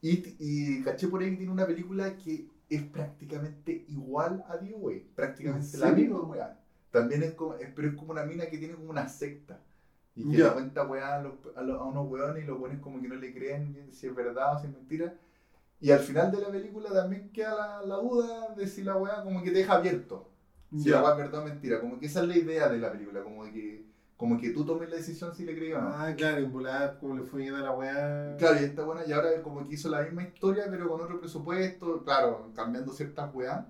[0.00, 4.72] Y, y caché por ahí que tiene una película que es prácticamente igual a The
[4.72, 5.10] Way.
[5.14, 6.58] Prácticamente ¿En la misma weá.
[6.90, 9.60] También es como, es- pero es como una mina que tiene como una secta.
[10.14, 10.48] Y que Ya.
[10.48, 13.08] le cuenta weá a, los- a, los- a unos weones y los weones como que
[13.08, 15.14] no le creen si es verdad o si es mentira.
[15.80, 19.22] Y al final de la película también queda la, la duda de si la weá
[19.24, 20.28] como que te deja abierto.
[20.76, 20.96] Si Ya.
[20.96, 21.80] la weá es verdad o mentira.
[21.80, 23.22] Como que esa es la idea de la película.
[23.22, 23.84] Como que,
[24.16, 25.88] como que tú tomes la decisión si le crees o no.
[25.88, 28.36] Ah, claro, en volar, como le fue bien a la weá.
[28.38, 31.18] Claro, y esta buena, y ahora como que hizo la misma historia, pero con otro
[31.18, 33.64] presupuesto, claro, cambiando ciertas weas.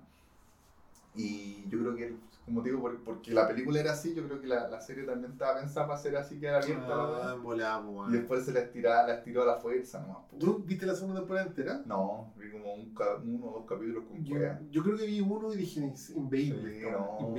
[1.15, 2.15] Y yo creo que,
[2.45, 5.31] como digo, por- porque la película era así, yo creo que la, la serie también
[5.31, 8.59] estaba pensada para ser así, que era abierta la Ah, volar, Y después se la
[8.59, 10.27] estiraba, la estiró a la fuerza nomás.
[10.37, 11.81] ¿Tú viste la segunda temporada entera?
[11.85, 12.93] No, vi como un,
[13.25, 14.37] uno o dos capítulos con Yo,
[14.69, 16.91] yo creo que vi uno y dije, es Sí, inveíble.
[16.91, 17.33] no,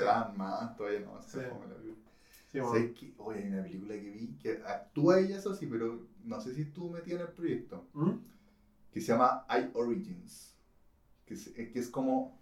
[0.00, 1.38] la más, todavía no, Sí.
[1.38, 1.94] la vi.
[2.50, 2.58] Sí.
[2.60, 3.12] ¿Sabes qué?
[3.18, 6.62] Oye, hay una película que vi que actúa ella, eso sí, pero no sé si
[6.62, 7.84] estuvo metida en el proyecto.
[7.92, 8.12] ¿Mm?
[8.90, 10.54] que se llama I Origins,
[11.26, 12.37] que es, que es como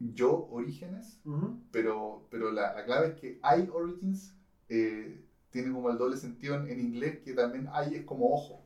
[0.00, 1.58] yo orígenes, Ujú.
[1.70, 4.34] pero, pero la, la clave es que I Origins
[4.68, 8.64] eh, tiene como el doble sentido en, en inglés, que también I es como ojo,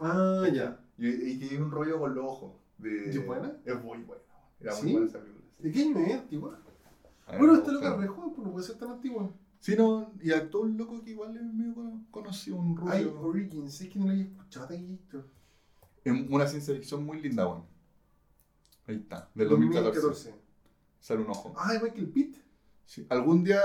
[0.00, 0.80] Ah, ya.
[0.98, 2.52] y, y que hay un rollo con los ojos.
[2.78, 3.52] De, ¿Y es buena?
[3.64, 4.22] Es muy buena,
[4.60, 4.84] era ¿Sí?
[4.84, 5.44] muy buena esa película.
[5.58, 5.62] sí.
[5.62, 6.58] ¿De qué año es antigua?
[7.38, 9.30] Bueno, esta loca es re joven, pues no puede ser tan antigua.
[9.60, 13.20] Sí, no, y actuó un loco que igual es medio cono- conocido, un rubio.
[13.20, 15.24] Origins, es que no lo había escuchado Taquillito.
[16.04, 17.66] En una ciencia ficción muy linda, bueno.
[18.86, 20.34] Ahí está, del 2014.
[21.00, 21.52] Sale un ojo.
[21.56, 22.36] Ah, ¿es Michael Pitt.
[22.84, 23.60] Sí, Algún día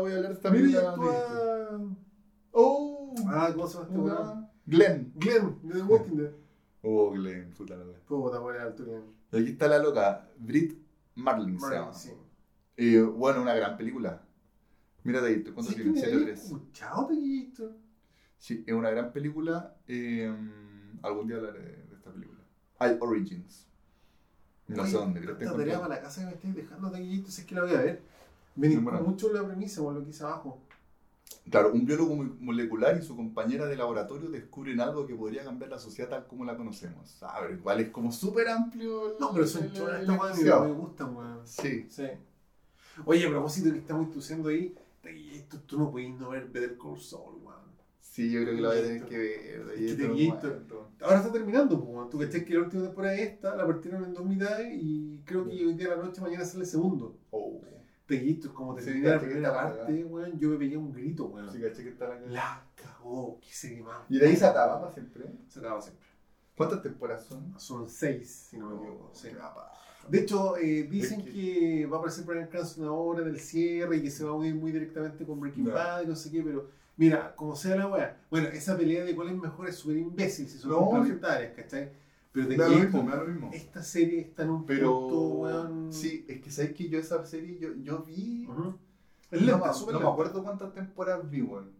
[0.00, 0.90] voy a hablar de esta Mira, película.
[0.90, 1.96] actúa...
[2.52, 4.76] Oh, Ah, ¿cómo se llama este.
[4.76, 5.12] Glenn.
[5.16, 6.32] Glenn, de The Walking Dead.
[6.82, 7.98] Oh, Glenn, puta la wea.
[8.06, 9.04] Puta, buena alto Glenn.
[9.32, 10.78] Y aquí está la loca, Brit
[11.14, 11.92] Marlin se llama.
[11.92, 12.12] sí.
[12.76, 14.22] Y bueno, una gran película.
[15.04, 15.90] Mírate ahí, ¿cuánto Sí, tiene?
[15.92, 16.42] me 7 había 3.
[16.44, 17.76] escuchado Taquillito.
[18.36, 19.76] Sí, es una gran película.
[19.86, 20.32] eh,
[21.02, 22.40] algún día hablaré de, de esta película.
[22.78, 23.67] Hay Origins.
[24.68, 26.90] No sé dónde, creo que tanta está tarea para la casa que me estáis dejando
[26.90, 28.02] Taquillito, si es que la voy a ver.
[28.56, 29.00] Me buena.
[29.00, 30.58] mucho la premisa por lo que hice abajo.
[31.50, 35.70] Claro, un biólogo mo- molecular y su compañera de laboratorio descubren algo que podría cambiar
[35.70, 37.22] la sociedad tal como la conocemos.
[37.22, 39.12] A ver, igual es como súper amplio.
[39.14, 40.64] el- No, pero son choras el esta weá, enunciado.
[40.66, 41.40] me gustan, weón.
[41.46, 41.86] Sí.
[41.88, 42.06] Sí.
[43.06, 47.00] Oye, a propósito que estamos introduciendo ahí, Taquillito, tú no podés no ver Better Call
[47.00, 47.37] Saul.
[48.18, 49.62] Sí, yo creo que lo voy a tener que ver.
[51.02, 52.10] Ahora está terminando, pues.
[52.10, 55.52] Tú que la última temporada es esta, la partieron en dos mitades y creo que
[55.64, 57.16] hoy día a la noche, mañana sale el segundo.
[57.30, 57.60] Oh.
[58.08, 61.48] Taquillito, como Sí, terminé la primera parte, weón, yo me pegué un grito, weón.
[61.52, 63.38] Sí, caché que está la La cagó,
[63.82, 63.98] más.
[64.08, 64.46] Y de ahí se
[64.80, 65.24] para siempre.
[65.46, 66.04] Se acaba siempre.
[66.56, 67.54] ¿Cuántas temporadas son?
[67.56, 69.12] Son seis, si no me equivoco.
[69.22, 69.78] Qué paja.
[70.08, 71.86] De hecho, eh, dicen Es que- que...
[71.86, 74.56] va a aparecer Brian Cranston ahora en el cierre y que se va a unir
[74.56, 75.66] muy directamente con Breaking.
[75.66, 76.66] Bad y no sé qué, pero
[76.98, 78.20] mira, como sea la weá.
[78.30, 81.90] Bueno, esa pelea de cuál es mejor es súper imbécil, si son No, complementarias, ¿cachai?
[82.32, 83.50] Pero de lo que mismo, lo mismo.
[83.54, 85.00] esta serie está en un Pero.
[85.00, 85.92] punto, weón.
[85.92, 88.46] Sí, es que sabes que yo esa serie yo, yo vi.
[88.46, 88.74] Ujú.
[89.30, 91.70] Es no, lenta, súper no me acuerdo cuántas temporadas vi, weón.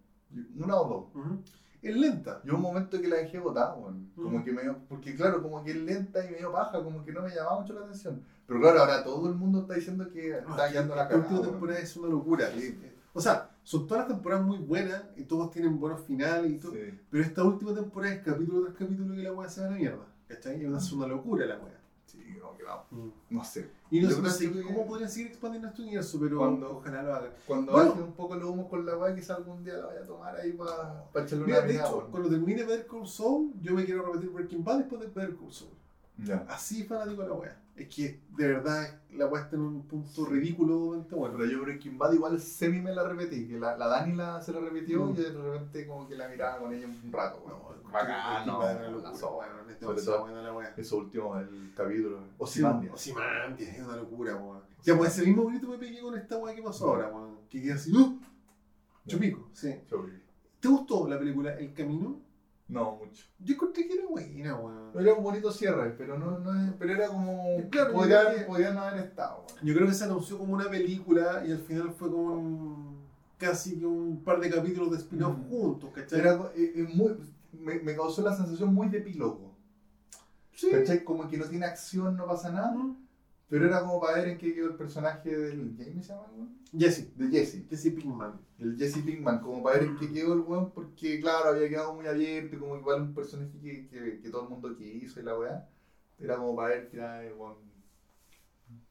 [0.58, 1.22] Una o dos.
[1.24, 1.42] Ujú.
[1.80, 2.40] Es lenta.
[2.44, 4.10] Yo un momento que la dejé botada, weón.
[4.16, 4.44] Como Mm.
[4.44, 7.22] que me dio- porque claro, como que es lenta y medio paja, como que no
[7.22, 8.22] me llamaba mucho la atención.
[8.46, 11.30] Pero claro, ahora todo el mundo está diciendo que está guiando la Esta cagada.
[11.34, 12.50] última temporada es una locura.
[12.56, 12.78] Sí.
[13.12, 16.72] O sea, son todas las temporadas muy buenas y todos tienen buenos finales y todo.
[16.72, 16.98] Sí.
[17.10, 19.76] Pero esta última temporada es capítulo tras capítulo que la weá se va a la
[19.76, 20.06] mierda.
[20.26, 20.62] ¿Cachai?
[20.62, 21.78] Es una, es una locura la weá.
[22.06, 22.64] Sí, no, que.
[22.96, 23.10] Mm.
[23.28, 23.68] No sé.
[23.90, 26.76] Y no, sé- no creo sé que- cómo podrían seguir expandiendo este universo, pero Cuando-
[26.78, 27.30] ojalá lo hagan.
[27.46, 27.90] Cuando Bueno.
[27.90, 30.34] baje un poco los humos con la weá, quizá algún día la vaya a tomar
[30.36, 31.88] ahí para pa echarle Mira, una de mirada.
[31.90, 35.36] hecho, cuando termine Better Call Saul, yo me quiero repetir Breaking Bad después de Better
[35.36, 35.70] Call Saul.
[36.48, 37.62] Así fanático de la wea.
[37.76, 41.36] Es que de verdad la wea está en un punto ridículamente bueno.
[41.38, 44.52] Pero yo Breaking Bad igual semi me la repetí, que la, la Dani la, se
[44.52, 45.10] la repitió Mm.
[45.12, 47.44] y de repente como que la miraba con ella un rato.
[47.46, 49.36] No, Bacán, no, Breaking Bad es una la locura, zorra.
[49.36, 50.74] weón, es Sobre demasiado todo buena la wea.
[50.76, 52.18] Eso último, el capítulo.
[52.38, 52.94] Ozymandias.
[52.94, 54.62] Ozymandias, es una locura, weón.
[54.82, 57.38] Ya, pues ese mismo grito me pegué con esta weá que pasó ahora, weón.
[57.48, 58.18] Que queda así, ¡uh!
[59.06, 59.72] Chupico, sí.
[60.60, 62.20] ¿Te gustó la película El Camino?
[62.68, 63.24] No, mucho.
[63.38, 64.90] Yo encontré que era buena, weón.
[64.98, 68.02] Era un bonito cierre, pero no, no es, pero era como Claro, creo
[68.56, 69.44] que- haber estado.
[69.48, 69.58] weón.
[69.66, 72.98] Yo creo que se anunció como una película y al final fue como un,
[73.38, 75.48] casi que un par de capítulos de spin-off Mm.
[75.48, 76.20] juntos, ¿cachai?
[76.20, 77.16] Era eh, eh, muy,
[77.52, 79.54] me, me causó la sensación muy de epílogo.
[80.52, 80.68] sí.
[80.70, 81.04] ¿Cachai?
[81.04, 82.72] Como que no tiene acción, no pasa nada.
[82.74, 82.96] Mm.
[83.48, 85.74] Pero era como para ver en qué quedó el personaje del.
[85.78, 86.58] ¿James se llama weón?
[86.78, 87.64] Jesse, De Jesse.
[87.70, 88.38] Jesse Pinkman.
[88.58, 91.94] El Jesse Pinkman, como para ver en qué quedó el weón, porque claro, había quedado
[91.94, 95.38] muy abierto, como igual un personaje que, que, que todo el mundo quiso y la
[95.38, 95.66] weá.
[96.18, 97.56] Era como para ver que ah, el weón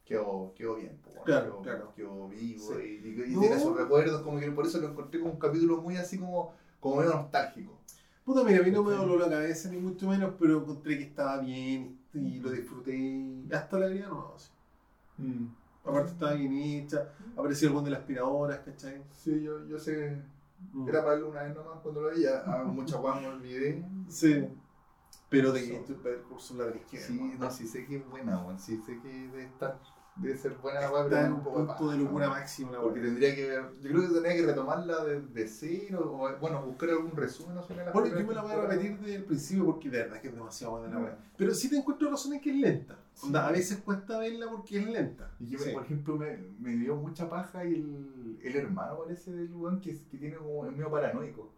[0.06, 1.94] quedó, quedó bien, po, Claro, quedó, claro.
[1.96, 3.02] quedó vivo Sí.
[3.04, 3.42] y, y- y No.
[3.42, 6.54] tiene esos recuerdos, como que por eso lo encontré como un capítulo muy así como,
[6.80, 7.78] como medio nostálgico.
[8.24, 11.04] Puta, mira, a mí no me doló la cabeza ni mucho menos, pero encontré que
[11.04, 14.50] estaba bien y lo disfruté y hasta la vida no, así.
[15.84, 19.04] Aparte estaba bien hecha, apareció el buen de las aspiradoras, ¿cachai?
[19.12, 20.22] Sí, yo, yo sé.
[20.74, 20.90] Mm.
[20.90, 22.42] Era para una vez nomás cuando lo veía.
[22.42, 23.86] A mucha weá me olvidé.
[24.10, 24.48] Sí.
[25.30, 27.08] Pero de que esto es curso la de izquierda.
[27.08, 28.60] Sí, no, sí sé que es buena, weón.
[28.60, 29.80] Sí sé que debe estar,
[30.20, 32.40] debe ser buena la weá, pero en un poco punto de locura weón.
[32.40, 36.40] máxima la Porque tendría que ver, yo creo que tendría que retomarla desde cero, o
[36.40, 39.16] bueno, buscar algún resumen, no sé, la Bueno, yo me la voy a repetir desde
[39.16, 41.04] el principio porque de verdad que es demasiado buena la Mm.
[41.04, 41.18] weá.
[41.38, 42.98] Pero sí te encuentro razón en que es lenta.
[43.24, 45.32] Onda, a veces cuesta verla porque es lenta.
[45.40, 45.72] Y Sí.
[45.72, 50.18] por ejemplo, me, me dio mucha paja el, el hermano parece del weón que, que
[50.18, 51.52] tiene como, es medio paranoico.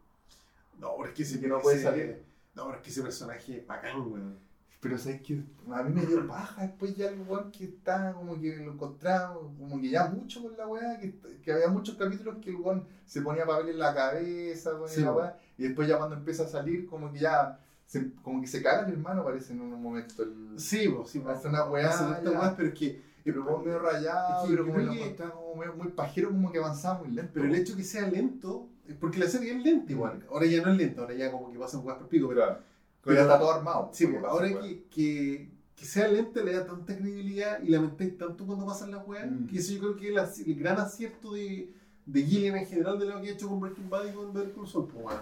[0.79, 2.23] No, pero es que ese que no puede ese- salir.
[2.55, 4.37] No, pero es que ese personaje es bacán, weón.
[4.81, 5.43] Pero sabes que
[5.73, 9.33] a mí me dio paja después ya el weón que está como que lo encontraba,
[9.57, 12.85] como que ya mucho con la weá, que, que había muchos capítulos que el weón
[13.05, 16.43] se ponía papel en la cabeza, ponía Sí, la weá, y después ya cuando empieza
[16.43, 19.81] a salir, como que ya, se, como que se caga el hermano parece en un
[19.81, 20.23] momento.
[20.23, 21.21] El, Sí, pues, sí.
[21.27, 21.89] Hace una weá,
[22.23, 22.31] ya.
[22.31, 23.01] weas, pero es que.
[23.25, 26.51] pero weón medio rayado, Es que pero como lo encontraba como medio- muy pajero, como
[26.53, 27.31] que avanzaba muy lento.
[27.33, 28.65] Pero el hecho que sea lento,
[29.01, 30.23] porque la serie es lenta igual.
[30.29, 32.68] Ahora ya no es lenta, ahora ya como que pasan weas por pico, pero.
[33.09, 33.89] Pero, ya está todo armado.
[33.93, 38.17] Sí, porque pues, ahora que, que, que sea lenta le da tanta credibilidad y lamentáis
[38.17, 39.47] tanto cuando pasan las weas, Mm.
[39.47, 41.73] que eso yo creo que es el, gran acierto de,
[42.05, 44.53] de Gillian en general de lo que ha hecho con Breaking Bad y con Better
[44.53, 45.19] Call Saul, pues, weón.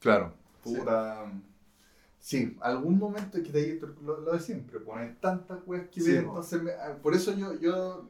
[0.00, 0.32] Claro,
[0.64, 0.74] Sí.
[0.76, 1.32] puta.
[2.18, 6.12] Sí, algún momento es que ahí lo, lo de siempre, poner tantas weas que Sí,
[6.12, 6.28] ver, po.
[6.30, 8.08] entonces me- ah, por eso yo, yo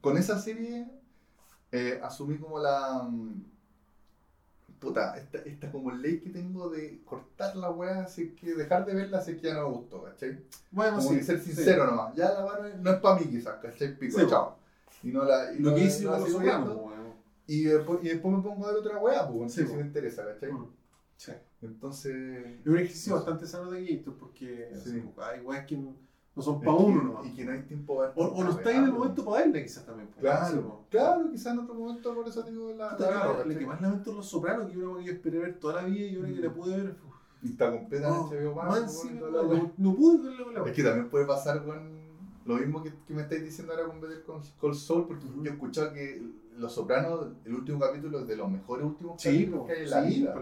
[0.00, 0.86] con esa serie
[1.72, 3.44] eh, asumí como la mm,
[4.82, 8.94] puta, esta, esta como ley que tengo de cortar la wea, así que dejar de
[8.94, 10.38] verla es que ya no me gustó, ¿cachai?
[10.70, 11.52] Bueno, Como sí, que ser sí.
[11.52, 13.96] sincero nomás, ya la wea no es- no para mí quizás, ¿cachai?
[13.96, 14.56] Pico, Sí, chao.
[15.04, 17.12] Y no la, y Lo no- que no hice viendo, pues, weón.
[17.46, 20.52] y, después, y después me pongo a ver otra wea, pues, si me interesa, ¿cachai?
[20.52, 20.66] Mm.
[21.16, 21.32] Sí.
[21.62, 22.14] Entonces...
[22.60, 25.76] Es un ejercicio bastante sano de Gator porque así, hay weas que
[26.34, 27.24] no son para que- uno, ¿no?
[27.24, 29.62] Y que no hay tiempo para O, o no está en el momento para verla,
[29.62, 30.08] quizás también.
[30.08, 33.80] pues, Claro, claro, quizás en otro momento por eso digo la, Puta, la que más
[33.80, 36.40] lamento es Los Sopranos, que yo, yo esperé ver toda la vida y ahora que
[36.40, 36.96] la pude ver.
[37.42, 40.70] Y está completamente HBO Max, no, no pude verla con la wea.
[40.70, 42.02] Es que también puede pasar con
[42.44, 44.24] lo mismo que, que me estáis diciendo ahora con Better
[44.60, 46.22] Call Saul, porque yo he escuchado que
[46.56, 49.90] Los Sopranos, el último capítulo es de los mejores últimos Sí, capítulos que hay en
[49.90, 50.34] la vida.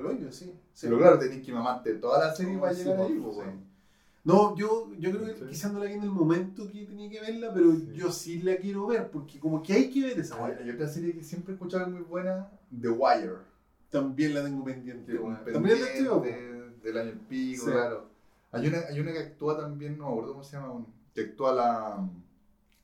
[0.80, 3.18] Pero claro, tenéis que mamarte toda la serie para llegar ahí.
[4.22, 5.44] No, yo, yo creo que Sí.
[5.48, 7.92] quizás no la vi en el momento que tenía que verla, pero Sí.
[7.94, 10.58] yo sí la quiero ver, porque como que hay que ver esa Hay, weá.
[10.62, 13.36] hay otra serie que siempre he escuchado que es muy buena, The Wire.
[13.88, 16.28] También la tengo pendiente, También de pendiente HBO, po.
[16.84, 17.70] del año el pico, Sí.
[17.70, 18.10] claro.
[18.52, 20.84] Hay una, hay una que actúa también, no me acuerdo cómo se llama,
[21.14, 22.10] que actúa la um,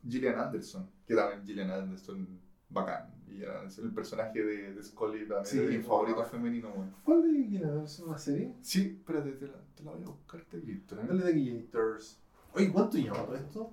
[0.09, 2.27] Gillian Anderson, que también Gillian Anderson
[2.71, 3.11] bacán.
[3.43, 6.95] Era el personaje de, de Scully también Sí, es mi favorito femenino, weón.
[7.05, 8.55] ¿Cuál de quién es una serie?
[8.63, 11.05] Sí, espérate, te la, te la voy a buscar, te listo, ¿eh?
[11.07, 12.21] Dale de Gators.
[12.55, 13.73] Oye, ¿cuánto lleva todo esto?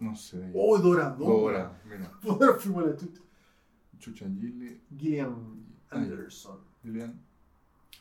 [0.00, 0.50] No sé.
[0.54, 1.32] Oh, Dora, Dora.
[1.32, 2.12] Dora, mira.
[2.22, 3.20] Dora la chucha.
[3.98, 6.58] Chucha Gilly, Gillian Anderson.
[6.82, 7.20] Gillian.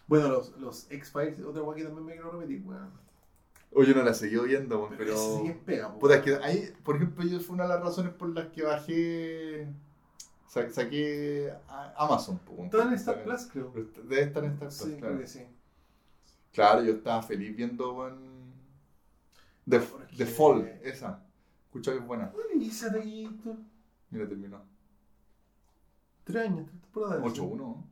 [0.08, 2.90] Bueno, los, los X-Files, otra weá que también me quiero repetir, weón.
[3.72, 5.40] Oye, no la seguí viendo, weón, Pero, pero...
[5.42, 6.00] sí es pega, po.
[6.00, 8.64] Puta, es que ahí, por ejemplo, yo fue una de las razones por las que
[8.64, 9.68] bajé.
[10.50, 11.54] Sa- Saqué
[11.96, 12.40] Amazon.
[12.66, 13.72] Está en Star Plus, creo.
[13.72, 15.16] Debe estar en Star Plus, Sí, claro.
[15.16, 15.44] creo que sí.
[16.52, 18.40] Claro, yo estaba feliz viendo, weón.
[19.70, 20.26] The, ¿Por The qué?
[20.26, 21.24] Fall, esa.
[21.66, 22.32] Escucha que es buena.
[22.32, 23.58] ¿Dónde Taquito?
[24.10, 24.62] Mira, terminó.
[26.24, 27.24] Tres años, tres temporadas.
[27.24, 27.88] 8-1, ¿no?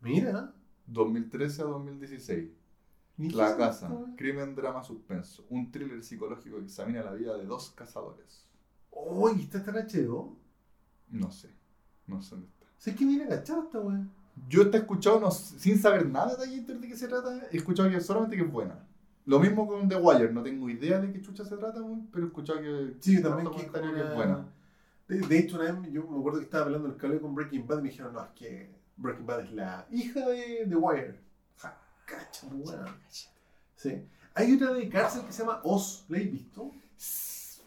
[0.00, 0.54] Mira.
[0.86, 2.50] 2013 a 2016.
[3.18, 3.90] ¿y qué La Casa.
[4.16, 5.44] Crimen, drama, suspenso.
[5.50, 8.46] Un thriller psicológico que examina la vida de dos cazadores.
[8.92, 10.36] Uy, ¿está en HBO?
[11.08, 11.50] No sé.
[12.06, 12.66] No sé dónde está.
[12.78, 14.10] Sé que ni la cachar esta weón.
[14.48, 17.88] Yo he escuchado, no, sin saber nada de Gator de qué se trata, he escuchado
[17.90, 18.78] que solamente que es buena.
[19.24, 22.24] Lo mismo con The Wire, no tengo idea de qué chucha se trata, weón, pero
[22.26, 24.46] he escuchado que Sí, también que una- es buena.
[25.08, 27.66] De, de hecho, una vez yo me acuerdo que estaba hablando el cable con Breaking
[27.66, 31.18] Bad y me dijeron, no, es que Breaking Bad es la hija de The Wire.
[31.58, 32.86] Ja, cacha, weón.
[33.76, 34.04] Sí.
[34.34, 36.70] Hay una de cárcel que se llama Oz, ¿la habéis visto?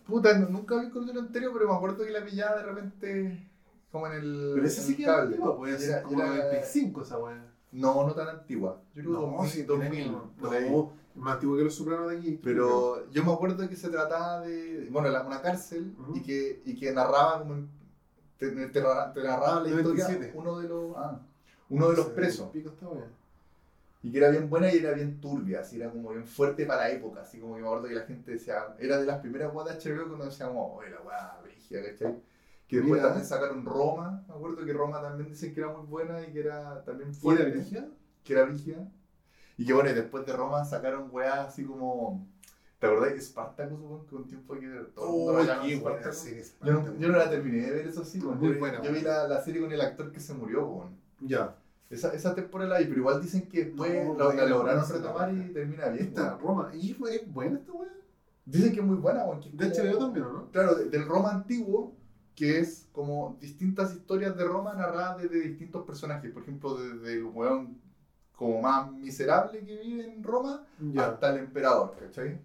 [0.06, 3.49] Puta, no- nunca vi el capítulo entero, pero me acuerdo que la pillaba de repente
[3.92, 5.36] como en el, Pero esa sí que cable.
[5.36, 7.44] antigua, ser era- como era- 95 esa weón.
[7.72, 8.82] No, no tan antigua.
[8.96, 12.40] Yo creo que 2000, sí, 2000, no, no, más antiguo que los Sopranos de aquí.
[12.44, 16.18] Pero yo me acuerdo que se trataba de, bueno, la- una cárcel Ujú.
[16.18, 17.70] y, que, y que narraba como, en-
[18.38, 20.32] te, te te narraba la historia 97.
[20.36, 21.20] uno de los, ah,
[21.70, 22.50] uno de los Sí, presos.
[22.52, 22.72] pico.
[24.02, 26.84] Y que era bien buena y era bien turbia, así era como bien fuerte para
[26.84, 29.52] la época, así como que me acuerdo que la gente decía, era de las primeras
[29.54, 32.16] de HBO cuando decíamos, oye la wea brígida, ¿cachai?
[32.70, 33.10] Que después Mira.
[33.10, 36.40] también sacaron Roma, me acuerdo que Roma también dicen que era muy buena y que
[36.42, 37.88] era también ¿Y era fuerte, brígida?
[38.24, 38.88] que era brígida.
[39.58, 42.26] Y que bueno, y después de Roma sacaron weas así como,
[42.80, 44.06] ¿te acordás de Spartacus, weón?
[44.06, 47.18] Que un tiempo que todo el mundo Oh, qué buena serie Yo no, yo no
[47.18, 48.40] la terminé de ver, eso sí, weón.
[48.40, 50.96] Muy yo, buena, yo vi la, la serie con el actor que se murió, weón.
[51.22, 51.56] Ya.
[51.90, 55.34] Esa, esa temporada la vi, pero igual dicen que después No, la, la lograron retomar
[55.34, 56.06] y termina bien.
[56.06, 56.40] Esta, weón.
[56.40, 56.72] Roma.
[56.76, 57.90] ¿Y es buena esta weón?
[58.46, 59.42] Dicen que es muy buena, weón.
[59.42, 60.52] De como- HBO también, ¿o no?
[60.52, 61.96] Claro, de- del Roma antiguo,
[62.40, 66.32] que es como distintas historias de Roma narradas desde distintos personajes.
[66.32, 67.78] Por ejemplo, desde el weón
[68.32, 70.64] como más miserable que vive en Roma
[70.98, 72.40] hasta el emperador, ¿cachai?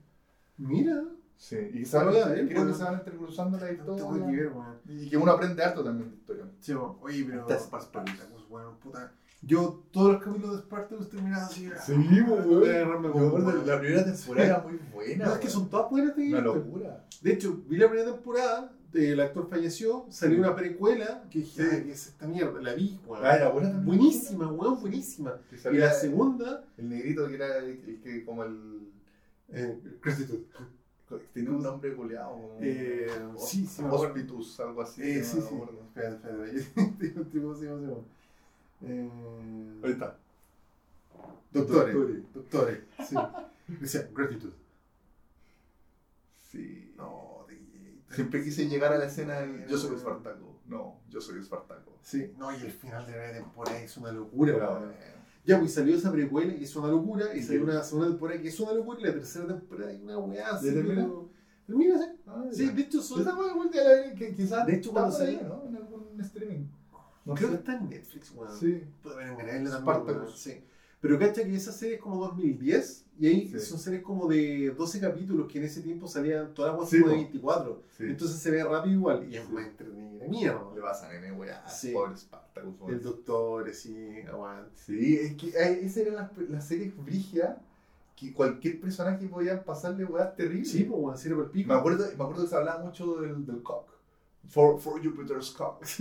[0.58, 1.04] Mira.
[1.36, 2.74] Sí, y a ver, creo que weón.
[2.74, 4.26] se van entrecruzando la Tengo que historia.
[4.26, 4.78] ver, weón.
[4.88, 6.44] Y que uno aprende harto también de historia.
[6.58, 6.72] Sí.
[6.72, 8.50] Oye, pero Spartacus.
[8.50, 9.12] Weón, puta.
[9.42, 11.70] Yo todos los capítulos de Spartacus terminaba así.
[11.86, 13.64] Sí, weón.
[13.64, 15.26] La primera temporada era muy buena.
[15.26, 17.06] No, es que son todas buenas de una locura.
[17.20, 21.68] De hecho, vi la primera temporada, el actor falleció, salió una precuela, que dije, Sí.
[21.72, 22.60] "Ay, ¿qué es esta mierda?
[22.62, 23.24] La vi, weón.
[23.26, 23.86] Ah, era buena también.
[23.86, 25.38] Buenísima, weón, buenísima.
[25.72, 28.80] Y la segunda, El negrito que era el, el que como el.
[29.50, 30.38] eh, gratitud.
[31.32, 32.56] Tenía un nombre goleado.
[32.60, 33.06] Eh,
[33.38, 33.82] sí, sí.
[33.88, 35.02] Hospitus, algo así.
[35.02, 35.54] Eh, sí, sí.
[35.88, 37.24] Espera, espera, espera.
[37.32, 37.80] ¿Cómo se llama?
[37.80, 38.04] ¿Cómo
[38.84, 39.04] se llama?
[39.04, 40.16] Eh, Ahí está.
[41.52, 41.94] Doctores.
[42.34, 42.78] Doctores.
[43.08, 43.14] Sí.
[43.80, 44.52] Decía, gratitud.
[46.50, 46.92] Sí.
[46.96, 47.33] No,
[48.14, 50.60] Siempre quise llegar a la escena del Yo soy Espartaco.
[50.66, 51.98] No, yo soy Espartaco.
[52.02, 54.90] Sí, no, y el final de la temporada es una locura, weón.
[54.92, 55.14] eh,
[55.46, 57.48] Ya, pues salió esa precuela que es una locura, y Sí.
[57.48, 60.48] salió una segunda temporada que es una locura, y la tercera temporada es una weá
[60.52, 60.58] ah,
[62.52, 64.66] Sí, de hecho, son, de la que quizás.
[64.66, 65.64] De hecho, cuando salió- ¿no?
[65.66, 66.66] En algún streaming.
[67.24, 67.60] No creo que sé.
[67.60, 68.58] está en Netflix, weón.
[68.58, 68.84] Sí.
[69.02, 70.14] Puede haber en Spartacus.
[70.22, 70.64] weón, sí.
[71.04, 73.60] Pero cacha que esa serie es como 2010 y ahí Sí.
[73.60, 77.10] son series como de 12 capítulos que en ese tiempo salían todas las Sí, como
[77.10, 77.22] de po.
[77.24, 77.82] 24.
[77.96, 78.04] Sí.
[78.04, 80.62] Entonces se ve rápido igual y es más entretenida mierda.
[80.74, 81.62] Le vas a nene, weá.
[81.92, 82.88] Pobre Spartacus.
[82.90, 84.70] El doctor, sí, aguante.
[84.74, 87.58] Sí, es que esas eran las, las series brigias
[88.16, 90.70] que cualquier personaje podía pasarle weas terribles.
[90.70, 91.68] Sí, pues bueno, sirve el pico.
[91.70, 93.88] Me acuerdo, me acuerdo que se hablaba mucho del, del cock.
[94.46, 95.82] For, for Jupiter's cock.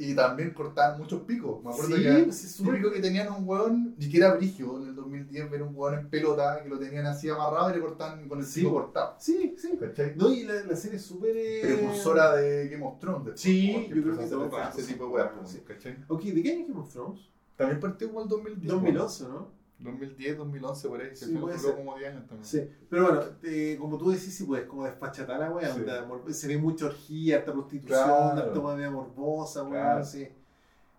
[0.00, 1.62] y, también cortaban muchos picos.
[1.62, 4.78] Me acuerdo Sí, que pues es típico que tenían un weón, y que era brigio
[4.80, 7.80] en el 2010, ver un weón en pelota que lo tenían así amarrado y le
[7.80, 8.80] cortaban con el Sí, pico po.
[8.82, 9.14] cortado.
[9.18, 9.76] Sí, sí.
[9.78, 10.14] ¿Cachai?
[10.16, 11.36] No, y la, la serie es súper.
[11.36, 13.24] eh, Precursora de Game of Thrones.
[13.26, 15.62] después, Sí, yo creo que todo ese tipo de Sí.
[15.66, 15.96] ¿cachai?
[16.08, 17.20] Ok, ¿de qué año Game of Thrones?
[17.56, 18.72] También partió como el 2010.
[18.72, 19.55] 2011, ¿no?
[19.78, 21.10] 2010, 2011, por ahí.
[21.14, 21.76] Sí, que se puede duró ser.
[21.76, 22.44] como 10 años también.
[22.44, 22.70] Sí.
[22.88, 25.72] Pero bueno, eh, como tú decís, sí, pues como despachatar la wea.
[25.74, 26.32] Sí.
[26.34, 28.38] se ve mucha orgía, harta prostitución, Claro.
[28.48, 29.72] harta manera morbosa, weón.
[29.72, 30.04] Claro.
[30.04, 30.28] Sí.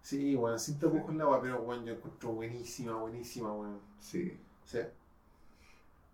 [0.01, 3.79] Sí, bueno, sin tapujos en la wea, pero bueno, yo encuentro buenísima, buenísima, weón.
[3.99, 4.37] Sí.
[4.63, 4.79] Sí.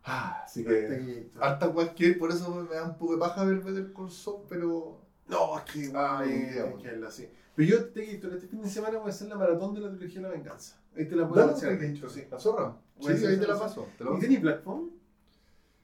[0.05, 1.29] Ah, así que.
[1.39, 4.97] Harta cualquier, por eso me da un poco de paja ver Better Call Saul, pero.
[5.27, 6.77] No, es que, Ah, weón.
[6.77, 7.29] que verla, sí.
[7.55, 9.89] Pero yo te digo, este fin de semana voy a hacer la maratón de la
[9.91, 10.79] trilogía de la venganza.
[10.95, 12.23] Ahí te la puedo hacer, de hecho, sí.
[12.31, 12.77] ¿La zorra?
[12.99, 13.59] Sí, ahí te la cosa.
[13.59, 13.87] paso.
[13.97, 14.91] Te la ¿Y Black Phone?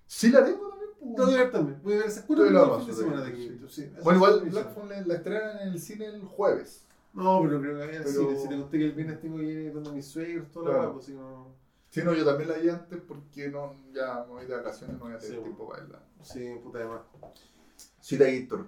[0.08, 0.90] Sí, la tengo también.
[1.00, 1.16] pues.
[1.16, 1.80] Te voy a ver también.
[1.84, 3.60] Voy a ver esa cura el fin de semana de aquí.
[3.70, 3.91] Sí.
[4.04, 4.70] Bueno, igual.
[4.74, 6.86] Phone la, estrenan en el cine el jueves.
[7.14, 8.36] No, pero creo que había Pero- cine.
[8.40, 11.06] Si te conté que el viernes tengo que ir donde mis suegros, toda la pues
[11.06, 11.48] si no.
[11.90, 15.06] Sí, no, yo también la vi antes porque no, ya me voy de vacaciones, no
[15.06, 16.04] voy a tener Sí, tiempo para verla.
[16.22, 17.02] Sí, puta de más.
[18.00, 18.68] Sí, la Gator.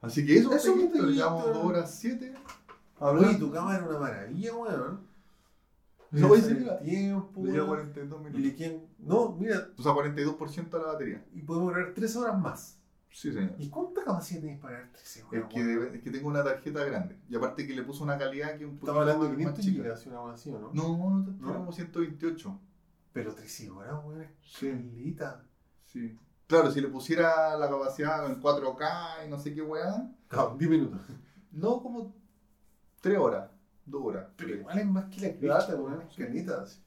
[0.00, 1.08] Así que eso, Eso, Gator.
[1.10, 2.34] llevamos 2 horas 7.
[3.00, 5.06] Oye, tu cama era una maravilla, weón.
[6.10, 6.78] No, voy a iba.
[6.78, 7.44] tiempo.
[7.44, 7.60] Le.
[7.66, 8.56] 42 Y minutos.
[8.58, 11.24] quedan- No, mira, O sea, 42% de la batería.
[11.34, 12.78] y podemos grabar 3 horas más.
[13.10, 13.54] Sí, señor.
[13.58, 15.42] ¿Y cuánta capacidad tenéis para grabar 13 horas?
[15.42, 15.68] Es que, weón?
[15.68, 17.18] debe- es que tengo una tarjeta grande.
[17.28, 19.36] Y aparte que le puso una calidad que es un poquito Estaba hablando de más-
[19.38, 19.82] 500 más chica.
[19.82, 20.70] gigas, una cosa así, ¿o no?
[20.72, 22.60] No, no, como 128.
[23.12, 24.70] Pero 13 horas, weón, es Sí.
[24.70, 25.44] calita.
[25.84, 26.16] Sí.
[26.48, 30.10] Claro, si le pusiera la capacidad en 4K y no sé qué weá.
[30.28, 30.98] Claro, 10 minutos.
[31.52, 32.14] No, como
[33.02, 33.50] 3 horas,
[33.84, 34.26] 2 horas.
[34.36, 36.62] Pero igual es más que la cresta, weón, calita.
[36.62, 36.80] así.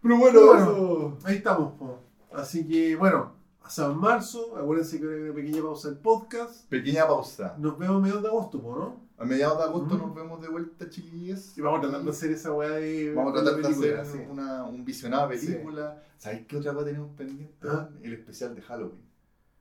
[0.00, 1.98] Pero bueno, bueno, ahí estamos, po.
[2.32, 4.56] Así que, bueno, hasta marzo.
[4.56, 6.66] Acuérdense que hay una pequeña pausa del podcast.
[6.70, 7.54] Pequeña pausa.
[7.58, 9.07] Nos vemos a mediados de agosto, po, ¿no?
[9.18, 11.58] A mediados de agosto nos vemos de vuelta, chiquillos.
[11.58, 13.12] Y vamos tratando de hacer esa weá de.
[13.14, 14.26] Vamos a tratar de película, hacer sí.
[14.30, 15.46] una, un visionado de Sí.
[15.48, 16.02] película.
[16.18, 17.54] ¿Sabéis qué otra cosa tenemos pendiente?
[17.68, 17.88] Ah.
[18.02, 19.08] El especial de Halloween.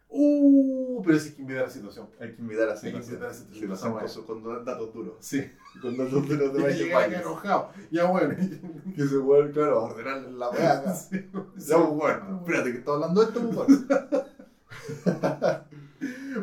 [0.09, 2.07] Uh, pero sí que invitar la situación.
[2.19, 4.07] Hay que invitar a Hay que invitar a esa situación situación, con, bueno.
[4.07, 5.15] su- con datos duros.
[5.19, 5.43] Sí.
[5.81, 7.21] Con datos duros de Michael Myers.
[7.25, 7.69] enojado.
[7.91, 8.35] Ya bueno.
[8.95, 10.93] Que se vuelve, claro, a ordenar la weá.
[10.95, 11.25] Sí,
[11.57, 13.77] Ya, bueno, espérate que está hablando de esto, bueno.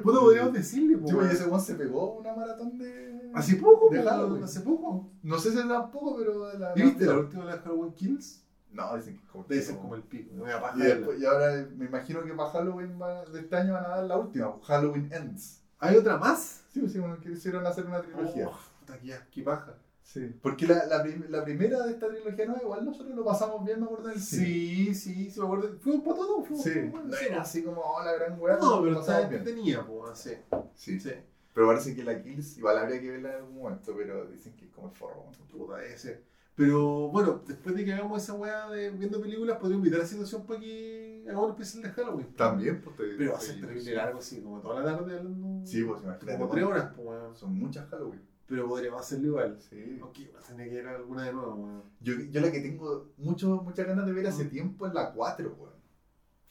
[0.04, 1.16] Puta, podríamos decirle, po.
[1.18, 3.30] Oye, ese weón se pegó una maratón de.
[3.34, 4.44] Hace poco, de Halloween.
[4.44, 5.10] Hace poco.
[5.22, 6.46] No sé si tampoco, pero.
[6.46, 8.44] de La, ¿Y ¿Viste la última de las Halloween Kills?
[8.70, 9.44] No, dicen que es como.
[9.44, 10.30] Debe ser como el pico.
[10.44, 12.98] Paja Y, después- y ahora me imagino que para Halloween
[13.32, 15.62] de este año van a dar la última, Halloween Ends.
[15.78, 16.62] ¿Hay otra más?
[16.72, 18.48] Sí, sí, bueno, quisieron hacer una trilogía.
[18.48, 19.74] Oh, puta, qué, qué paja.
[20.04, 20.30] Sí.
[20.42, 23.80] Porque la, la, prim- la primera de esta trilogía no, igual nosotros lo pasamos bien,
[23.80, 24.20] me acuerdo del.
[24.20, 25.76] Sí, sí, sí, me acuerdo.
[25.80, 28.56] Fuimos para todo, fuimos Sí, bueno, no sí, era así como, oh, la gran weá.
[28.58, 29.22] No, pero bien.
[29.24, 30.32] entretenida, pues, sí.
[30.74, 31.00] Sí.
[31.00, 31.10] Sí.
[31.54, 34.66] Pero parece que la Kills, igual habría que verla en algún momento, pero dicen que
[34.66, 35.24] es como el forro.
[35.26, 35.46] ¿no?
[35.58, 36.22] Puta, debe ser.
[36.56, 40.08] Pero bueno, después de que hagamos esa weá de viendo películas, podría invitar a la
[40.08, 42.34] situación para que hagamos un especial de Halloween.
[42.36, 45.16] También, pues te Pero va a ser te- terrible largo, así, como toda la tarde
[45.16, 45.66] hablando.
[45.66, 46.38] Sí, pues imagínate.
[46.38, 47.34] Como tres horas, pues, weón.
[47.36, 48.20] Son muchas Halloween.
[48.46, 49.58] Pero podríamos hacerlo igual.
[49.70, 49.98] Sí.
[50.02, 51.82] Ok, va a tener que ir a alguna de nuevo, weón.
[52.00, 54.50] Yo, yo la que tengo mucho, muchas ganas de ver hace Mm.
[54.50, 55.72] tiempo es la 4, weón.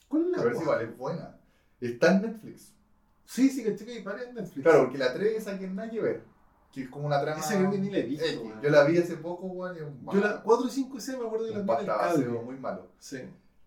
[0.08, 1.38] ¿Cuál es A la ver si vale, es buena.
[1.80, 2.74] Está en Netflix.
[3.26, 4.64] Sí, sí, caché que hay varias en Netflix.
[4.64, 6.24] Claro, porque la 3 esa que nada que ver.
[6.72, 7.40] Que es como una trama.
[7.40, 8.62] Esa creo que ni la he visto, weón.
[8.62, 9.76] Yo la vi hace poco, weón.
[9.76, 11.52] y es un- Yo la 4 y 5 ese me acuerdo que
[11.86, 12.88] las vi muy malo.
[12.98, 13.20] Sí.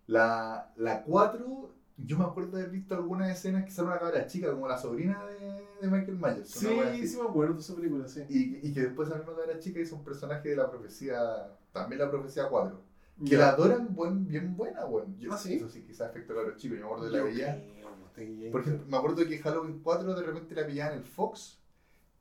[0.07, 4.27] La, la 4, yo me acuerdo de haber visto algunas escenas que sale una cabra
[4.27, 6.49] chica, como la sobrina de, de Michael Myers.
[6.49, 8.23] Sí, una sí me acuerdo de esa película, sí.
[8.29, 11.19] Y, y que después esa misma cabra chica hizo un personaje de la profecía,
[11.71, 12.81] también la profecía 4.
[13.25, 15.17] Que la adoran buen, bien buena, weón.
[15.19, 15.55] Yo- Ah, ¿sí?
[15.55, 17.55] Eso sí, quizás efecto cabro chico, yo me acuerdo de la veía.
[18.51, 21.57] Por ejemplo, me acuerdo que Halloween 4 de repente la pillaba en el Fox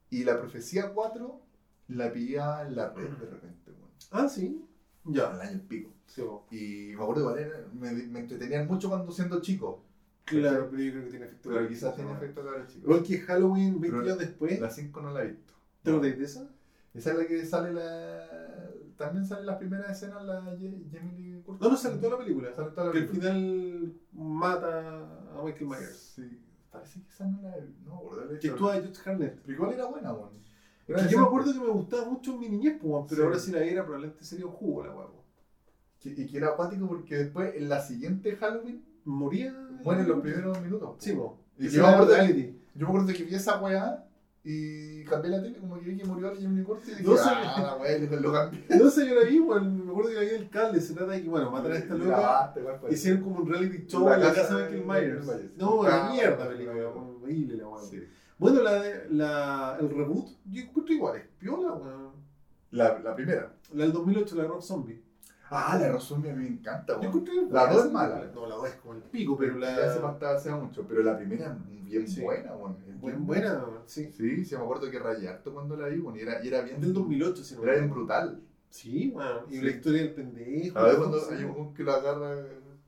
[0.09, 1.41] y la profecía 4
[1.89, 3.91] la pillaba en la red de repente, weón.
[4.11, 4.65] Ah, sí.
[5.07, 5.31] Ya.
[5.31, 5.91] Al año y pico.
[6.07, 6.23] Sí.
[6.51, 9.83] Y me acuerdo igual, era- me, me entretenían mucho cuando siendo chico.
[10.25, 11.49] Claro, pero yo creo que tiene efecto.
[11.51, 12.17] Pero quizás tiene ¿no?
[12.17, 12.87] efecto cabro chico.
[12.87, 14.61] Igual que Halloween 20 Pero años después.
[14.61, 15.53] La 5 no la he visto.
[15.83, 16.49] ¿Te acuerdas de esa?
[16.95, 18.71] Esa es la que sale la.
[18.97, 21.61] También salen las primeras escenas la Jamie Lee Curtis.
[21.63, 22.53] No, no sale toda la película.
[22.55, 23.31] Sale toda la que al película.
[23.33, 24.99] final mata
[25.39, 26.13] a Michael Myers.
[26.17, 26.41] Sí,
[26.73, 29.41] parece que esa no la No, de Que actúa George Harnett.
[29.43, 30.31] Pero igual era buena, weón.
[30.89, 33.27] Era yo me acuerdo que me gustaba mucho en mi niñez, pues, pero Sí.
[33.27, 35.25] ahora si la viera probablemente sería un jugo la huevo.
[36.05, 39.53] Y que era acuático porque después en la siguiente Halloween Moría.
[39.83, 40.95] mueren los primeros minutos.
[40.99, 41.39] Sí, po.
[41.59, 42.55] Y yo me acuerdo de-.
[42.75, 44.05] Yo me acuerdo que vi esa weá
[44.45, 47.17] y cambié la tele, como que vi que murió Jamie Lee Curtis y dije, No
[47.17, 47.23] sé.
[47.27, 48.65] ah, la weá, lo cambié.
[48.79, 50.81] No sé, yo la vi, weón, me acuerdo que la vi en el cable.
[50.81, 52.53] Se trata de que, bueno, matan a esta loca.
[52.55, 52.93] weá.
[52.93, 55.57] Hicieron como un reality show en la casa de Michael Myers.
[55.57, 57.17] No, Ah, la mierda bueno, película, bueno.
[57.21, 57.91] horrible la weón.
[58.39, 62.13] Bueno, la, de- la, el reboot, yo encuentro igual, es piola, weón.
[62.71, 63.53] La, la primera.
[63.73, 65.03] La del 2008, la de Rob Zombie.
[65.49, 65.87] Ah, la
[66.33, 67.25] a mí me encanta, Yo weón.
[67.51, 68.31] La buena dos esa es mala.
[68.35, 69.77] No, la 2 es como el pico, pero la.
[69.77, 72.21] Ya se pastaba hace mucho, pero la primera es bien Sí.
[72.21, 72.77] buena, weón.
[73.01, 74.11] Bien buena, sí.
[74.17, 76.63] Sí, sí, me acuerdo que rayé harto cuando la vi, weón, y era, y era
[76.63, 76.81] bien.
[76.81, 78.41] Del 2008, si no Era bien brutal.
[78.69, 79.45] Sí, weón.
[79.49, 79.61] Y Sí.
[79.63, 80.79] la historia del pendejo.
[80.79, 82.45] A ver cuando hay un que lo agarra.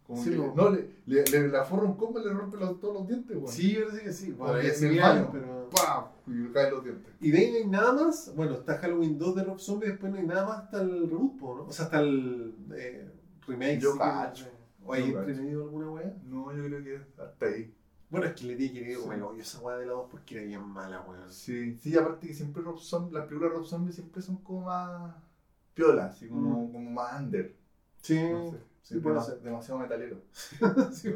[0.08, 2.80] Como Sí, que, no, le, le, le, le aforra un combo y le rompe los-
[2.80, 3.48] todos los dientes, weón.
[3.52, 4.32] Sí, parece que sí.
[4.32, 5.28] Bueno, en el baño.
[5.30, 5.68] pero.
[5.68, 6.04] ¡Pam!
[6.26, 7.12] Y le caen los dientes.
[7.20, 8.32] Y de ahí no hay nada más.
[8.34, 11.38] Bueno, está Halloween 2 de Rob Zombie, después no hay nada más hasta el reboot,
[11.40, 11.64] ¿no?
[11.66, 13.06] O sea, hasta el eh,
[13.46, 13.78] remake.
[13.80, 14.46] Yo sí que- cacho.
[14.84, 16.16] ¿O hay Yo entre medio alguna weá?
[16.24, 17.74] No, yo creo que hasta ahí.
[18.08, 19.02] Bueno, es que le di que Sí.
[19.12, 21.30] el hoyo esa weá de la 2 porque era bien mala, weón.
[21.30, 24.62] Sí, sí, aparte que siempre Rob Zombie, las películas de Rob Zombie siempre son como
[24.64, 25.14] más
[25.74, 27.54] piolas, así como, como más under.
[28.00, 28.56] Sí, No sé,
[28.88, 29.40] sí, sí, puede dema- ser.
[29.40, 30.16] demasiado metalero.
[30.92, 31.14] Sí, sí.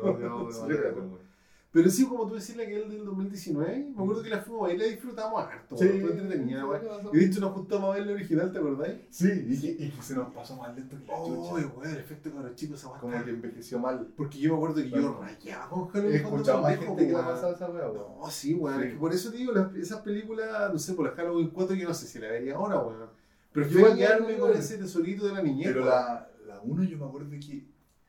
[1.74, 4.64] Pero sí, como tú decías, la que es del 2019, me acuerdo que la fuimos
[4.64, 6.66] a ver y la disfrutamos harto, weón, fue entretenida.
[7.14, 9.00] Y de hecho nos juntamos a ver la original, ¿te acordáis?
[9.08, 11.66] Sí, y que, y que se nos pasó más lento que la Oh, chucha.
[11.74, 14.06] weón, el efecto de los chicos, esa weá Como que envejeció mal.
[14.14, 17.20] Porque yo me acuerdo que yo rayaba con Halloween escuchado más gente que le ha
[17.22, 17.34] weón.
[17.34, 18.04] pasado esa wea, weón.
[18.20, 18.48] No, sí.
[18.48, 18.60] Sí.
[18.84, 21.74] Es que por eso te digo, las- esas películas, no sé, por la Halloween 4,
[21.74, 25.32] yo no sé si la vería ahora, a igual quedarme me con ese tesorito de
[25.32, 25.68] la niñez.
[25.68, 26.28] Pero la,
[26.64, 27.64] 1 yo me acuerdo que.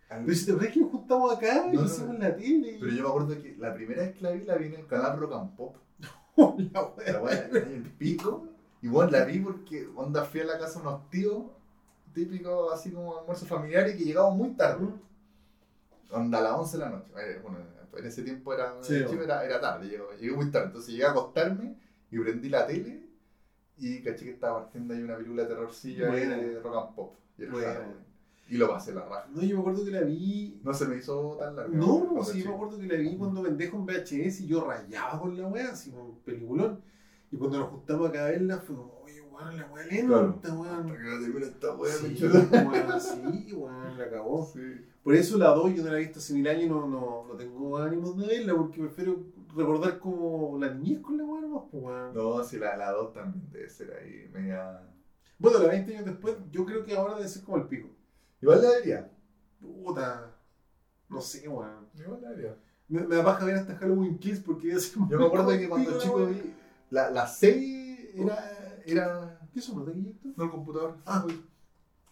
[0.10, 2.20] al- Pero si te acuerdas que nos juntamos acá y No, no, hicimos no.
[2.20, 2.78] la tele.
[2.80, 4.88] Pero yo me acuerdo que la primera vez que la vi, la vi en el
[4.88, 5.76] canal Rock and Pop.
[6.74, 7.48] La wea.
[7.52, 8.48] La en el pico.
[8.82, 11.44] Y bueno, la vi porque onda fui a la casa de unos tíos,
[12.14, 14.88] típico así como almuerzo familiar y que llegamos muy tarde.
[16.12, 17.12] Onda a las 11 de la noche.
[17.18, 17.60] Eh, Bueno,
[17.98, 20.68] en ese tiempo era, Sí, Chile era, era tarde, llegué, llegué muy tarde.
[20.68, 21.76] Entonces llegué a acostarme
[22.12, 23.04] y prendí la tele
[23.78, 26.36] y caché que estaba partiendo ahí una película de terrorcilla Buena.
[26.38, 27.16] de rock and pop.
[27.38, 27.80] Y, era Buena.
[28.50, 29.28] Y lo pasé la raja.
[29.34, 30.60] No, yo me acuerdo que la vi.
[30.64, 31.76] No se me hizo tan larga.
[31.76, 35.20] No, sí, yo me acuerdo que la vi cuando pendejo en VHS y yo rayaba
[35.20, 36.82] con la wea, así con peliculón.
[37.32, 40.86] Y cuando nos juntamos acá a verla, fue como, oye, weón, la wea lenta, weón.
[40.86, 44.46] que termine esta weá, Sí, weón, sí, weón, la acabó.
[44.46, 44.60] Sí.
[45.04, 47.26] Por eso la 2 yo no la he visto hace mil años y no, no,
[47.28, 49.24] no tengo ánimos de verla porque prefiero
[49.56, 52.14] recordar como la niñez con la weá pues, weón.
[52.14, 54.82] No, si la, la 2 también debe ser ahí media.
[55.40, 57.90] Bueno, la 20 años después, yo creo que ahora debe ser como el pico.
[58.44, 59.12] Igual la debería.
[59.60, 60.36] Puta.
[61.10, 61.88] No sé, weón.
[61.98, 62.58] Igual la debería.
[62.90, 65.98] Me, me da paja ver hasta Halloween Kills porque se Yo me acuerdo que cuando
[65.98, 66.54] chico vi.
[66.90, 68.82] La, la 6 era.
[68.86, 69.40] era.
[69.54, 70.14] ¿Qué son los de?
[70.36, 70.98] No el computador.
[71.06, 71.24] Ah.
[71.26, 71.42] Uy,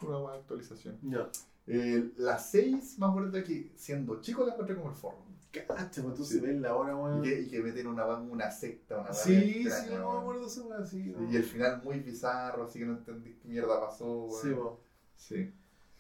[0.02, 0.98] Una buena actualización.
[1.04, 1.30] Ya.
[1.68, 5.26] Eh, la 6 me acuerdo que siendo chico la encontré como el forro.
[5.52, 7.22] Pues tú se ves la hora, Y weón.
[7.22, 10.22] que, y que meten una, una secta, una Sí, sí, no me weón.
[10.22, 11.14] acuerdo esa weá, sí.
[11.30, 14.42] Y el final muy bizarro, así que no entendí qué mierda pasó, weón.
[14.42, 14.76] Sí, weón.
[15.18, 15.54] Sí.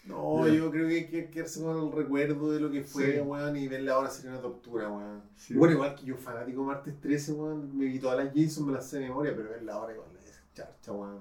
[0.06, 0.54] No, Ya.
[0.56, 3.20] yo creo que hay que quedarse con el recuerdo de lo que fue, Sí.
[3.20, 5.22] weón, y verla ahora sería una tortura, weón.
[5.36, 5.54] Sí.
[5.54, 8.88] Bueno, igual que yo, fanático Martes 13, weón, me vi todas las Jason, me las
[8.88, 11.20] sé de memoria, pero verla ahora igual es charcha, weón.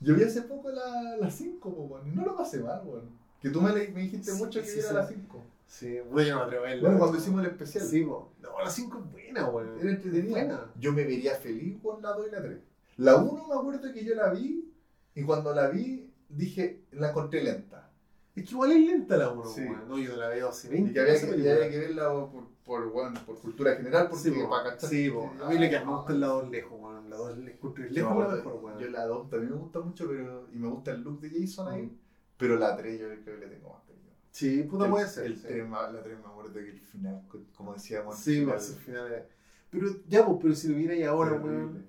[0.00, 3.10] Yo vi hace poco la, la 5, weón, y no lo pasé mal, weón.
[3.40, 4.80] Que tú me, me dijiste Sí, mucho que sí.
[4.92, 5.42] la 5.
[5.66, 6.82] Sí, bueno, yo no atrevo a verla.
[6.82, 7.22] Bueno, cuando weón.
[7.22, 7.84] hicimos el especial.
[7.84, 8.30] Sí, po.
[8.40, 9.78] No, la 5 es buena, weón.
[9.80, 10.30] Era entretenida.
[10.30, 10.70] Buena.
[10.80, 12.58] Yo me vería feliz con la 2 y la 3.
[12.98, 14.72] La 1 me acuerdo que yo la vi
[15.14, 17.90] y cuando la vi dije, la encontré lenta.
[18.34, 19.60] Es que igual es lenta la 1, Sí.
[19.62, 19.88] weón.
[19.88, 23.20] No, yo la veo hace 20 Y que había que, había verla por, por, bueno,
[23.26, 24.48] por cultura general, porque Sí, po.
[24.48, 24.88] para cachar.
[24.90, 25.30] Sí, po.
[25.44, 27.10] A mí le que me gusta el lado lejos, weón.
[27.10, 28.78] La 2 le encuentro Yo, lejos la mejor, weón.
[28.78, 31.68] yo la 2 también me gusta mucho, pero y me gusta el look de Jason
[31.68, 31.82] ahí.
[31.82, 31.98] Mm.
[32.38, 34.10] Pero la 3 yo creo que le tengo más cariño.
[34.30, 35.24] Sí, puta El- puede ser.
[35.26, 35.42] El sí.
[35.48, 38.18] 3, ma- la 3 me acuerdo que el final, co- como decíamos.
[38.18, 39.26] Sí, el va a ser final.
[39.70, 41.86] Pero ya, pues, pero si lo viera ahí ahora, weón.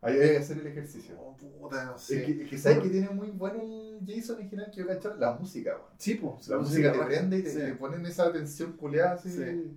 [0.00, 1.16] Hay, que hacer el ejercicio.
[1.20, 2.20] Oh, puta, no sé.
[2.20, 5.16] Es que, es que sabes que tiene muy bueno el Jason original que yo cachar
[5.18, 5.90] la música, weón.
[5.98, 6.48] Sí, pues.
[6.48, 7.58] La música te prende y te, Sí.
[7.58, 9.30] te ponen esa tensión culeada así.
[9.30, 9.76] Sí.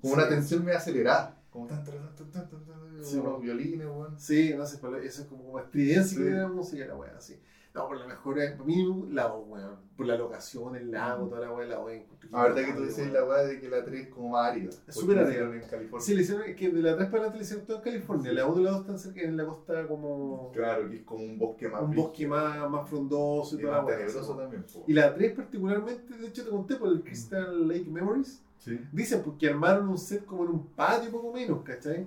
[0.00, 0.20] Como Sí.
[0.20, 1.36] una tensión medio acelerada.
[1.50, 3.24] Como tan, tan, tan, tan, tan, tan, como weón.
[3.24, 4.18] los violines, weón.
[4.18, 7.38] Sí, no sé, eso es como una estridencia que tiene la música, la weá, así.
[7.72, 9.76] No, por lo mejor, es- para mí, la 2, weón.
[9.96, 13.12] Por la locación, el lago, toda la weá, la encuentro La verdad que tú weón.
[13.12, 14.70] la weá de que la 3 es como árida.
[14.70, 16.00] porque súper la hicieron en California.
[16.06, 18.32] Sí, le hicieron, es que de la 3 para adelante le hicieron todo en California.
[18.32, 20.50] La 1 y la 2 están cerca en la costa como.
[20.52, 23.76] Claro, que es como un bosque más un bosque más, más frondoso y, y toda
[23.78, 23.98] la weá.
[24.36, 24.84] también, po.
[24.88, 28.42] Y la 3 particularmente, de hecho te conté por el Crystal Lake Memories.
[28.58, 28.80] Sí.
[28.92, 32.06] Dicen porque armaron un set como en un patio poco menos, ¿cachai?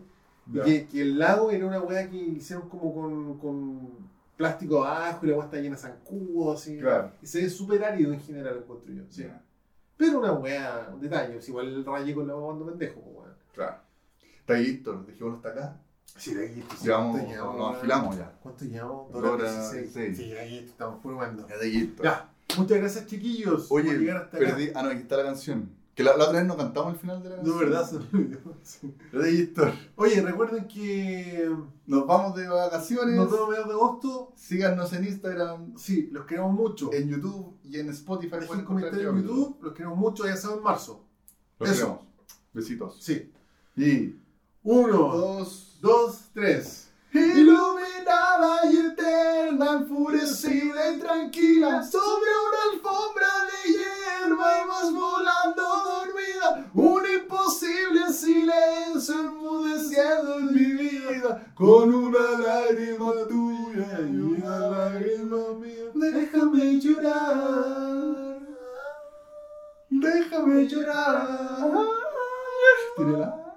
[0.51, 5.25] Y que, que el lago era una weá que hicieron como con, con plástico abajo
[5.25, 6.77] y la weá está llena de zancudos, así.
[6.79, 7.11] Claro.
[7.21, 9.03] Y se ve súper árido en general, encuentro yo.
[9.09, 9.23] Sí.
[9.23, 9.41] Ya.
[9.97, 13.33] Pero una weá, un detalle, pues igual el rayé con la cuando pendejo, pues weón.
[13.53, 13.77] Claro.
[14.47, 15.77] Héctor, dejémoslo hasta acá.
[16.17, 18.31] Sí, aquí, pues, Llevamos, ¿cuánto llevamos, nos afilamos ya.
[18.41, 19.11] ¿Cuánto llevamos?
[19.11, 19.93] Dos horas horas 16.
[19.93, 20.17] seis.
[20.17, 21.01] Sí, aquí estamos
[21.61, 22.05] ahí, Héctor.
[22.05, 24.45] Ya, muchas gracias chiquillos por Oye, llegar hasta acá.
[24.47, 24.71] perdí.
[24.75, 25.69] Ah, no, aquí está la canción.
[25.95, 27.59] Que la, la otra vez no cantamos el final de la No, canción.
[27.59, 27.99] verdad, se.
[28.63, 28.95] Sí.
[29.41, 29.73] Héctor.
[29.95, 31.51] Oye, recuerden que
[31.85, 33.15] Nos vamos de vacaciones.
[33.15, 34.33] nos vemos mediados de agosto.
[34.35, 36.91] Síganos en Instagram, Sí, los queremos mucho.
[36.93, 38.37] en YouTube y en Spotify.
[38.39, 41.05] Dejen comentarios en el YouTube, los queremos mucho, ya saben en marzo.
[41.59, 41.79] Los Eso.
[41.85, 42.05] queremos.
[42.53, 42.97] Besitos.
[42.99, 43.31] Sí.
[43.75, 44.15] Y
[44.63, 45.77] Uno, dos.
[45.81, 46.89] dos, tres.
[47.13, 55.62] Iluminada y eterna, enfurecida y tranquila, sobre una alfombra de hierba vas volando
[58.53, 65.83] silencio enmudeciendo en mi vida, con una lágrima tuya y una lágrima mía.
[65.93, 68.39] Déjame llorar,
[69.89, 71.27] déjame llorar,
[72.95, 73.55] Tírala.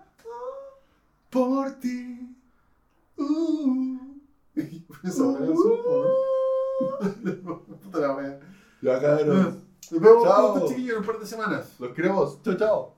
[1.30, 2.20] por ti.
[3.18, 3.96] Uh.
[7.92, 8.40] La wea.
[8.82, 9.62] Ya, cabrón.
[9.90, 10.52] Nos vemos Chao.
[10.52, 11.74] pronto, chiquillos, en un par de semanas.
[11.78, 12.42] Los queremos.
[12.42, 12.95] Chao, chao.